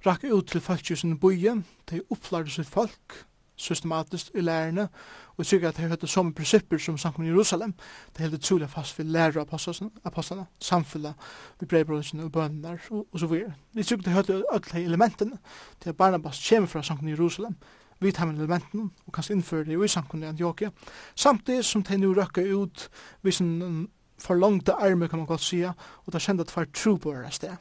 rakk 0.06 0.26
ut 0.30 0.48
til 0.50 0.62
folk 0.62 0.92
i 0.92 0.96
sin 0.96 1.18
til 1.20 2.00
de 2.00 2.02
opplærde 2.12 2.52
sitt 2.52 2.68
folk 2.68 3.26
systematisk 3.56 4.32
i 4.36 4.42
lærerne, 4.42 4.90
og 5.38 5.38
jeg 5.38 5.46
tykker 5.46 5.70
at 5.70 5.78
de 5.78 5.88
høyde 5.88 6.08
som 6.08 6.34
prinsipper 6.34 6.78
som 6.78 6.98
Sankoman 6.98 7.30
i 7.30 7.32
Jerusalem, 7.32 7.74
de 8.18 8.24
heldig 8.24 8.42
trolig 8.42 8.70
fast 8.70 9.00
ved 9.00 9.06
lærer 9.06 9.42
apostlene, 9.42 10.46
samfunnet, 10.60 11.14
vi 11.60 11.66
brevbrødene 11.66 12.24
og 12.24 12.32
bønner, 12.32 12.78
og, 12.92 13.08
og 13.12 13.20
så 13.20 13.28
videre. 13.28 13.54
Vi 13.74 13.84
tykker 13.84 14.02
at 14.02 14.06
de 14.06 14.34
høyde 14.34 14.44
alle 14.52 14.84
elementene 14.84 15.38
til 15.82 15.90
at 15.90 15.98
Barnabas 15.98 16.50
kommer 16.50 16.68
fra 16.68 16.84
Sankoman 16.84 17.14
i 17.14 17.16
Jerusalem, 17.16 17.56
vi 18.00 18.12
tar 18.12 18.26
med 18.26 18.40
elementen 18.40 18.92
og 19.08 19.14
kanskje 19.14 19.38
innføre 19.38 19.64
det 19.64 19.84
i 19.84 19.88
samkomne 19.88 20.26
i 20.26 20.30
Antioquia, 20.30 20.70
samtidig 21.16 21.66
som 21.66 21.84
de 21.84 21.98
nå 21.98 22.12
røkker 22.14 22.52
ut 22.56 22.90
hvis 23.24 23.40
en 23.42 23.88
forlangte 24.22 24.74
arme 24.74 25.08
kan 25.08 25.20
man 25.20 25.28
godt 25.28 25.42
sija, 25.42 25.74
og 26.06 26.14
det 26.14 26.22
kjente 26.22 26.46
at 26.46 26.52
det 26.52 26.58
var 26.58 26.68
tro 26.74 26.96
på 26.98 27.14
det 27.14 27.34
sted. 27.34 27.56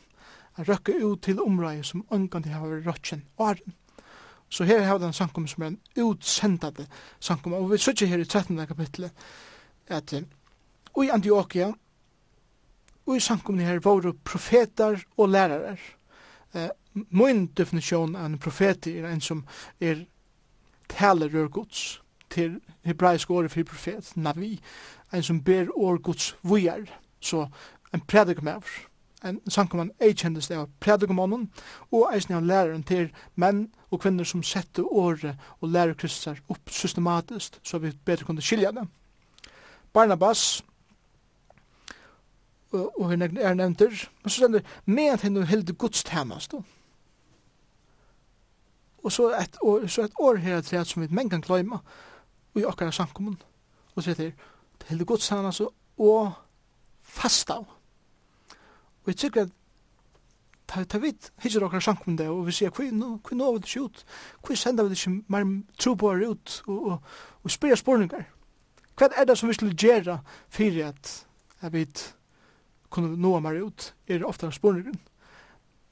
Han 0.54 0.68
røkke 0.68 0.98
ut 1.04 1.22
til 1.22 1.40
området 1.42 1.86
som 1.86 2.04
angant 2.10 2.46
har 2.46 2.66
vært 2.66 2.86
røkken 2.86 3.24
åren. 3.38 3.74
Så 4.48 4.64
her 4.64 4.84
har 4.86 4.98
den 4.98 5.12
sankum 5.12 5.46
som 5.50 5.62
er 5.62 5.72
en 5.72 5.80
utsendade 5.98 6.86
sankum, 7.20 7.52
og 7.52 7.72
vi 7.72 7.78
sier 7.82 8.06
her 8.06 8.22
i 8.22 8.24
13. 8.24 8.66
kapitlet, 8.66 9.10
at 9.88 10.12
i 10.12 11.10
Antioquia, 11.10 11.72
og 13.06 13.16
i 13.16 13.20
sankum 13.20 13.58
her 13.58 13.82
var 13.82 14.12
profetar 14.24 15.02
og 15.16 15.28
lærarar. 15.28 15.80
Eh, 16.54 16.70
min 17.10 17.46
definisjon 17.46 18.14
av 18.16 18.24
en 18.24 18.38
profet 18.38 18.86
er 18.86 19.08
en 19.10 19.20
som 19.20 19.42
er 19.80 20.06
taler 20.88 21.32
rør 21.34 21.48
gods, 21.48 22.00
til 22.30 22.60
hebraisk 22.82 23.30
året 23.30 23.52
for 23.52 23.62
profet, 23.62 24.12
navi, 24.16 24.60
en 25.14 25.22
som 25.22 25.40
ber 25.44 25.70
år 25.78 25.98
Guds 26.02 26.36
vujar, 26.42 26.84
så 27.20 27.46
en 27.94 28.00
predikumæver, 28.00 28.88
en 29.24 29.40
sankumann 29.48 29.92
eikjendis 30.00 30.50
av 30.50 30.68
predikumannen, 30.80 31.48
og 31.92 32.10
eisen 32.12 32.34
av 32.36 32.44
læreren 32.44 32.82
til 32.84 33.08
menn 33.40 33.68
og 33.90 34.02
kvinner 34.02 34.26
som 34.28 34.42
sette 34.42 34.82
året 34.84 35.40
og 35.60 35.70
lærer 35.72 35.94
Kristus 35.94 36.42
opp 36.48 36.70
systematisk, 36.70 37.58
så 37.62 37.78
vi 37.78 37.94
bedre 38.04 38.28
kunne 38.28 38.44
skilja 38.44 38.72
det. 38.74 38.84
Barnabas, 39.92 40.64
og 42.72 43.04
hun 43.06 43.22
er 43.22 43.54
nevnter, 43.54 44.08
men 44.22 44.30
så 44.30 44.36
stender, 44.36 44.60
med 44.84 45.12
at 45.14 45.22
henne 45.22 45.46
hilde 45.46 45.72
Guds 45.72 46.04
tjenest, 46.04 46.54
Og 49.04 49.12
så 49.12 49.28
et, 49.36 49.56
år, 49.62 49.86
så 49.86 50.02
et 50.02 50.12
år 50.18 50.36
her 50.36 50.60
til 50.60 50.84
som 50.86 51.02
vi 51.02 51.08
menn 51.10 51.28
kan 51.30 51.42
gløyma, 51.44 51.76
og 52.54 52.60
i 52.60 52.64
okkara 52.64 52.92
sankumann, 52.92 53.36
og 53.94 54.02
sier 54.02 54.16
til, 54.16 54.32
til 54.82 55.04
gudstjenene 55.06 55.52
altså, 55.52 55.68
og 55.98 56.32
fast 57.02 57.50
av. 57.50 57.66
Og 59.04 59.12
jeg 59.12 59.16
tykker 59.16 59.46
at 59.46 59.52
ta, 60.66 60.84
ta 60.84 60.98
vidt, 60.98 61.30
hittir 61.42 61.64
okkar 61.64 61.82
sankum 61.84 62.16
det, 62.16 62.28
og 62.32 62.46
vi 62.48 62.56
sier, 62.56 62.72
hva 62.74 62.88
nå, 62.90 63.14
hva 63.24 63.38
nå 63.38 63.50
vi 63.54 63.62
det 63.62 63.70
ikke 63.70 63.86
ut? 63.88 64.04
Hva 64.44 64.56
sender 64.58 64.86
vi 64.86 64.94
det 64.94 65.00
ikke 65.00 65.16
mer 65.32 65.48
troboar 65.78 66.22
ut? 66.24 66.60
Og, 66.66 66.90
og, 66.92 67.16
og 67.42 67.52
spyrja 67.52 67.78
spurningar. 67.80 68.28
Hva 68.94 69.10
er 69.10 69.26
det 69.28 69.38
som 69.38 69.50
vi 69.50 69.56
skulle 69.58 69.76
gjera 69.76 70.20
fyrir 70.52 70.92
at 70.92 71.16
jeg 71.62 71.74
vet 71.74 72.04
kunne 72.94 73.16
nå 73.18 73.34
mer 73.42 73.58
ut? 73.60 73.90
Er 74.06 74.24
ofta 74.24 74.50
spurningar. 74.50 74.94
spurningaren? 74.94 75.10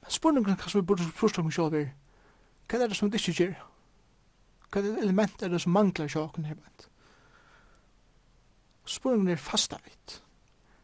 Spurningaren 0.08 0.56
kan 0.56 0.70
vi 0.74 0.86
burde 0.86 1.04
spørsmål 1.10 1.46
om 1.46 1.52
sjálf 1.52 1.74
er, 1.74 1.92
hva 2.70 2.78
er 2.80 2.88
det 2.88 2.96
som 2.96 3.12
vi 3.12 3.20
ikke 3.20 3.38
gjør? 3.38 3.54
Hva 4.72 4.80
er 4.80 4.86
det 4.86 5.02
element 5.04 5.42
er 5.42 5.52
det 5.52 5.60
som 5.60 5.72
manglar 5.72 6.08
sjálf 6.08 6.38
her? 6.46 6.56
Spurningen 8.84 9.28
er 9.28 9.36
fasta 9.36 9.76
vidt. 9.84 10.22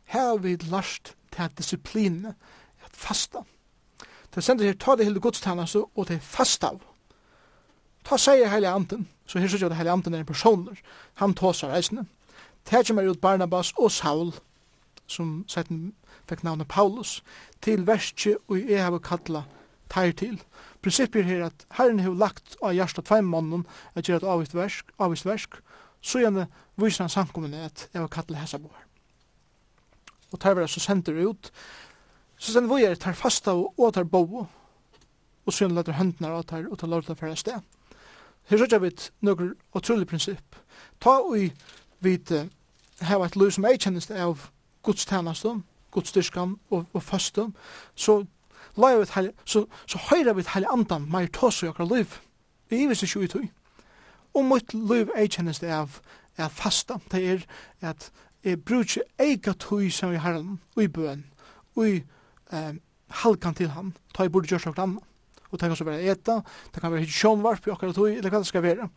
Her 0.05 0.29
har 0.29 0.37
vi 0.37 0.57
lærst 0.57 1.15
til 1.33 1.51
disiplin 1.59 2.27
at 2.85 2.93
fasta. 2.93 3.39
Det 4.35 4.45
sender 4.45 4.65
her, 4.65 4.73
ta 4.73 4.97
det 4.97 5.05
hele 5.05 5.21
godstjeneste 5.21 5.85
og 5.97 6.09
det 6.09 6.17
er 6.17 6.25
fasta 6.25 6.73
av. 6.73 6.81
Ta 8.05 8.17
seg 8.17 8.41
i 8.41 8.49
hele 8.49 8.71
anden, 8.71 9.09
så 9.27 9.41
her 9.41 9.51
sier 9.51 9.67
jeg 9.67 9.73
at 9.73 9.77
hele 9.77 9.93
anden 9.93 10.15
er 10.15 10.23
en 10.23 10.27
person, 10.27 10.69
Han 11.15 11.35
tåsar 11.35 11.69
reisende. 11.69 12.07
Det 12.71 12.87
kommer 12.87 13.09
ut 13.11 13.21
Barnabas 13.21 13.73
og 13.77 13.91
Saul, 13.91 14.33
som 15.07 15.45
setten 15.49 15.95
fikk 16.29 16.45
navnet 16.45 16.69
Paulus, 16.69 17.23
til 17.63 17.87
verset 17.87 18.37
og 18.49 18.59
jeg 18.69 18.85
har 18.85 18.99
kalla 18.99 19.43
tær 19.91 20.13
til. 20.13 20.43
Prinsippet 20.83 21.25
her 21.25 21.47
at 21.47 21.67
Herren 21.73 22.01
har 22.01 22.15
lagt 22.15 22.57
av 22.63 22.73
hjertet 22.77 23.05
tvei 23.09 23.21
mannen 23.21 23.67
at 23.95 24.05
gjør 24.05 24.23
et 24.23 24.29
avvist 24.29 24.55
versk, 24.55 24.93
avvist 24.99 25.27
versk 25.27 25.61
så 26.01 26.23
gjerne 26.23 26.47
viser 26.77 27.05
han 27.05 27.13
samkommende 27.13 27.65
at 27.65 27.89
jeg 27.93 28.03
var 28.03 28.13
kattel 28.13 28.39
hessa 28.39 28.59
bor. 28.59 28.77
Og 30.33 30.41
tar 30.41 30.55
vi 30.55 30.63
det 30.63 30.71
så 30.71 30.81
sender 30.81 31.29
ut, 31.29 31.51
så 32.39 32.53
sender 32.53 32.75
vi 32.75 32.85
er 32.85 32.95
tar 32.95 33.17
fasta 33.19 33.55
og, 33.57 33.75
og 33.79 33.95
tar 33.95 34.05
bo, 34.05 34.47
og 35.47 35.53
så 35.53 35.65
gjerne 35.65 35.79
letter 35.79 35.99
høndene 35.99 36.33
og 36.33 36.47
tar, 36.47 36.69
og 36.71 36.79
tar 36.79 36.91
lovta 36.93 37.17
fyrir 37.17 37.35
sted. 37.35 37.61
Her 38.49 38.59
sørger 38.59 38.79
vi 38.79 38.93
noen 39.21 39.55
utrolig 39.77 40.07
prinsipp. 40.09 40.57
Ta 41.01 41.19
og 41.21 41.37
vi 42.01 42.19
har 43.01 43.25
et 43.25 43.37
liv 43.37 43.51
som 43.51 43.65
jeg 43.65 43.81
kjennes 43.81 44.07
det 44.07 44.21
av 44.21 44.49
Guds 44.83 45.05
tjeneste, 45.07 45.61
Guds 45.91 46.13
styrkan 46.13 46.59
og, 46.71 46.87
og 46.93 47.03
fastum, 47.03 47.55
så 47.95 48.25
Lai 48.79 48.95
vi 48.99 49.05
så, 49.45 49.65
så 49.87 49.99
høyra 50.11 50.33
vi 50.33 50.43
til 50.43 50.53
heilig 50.55 50.69
andan 50.71 51.07
meir 51.11 51.27
tås 51.35 51.63
i 51.63 51.69
okkar 51.71 51.89
liv. 51.91 52.19
Vi 52.71 52.85
ivis 52.85 53.03
ikke 53.03 53.25
ut 53.25 53.35
i 53.35 53.49
og 54.39 54.47
mitt 54.47 54.75
liv 54.75 55.11
jeg 55.17 55.35
kjennes 55.35 55.61
av 55.67 55.99
er 56.39 56.51
fasta, 56.55 57.01
det 57.11 57.23
er 57.27 57.45
at 57.91 58.11
jeg 58.47 58.61
bruker 58.63 59.03
ega 59.19 59.55
tøy 59.59 59.89
som 59.91 60.13
vi 60.13 60.21
har 60.23 60.39
og 60.39 60.83
i 60.83 60.89
bøen, 60.89 61.25
og 61.75 61.89
i 61.89 61.97
eh, 62.55 62.75
halkan 63.25 63.57
til 63.59 63.73
han, 63.75 63.95
ta 64.15 64.25
i 64.25 64.31
bordet 64.33 64.53
gjørs 64.53 64.69
og 64.71 64.79
annet. 64.79 65.03
Og 65.49 65.57
det 65.57 65.71
kan 65.71 65.77
så 65.77 65.87
være 65.89 66.13
eta, 66.13 66.43
det 66.75 66.83
kan 66.83 66.93
være 66.93 67.07
hitt 67.07 67.15
sjånvarp 67.15 67.67
i 67.67 67.73
okkar 67.73 67.95
tøy, 67.97 68.19
eller 68.19 68.31
hva 68.31 68.43
det 68.43 68.51
skal 68.51 68.63
være. 68.63 68.89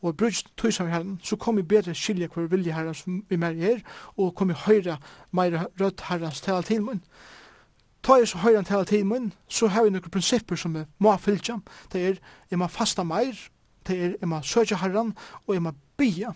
Og 0.00 0.16
bruker 0.16 0.48
tøy 0.56 0.70
som 0.72 0.86
vi 0.86 0.94
har 0.94 1.04
så 1.26 1.36
kom 1.36 1.58
vi 1.58 1.66
bedre 1.66 1.94
skilje 1.94 2.30
hver 2.32 2.48
vilje 2.48 2.72
herren 2.72 2.96
som 2.96 3.20
vi 3.28 3.36
mer 3.36 3.58
er, 3.58 3.82
og 4.16 4.32
kom 4.38 4.48
vi 4.48 4.56
høyre 4.56 4.96
meira 5.36 5.66
rødt 5.80 6.06
herrens 6.08 6.40
tala 6.40 6.62
til 6.62 6.86
munn. 6.86 7.02
Ta 8.02 8.16
jeg 8.16 8.30
så 8.30 8.40
høyre 8.40 8.64
tala 8.64 8.86
til 8.88 9.04
munn, 9.04 9.32
så 9.48 9.68
har 9.68 9.84
vi 9.84 9.92
noen 9.92 10.12
prinsipper 10.14 10.56
som 10.56 10.78
vi 10.78 10.86
må 10.98 11.16
fylja. 11.20 11.58
Det 11.92 12.06
er, 12.06 12.22
jeg 12.50 12.58
må 12.58 12.70
fasta 12.70 13.04
meir, 13.04 13.36
det 13.86 13.96
er 13.96 14.16
jeg 14.20 14.28
må 14.28 14.42
søke 14.42 14.76
herren, 14.80 15.14
og 15.46 15.54
jeg 15.54 15.62
må 15.62 15.72
bia. 15.98 16.32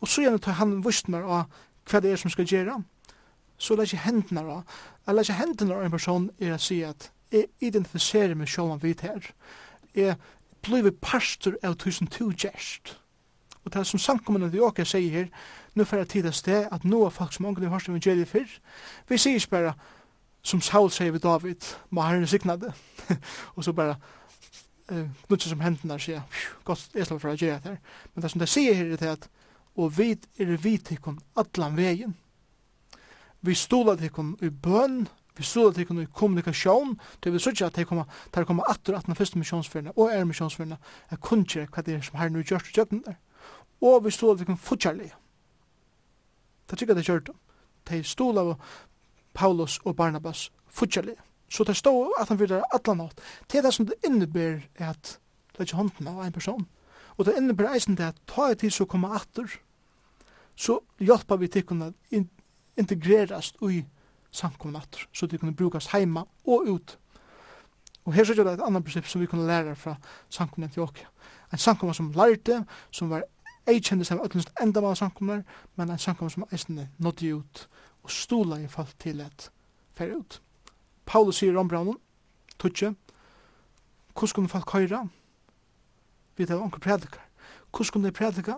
Og 0.00 0.08
så 0.08 0.24
gjerne 0.24 0.42
tar 0.42 0.58
han 0.60 0.80
vust 0.84 1.08
meg 1.08 1.24
av 1.24 1.46
hva 1.90 2.00
det 2.00 2.12
er 2.12 2.20
som 2.20 2.32
skal 2.32 2.48
gjøre. 2.48 2.80
Så 3.58 3.76
lær 3.76 3.86
ikke 3.86 4.04
hendene 4.04 4.42
av, 4.42 4.64
jeg 5.06 5.14
lær 5.14 5.26
ikke 5.26 5.40
hendene 5.40 5.76
av 5.76 5.84
en 5.84 5.94
person 5.94 6.30
er 6.40 6.56
å 6.56 6.60
si 6.60 6.80
at 6.84 7.10
jeg 7.32 7.48
identifiserer 7.64 8.34
meg 8.38 8.50
selv 8.50 8.74
om 8.74 8.82
vi 8.82 8.94
her. 9.00 9.30
Jeg 9.94 10.18
blir 10.64 10.90
pastor 11.00 11.56
av 11.62 11.76
tusen 11.78 12.10
to 12.10 12.30
gjerst. 12.30 12.96
Og 13.64 13.72
det 13.72 13.80
er 13.80 13.88
som 13.88 14.00
samkommende 14.00 14.50
vi 14.52 14.60
åker 14.60 14.84
sier 14.84 15.10
her, 15.10 15.28
nå 15.74 15.84
får 15.84 16.02
jeg 16.02 16.08
tid 16.08 16.26
til 16.28 16.36
sted 16.36 16.66
at 16.72 16.84
nå 16.84 17.00
er 17.06 17.14
folk 17.14 17.32
som 17.32 17.46
ångene 17.48 17.70
har 17.70 17.78
hørt 17.78 17.88
evangeliet 17.88 18.28
før. 18.28 18.50
Vi 19.08 19.18
sier 19.18 19.40
ikke 19.40 19.56
bare, 19.56 19.72
som 20.44 20.60
Saul 20.60 20.90
sier 20.92 21.14
ved 21.14 21.24
David, 21.24 21.64
må 21.90 22.04
herren 22.04 22.26
sikna 22.28 22.56
det. 22.60 22.74
og 23.56 23.64
så 23.64 23.72
bare, 23.72 23.96
eh 24.88 25.08
nutsa 25.26 25.48
som 25.48 25.60
hendnar 25.60 25.98
sig. 25.98 26.20
Gott 26.64 26.94
är 26.94 27.04
släppt 27.04 27.22
för 27.22 27.28
att 27.28 27.42
göra 27.42 27.58
det 27.58 27.68
här. 27.68 27.80
Men 28.12 28.22
det 28.22 28.28
som 28.28 28.38
det 28.38 28.46
säger 28.46 28.74
här 28.74 29.02
är 29.02 29.08
att 29.08 29.28
och 29.74 29.98
vi 29.98 30.18
är 30.36 30.46
vi 30.46 30.78
tyckon 30.78 31.20
allan 31.34 31.76
vägen. 31.76 32.14
Vi 33.40 33.54
stolar 33.54 33.96
tyckon 33.96 34.36
i 34.40 34.50
bön, 34.50 35.08
vi 35.36 35.44
stolar 35.44 35.72
tyckon 35.72 36.02
i 36.02 36.06
kommunikation, 36.06 36.98
det 37.20 37.30
vill 37.30 37.40
säga 37.40 37.66
att 37.66 37.74
det 37.74 37.84
kommer 37.84 38.04
där 38.30 38.44
kommer 38.44 38.70
att 38.70 38.88
att 38.88 39.06
den 39.06 39.14
första 39.14 39.38
missionsfärna 39.38 39.90
och 39.90 40.12
är 40.12 40.24
missionsfärna 40.24 40.78
är 41.08 41.16
kunjer 41.16 41.68
vad 41.76 41.84
det 41.84 41.92
är 41.92 42.00
som 42.00 42.18
här 42.18 42.28
nu 42.28 42.38
görs 42.38 42.62
och 42.62 42.78
jökna 42.78 43.00
där. 43.04 43.16
Och 43.78 44.06
vi 44.06 44.10
stolar 44.10 44.38
tyckon 44.38 44.58
fortfarande. 44.58 45.10
Det 46.66 46.76
tycker 46.76 46.94
det 46.94 47.02
kört. 47.02 47.28
De 47.84 48.02
av 48.38 48.62
Paulus 49.32 49.78
och 49.78 49.94
Barnabas 49.94 50.50
fortfarande. 50.68 51.16
Så 51.48 51.64
det 51.64 51.76
står 51.76 52.14
at 52.20 52.28
han 52.28 52.38
vil 52.40 52.50
være 52.50 52.70
alle 52.74 52.96
nått. 52.98 53.20
Det 53.50 53.58
er 53.58 53.66
det 53.66 53.74
som 53.74 53.86
det 53.86 54.00
innebærer 54.06 54.64
at 54.78 55.18
det 55.52 55.60
er 55.60 55.68
ikke 55.68 55.76
hånden 55.76 56.08
av 56.08 56.24
en 56.24 56.32
person. 56.32 56.66
Og 57.16 57.26
det 57.26 57.36
innebærer 57.38 57.76
eisen 57.76 57.96
det 57.98 58.10
at 58.10 58.22
ta 58.26 58.50
et 58.50 58.58
tid 58.58 58.74
så 58.74 58.86
kommer 58.90 59.14
atter, 59.14 59.46
så 60.56 60.80
hjelper 60.98 61.38
vi 61.38 61.48
til 61.48 61.82
å 61.82 61.92
integreres 62.78 63.52
i 63.62 63.84
samkomne 64.34 64.80
atter, 64.82 65.06
så 65.14 65.26
det 65.26 65.38
kunne 65.40 65.54
brukes 65.54 65.92
heima 65.92 66.24
og 66.46 66.68
ut. 66.68 66.96
Og 68.04 68.12
her 68.12 68.26
sier 68.26 68.42
det 68.42 68.56
et 68.58 68.64
annet 68.64 68.84
prinsipp 68.84 69.06
som 69.08 69.22
vi 69.22 69.28
kunne 69.30 69.46
lære 69.48 69.76
fra 69.78 69.94
samkomne 70.28 70.68
til 70.68 70.84
åkja. 70.84 71.06
En 71.52 71.58
samkomna 71.58 71.94
som 71.94 72.10
lærte, 72.12 72.64
som 72.90 73.10
var 73.10 73.24
eikjendis 73.70 74.12
av 74.12 74.24
öllunst 74.26 74.52
enda 74.60 74.82
var 74.84 74.98
samkomne, 74.98 75.44
men 75.76 75.90
en 75.90 75.98
samkomne 76.02 76.34
som 76.34 76.44
eisen 76.50 76.82
nådde 76.98 77.30
ut 77.38 77.66
og 78.04 78.10
stola 78.10 78.58
i 78.60 78.68
fall 78.68 78.90
til 78.98 79.22
et 79.24 79.48
fer 79.96 80.12
ut. 80.18 80.40
Paulus 81.06 81.36
sier 81.40 81.56
om 81.58 81.68
brannum, 81.68 81.98
tutsi, 82.58 82.90
hvordan 84.14 84.28
skulle 84.28 84.48
folk 84.48 84.66
køyra? 84.66 85.06
Vi 86.36 86.46
tar 86.46 86.62
onker 86.62 86.78
predikar. 86.78 87.28
Hvordan 87.70 87.84
skulle 87.84 88.06
de 88.06 88.12
prædika? 88.12 88.54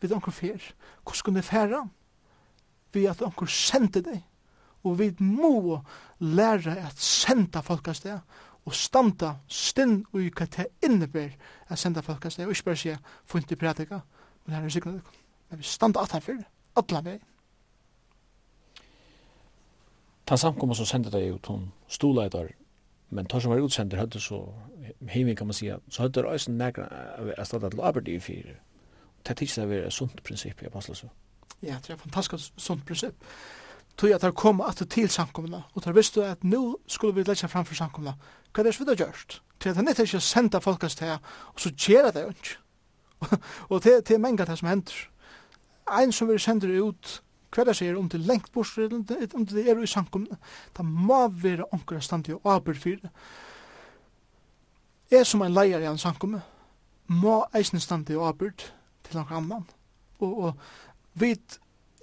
Vi 0.00 0.08
tar 0.08 0.16
onker 0.16 0.32
fer. 0.32 0.72
Hvordan 1.02 1.16
skulle 1.16 1.36
de 1.36 1.42
færa? 1.42 1.88
Vi 2.92 3.06
at 3.06 3.22
onker 3.22 3.46
sendte 3.46 4.02
deg. 4.02 4.22
Og 4.84 4.98
vi 4.98 5.14
må 5.18 5.80
læra 6.20 6.76
at 6.86 6.98
senda 6.98 7.60
folk 7.60 7.88
av 7.88 7.94
sted 7.94 8.18
og 8.64 8.74
standa 8.74 9.34
stinn 9.48 10.02
og 10.12 10.22
i 10.24 10.30
hva 10.32 10.46
det 10.48 10.66
innebær 10.84 11.32
at 11.68 11.80
senda 11.80 12.00
folk 12.04 12.24
av 12.24 12.32
sted 12.32 12.46
og 12.46 12.52
ikke 12.52 12.70
bare 12.70 12.80
sier, 12.80 12.98
få 13.24 13.40
ikke 13.40 13.56
prædika, 13.60 14.00
men 14.44 14.56
her 14.56 14.64
er 14.64 14.72
sikkert 14.72 15.10
men 15.50 15.58
vi 15.58 15.64
standa 15.64 16.00
at 16.02 16.12
herfyr, 16.12 16.42
atla 16.76 17.00
vei. 17.04 17.18
Tan 20.24 20.38
samkomma 20.38 20.74
som 20.74 20.86
sendte 20.86 21.10
deg 21.10 21.34
ut 21.34 21.46
hon 21.46 21.72
stolaitar 21.88 22.54
men 23.08 23.26
tar 23.26 23.40
som 23.40 23.50
var 23.50 23.60
utsender 23.60 23.98
hade 23.98 24.20
så 24.20 24.54
hemma 25.08 25.34
kan 25.34 25.46
man 25.46 25.54
säga 25.54 25.80
så 25.88 26.02
hade 26.02 26.22
det 26.22 26.48
nekra 26.48 26.48
nägra 26.48 27.42
att 27.42 27.50
til 27.50 27.80
arbeid 27.80 28.08
i 28.08 28.20
för 28.20 28.60
det 29.26 29.36
tills 29.36 29.54
det 29.54 29.62
är 29.62 29.86
ett 29.86 29.92
sunt 29.92 30.22
princip 30.22 30.62
i 30.62 30.68
passar 30.68 30.94
så. 30.94 31.08
Ja, 31.60 31.76
det 31.86 31.92
är 31.92 31.96
fantastiskt 31.96 32.52
sunt 32.56 32.86
princip. 32.86 33.14
Tog 33.96 34.12
att 34.12 34.20
det 34.20 34.32
kom 34.32 34.60
att 34.60 34.90
till 34.90 35.08
samkomna 35.08 35.62
och 35.72 35.82
tar 35.82 35.92
visste 35.92 36.30
att 36.30 36.42
nu 36.42 36.74
skulle 36.86 37.12
vi 37.12 37.24
lägga 37.24 37.48
fram 37.48 37.64
för 37.64 37.74
samkomna. 37.74 38.14
Vad 38.52 38.66
är 38.66 38.72
det 38.72 38.80
vi 38.80 38.84
har 38.84 38.96
gjort? 38.96 39.40
Till 39.58 39.70
att 39.70 39.76
han 39.76 39.88
inte 39.88 40.06
ska 40.06 40.20
sända 40.20 40.60
folkast 40.60 41.00
här 41.00 41.18
och 41.26 41.60
så 41.60 41.68
gör 41.68 42.12
det 42.12 42.26
inte. 42.26 42.48
Och 43.68 43.80
det 43.80 44.10
är 44.10 44.18
mängder 44.18 44.46
det 44.46 44.56
som 44.56 44.68
händer. 44.68 45.10
En 46.02 46.12
som 46.12 46.28
vi 46.28 46.38
sänder 46.38 46.68
ut 46.68 47.22
hva 47.54 47.64
det 47.68 47.76
sier 47.78 47.98
om 47.98 48.08
til 48.10 48.24
lengt 48.26 48.50
borser, 48.52 48.90
om 48.92 49.04
til 49.06 49.56
det 49.56 49.66
er 49.70 49.82
i 49.82 49.86
sankum, 49.86 50.26
da 50.76 50.82
må 50.82 51.28
være 51.28 51.68
onker 51.72 52.00
standi 52.00 52.34
og 52.34 52.42
for 52.64 52.72
det. 53.02 53.10
Jeg 55.10 55.26
som 55.26 55.42
en 55.42 55.54
leier 55.54 55.80
i 55.80 55.86
en 55.86 55.98
sankum, 55.98 56.40
må 57.06 57.44
eisen 57.54 57.80
standi 57.80 58.16
og 58.16 58.28
arbeid 58.28 58.66
til 59.04 59.18
noen 59.18 59.36
annan. 59.36 59.66
Og, 60.18 60.38
og 60.38 60.54
vi 61.20 61.34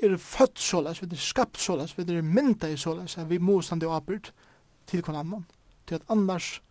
er 0.01 0.17
født 0.17 0.59
såles, 0.59 1.01
vi 1.01 1.09
er 1.11 1.21
skapt 1.21 1.59
såles, 1.59 1.97
vi 1.97 2.05
er 2.05 2.21
mynda 2.21 2.69
i 2.69 2.77
såles, 2.77 3.17
vi 3.27 3.37
må 3.37 3.61
standi 3.61 3.89
og 3.89 3.95
aber 3.95 4.31
til 4.87 5.03
noen 5.07 5.19
annan. 5.19 5.45
Til 5.87 5.95
at 5.95 6.05
annars 6.09 6.61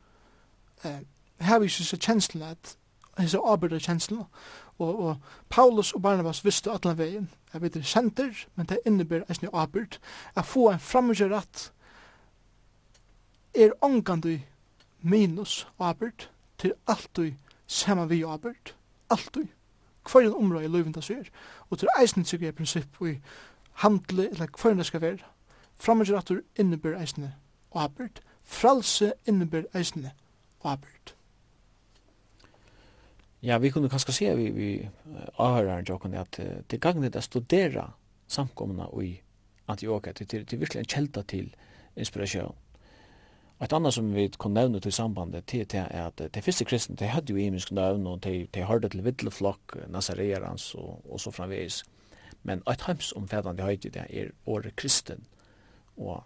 eh, 0.84 1.02
her 1.40 1.58
vi 1.58 1.66
ikke 1.66 1.96
er 1.96 2.04
kjenslene 2.06 2.54
at 2.54 2.76
hese 3.18 3.38
arbeidde 3.44 3.80
kjenslene, 3.80 4.24
Og, 4.80 4.98
og 4.98 5.16
Paulus 5.48 5.92
og 5.92 6.02
Barnabas 6.02 6.44
visste 6.44 6.72
allan 6.72 6.98
vegin 6.98 7.28
at 7.52 7.62
vi 7.62 7.70
er 7.74 7.82
senter, 7.82 8.46
men 8.56 8.66
det 8.66 8.78
innebærer 8.86 9.28
eisne 9.28 9.50
avbyrd. 9.52 9.98
At 10.36 10.46
få 10.46 10.70
en 10.70 10.80
framgjørat 10.80 11.72
er 13.54 13.70
ångandu 13.82 14.38
minus 15.02 15.68
avbyrd 15.78 16.28
til 16.58 16.74
alltid 16.86 17.32
saman 17.66 18.10
vi 18.10 18.22
avbyrd. 18.22 18.74
Hver 20.12 20.20
en 20.20 20.34
område 20.34 20.64
i 20.64 20.68
løyvinda 20.68 21.00
sér. 21.00 21.28
Og 21.70 21.78
til 21.78 21.88
eisne 22.00 22.24
sikker 22.24 22.46
jeg 22.46 22.54
prinsipp 22.54 23.02
i 23.02 23.18
handle, 23.72 24.30
eller 24.30 24.48
hverjan 24.62 24.78
det 24.78 24.86
skal 24.86 25.00
være. 25.00 25.18
Framgjøratur 25.76 26.40
innebär 26.56 27.00
eisne 27.00 27.34
avbyrd. 27.72 28.20
Fralse 28.42 29.12
innebär 29.26 29.64
eisne 29.74 30.12
avbyrd 30.64 31.14
ja, 33.40 33.58
vi 33.58 33.70
kunde 33.70 33.88
kanske 33.88 34.12
se 34.12 34.34
vi, 34.34 34.50
vi 34.50 34.88
avhörar 35.34 35.84
jag 35.86 36.02
kunde 36.02 36.20
att 36.20 36.40
det 36.66 36.76
gagnet 36.76 37.16
att 37.16 37.24
studera 37.24 37.92
samkomna 38.26 38.88
i 39.02 39.20
Antiochia 39.66 40.12
till 40.12 40.26
till, 40.26 40.46
till 40.46 40.58
verkligen 40.58 40.84
kälta 40.84 41.22
till 41.22 41.56
inspiration. 41.94 42.54
Och 43.58 43.64
ett 43.64 43.72
annat 43.72 43.94
som 43.94 44.12
vi 44.12 44.28
kunde 44.28 44.60
nämna 44.60 44.80
till 44.80 44.92
sambandet 44.92 45.46
till 45.46 45.66
det 45.68 45.86
är 45.90 46.02
att 46.02 46.20
det 46.30 46.42
första 46.42 46.64
kristna 46.64 46.94
det 46.98 47.06
hade 47.06 47.32
ju 47.32 47.42
imisk 47.42 47.70
namn 47.70 48.06
och 48.06 48.18
de 48.18 48.48
de 48.50 48.62
hörde 48.62 48.88
till 48.88 49.02
vittleflock 49.02 49.70
nasareans 49.88 50.74
och 50.74 51.12
och 51.12 51.20
så 51.20 51.32
framvis. 51.32 51.84
Men 52.42 52.62
ett 52.66 52.80
hems 52.80 53.12
omfattande 53.12 53.62
höjde 53.62 53.88
det 53.88 54.06
är 54.10 54.32
or 54.44 54.72
kristen. 54.74 55.24
Och 55.94 56.24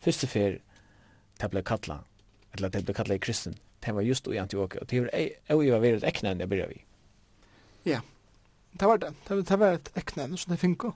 första 0.00 0.26
för 0.26 0.62
tabla 1.38 1.62
kalla 1.62 2.04
eller 2.52 2.70
tabla 2.70 2.94
kalla 2.94 3.18
kristen 3.18 3.54
det 3.80 3.92
var 3.92 4.02
just 4.02 4.28
i 4.28 4.38
Antioquia. 4.38 4.84
Det 4.88 5.00
var 5.54 5.62
ju 5.62 5.70
var 5.70 5.78
väldigt 5.78 6.04
äckna 6.04 6.34
när 6.34 6.46
började 6.46 6.68
vi. 6.74 6.84
Ja. 7.82 8.00
Det 8.72 8.86
var 8.86 8.98
det. 8.98 9.12
Det 9.26 9.34
var, 9.34 9.42
det 9.42 9.56
var 9.56 9.72
ett 9.72 9.90
äckna 9.94 10.36
som 10.36 10.52
det 10.52 10.56
finko. 10.56 10.92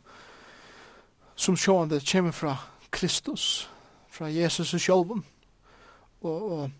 Som 1.34 1.56
sjående 1.56 2.00
kommer 2.00 2.32
fra 2.32 2.58
Kristus, 2.90 3.68
fra 4.08 4.30
Jesus 4.30 4.74
och 4.74 4.82
själven. 4.82 5.22
Och, 6.20 6.52
och 6.52 6.70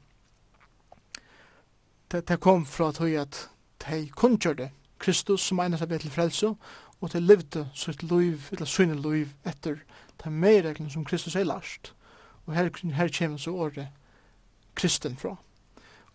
det, 2.09 2.27
det 2.27 2.37
kom 2.37 2.67
fra 2.67 2.89
att 2.89 2.97
höja 2.97 3.23
att 3.23 3.49
de 3.87 4.09
kunnkörde 4.09 4.71
Kristus 4.99 5.43
som 5.43 5.61
enas 5.61 5.83
arbetet 5.83 6.03
till 6.03 6.11
frälse 6.11 6.55
og 7.01 7.13
de 7.13 7.21
levde 7.21 7.69
sitt 7.75 8.03
liv, 8.03 8.49
eller 8.53 8.65
sine 8.65 8.95
liv, 8.95 9.35
etter 9.45 9.83
de 10.25 10.31
medreglene 10.31 10.91
som 10.91 11.05
Kristus 11.05 11.37
er 11.37 11.45
lærst. 11.45 11.93
Og 12.47 12.55
her, 12.55 12.71
her 12.95 13.09
kommer 13.19 13.39
så 13.39 13.51
året 13.51 13.89
kristen 14.75 15.17
fra. 15.17 15.37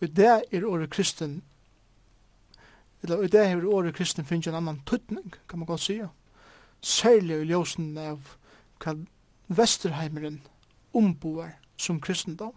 Og 0.00 0.16
det 0.16 0.26
er 0.26 0.66
året 0.66 0.90
kristen, 0.90 1.42
eller 3.02 3.16
og 3.16 3.32
det 3.32 3.40
er 3.40 3.64
året 3.64 3.94
kristen 3.94 4.24
finnes 4.24 4.46
en 4.46 4.54
annan 4.54 4.82
tøtning, 4.86 5.34
kan 5.48 5.58
man 5.58 5.66
godt 5.66 5.80
sige. 5.80 6.08
Særlig 6.80 7.40
i 7.40 7.48
ljósen 7.52 7.98
av 7.98 8.36
hva 8.80 8.94
Vesterheimeren 9.50 10.40
omboer 10.94 11.56
som 11.76 12.00
kristendom. 12.00 12.54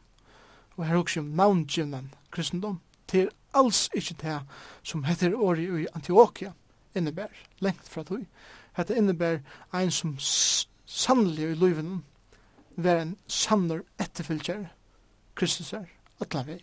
Og 0.78 0.86
her 0.86 0.98
også 0.98 1.20
om 1.20 1.26
navngivnen 1.26 2.14
kristendom. 2.32 2.80
Det 3.12 3.22
er 3.22 3.34
alls 3.54 3.90
ikke 3.94 4.16
det 4.22 4.40
som 4.84 5.04
heter 5.04 5.36
året 5.36 5.82
i 5.84 5.88
Antioquia 5.94 6.54
innebær, 6.96 7.32
lengt 7.60 7.90
fra 7.90 8.04
tog. 8.04 8.26
Hette 8.78 8.98
innebær 8.98 9.42
ein 9.74 9.92
som 9.92 10.16
sannelig 10.20 11.52
i 11.52 11.58
løyven, 11.58 12.04
vær 12.76 13.02
en 13.02 13.18
sannor 13.28 13.84
etterfylgjer, 14.02 14.68
Kristus 15.36 15.74
er, 15.74 15.90
atlan 16.22 16.48
vei 16.48 16.60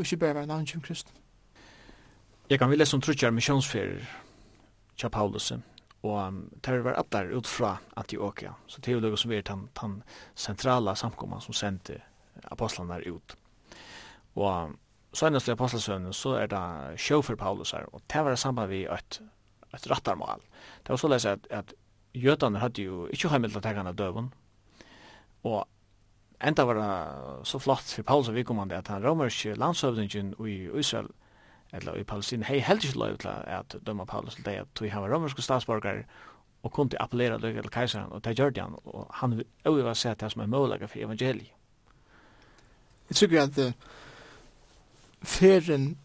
og 0.00 0.06
ikke 0.06 0.16
bare 0.16 0.34
være 0.34 0.46
navn 0.46 0.66
om 0.74 0.80
kristen. 0.80 1.12
Jeg 2.50 2.58
kan 2.58 2.70
vilja 2.70 2.86
som 2.88 3.00
trutjar 3.00 3.30
missionsferier 3.30 4.06
tja 4.96 5.08
Paulus, 5.12 5.52
og 6.02 6.16
um, 6.16 6.38
ter 6.64 6.80
var 6.84 6.96
attar 6.98 7.28
ut 7.32 7.46
fra 7.46 7.76
Antioquia, 7.96 8.54
så 8.66 8.80
det 8.80 8.94
er 8.94 9.00
jo 9.00 9.16
som 9.16 9.32
er 9.32 9.42
den, 9.42 9.68
den 9.80 10.02
sentrala 10.34 10.94
samkomman 10.94 11.40
som 11.40 11.54
sendte 11.54 12.00
apostlarna 12.44 13.00
ut. 13.06 13.36
Og 14.34 14.48
um, 14.48 14.78
senast 15.12 15.48
i 15.48 15.52
apostelsøvnen 15.52 16.12
så 16.12 16.38
er 16.40 16.46
det 16.46 17.00
sjå 17.00 17.20
for 17.22 17.36
Paulus 17.36 17.72
her, 17.76 17.84
og 17.92 18.00
det 18.12 18.24
var 18.24 18.34
samband 18.34 18.72
vi 18.72 18.84
et, 18.84 19.20
et 19.74 19.90
rattarmal. 19.90 20.40
Det 20.82 20.88
var 20.88 20.96
så 20.96 21.08
lese 21.08 21.36
at, 21.36 21.46
at 21.50 21.74
jødane 22.14 22.58
hadde 22.58 22.82
jo 22.82 23.06
ikke 23.12 23.28
heimil 23.28 23.52
til 23.52 23.60
å 23.60 23.66
tegge 23.68 23.92
døven, 23.92 24.32
og 25.44 25.68
enda 26.40 26.64
var 26.64 26.74
det 26.74 27.46
så 27.48 27.58
flott 27.58 27.94
for 27.94 28.02
Paulus 28.02 28.28
og 28.28 28.34
vikommande 28.34 28.76
at 28.76 28.88
han 28.88 29.04
romerske 29.04 29.54
landshøvdingen 29.54 30.34
i 30.46 30.68
Israel, 30.78 31.08
eller 31.72 31.94
i 31.94 32.04
Palestina, 32.04 32.44
hei 32.44 32.58
heldig 32.58 32.90
ikke 32.90 32.98
lov 32.98 33.16
til 33.22 33.28
at 33.28 33.76
døma 33.86 34.04
Paulus 34.04 34.34
til 34.34 34.44
det, 34.44 34.58
at 34.64 34.82
vi 34.82 34.88
har 34.88 35.14
romerske 35.14 35.42
statsborgare, 35.42 36.04
og 36.62 36.72
kunne 36.72 37.00
appellera 37.00 37.38
løy 37.38 37.54
til 37.54 37.70
keiseren, 37.70 38.12
og 38.12 38.24
det 38.24 38.36
gjør 38.38 38.50
det 38.50 38.62
han, 38.62 38.76
og 38.84 39.06
han 39.14 39.42
øyva 39.68 39.94
seg 39.94 40.10
sett 40.10 40.20
det 40.20 40.32
som 40.32 40.42
er 40.42 40.46
mulig 40.46 40.88
for 40.88 40.98
evangeliet. 40.98 41.52
Jeg 43.08 43.16
tror 43.16 43.40
at 43.40 43.58
uh, 43.58 43.72
ferien 45.22 45.98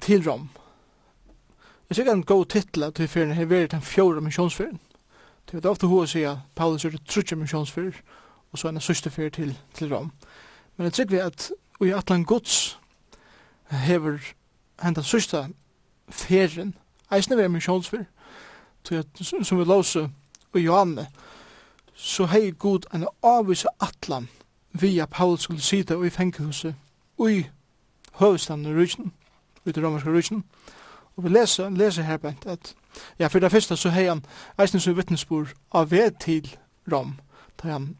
til 0.00 0.30
Rom, 0.30 0.48
jeg 1.88 1.96
tror 1.96 2.10
at 2.10 2.16
en 2.16 2.24
god 2.24 2.46
titel 2.46 2.92
vi 2.98 3.06
ferien 3.06 3.36
har 3.36 3.46
vært 3.46 3.70
den 3.70 3.82
fjorda 3.82 4.20
misjonsferien. 4.20 4.80
Det 5.50 5.64
er 5.64 5.70
ofte 5.70 5.86
hva 5.86 6.02
å 6.02 6.08
si 6.08 6.24
at 6.24 6.46
Paulus 6.56 6.84
er 6.84 6.96
det 6.96 7.04
trutje 7.06 7.36
misjonsferien, 7.36 7.94
og 8.54 8.58
så 8.58 8.68
en 8.68 8.80
sørste 8.80 9.10
fyr 9.10 9.28
til, 9.28 9.58
til 9.74 9.94
Rom. 9.94 10.12
Men 10.76 10.84
jeg 10.84 10.92
tror 10.92 11.04
vi 11.10 11.16
at 11.16 11.50
i 11.82 11.90
Atlan 11.90 12.24
Guds 12.24 12.78
hever 13.70 14.18
henta 14.82 15.02
sørste 15.02 15.48
ferien, 16.08 16.74
eisne 17.10 17.36
vi 17.36 17.42
er 17.42 17.50
misjonsfyr, 17.50 18.04
som 19.42 19.58
vi 19.58 19.64
låse 19.64 20.10
og 20.52 20.60
Johanne, 20.60 21.06
så 21.94 22.28
hei 22.30 22.50
god 22.50 22.86
en 22.94 23.08
avvise 23.22 23.68
Atlan 23.80 24.28
via 24.72 25.06
Paulus 25.06 25.40
skulle 25.40 25.62
sida 25.62 25.96
og 25.96 26.06
i 26.06 26.10
fengehuset 26.10 26.74
i 27.28 27.44
høvestanden 28.20 28.70
i 28.70 28.76
ryggen, 28.78 29.12
ut 29.66 29.76
i 29.76 29.82
romerske 29.82 30.10
ryggen. 30.10 30.44
Og 31.16 31.24
vi 31.24 31.28
leser, 31.28 31.70
leser 31.70 32.02
her 32.02 32.16
bent 32.16 32.46
at 32.46 32.74
ja, 33.18 33.26
for 33.26 33.38
det 33.38 33.50
første 33.50 33.76
så 33.76 33.90
hei 33.90 34.06
han 34.06 34.24
eisen 34.62 34.80
som 34.80 34.96
vittnesbor 34.96 35.50
av 35.72 35.90
ved 35.90 36.10
til 36.20 36.56
Rom, 36.92 37.18
da 37.62 37.68
han 37.68 37.96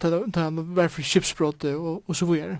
ta 0.00 0.50
var 0.50 0.88
for 0.88 1.02
skipsbrott 1.02 1.64
og 1.64 2.02
og 2.08 2.16
så 2.16 2.26
vidare. 2.26 2.58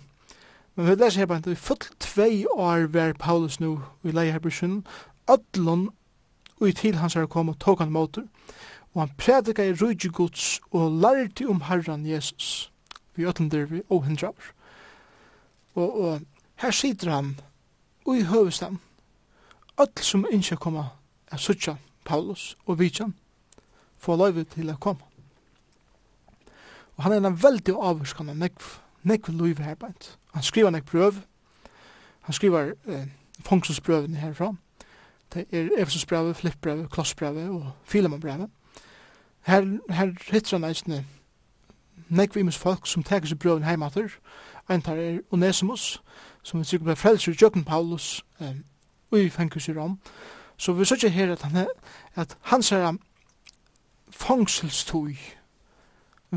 Men 0.74 0.86
vi 0.86 0.97
läser 0.97 1.19
här 1.19 1.27
på 1.27 1.35
att 1.35 1.59
full 1.59 1.77
två 1.98 2.47
år 2.51 2.86
var 2.86 3.12
Paulus 3.12 3.61
nu 3.61 3.78
i 4.02 4.12
Leihebrisjon, 4.12 4.86
Adlon 5.27 5.90
og 6.61 6.69
i 6.69 6.73
til 6.73 6.97
hans 6.97 7.16
er 7.16 7.27
kom 7.27 7.48
og 7.48 7.59
tok 7.61 7.78
han 7.78 7.93
motor. 7.93 8.23
Og 8.94 9.01
han 9.02 9.11
prædika 9.19 9.65
i 9.65 9.73
rujtje 9.73 10.11
gods 10.11 10.61
og 10.70 10.90
lærte 10.90 11.47
om 11.47 11.61
herran 11.61 12.06
Jesus. 12.06 12.73
Vi 13.15 13.27
øtlander 13.27 13.66
vi 13.66 13.82
ohindrar. 13.90 14.35
Og, 15.74 16.01
og 16.01 16.20
her 16.56 16.70
sitter 16.70 17.11
han 17.11 17.40
ui 18.06 18.23
høvestan. 18.23 18.81
Öll 19.81 20.02
som 20.02 20.27
innskja 20.31 20.56
koma 20.56 20.85
er 21.32 21.36
sutja 21.36 21.77
Paulus 22.05 22.56
og 22.66 22.78
vidtjan 22.78 23.15
Få 23.98 24.16
løyve 24.16 24.44
til 24.44 24.70
a 24.70 24.77
koma. 24.81 25.14
Og 26.97 27.03
han 27.03 27.12
er 27.12 27.16
en 27.16 27.43
veldig 27.43 27.75
avvurskan 27.75 28.29
av 28.29 28.37
nekv, 28.37 28.66
nekv 29.03 29.33
loiv 29.35 29.59
her 29.59 29.75
beint. 29.75 30.19
Han 30.35 30.43
skriver 30.43 30.71
nekv 30.71 30.87
prøv, 30.87 31.23
han 32.25 32.35
skriver 32.35 32.73
eh, 32.89 33.07
fongsusprøvene 33.41 34.16
herfra. 34.16 34.55
Det 35.35 35.47
er 35.53 35.69
Efesusbrevet, 35.79 36.37
Flippbrevet, 36.37 36.91
Klossbrevet 36.91 37.49
og 37.51 37.73
Filemonbrevet. 37.85 38.51
Her, 39.41 39.79
her 39.91 40.12
hittar 40.31 40.57
han 40.59 40.69
eisne 40.71 41.05
nekv 42.09 42.37
imus 42.37 42.59
folk 42.59 42.87
som 42.87 43.03
teker 43.03 43.29
seg 43.29 43.39
brøven 43.39 43.65
heimater. 43.65 44.09
Ein 44.71 44.83
tar 44.83 44.97
er 44.97 45.21
Onesimus, 45.31 46.03
som 46.43 46.61
er 46.61 46.65
sikkert 46.65 46.85
ble 46.85 46.97
frelser 46.97 47.33
i 47.33 47.37
Jøkken 47.41 47.65
Paulus, 47.65 48.25
eh, 48.41 48.55
i 49.12 49.29
fengus 49.31 49.69
i 49.69 49.75
Rom. 49.77 49.99
Så 50.57 50.73
vi 50.73 50.85
sier 50.85 51.11
her 51.11 51.33
at 51.33 51.43
han, 51.43 51.57
er, 51.57 51.66
at 52.15 52.37
han 52.43 52.62
ser 52.62 52.97
fongselstøy, 54.11 55.16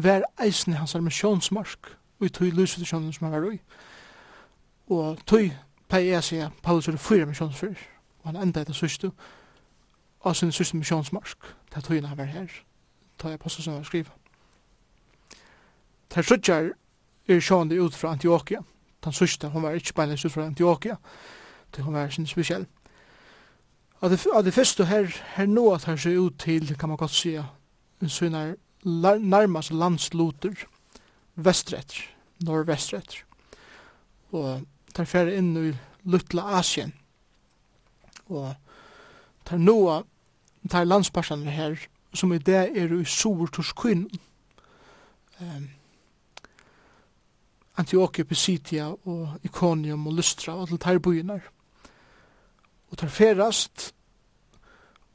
var 0.03 0.23
eisen 0.43 0.73
hans 0.73 0.95
missionsmark 0.95 1.97
og 2.19 2.25
i 2.25 2.29
tog 2.29 2.47
lyssituasjonen 2.47 3.13
som 3.13 3.31
han 3.31 3.41
var 3.41 3.51
i. 3.51 3.59
Og 4.87 5.19
tog 5.25 5.51
pei 5.89 6.07
jeg 6.07 6.23
sier 6.23 6.49
Paulus 6.63 6.87
er 6.87 6.97
fyra 6.97 7.25
misjonsfyr, 7.25 7.75
og 8.23 8.31
han 8.31 8.41
enda 8.41 8.61
etter 8.61 8.73
systu 8.73 9.11
og 10.19 10.35
sin 10.35 10.51
systu 10.51 10.77
missionsmark 10.77 11.53
til 11.73 11.81
tog 11.81 12.07
han 12.07 12.17
var 12.17 12.25
her 12.25 12.63
ta 13.17 13.29
jeg 13.29 13.39
passet 13.39 13.63
som 13.63 13.73
han 13.73 13.85
skriva. 13.85 14.09
Ter 16.09 16.21
sutjar 16.21 16.71
er 17.27 17.39
sjående 17.39 17.81
ut 17.81 17.95
fra 17.95 18.11
Antioquia 18.11 18.61
den 19.03 19.13
syste, 19.13 19.49
hun 19.49 19.63
var 19.63 19.71
ikke 19.71 19.93
beinleis 19.93 20.25
ut 20.25 20.31
fra 20.31 20.45
Antioquia 20.45 20.95
til 21.73 21.83
hun 21.83 21.93
var 21.93 22.09
sin 22.09 22.27
spesiell 22.27 22.65
Av 24.01 24.09
det, 24.09 24.27
av 24.33 24.43
det 24.43 24.53
første 24.53 24.85
her, 24.85 25.07
her 25.35 25.45
nå 25.45 25.73
at 25.73 25.85
her 25.85 25.95
ser 25.95 26.19
ut 26.19 26.39
til 26.39 26.75
kan 26.77 26.89
man 26.89 26.97
godt 26.97 27.11
sige 27.11 27.45
en 28.01 28.09
sønner 28.09 28.53
nærmast 28.83 29.71
landsluter 29.71 30.67
vestretter, 31.35 32.03
norvestretter. 32.41 33.23
Og 34.31 34.61
tar 34.93 35.05
fer 35.05 35.29
inn 35.31 35.55
i 35.57 35.71
Lutla 36.09 36.57
Asien. 36.59 36.93
Og 38.27 38.53
tar 39.45 39.57
noa 39.57 40.01
tar 40.67 40.83
landspartene 40.83 41.51
her 41.51 41.77
som 42.13 42.33
i 42.33 42.37
det 42.37 42.55
er 42.75 42.91
i 42.91 43.05
Sovertorskyn. 43.05 44.07
Um, 45.39 45.69
Antioquia, 47.77 48.25
Pisidia 48.25 48.87
og 48.89 49.37
Iconium 49.43 50.07
og 50.07 50.17
Lystra 50.17 50.55
og 50.55 50.67
alle 50.67 50.77
tar 50.77 50.99
byen 50.99 51.29
Og 52.89 52.97
tar 52.97 53.07
ferast 53.07 53.93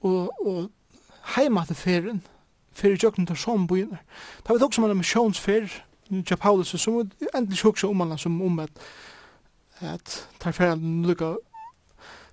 og, 0.00 0.30
og 0.46 0.70
heima 1.34 1.64
til 1.64 1.76
ferien 1.76 2.22
fyrir 2.74 2.98
jöknum 2.98 3.26
tar 3.26 3.38
som 3.38 3.66
byen. 3.66 3.98
Ta 4.44 4.52
vet 4.52 4.62
også 4.62 4.80
man 4.80 4.90
en 4.90 4.96
misjonsfer, 4.96 5.68
til 6.26 6.36
Paulus, 6.36 6.74
som 6.80 7.10
endelig 7.34 7.62
hukse 7.62 7.86
om 7.86 8.00
han 8.00 8.18
som 8.18 8.42
om 8.42 8.58
at 8.58 8.70
at 9.80 10.28
tar 10.40 10.52
fyrir 10.52 10.76
lukka 11.06 11.34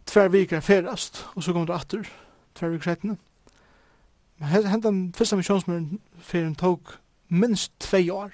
tver 0.05 0.27
vikar 0.27 0.59
ferast, 0.59 1.25
og 1.35 1.43
så 1.43 1.53
kommer 1.53 1.65
det 1.65 1.75
atter 1.75 2.09
tver 2.55 2.69
vikar 2.69 2.83
setne. 2.83 3.17
Men 4.39 4.67
hentan 4.67 4.99
fyrsta 5.17 5.35
misjonsmøren 5.35 5.99
fyrir 6.21 6.53
tok 6.55 6.99
minst 7.29 7.71
tvei 7.79 8.09
år. 8.09 8.31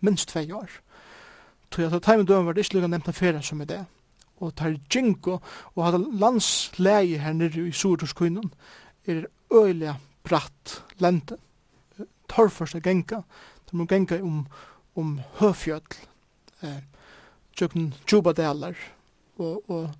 Minst 0.00 0.28
tvei 0.28 0.52
år. 0.52 0.70
Tog 1.70 1.92
at 1.92 2.02
taimen 2.02 2.26
døven 2.26 2.46
var 2.46 2.52
det 2.52 2.64
ikke 2.64 2.78
lukka 2.78 2.92
nevnt 2.92 3.08
av 3.08 3.16
ferast 3.16 3.48
som 3.48 3.60
er 3.60 3.70
det. 3.70 3.84
Og 4.40 4.54
tar 4.56 4.78
jinko 4.94 5.38
og 5.74 5.84
hadde 5.84 6.04
landsleie 6.20 7.18
her 7.18 7.32
nere 7.32 7.68
i 7.68 7.72
Sordorskøynen, 7.72 8.52
er 9.06 9.26
øyla 9.52 9.96
bratt 10.24 10.82
lente. 11.02 11.38
Torførst 12.32 12.78
er 12.78 12.84
genka. 12.84 13.22
Det 13.66 13.76
må 13.76 13.86
genka 13.90 14.20
om, 14.22 14.46
om 14.96 15.20
høfjøll, 15.40 15.96
eh, 16.62 16.82
tjøkken 17.56 17.92
tjubadaler, 18.06 18.76
og, 19.40 19.70
og 19.70 19.90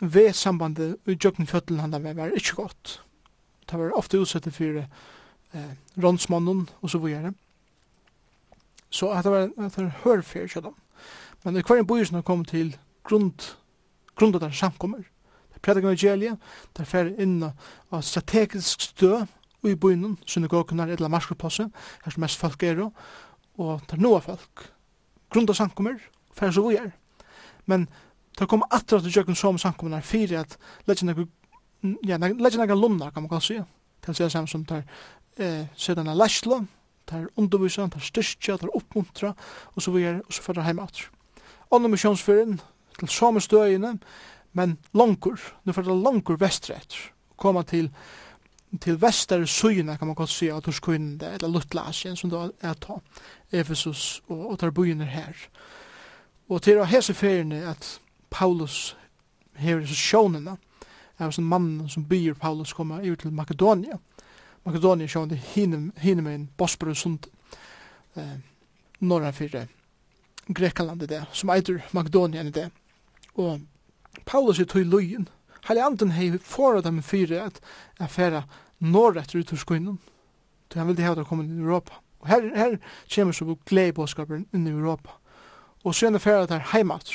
ved 0.00 0.32
sambandet 0.32 0.96
i 1.06 1.16
tjøkken 1.16 1.46
fjøtlen 1.46 1.80
han 1.80 1.92
var, 1.92 2.14
var 2.16 2.34
ikke 2.36 2.62
godt. 2.62 3.00
Det 3.70 3.78
var 3.78 3.94
ofte 3.94 4.18
utsett 4.18 4.48
for 4.54 4.82
eh, 4.82 5.72
rånsmannen 6.00 6.68
og 6.80 6.90
så 6.90 6.98
videre. 6.98 7.34
Så 8.90 9.10
at 9.14 9.24
det 9.24 9.32
var, 9.32 9.50
at 9.56 9.76
det 9.76 9.84
var 9.84 10.00
hørfjør, 10.04 10.72
Men 11.44 11.56
i 11.56 11.62
hver 11.62 11.78
en 11.78 11.86
bøysen 11.86 12.14
har 12.14 12.22
kommet 12.22 12.48
til 12.48 12.76
grund, 13.04 13.54
av 14.20 14.40
den 14.40 14.52
samkommer, 14.52 15.04
predikan 15.62 15.90
evangeliet, 15.90 16.38
der 16.76 16.88
fer 16.88 17.12
inn 17.20 17.42
av 17.44 18.02
strategisk 18.02 18.80
stø 18.90 19.24
i 19.66 19.74
bynnen, 19.76 20.16
synagogen 20.26 20.80
er 20.80 20.94
eller 20.94 21.12
marskerpasset, 21.12 21.68
her 22.04 22.14
som 22.14 22.24
mest 22.24 22.40
folk 22.40 22.62
er, 22.64 22.80
og 23.60 23.82
der 23.90 24.00
noa 24.00 24.20
folk, 24.24 24.70
grunda 25.30 25.54
sankummer, 25.56 25.98
fer 26.36 26.52
så 26.54 26.64
vi 26.68 26.78
er. 26.80 26.90
Men 27.66 27.88
der 28.38 28.48
kom 28.48 28.64
atra 28.70 29.00
til 29.00 29.12
jøkken 29.16 29.36
som 29.36 29.58
sankummer, 29.58 30.00
fyrir 30.00 30.40
at 30.40 30.56
leggen 30.88 31.12
ja, 32.06 32.16
leggen 32.16 32.60
egen 32.60 32.78
lumna, 32.78 33.10
kan 33.10 33.22
man 33.22 33.30
kan 33.30 33.40
si, 33.40 33.60
kan 34.02 34.14
si 34.14 34.28
samme 34.30 34.48
som 34.48 34.64
tar 34.64 34.84
eh, 35.36 35.66
sedan 35.76 36.08
er 36.08 36.14
læsla, 36.14 36.62
tar 37.06 37.28
undervisa, 37.36 37.88
tar 37.88 38.04
styrstja, 38.04 38.56
tar 38.56 38.72
oppmuntra, 38.76 39.34
og 39.74 39.82
så 39.82 39.92
vi 39.94 40.04
er, 40.08 40.20
og 40.26 40.32
så 40.32 40.42
fyrir 40.42 40.64
heim 40.66 40.80
atr. 40.82 41.08
Ånda 41.70 41.88
misjonsfyrin, 41.88 42.60
til 42.98 43.08
samme 43.08 43.40
støyene, 43.40 43.98
men 44.52 44.76
långkur, 44.92 45.40
nu 45.64 45.72
fyrir 45.72 45.94
långkur 45.94 46.40
västret, 46.40 46.96
koma 47.36 47.62
til 47.62 47.90
til 48.78 49.00
vestar 49.02 49.44
søyene, 49.44 49.98
kan 49.98 50.06
man 50.06 50.14
godt 50.14 50.30
se 50.30 50.50
av 50.50 50.62
Torskunde 50.62 51.26
eller 51.26 51.48
Lutlasien, 51.48 52.16
som 52.16 52.30
da 52.30 52.48
er 52.62 52.74
ta 52.78 53.00
Efesus 53.52 54.22
og, 54.28 54.50
og 54.50 54.58
tar 54.58 54.70
byen 54.70 55.00
her. 55.00 55.34
Og 56.48 56.62
til 56.62 56.78
å 56.78 56.86
hese 56.86 57.14
feriene 57.14 57.64
at 57.66 57.98
Paulus 58.30 58.94
hever 59.58 59.82
disse 59.82 59.98
sjånene 59.98 60.56
er 61.18 61.34
en 61.38 61.48
mann 61.50 61.88
som 61.90 62.06
byr 62.06 62.34
Paulus 62.38 62.72
komme 62.72 63.02
ut 63.02 63.20
til 63.20 63.34
Makedonia. 63.34 63.98
Makedonia 64.64 65.08
sjånene 65.08 65.40
hinne 65.98 66.22
med 66.22 66.34
en 66.34 66.48
Bosporus 66.56 67.02
sund 67.02 67.26
eh, 68.14 68.38
norra 69.00 69.32
fyrir 69.32 69.66
Grekaland 70.46 71.02
i 71.02 71.10
det, 71.10 71.24
som 71.32 71.50
eitur 71.50 71.82
Makedonia 71.92 72.42
i 72.42 72.54
det. 72.54 72.70
Og 73.34 73.60
Paulus 74.26 74.60
er 74.60 74.64
tog 74.64 74.86
løyen. 74.86 75.28
Heilig 75.68 75.84
anden 75.84 76.12
hei 76.16 76.38
forat 76.38 76.84
dem 76.84 77.02
fyre 77.02 77.44
at 77.46 77.60
affæra 78.00 78.42
norr 78.80 79.18
etter 79.20 79.38
ut 79.38 79.50
hos 79.50 79.64
kvinnen. 79.64 79.98
Så 80.72 80.78
han 80.78 80.88
ville 80.88 81.02
hei 81.02 81.24
komme 81.24 81.44
inn 81.44 81.58
i 81.58 81.62
Europa. 81.62 82.00
Og 82.20 82.28
her, 82.28 82.50
her 82.56 82.76
kommer 83.14 83.32
så 83.32 83.56
glede 83.66 83.92
bådskapen 83.92 84.46
inn 84.54 84.66
i 84.66 84.70
Europa. 84.70 85.10
Og 85.84 85.94
så 85.94 86.06
er 86.06 86.10
det 86.10 86.20
affæra 86.20 86.46
der 86.46 86.60
heimat. 86.72 87.10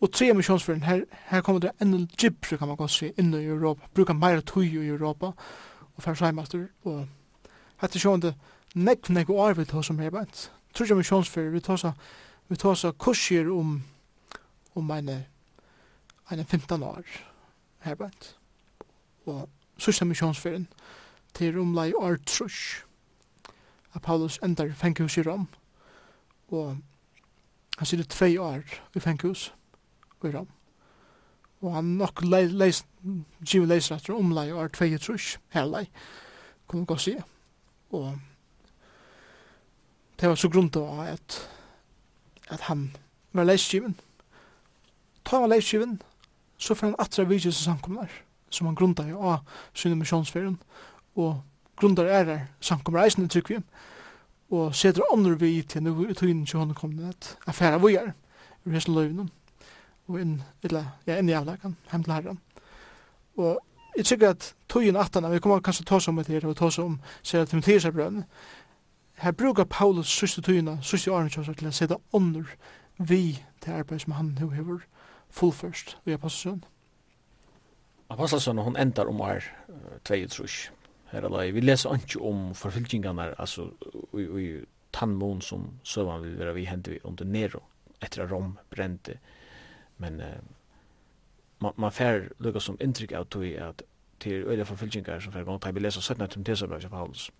Og 0.00 0.12
tre 0.12 0.32
missionsføren, 0.34 0.82
her, 0.82 1.04
her 1.30 1.40
kommer 1.40 1.60
det 1.60 1.70
enda 1.80 2.06
gypre, 2.18 2.56
kan 2.56 2.68
man 2.68 2.76
godt 2.76 2.90
si, 2.90 3.12
inn 3.18 3.34
i 3.34 3.44
Europa. 3.44 3.86
Brukar 3.94 4.14
meira 4.14 4.40
tøy 4.40 4.64
i 4.64 4.88
Europa, 4.88 5.26
og 5.94 6.02
færs 6.02 6.18
heimat. 6.18 6.54
Og 6.84 7.06
hette 7.80 7.98
sjående 7.98 8.34
nekv 8.74 9.12
nekv 9.12 9.30
år 9.30 9.54
vi 9.54 9.64
tås 9.64 9.90
om 9.90 9.98
her 9.98 10.10
bænt. 10.10 10.50
Tror 10.74 10.84
ikke 10.84 10.94
missionsfører, 10.94 11.50
vi 11.50 11.60
tås 11.60 11.84
vi 12.48 12.56
tås 12.56 12.86
kursier 12.98 13.50
om 13.52 13.82
om 14.74 14.90
en 14.90 15.24
en 16.30 16.44
15 16.44 16.82
år 16.82 17.02
her 17.80 17.94
bænt. 17.94 18.36
Og 19.26 19.48
sørste 19.78 20.04
misjonsferien 20.04 20.68
til 21.34 21.58
omlai 21.58 21.92
år 21.92 22.16
trus. 22.26 22.84
At 23.94 24.02
Paulus 24.02 24.38
endar 24.42 24.72
fengehus 24.74 25.16
i 25.16 25.22
Rom. 25.22 25.48
Og 26.48 26.76
han 27.78 27.86
sitter 27.86 28.04
tvei 28.08 28.38
år 28.38 28.62
i 28.94 29.00
fengehus 29.00 29.54
i 30.24 30.26
Rom. 30.26 30.48
Og 31.62 31.74
han 31.74 31.84
nok 31.84 32.22
leis, 32.24 32.84
givet 33.46 33.68
leiser 33.68 33.96
etter 33.96 34.16
omlai 34.18 34.50
år 34.52 34.72
tvei 34.74 34.98
trus, 34.98 35.38
herlai, 35.54 35.86
kan 36.68 36.82
man 36.82 36.86
gå 36.86 36.96
se. 36.98 37.14
Og 37.90 38.18
det 40.20 40.28
var 40.28 40.34
så 40.34 40.48
grunnt 40.48 40.76
av 40.76 41.00
at, 41.06 41.36
at 42.48 42.60
han 42.60 42.96
var 43.32 43.46
leisgiven. 43.46 43.94
Ta 45.24 45.38
var 45.38 45.52
leisgiven, 45.52 46.00
så 46.62 46.74
får 46.74 46.92
han 46.92 47.00
atra 47.02 47.24
vidjes 47.26 47.58
og 47.58 47.64
samkomnar, 47.64 48.10
som 48.50 48.68
han 48.68 48.76
grunda 48.78 49.06
i 49.08 49.14
av 49.16 49.42
sinne 49.74 49.98
missionsferien, 49.98 50.58
og 51.18 51.40
grunda 51.76 52.04
er 52.06 52.28
er 52.30 52.46
samkomnar 52.60 53.08
eisne 53.08 53.28
trykk 53.28 53.50
vi, 53.50 53.58
og 54.52 54.74
setter 54.76 55.02
andre 55.12 55.38
vi 55.40 55.62
til 55.62 55.82
nu 55.82 56.06
i 56.06 56.14
tøynen 56.14 56.46
til 56.46 56.58
hånden 56.58 56.74
kom 56.78 56.98
at 57.08 57.36
affæra 57.46 57.78
vi 57.82 57.94
er, 57.94 58.12
i 58.66 58.70
hessel 58.70 58.94
løyvnen, 58.94 59.30
og 60.06 60.20
inn, 60.20 60.42
eller, 60.62 60.84
ja, 61.06 61.18
inn 61.18 61.28
i 61.28 61.34
avlagan, 61.34 61.76
hem 61.90 62.02
til 62.04 62.12
herren. 62.12 62.40
Og 63.36 63.58
jeg 63.96 64.04
tykker 64.04 64.30
at 64.30 64.54
tøyen 64.68 64.96
atana, 64.96 65.28
vi 65.28 65.40
kommer 65.40 65.60
kanskje 65.60 65.84
ta 65.84 65.98
som 65.98 66.18
etter, 66.18 66.46
og 66.46 66.56
ta 66.56 66.70
om 66.82 67.00
sier 67.22 67.42
at 67.42 67.48
Timotheus 67.48 67.84
er 67.84 67.96
brønn, 67.96 68.24
her 69.22 69.32
brukar 69.32 69.64
Paulus 69.64 70.06
syste 70.06 70.42
tøyene, 70.42 70.78
syste 70.82 71.12
årene 71.12 71.30
til 71.30 71.68
å 71.68 71.72
sette 71.72 71.98
ånder 72.12 72.46
vi 72.98 73.42
til 73.60 73.72
arbeid 73.72 74.00
som 74.00 74.12
han 74.12 74.36
nu 74.40 74.50
hever, 74.50 74.82
fullførst 75.32 75.96
vi 76.04 76.12
apostelsøn. 76.12 76.62
Apostelsøn, 78.12 78.60
hon 78.60 78.76
endar 78.76 79.08
om 79.08 79.20
her 79.24 79.44
tvei 80.04 80.26
trus. 80.28 80.70
Her 81.12 81.26
alai, 81.28 81.50
vi 81.52 81.60
leser 81.60 81.94
ikke 81.96 82.20
om 82.24 82.54
forfylkingarna, 82.54 83.32
altså, 83.38 83.68
i, 84.16 84.24
i 84.24 84.48
tannmån 84.92 85.40
som 85.40 85.70
søvann 85.84 86.22
vil 86.22 86.38
være 86.38 86.54
vi 86.54 86.64
hendt 86.68 86.90
vi 86.90 87.00
under 87.04 87.24
Nero, 87.24 87.62
etter 88.02 88.24
at 88.24 88.32
Rom 88.32 88.58
brente. 88.70 89.18
Men 89.98 90.20
uh, 90.20 90.26
man, 91.58 91.72
man 91.76 91.92
fær 91.92 92.28
lukka 92.38 92.60
som 92.60 92.80
inntrykk 92.80 93.12
av 93.16 93.28
tog 93.32 93.44
at 93.44 93.82
til 94.22 94.44
øyla 94.46 94.64
forfylkingar 94.64 95.20
som 95.20 95.32
fær 95.32 95.44
gong, 95.44 95.60
tar 95.60 95.72
vi 95.72 95.80
leser 95.80 96.00
17 96.00 96.28
til 96.28 96.44
Tessabrak 96.44 96.84
av 96.84 96.90
Paulus, 96.90 97.30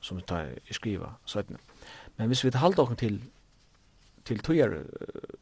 som 0.00 0.16
vi 0.16 0.22
tar 0.22 0.52
i 0.68 0.74
skriva 0.74 1.16
17. 1.26 1.56
Men 2.16 2.26
hvis 2.26 2.44
vi 2.44 2.50
tar 2.50 2.64
halda 2.64 2.82
okken 2.82 3.00
til 3.00 3.20
til 4.26 4.40
tøyar 4.42 4.72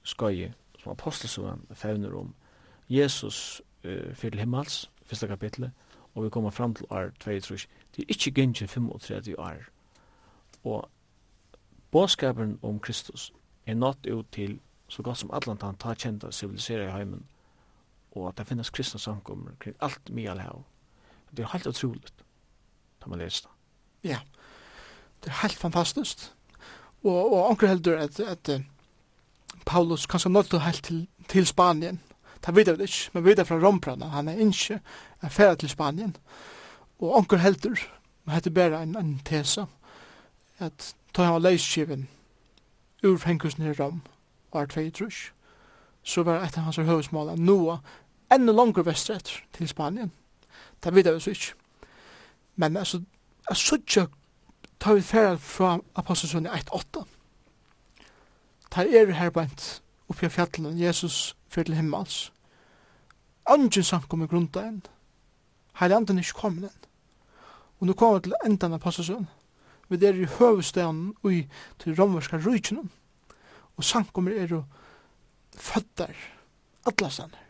skøye 0.04 0.52
som 0.84 0.92
apostelsøen 0.92 1.64
fevner 1.72 2.14
om 2.16 2.34
Jesus 2.88 3.62
uh, 3.84 4.12
fyrir 4.14 4.44
himmels, 4.44 4.90
fyrsta 5.04 5.26
kapitlet, 5.26 5.72
og 6.14 6.24
vi 6.24 6.30
kommer 6.30 6.50
fram 6.50 6.74
til 6.74 6.86
år 6.90 7.10
2. 7.20 7.30
Det 7.30 8.02
er 8.02 8.08
ikke 8.08 8.30
gynnsin 8.30 8.68
35 8.68 9.38
år. 9.38 9.64
Og 10.64 10.90
båskapen 11.90 12.58
om 12.62 12.80
Kristus 12.80 13.32
er 13.66 13.74
nått 13.74 14.06
ut 14.06 14.26
til 14.32 14.60
så 14.88 15.02
godt 15.02 15.18
som 15.18 15.30
allan 15.32 15.58
han 15.62 15.76
tar 15.76 15.94
kjent 15.94 16.24
og 16.24 16.34
civilisera 16.34 16.88
i 16.88 16.92
heimen, 16.92 17.24
og 18.12 18.28
at 18.28 18.38
det 18.38 18.46
finnes 18.46 18.70
kristne 18.70 19.00
samkommer 19.00 19.56
kring 19.58 19.76
alt 19.80 20.10
mye 20.10 20.30
alhav. 20.30 20.64
Det 21.30 21.42
er 21.42 21.52
helt 21.52 21.66
utroligt, 21.66 22.24
da 23.02 23.08
man 23.08 23.18
leser 23.18 23.48
det. 23.48 24.10
Ja, 24.10 24.18
det 25.24 25.30
er 25.32 25.42
helt 25.42 25.58
fantastisk. 25.58 26.18
Og, 27.04 27.32
og 27.32 27.50
anker 27.50 27.68
heldur 27.68 27.98
at, 27.98 28.20
at, 28.20 28.48
at 28.48 28.62
Paulus 29.64 30.06
kanskje 30.06 30.30
nått 30.30 30.52
du 30.52 30.58
helt 30.58 30.84
til, 30.84 31.06
til 31.28 31.46
Spanien. 31.46 32.00
Det 32.46 32.54
vet 32.56 32.68
jeg 32.68 32.80
ikke, 32.80 33.10
men 33.12 33.24
vet 33.24 33.38
jeg 33.38 33.46
fra 33.46 33.60
Romprana, 33.60 34.06
han 34.12 34.28
er 34.28 34.40
ikke 34.40 34.80
ferdig 35.30 35.58
til 35.58 35.68
Spanien. 35.68 36.16
Og 36.98 37.16
onker 37.16 37.36
helter, 37.36 37.80
men 38.24 38.34
hette 38.34 38.50
bare 38.50 38.82
en, 38.82 38.96
en 38.96 39.20
tese, 39.24 39.66
at 40.58 40.94
da 41.16 41.22
han 41.22 41.32
var 41.32 41.38
leiskiven 41.38 42.08
ur 43.04 43.16
fengkusen 43.16 43.66
i 43.66 43.72
Rom, 43.72 44.02
var 44.52 44.66
tvei 44.66 44.90
trus, 44.90 45.32
så 46.02 46.22
var 46.22 46.44
et 46.44 46.58
av 46.58 46.68
hans 46.68 46.76
høvesmål 46.76 47.32
at 47.32 47.40
noe 47.40 47.78
enda 48.32 48.52
langer 48.52 48.84
vestret 48.84 49.32
til 49.52 49.68
Spanien. 49.68 50.12
Det 50.84 50.94
vet 50.94 51.06
jeg 51.06 51.28
ikke. 51.28 51.54
Men 52.56 52.76
altså, 52.76 53.02
jeg 53.48 53.56
sutja 53.56 54.06
tar 54.80 54.94
vi 54.94 55.00
ferdig 55.00 55.40
fra 55.40 55.78
Apostelsson 55.96 56.46
1-8, 56.46 57.04
tar 58.74 58.90
er 58.90 59.12
her 59.14 59.30
bænt 59.30 59.82
oppi 60.10 60.26
av 60.26 60.32
fjallen 60.34 60.78
Jesus 60.78 61.36
fyrir 61.46 61.70
til 61.70 61.76
himmels. 61.78 62.32
Angin 63.46 63.86
sankum 63.86 64.24
i 64.24 64.26
grunda 64.26 64.64
enn. 64.66 64.80
Heil 65.78 65.94
anden 65.94 66.18
er 66.18 66.26
ikke 66.26 66.40
komin 66.40 66.66
enn. 66.66 66.88
Og 67.78 67.86
nu 67.86 67.94
kommer 67.94 68.18
til 68.24 68.34
endan 68.44 68.74
av 68.74 68.82
passasun. 68.82 69.28
Vi 69.88 70.00
er 70.02 70.18
i 70.18 70.26
høvestaden 70.26 71.14
ui 71.22 71.44
til 71.78 71.94
romverska 71.94 72.40
rujkjunum. 72.42 72.90
Og 73.76 73.84
sankum 73.84 74.28
er 74.28 74.50
jo 74.50 74.64
føddar 75.54 76.14
atlasaner. 76.86 77.42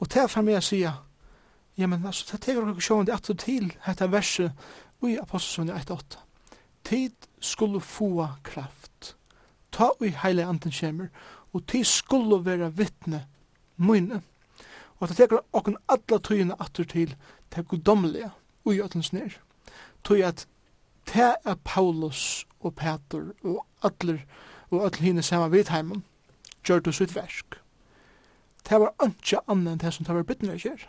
Og 0.00 0.10
til 0.10 0.28
for 0.28 0.42
meg 0.42 0.58
å 0.58 0.64
si, 0.64 0.82
ja, 0.82 1.86
men 1.86 2.06
altså, 2.06 2.26
det 2.32 2.42
teker 2.42 2.66
dere 2.66 2.82
sjående 2.82 3.14
at 3.14 3.28
du 3.28 3.38
til 3.38 3.70
dette 3.86 4.10
verset 4.10 4.50
i 5.04 5.18
Apostelsunni 5.20 5.72
1.8. 5.76 6.18
Tid 6.84 7.28
skulle 7.40 7.80
få 7.80 8.26
kraft 8.42 9.14
ta 9.74 9.90
i 10.00 10.12
heile 10.22 10.46
anden 10.46 10.72
kjemur, 10.72 11.10
og 11.54 11.66
ti 11.70 11.82
skulle 11.84 12.40
vera 12.46 12.70
vittne 12.70 13.24
mine. 13.76 14.22
Og 14.98 15.08
det 15.10 15.18
tekur 15.18 15.42
okken 15.52 15.76
alla 15.90 16.18
tøyina 16.22 16.56
atter 16.62 16.86
til 16.88 17.14
det 17.54 17.66
godomlige 17.68 18.30
ui 18.64 18.80
ötlens 18.80 19.12
nir. 19.12 19.36
Tøy 20.04 20.22
at 20.22 20.46
te 21.06 21.34
er 21.44 21.56
Paulus 21.64 22.46
og 22.60 22.74
Peter 22.74 23.32
og 23.44 23.64
atler 23.84 24.22
og 24.70 24.86
atler 24.86 25.10
hine 25.10 25.22
sama 25.22 25.48
vidheimen 25.48 26.04
gjør 26.64 26.80
det 26.80 26.94
sitt 26.94 27.14
versk. 27.16 27.58
Det 28.64 28.80
var 28.80 28.94
ikke 29.04 29.42
annet 29.48 29.72
enn 29.72 29.82
det 29.82 29.92
som 29.94 30.06
det 30.06 30.14
var 30.14 30.24
bytner 30.24 30.58
kjer. 30.58 30.86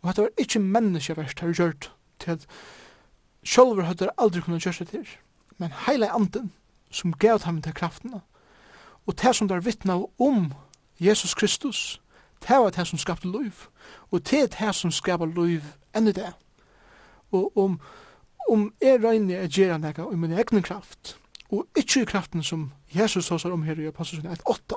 Og 0.00 0.16
det 0.16 0.24
var 0.24 0.40
ikke 0.40 0.60
menneskeverst 0.60 1.40
det 1.40 1.48
var 1.48 1.54
gjørt 1.54 1.90
til 2.18 2.30
at 2.30 2.46
sjolver 3.44 3.82
hadde 3.82 4.10
aldri 4.18 4.40
kunnet 4.40 4.64
gjøre 4.64 4.80
seg 4.80 4.88
til. 4.88 5.06
Men 5.58 5.74
heile 5.86 6.08
anden 6.10 6.52
som 6.92 7.12
gav 7.12 7.42
ham 7.44 7.62
til 7.62 7.74
kraftene. 7.74 8.20
Og 9.06 9.22
det 9.22 9.36
som 9.36 9.48
der 9.48 9.60
vittna 9.60 9.98
om 10.18 10.52
Jesus 11.00 11.34
Kristus, 11.34 12.02
det 12.42 12.56
var 12.56 12.70
det 12.70 12.86
som 12.86 12.98
skapte 12.98 13.26
liv. 13.26 13.52
Og 14.10 14.30
det 14.30 14.42
er 14.42 14.66
det 14.66 14.74
som 14.74 14.90
skapte 14.90 15.26
liv 15.26 15.62
enn 15.94 16.08
i 16.08 16.12
det. 16.12 16.32
Og 17.32 17.58
om, 17.58 17.80
om 18.50 18.72
jeg 18.80 19.04
regner 19.04 19.34
jeg 19.34 19.50
gjør 19.50 19.72
han 19.72 20.12
i 20.12 20.16
min 20.16 20.32
egen 20.32 20.62
kraft, 20.62 21.16
og 21.50 21.66
ikke 21.76 22.02
i 22.02 22.04
kraften 22.04 22.42
som 22.42 22.72
Jesus 22.94 23.28
hos 23.28 23.44
om 23.44 23.62
her 23.62 23.80
i 23.80 23.86
Apostelsen 23.86 24.30
1.8, 24.30 24.76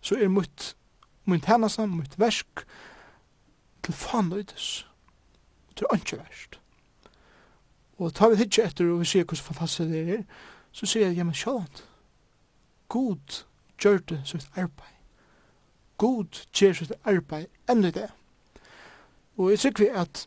så 0.00 0.14
er 0.14 0.28
mitt, 0.28 0.76
mitt 1.24 1.44
tjeneste, 1.44 1.86
mitt 1.86 2.18
versk, 2.18 2.66
til 3.82 3.94
fanløydes. 3.94 4.86
Det 5.78 5.86
er 5.90 5.96
ikke 5.96 6.18
verst. 6.18 6.60
Og 7.98 8.14
tar 8.14 8.28
vi 8.28 8.42
ikke 8.42 8.64
etter 8.64 8.92
og 8.92 9.00
vi 9.00 9.04
ser 9.04 9.24
hvordan 9.24 9.44
fantastisk 9.44 9.88
det 9.90 10.14
er, 10.14 10.22
så 10.72 10.86
sier 10.86 11.06
jeg, 11.06 11.16
ja, 11.16 11.24
men 11.24 11.34
sjålant, 11.34 11.84
god 12.88 13.42
gjør 13.80 13.98
det 13.98 14.20
sitt 14.24 14.48
arbeid. 14.56 14.96
God 15.98 16.42
gjør 16.54 16.72
sitt 16.78 16.92
arbeid 17.04 17.46
enn 17.68 17.84
i 17.84 17.92
det. 17.94 18.08
Og 19.36 19.50
jeg 19.50 19.58
sikker 19.58 19.84
vi 19.84 19.90
at 20.02 20.26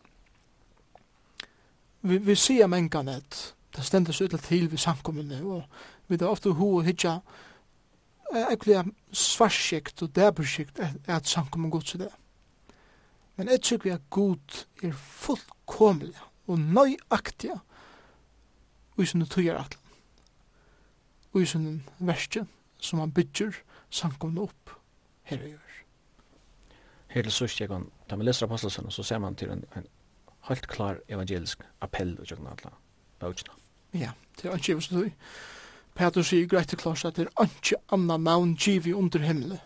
vi, 2.01 2.17
vi 2.17 2.35
sier 2.35 2.67
mengene 2.67 3.19
at 3.21 3.41
det 3.75 3.85
stendes 3.85 4.21
ut 4.21 4.35
til 4.47 4.69
vi 4.71 4.77
samkommende, 4.77 5.41
og 5.43 5.63
vi 6.07 6.15
er 6.19 6.27
ofte 6.27 6.53
ho 6.53 6.75
og 6.77 6.85
hitja 6.85 7.19
ekkert 8.33 8.89
svarskikt 9.13 10.01
og 10.01 10.15
dæberskikt 10.15 10.79
er 10.79 11.15
at 11.15 11.27
samkommen 11.27 11.71
god 11.71 11.81
til 11.81 11.99
det. 11.99 12.11
Men 13.35 13.49
jeg 13.49 13.61
tykker 13.61 13.83
vi 13.83 13.93
at 13.93 14.09
god 14.09 14.65
er 14.83 14.91
fullkomlig 14.93 16.15
og 16.47 16.59
nøyaktig 16.59 17.51
og 18.95 19.03
i 19.03 19.05
sinne 19.05 19.25
tøyer 19.25 19.57
atlan 19.57 19.82
i 21.41 21.45
sin 21.49 21.83
verste 21.99 22.45
som 22.83 22.99
han 22.99 23.11
bygger 23.11 23.55
samkomne 23.89 24.41
opp 24.41 24.75
her 25.23 25.41
og 25.41 25.49
gjør. 25.53 25.73
Her 27.13 27.21
til 27.21 27.31
sørst, 27.31 27.61
jeg 27.61 27.69
kan, 27.69 27.89
da 28.09 28.15
man 28.15 28.25
leser 28.25 28.45
apostelsen, 28.45 28.91
så 28.91 29.03
ser 29.03 29.21
man 29.21 29.35
til 29.35 29.51
en, 29.53 29.63
en 29.77 29.87
helt 30.49 30.67
klar 30.67 30.99
evangelisk 31.09 31.63
appell 31.81 32.15
og 32.19 32.27
tjøkken 32.27 32.47
alle 32.47 32.73
bøkene. 33.19 33.55
Ja, 33.93 34.11
det 34.41 34.49
er 34.49 34.57
ikke 34.57 34.81
som 34.81 35.01
du. 35.01 35.09
Peter 35.93 36.25
sier 36.25 36.49
greit 36.49 36.71
til 36.71 36.81
klart 36.81 37.05
at 37.05 37.19
det 37.19 37.27
er 37.29 37.49
ikke 37.49 37.77
annan 37.93 38.25
navn 38.25 38.55
givet 38.57 38.97
under 38.97 39.21
himmelen. 39.21 39.61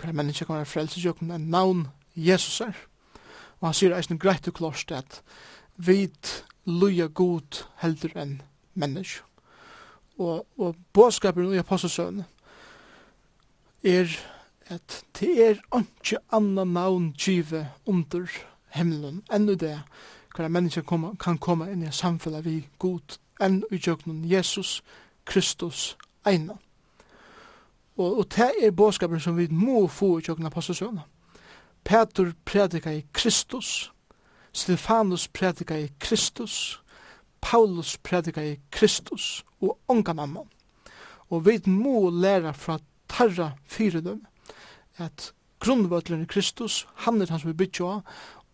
Hver 0.00 0.12
menneske 0.16 0.46
kan 0.48 0.56
være 0.56 0.70
frelse 0.70 1.00
tjøkken 1.00 1.30
enn 1.34 1.50
navn 1.52 1.88
Jesus 2.16 2.60
er. 2.64 2.76
Og 3.60 3.68
han 3.68 3.76
sier 3.76 3.96
eisen 3.96 4.18
greit 4.18 4.46
til 4.46 4.56
klart 4.56 4.92
at 4.96 5.20
vit 5.76 6.32
luja 6.64 7.06
god 7.06 7.66
heldur 7.82 8.16
enn 8.16 8.40
menneske 8.74 9.26
og, 10.20 10.46
og 10.58 10.76
båskapen 10.92 11.54
i 11.54 11.60
apostelsøvn 11.62 12.24
er 13.84 14.12
at 14.70 15.04
det 15.20 15.30
er 15.46 15.60
ikke 15.78 16.20
anna 16.32 16.64
navn 16.64 17.12
give 17.18 17.66
under 17.86 18.26
himmelen 18.76 19.22
enn 19.32 19.48
det 19.48 19.78
hver 20.36 20.48
menneske 20.48 20.82
kan 21.20 21.38
komme 21.38 21.70
inn 21.72 21.82
i 21.82 21.92
samfunnet 21.92 22.44
vi 22.44 22.68
god 22.78 23.18
enn 23.40 23.62
i 23.72 23.80
jøgnen 23.80 24.22
Jesus 24.28 24.82
Kristus 25.24 25.96
eina. 26.26 26.54
Og, 27.96 28.18
og 28.18 28.28
det 28.36 28.52
er 28.62 28.70
båskapen 28.70 29.20
som 29.20 29.36
vi 29.36 29.48
må 29.50 29.86
få 29.86 30.18
i 30.18 30.22
jøgnen 30.28 30.46
apostelsøvn. 30.46 31.00
Petur 31.84 32.32
predika 32.44 32.92
i 32.92 33.06
Kristus, 33.12 33.92
Stefanus 34.52 35.28
predika 35.28 35.78
i 35.78 35.90
Kristus, 35.98 36.80
Paulus 37.40 37.98
prædika 37.98 38.42
i 38.52 38.58
Kristus 38.70 39.44
og 39.60 39.78
ongan 39.88 40.16
mamma. 40.16 40.40
Og 41.30 41.46
vi 41.46 41.60
må 41.66 42.10
læra 42.10 42.52
fra 42.52 42.78
tarra 43.08 43.50
fyrirdom 43.64 44.26
at 44.96 45.32
grunnvøtlen 45.60 46.22
i 46.22 46.26
Kristus, 46.26 46.86
han 46.94 47.20
er 47.22 47.30
han 47.30 47.40
som 47.40 47.50
vi 47.50 47.56
bytja 47.56 47.84
av, 47.84 48.02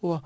og 0.02 0.20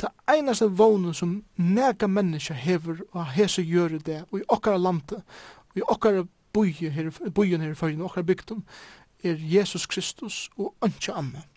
det 0.00 0.10
einaste 0.28 0.66
vånen 0.66 1.14
som 1.14 1.36
nega 1.56 2.06
menneska 2.06 2.54
hever 2.54 3.04
og 3.12 3.26
hese 3.36 3.62
gjøre 3.62 3.98
det, 3.98 4.24
og 4.30 4.40
i 4.40 4.46
okkara 4.48 4.80
landet, 4.80 5.22
og 5.70 5.76
i 5.78 5.86
okkara 5.88 6.24
byen 6.52 6.92
her, 7.60 7.70
i 7.70 7.74
føyen, 7.74 8.02
okkara 8.02 8.26
bygdom, 8.26 8.64
er 9.24 9.38
Jesus 9.38 9.86
Kristus 9.86 10.50
og 10.56 10.74
ønske 10.84 11.12
annan 11.12 11.51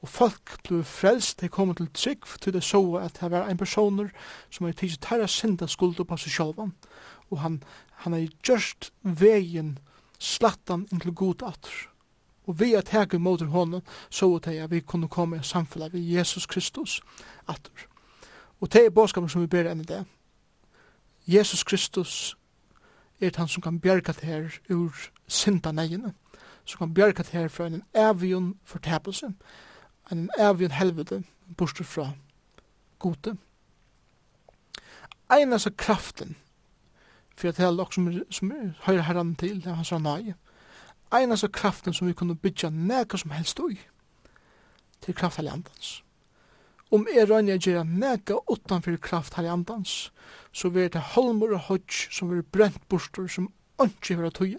og 0.00 0.08
folk 0.08 0.54
ble 0.64 0.80
frelst, 0.84 1.40
de 1.40 1.48
kom 1.48 1.74
til 1.74 1.90
trygg, 1.94 2.24
til 2.40 2.52
det 2.52 2.62
så 2.64 2.80
at 3.02 3.18
det 3.20 3.30
var 3.30 3.48
en 3.48 3.60
person 3.60 4.10
som 4.50 4.66
er 4.66 4.72
tidsi 4.72 4.96
tæra 4.96 5.26
synda 5.26 5.66
skuld 5.66 6.00
på 6.04 6.16
seg 6.16 6.32
sjálvan, 6.32 6.72
og 7.30 7.40
han, 7.40 7.62
han 8.04 8.14
er 8.14 8.30
gjørst 8.42 8.92
vegin 9.02 9.78
slattan 10.18 10.86
inntil 10.92 11.14
god 11.14 11.42
atr. 11.42 11.86
Og 12.48 12.60
vi 12.60 12.72
er 12.74 12.82
teg 12.82 13.14
mot 13.20 13.40
honom, 13.40 13.82
så 14.10 14.34
at 14.36 14.48
jeg 14.54 14.70
vi 14.70 14.80
kunne 14.80 15.08
komme 15.08 15.36
i 15.36 15.44
samfunnet 15.44 15.92
ved 15.92 16.00
Jesus 16.00 16.46
Kristus 16.46 17.00
atr. 17.48 17.86
Og 18.60 18.72
det 18.72 18.86
er 18.86 18.90
bådskapen 18.90 19.28
som 19.28 19.42
vi 19.42 19.46
ber 19.46 19.68
enn 19.70 19.84
det. 19.84 20.04
Jesus 21.26 21.64
Kristus 21.64 22.36
er 23.20 23.30
han 23.36 23.48
som 23.48 23.62
kan 23.62 23.80
bjerga 23.80 24.12
det 24.12 24.24
her 24.24 24.48
ur 24.70 24.96
synda 25.28 25.72
negene, 25.72 26.14
som 26.64 26.78
kan 26.78 26.94
bjerga 26.94 27.22
det 27.22 27.32
her 27.32 27.48
fra 27.48 27.66
en 27.66 27.82
evion 27.94 28.54
fortepelse, 28.64 29.32
en 30.10 30.28
avgjøn 30.38 30.74
helvete, 30.74 31.22
bortsett 31.56 31.86
fra 31.86 32.10
gode. 32.98 33.36
Ein 35.30 35.52
av 35.54 35.66
kraften, 35.78 36.36
for 37.36 37.48
at 37.48 37.56
det 37.56 37.66
er 37.66 37.74
lok 37.74 37.94
som, 37.94 38.10
som 38.30 38.52
høyre 38.84 39.06
herran 39.06 39.36
til, 39.38 39.62
det 39.62 39.70
er 39.70 39.78
hans 39.78 39.92
nei, 40.02 40.34
ein 41.14 41.32
av 41.32 41.46
kraften 41.54 41.94
som 41.94 42.10
vi 42.10 42.14
kunne 42.14 42.34
bytja 42.34 42.70
nekka 42.70 43.18
som 43.18 43.34
helst 43.34 43.60
ui, 43.62 43.78
til 45.00 45.14
kraft 45.14 45.40
herre 45.40 45.54
andans. 45.54 46.00
Om 46.90 47.06
er 47.06 47.28
røyne 47.30 47.54
jeg 47.54 47.62
gjerra 47.68 47.84
nekka 47.86 48.40
utanfyr 48.50 48.98
kraft 48.98 49.38
herre 49.38 49.52
andans, 49.54 50.10
så 50.52 50.68
vil 50.68 50.90
det 50.90 51.14
holmer 51.14 51.54
og 51.54 51.68
hodj 51.68 52.10
som 52.10 52.30
vil 52.30 52.42
brent 52.42 52.82
borster 52.90 53.30
som 53.30 53.52
ønsker 53.80 54.26
å 54.26 54.32
tøye. 54.34 54.58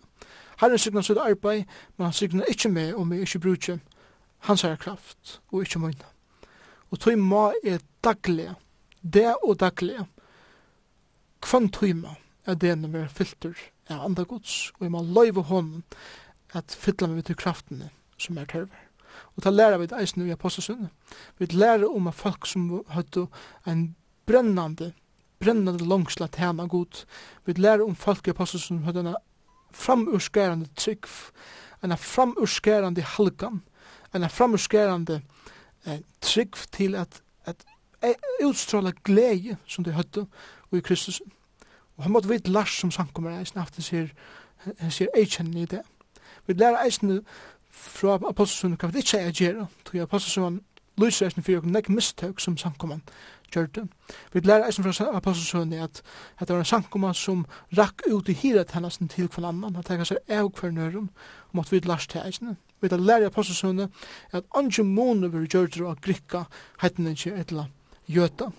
Herren 0.62 0.80
signar 0.80 1.04
sitt 1.04 1.20
arbeid, 1.20 1.66
men 1.98 2.08
han 2.08 2.16
signar 2.16 2.48
ikkje 2.50 2.72
med 2.72 2.94
om 2.96 3.12
vi 3.12 3.20
ikkje 3.26 3.44
brukje 3.44 3.80
hans 4.48 4.64
er 4.64 4.80
kraft, 4.82 5.40
og 5.52 5.66
ikkje 5.66 5.82
møyna. 5.84 6.10
Og 6.92 7.00
tøy 7.00 7.16
ma 7.16 7.52
er 7.64 7.82
daglig, 8.04 8.50
det 9.02 9.30
og 9.42 9.60
daglig, 9.62 10.00
kvann 11.42 11.70
tøy 11.74 11.94
ma 11.98 12.16
er 12.50 12.58
det 12.58 12.74
når 12.80 12.94
vi 12.94 13.02
er 13.04 13.14
filter 13.14 13.58
av 13.92 14.06
andre 14.08 14.26
gods, 14.26 14.72
og 14.78 14.86
vi 14.86 14.94
må 14.94 15.04
løyve 15.06 15.46
hånden 15.50 15.84
at 16.58 16.74
fylla 16.76 17.10
meg 17.12 17.26
til 17.28 17.38
kraftene 17.40 17.92
som 18.22 18.40
er 18.40 18.50
tørver. 18.50 18.88
Og 19.36 19.44
ta 19.44 19.52
lærer 19.52 19.80
vi 19.80 19.90
det 19.92 20.00
eisen 20.00 20.26
i 20.26 20.34
apostelsundet. 20.34 20.92
Vi 21.40 21.48
lærer 21.52 21.88
om 21.88 22.08
at 22.08 22.16
folk 22.16 22.48
som 22.48 22.70
hadde 22.92 23.28
en 23.68 23.96
brennande, 24.28 24.92
brennande 25.40 25.88
langsla 25.88 26.28
tjena 26.32 26.68
god. 26.68 27.04
Vi 27.46 27.56
lærer 27.58 27.84
om 27.86 27.96
folk 27.96 28.28
i 28.28 28.36
apostelsundet 28.36 28.82
som 28.82 28.88
hadde 28.88 29.04
en 29.10 29.20
framurskærande 29.72 30.70
trygg, 30.76 31.08
en 31.84 31.98
framurskærande 31.98 33.04
halgan, 33.16 33.62
en 34.14 34.30
framskerande 34.30 35.22
eh, 35.86 36.00
trygg 36.22 36.56
til 36.72 36.96
at, 36.96 37.22
at 37.46 37.66
utstråla 38.44 38.92
glede 39.04 39.58
som 39.68 39.84
de 39.84 39.92
høtte 39.92 40.26
i 40.72 40.80
Kristus. 40.80 41.22
Og 41.98 42.04
han 42.04 42.12
måtte 42.12 42.30
vite 42.30 42.52
Lars 42.52 42.80
som 42.80 42.92
sankummer 42.92 43.40
eisen 43.40 43.60
aften 43.60 43.84
sier 43.84 44.10
sier 44.90 45.10
eisen 45.18 45.58
i 45.58 45.66
det. 45.66 45.82
Vi 46.48 46.54
lærer 46.54 46.84
eisen 46.84 47.22
fra 47.72 48.18
apostelsunnen 48.30 48.78
hva 48.78 48.92
vi 48.92 49.02
ikke 49.02 49.20
er 49.20 49.32
gjerra, 49.32 49.68
tog 49.86 50.02
apostelsunnen 50.02 50.62
lyser 51.02 51.30
eisen 51.30 51.46
fyrir 51.46 51.66
nek 51.66 51.90
mistøk 51.90 52.42
som 52.44 52.58
samkommet 52.60 53.14
gjør 53.54 53.70
det. 53.76 53.86
Vi 54.34 54.44
lærer 54.44 54.68
eisen 54.68 54.86
fra 54.86 55.08
apostelsunnen 55.18 55.80
at, 55.80 56.02
at 56.38 56.48
det 56.48 56.56
var 56.56 56.64
en 56.66 56.74
sankumman 56.74 57.18
som 57.18 57.46
rakk 57.78 58.04
ut 58.12 58.30
i 58.30 58.38
hiret 58.38 58.76
hennes 58.76 59.00
til 59.10 59.28
hver 59.28 59.48
annan, 59.48 59.76
han 59.76 59.88
tega 59.88 60.06
seg 60.08 60.22
av 60.30 60.52
hver 60.60 60.76
nøyrum, 60.76 61.10
og 61.50 61.56
måtte 61.58 61.76
vite 61.76 61.88
Lars 61.88 62.08
til 62.08 62.22
eisen 62.26 62.58
vi 62.82 62.90
tar 62.90 62.98
lærer 62.98 63.26
apostelsøvne, 63.30 63.90
at 64.32 64.44
andre 64.56 64.84
måneder 64.84 65.30
vi 65.40 65.48
gjør 65.48 65.90
av 65.90 66.02
grikka, 66.02 66.44
heitningi 66.82 67.34
etla 67.34 67.68
jøta. 68.08 68.52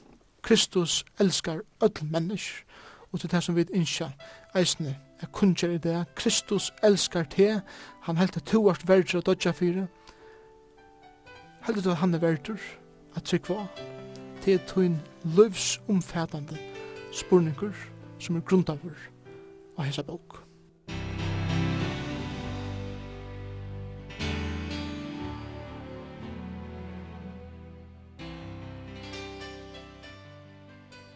Kristus 0.43 1.05
elskar 1.20 1.62
öll 1.81 2.05
mennesk, 2.11 2.65
og 3.12 3.20
til 3.20 3.31
det 3.31 3.43
som 3.43 3.57
vi 3.57 3.66
innskja 3.74 4.11
eisne 4.55 4.97
er 5.20 5.31
kunnskjer 5.32 5.77
i 5.77 5.78
det. 5.78 6.05
Kristus 6.16 6.73
elskar 6.82 7.24
te, 7.31 7.61
han 8.03 8.16
heldt 8.16 8.36
at 8.36 8.47
to 8.51 8.62
vart 8.66 8.89
verdur 8.89 9.20
og 9.20 9.27
dodja 9.27 9.53
fyre, 9.53 9.86
heldt 11.66 11.86
at 11.86 11.97
han 11.97 12.15
er 12.15 12.19
verdur, 12.19 12.59
at 13.16 13.24
trykva, 13.28 13.66
te 14.43 14.55
er 14.55 14.65
tøyn 14.66 14.99
løvsomfædande 15.36 16.59
spurningur 17.12 17.77
som 18.19 18.36
er 18.36 18.47
grundavur 18.47 18.97
av 19.77 19.85
hesa 19.85 20.03
bók. 20.03 20.51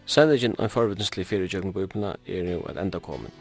Sendingen 0.07 0.55
av 0.63 0.71
forvittneslig 0.71 1.25
fyrir 1.27 1.51
jøgn 1.51 1.73
bøyblina 1.75 2.13
er 2.31 2.53
jo 2.53 2.61
et 2.71 2.79
enda 2.79 3.01
komin. 3.03 3.33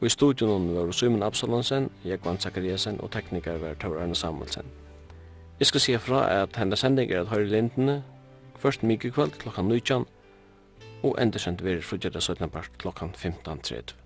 Og 0.00 0.06
i 0.08 0.12
studionen 0.12 0.70
var 0.72 0.92
Simon 0.96 1.22
Absalonsen, 1.22 1.90
Jekvan 2.04 2.40
Zakariasen 2.40 3.00
og 3.04 3.10
teknikar 3.12 3.60
var 3.60 3.76
Tor 3.76 4.00
Arne 4.00 4.16
Samuelsen. 4.16 4.64
Jeg 5.60 5.66
skal 5.68 5.80
si 5.84 5.98
fra 6.00 6.22
at 6.42 6.56
henda 6.56 6.76
sending 6.80 7.12
er 7.12 7.20
at 7.20 7.28
høyre 7.28 7.50
lindene, 7.52 8.02
først 8.56 8.82
mykje 8.82 9.12
kveld 9.12 9.36
klokkan 9.42 9.68
19, 9.68 10.06
og 11.02 11.16
endersendt 11.20 11.64
verir 11.64 11.84
frugjerda 11.84 12.20
17 12.20 12.48
part 12.48 12.72
klokkan 12.78 13.12
15.30. 13.16 13.99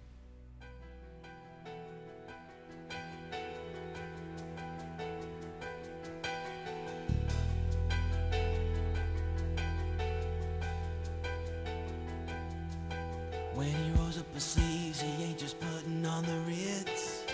When 13.54 13.68
he 13.68 13.90
rolls 13.92 14.18
up 14.18 14.26
his 14.34 14.42
sleeves 14.42 15.00
He 15.00 15.24
ain't 15.24 15.38
just 15.38 15.56
putting 15.60 16.04
on 16.04 16.24
the 16.24 16.38
Ritz. 16.46 17.24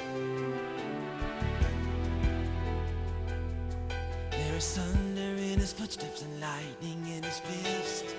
There 4.31 4.57
is 4.57 4.77
thunder 4.77 5.43
in 5.43 5.59
his 5.59 5.73
footsteps 5.73 6.23
And 6.23 6.39
lightning 6.39 7.17
in 7.17 7.23
his 7.23 7.39
fist. 7.41 8.15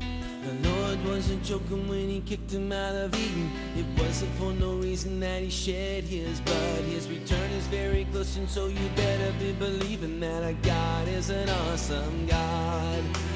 The 0.00 0.68
Lord 0.68 1.04
wasn't 1.06 1.42
joking 1.42 1.88
when 1.88 2.08
he 2.10 2.20
kicked 2.20 2.52
him 2.52 2.70
out 2.70 2.94
of 2.94 3.14
Eden. 3.14 3.50
It 3.74 3.86
wasn't 4.00 4.32
for 4.34 4.52
no 4.52 4.74
reason 4.74 5.18
that 5.20 5.42
he 5.42 5.48
shed 5.50 6.04
his 6.04 6.40
blood. 6.42 6.84
His 6.84 7.08
return 7.08 7.50
is 7.52 7.66
very 7.68 8.04
close 8.12 8.36
and 8.36 8.48
so 8.48 8.66
you 8.66 8.88
better 8.94 9.32
be 9.40 9.52
believing 9.52 10.20
That 10.20 10.44
our 10.44 10.52
God 10.52 11.08
is 11.08 11.30
an 11.30 11.48
awesome 11.48 12.26
God. 12.26 13.35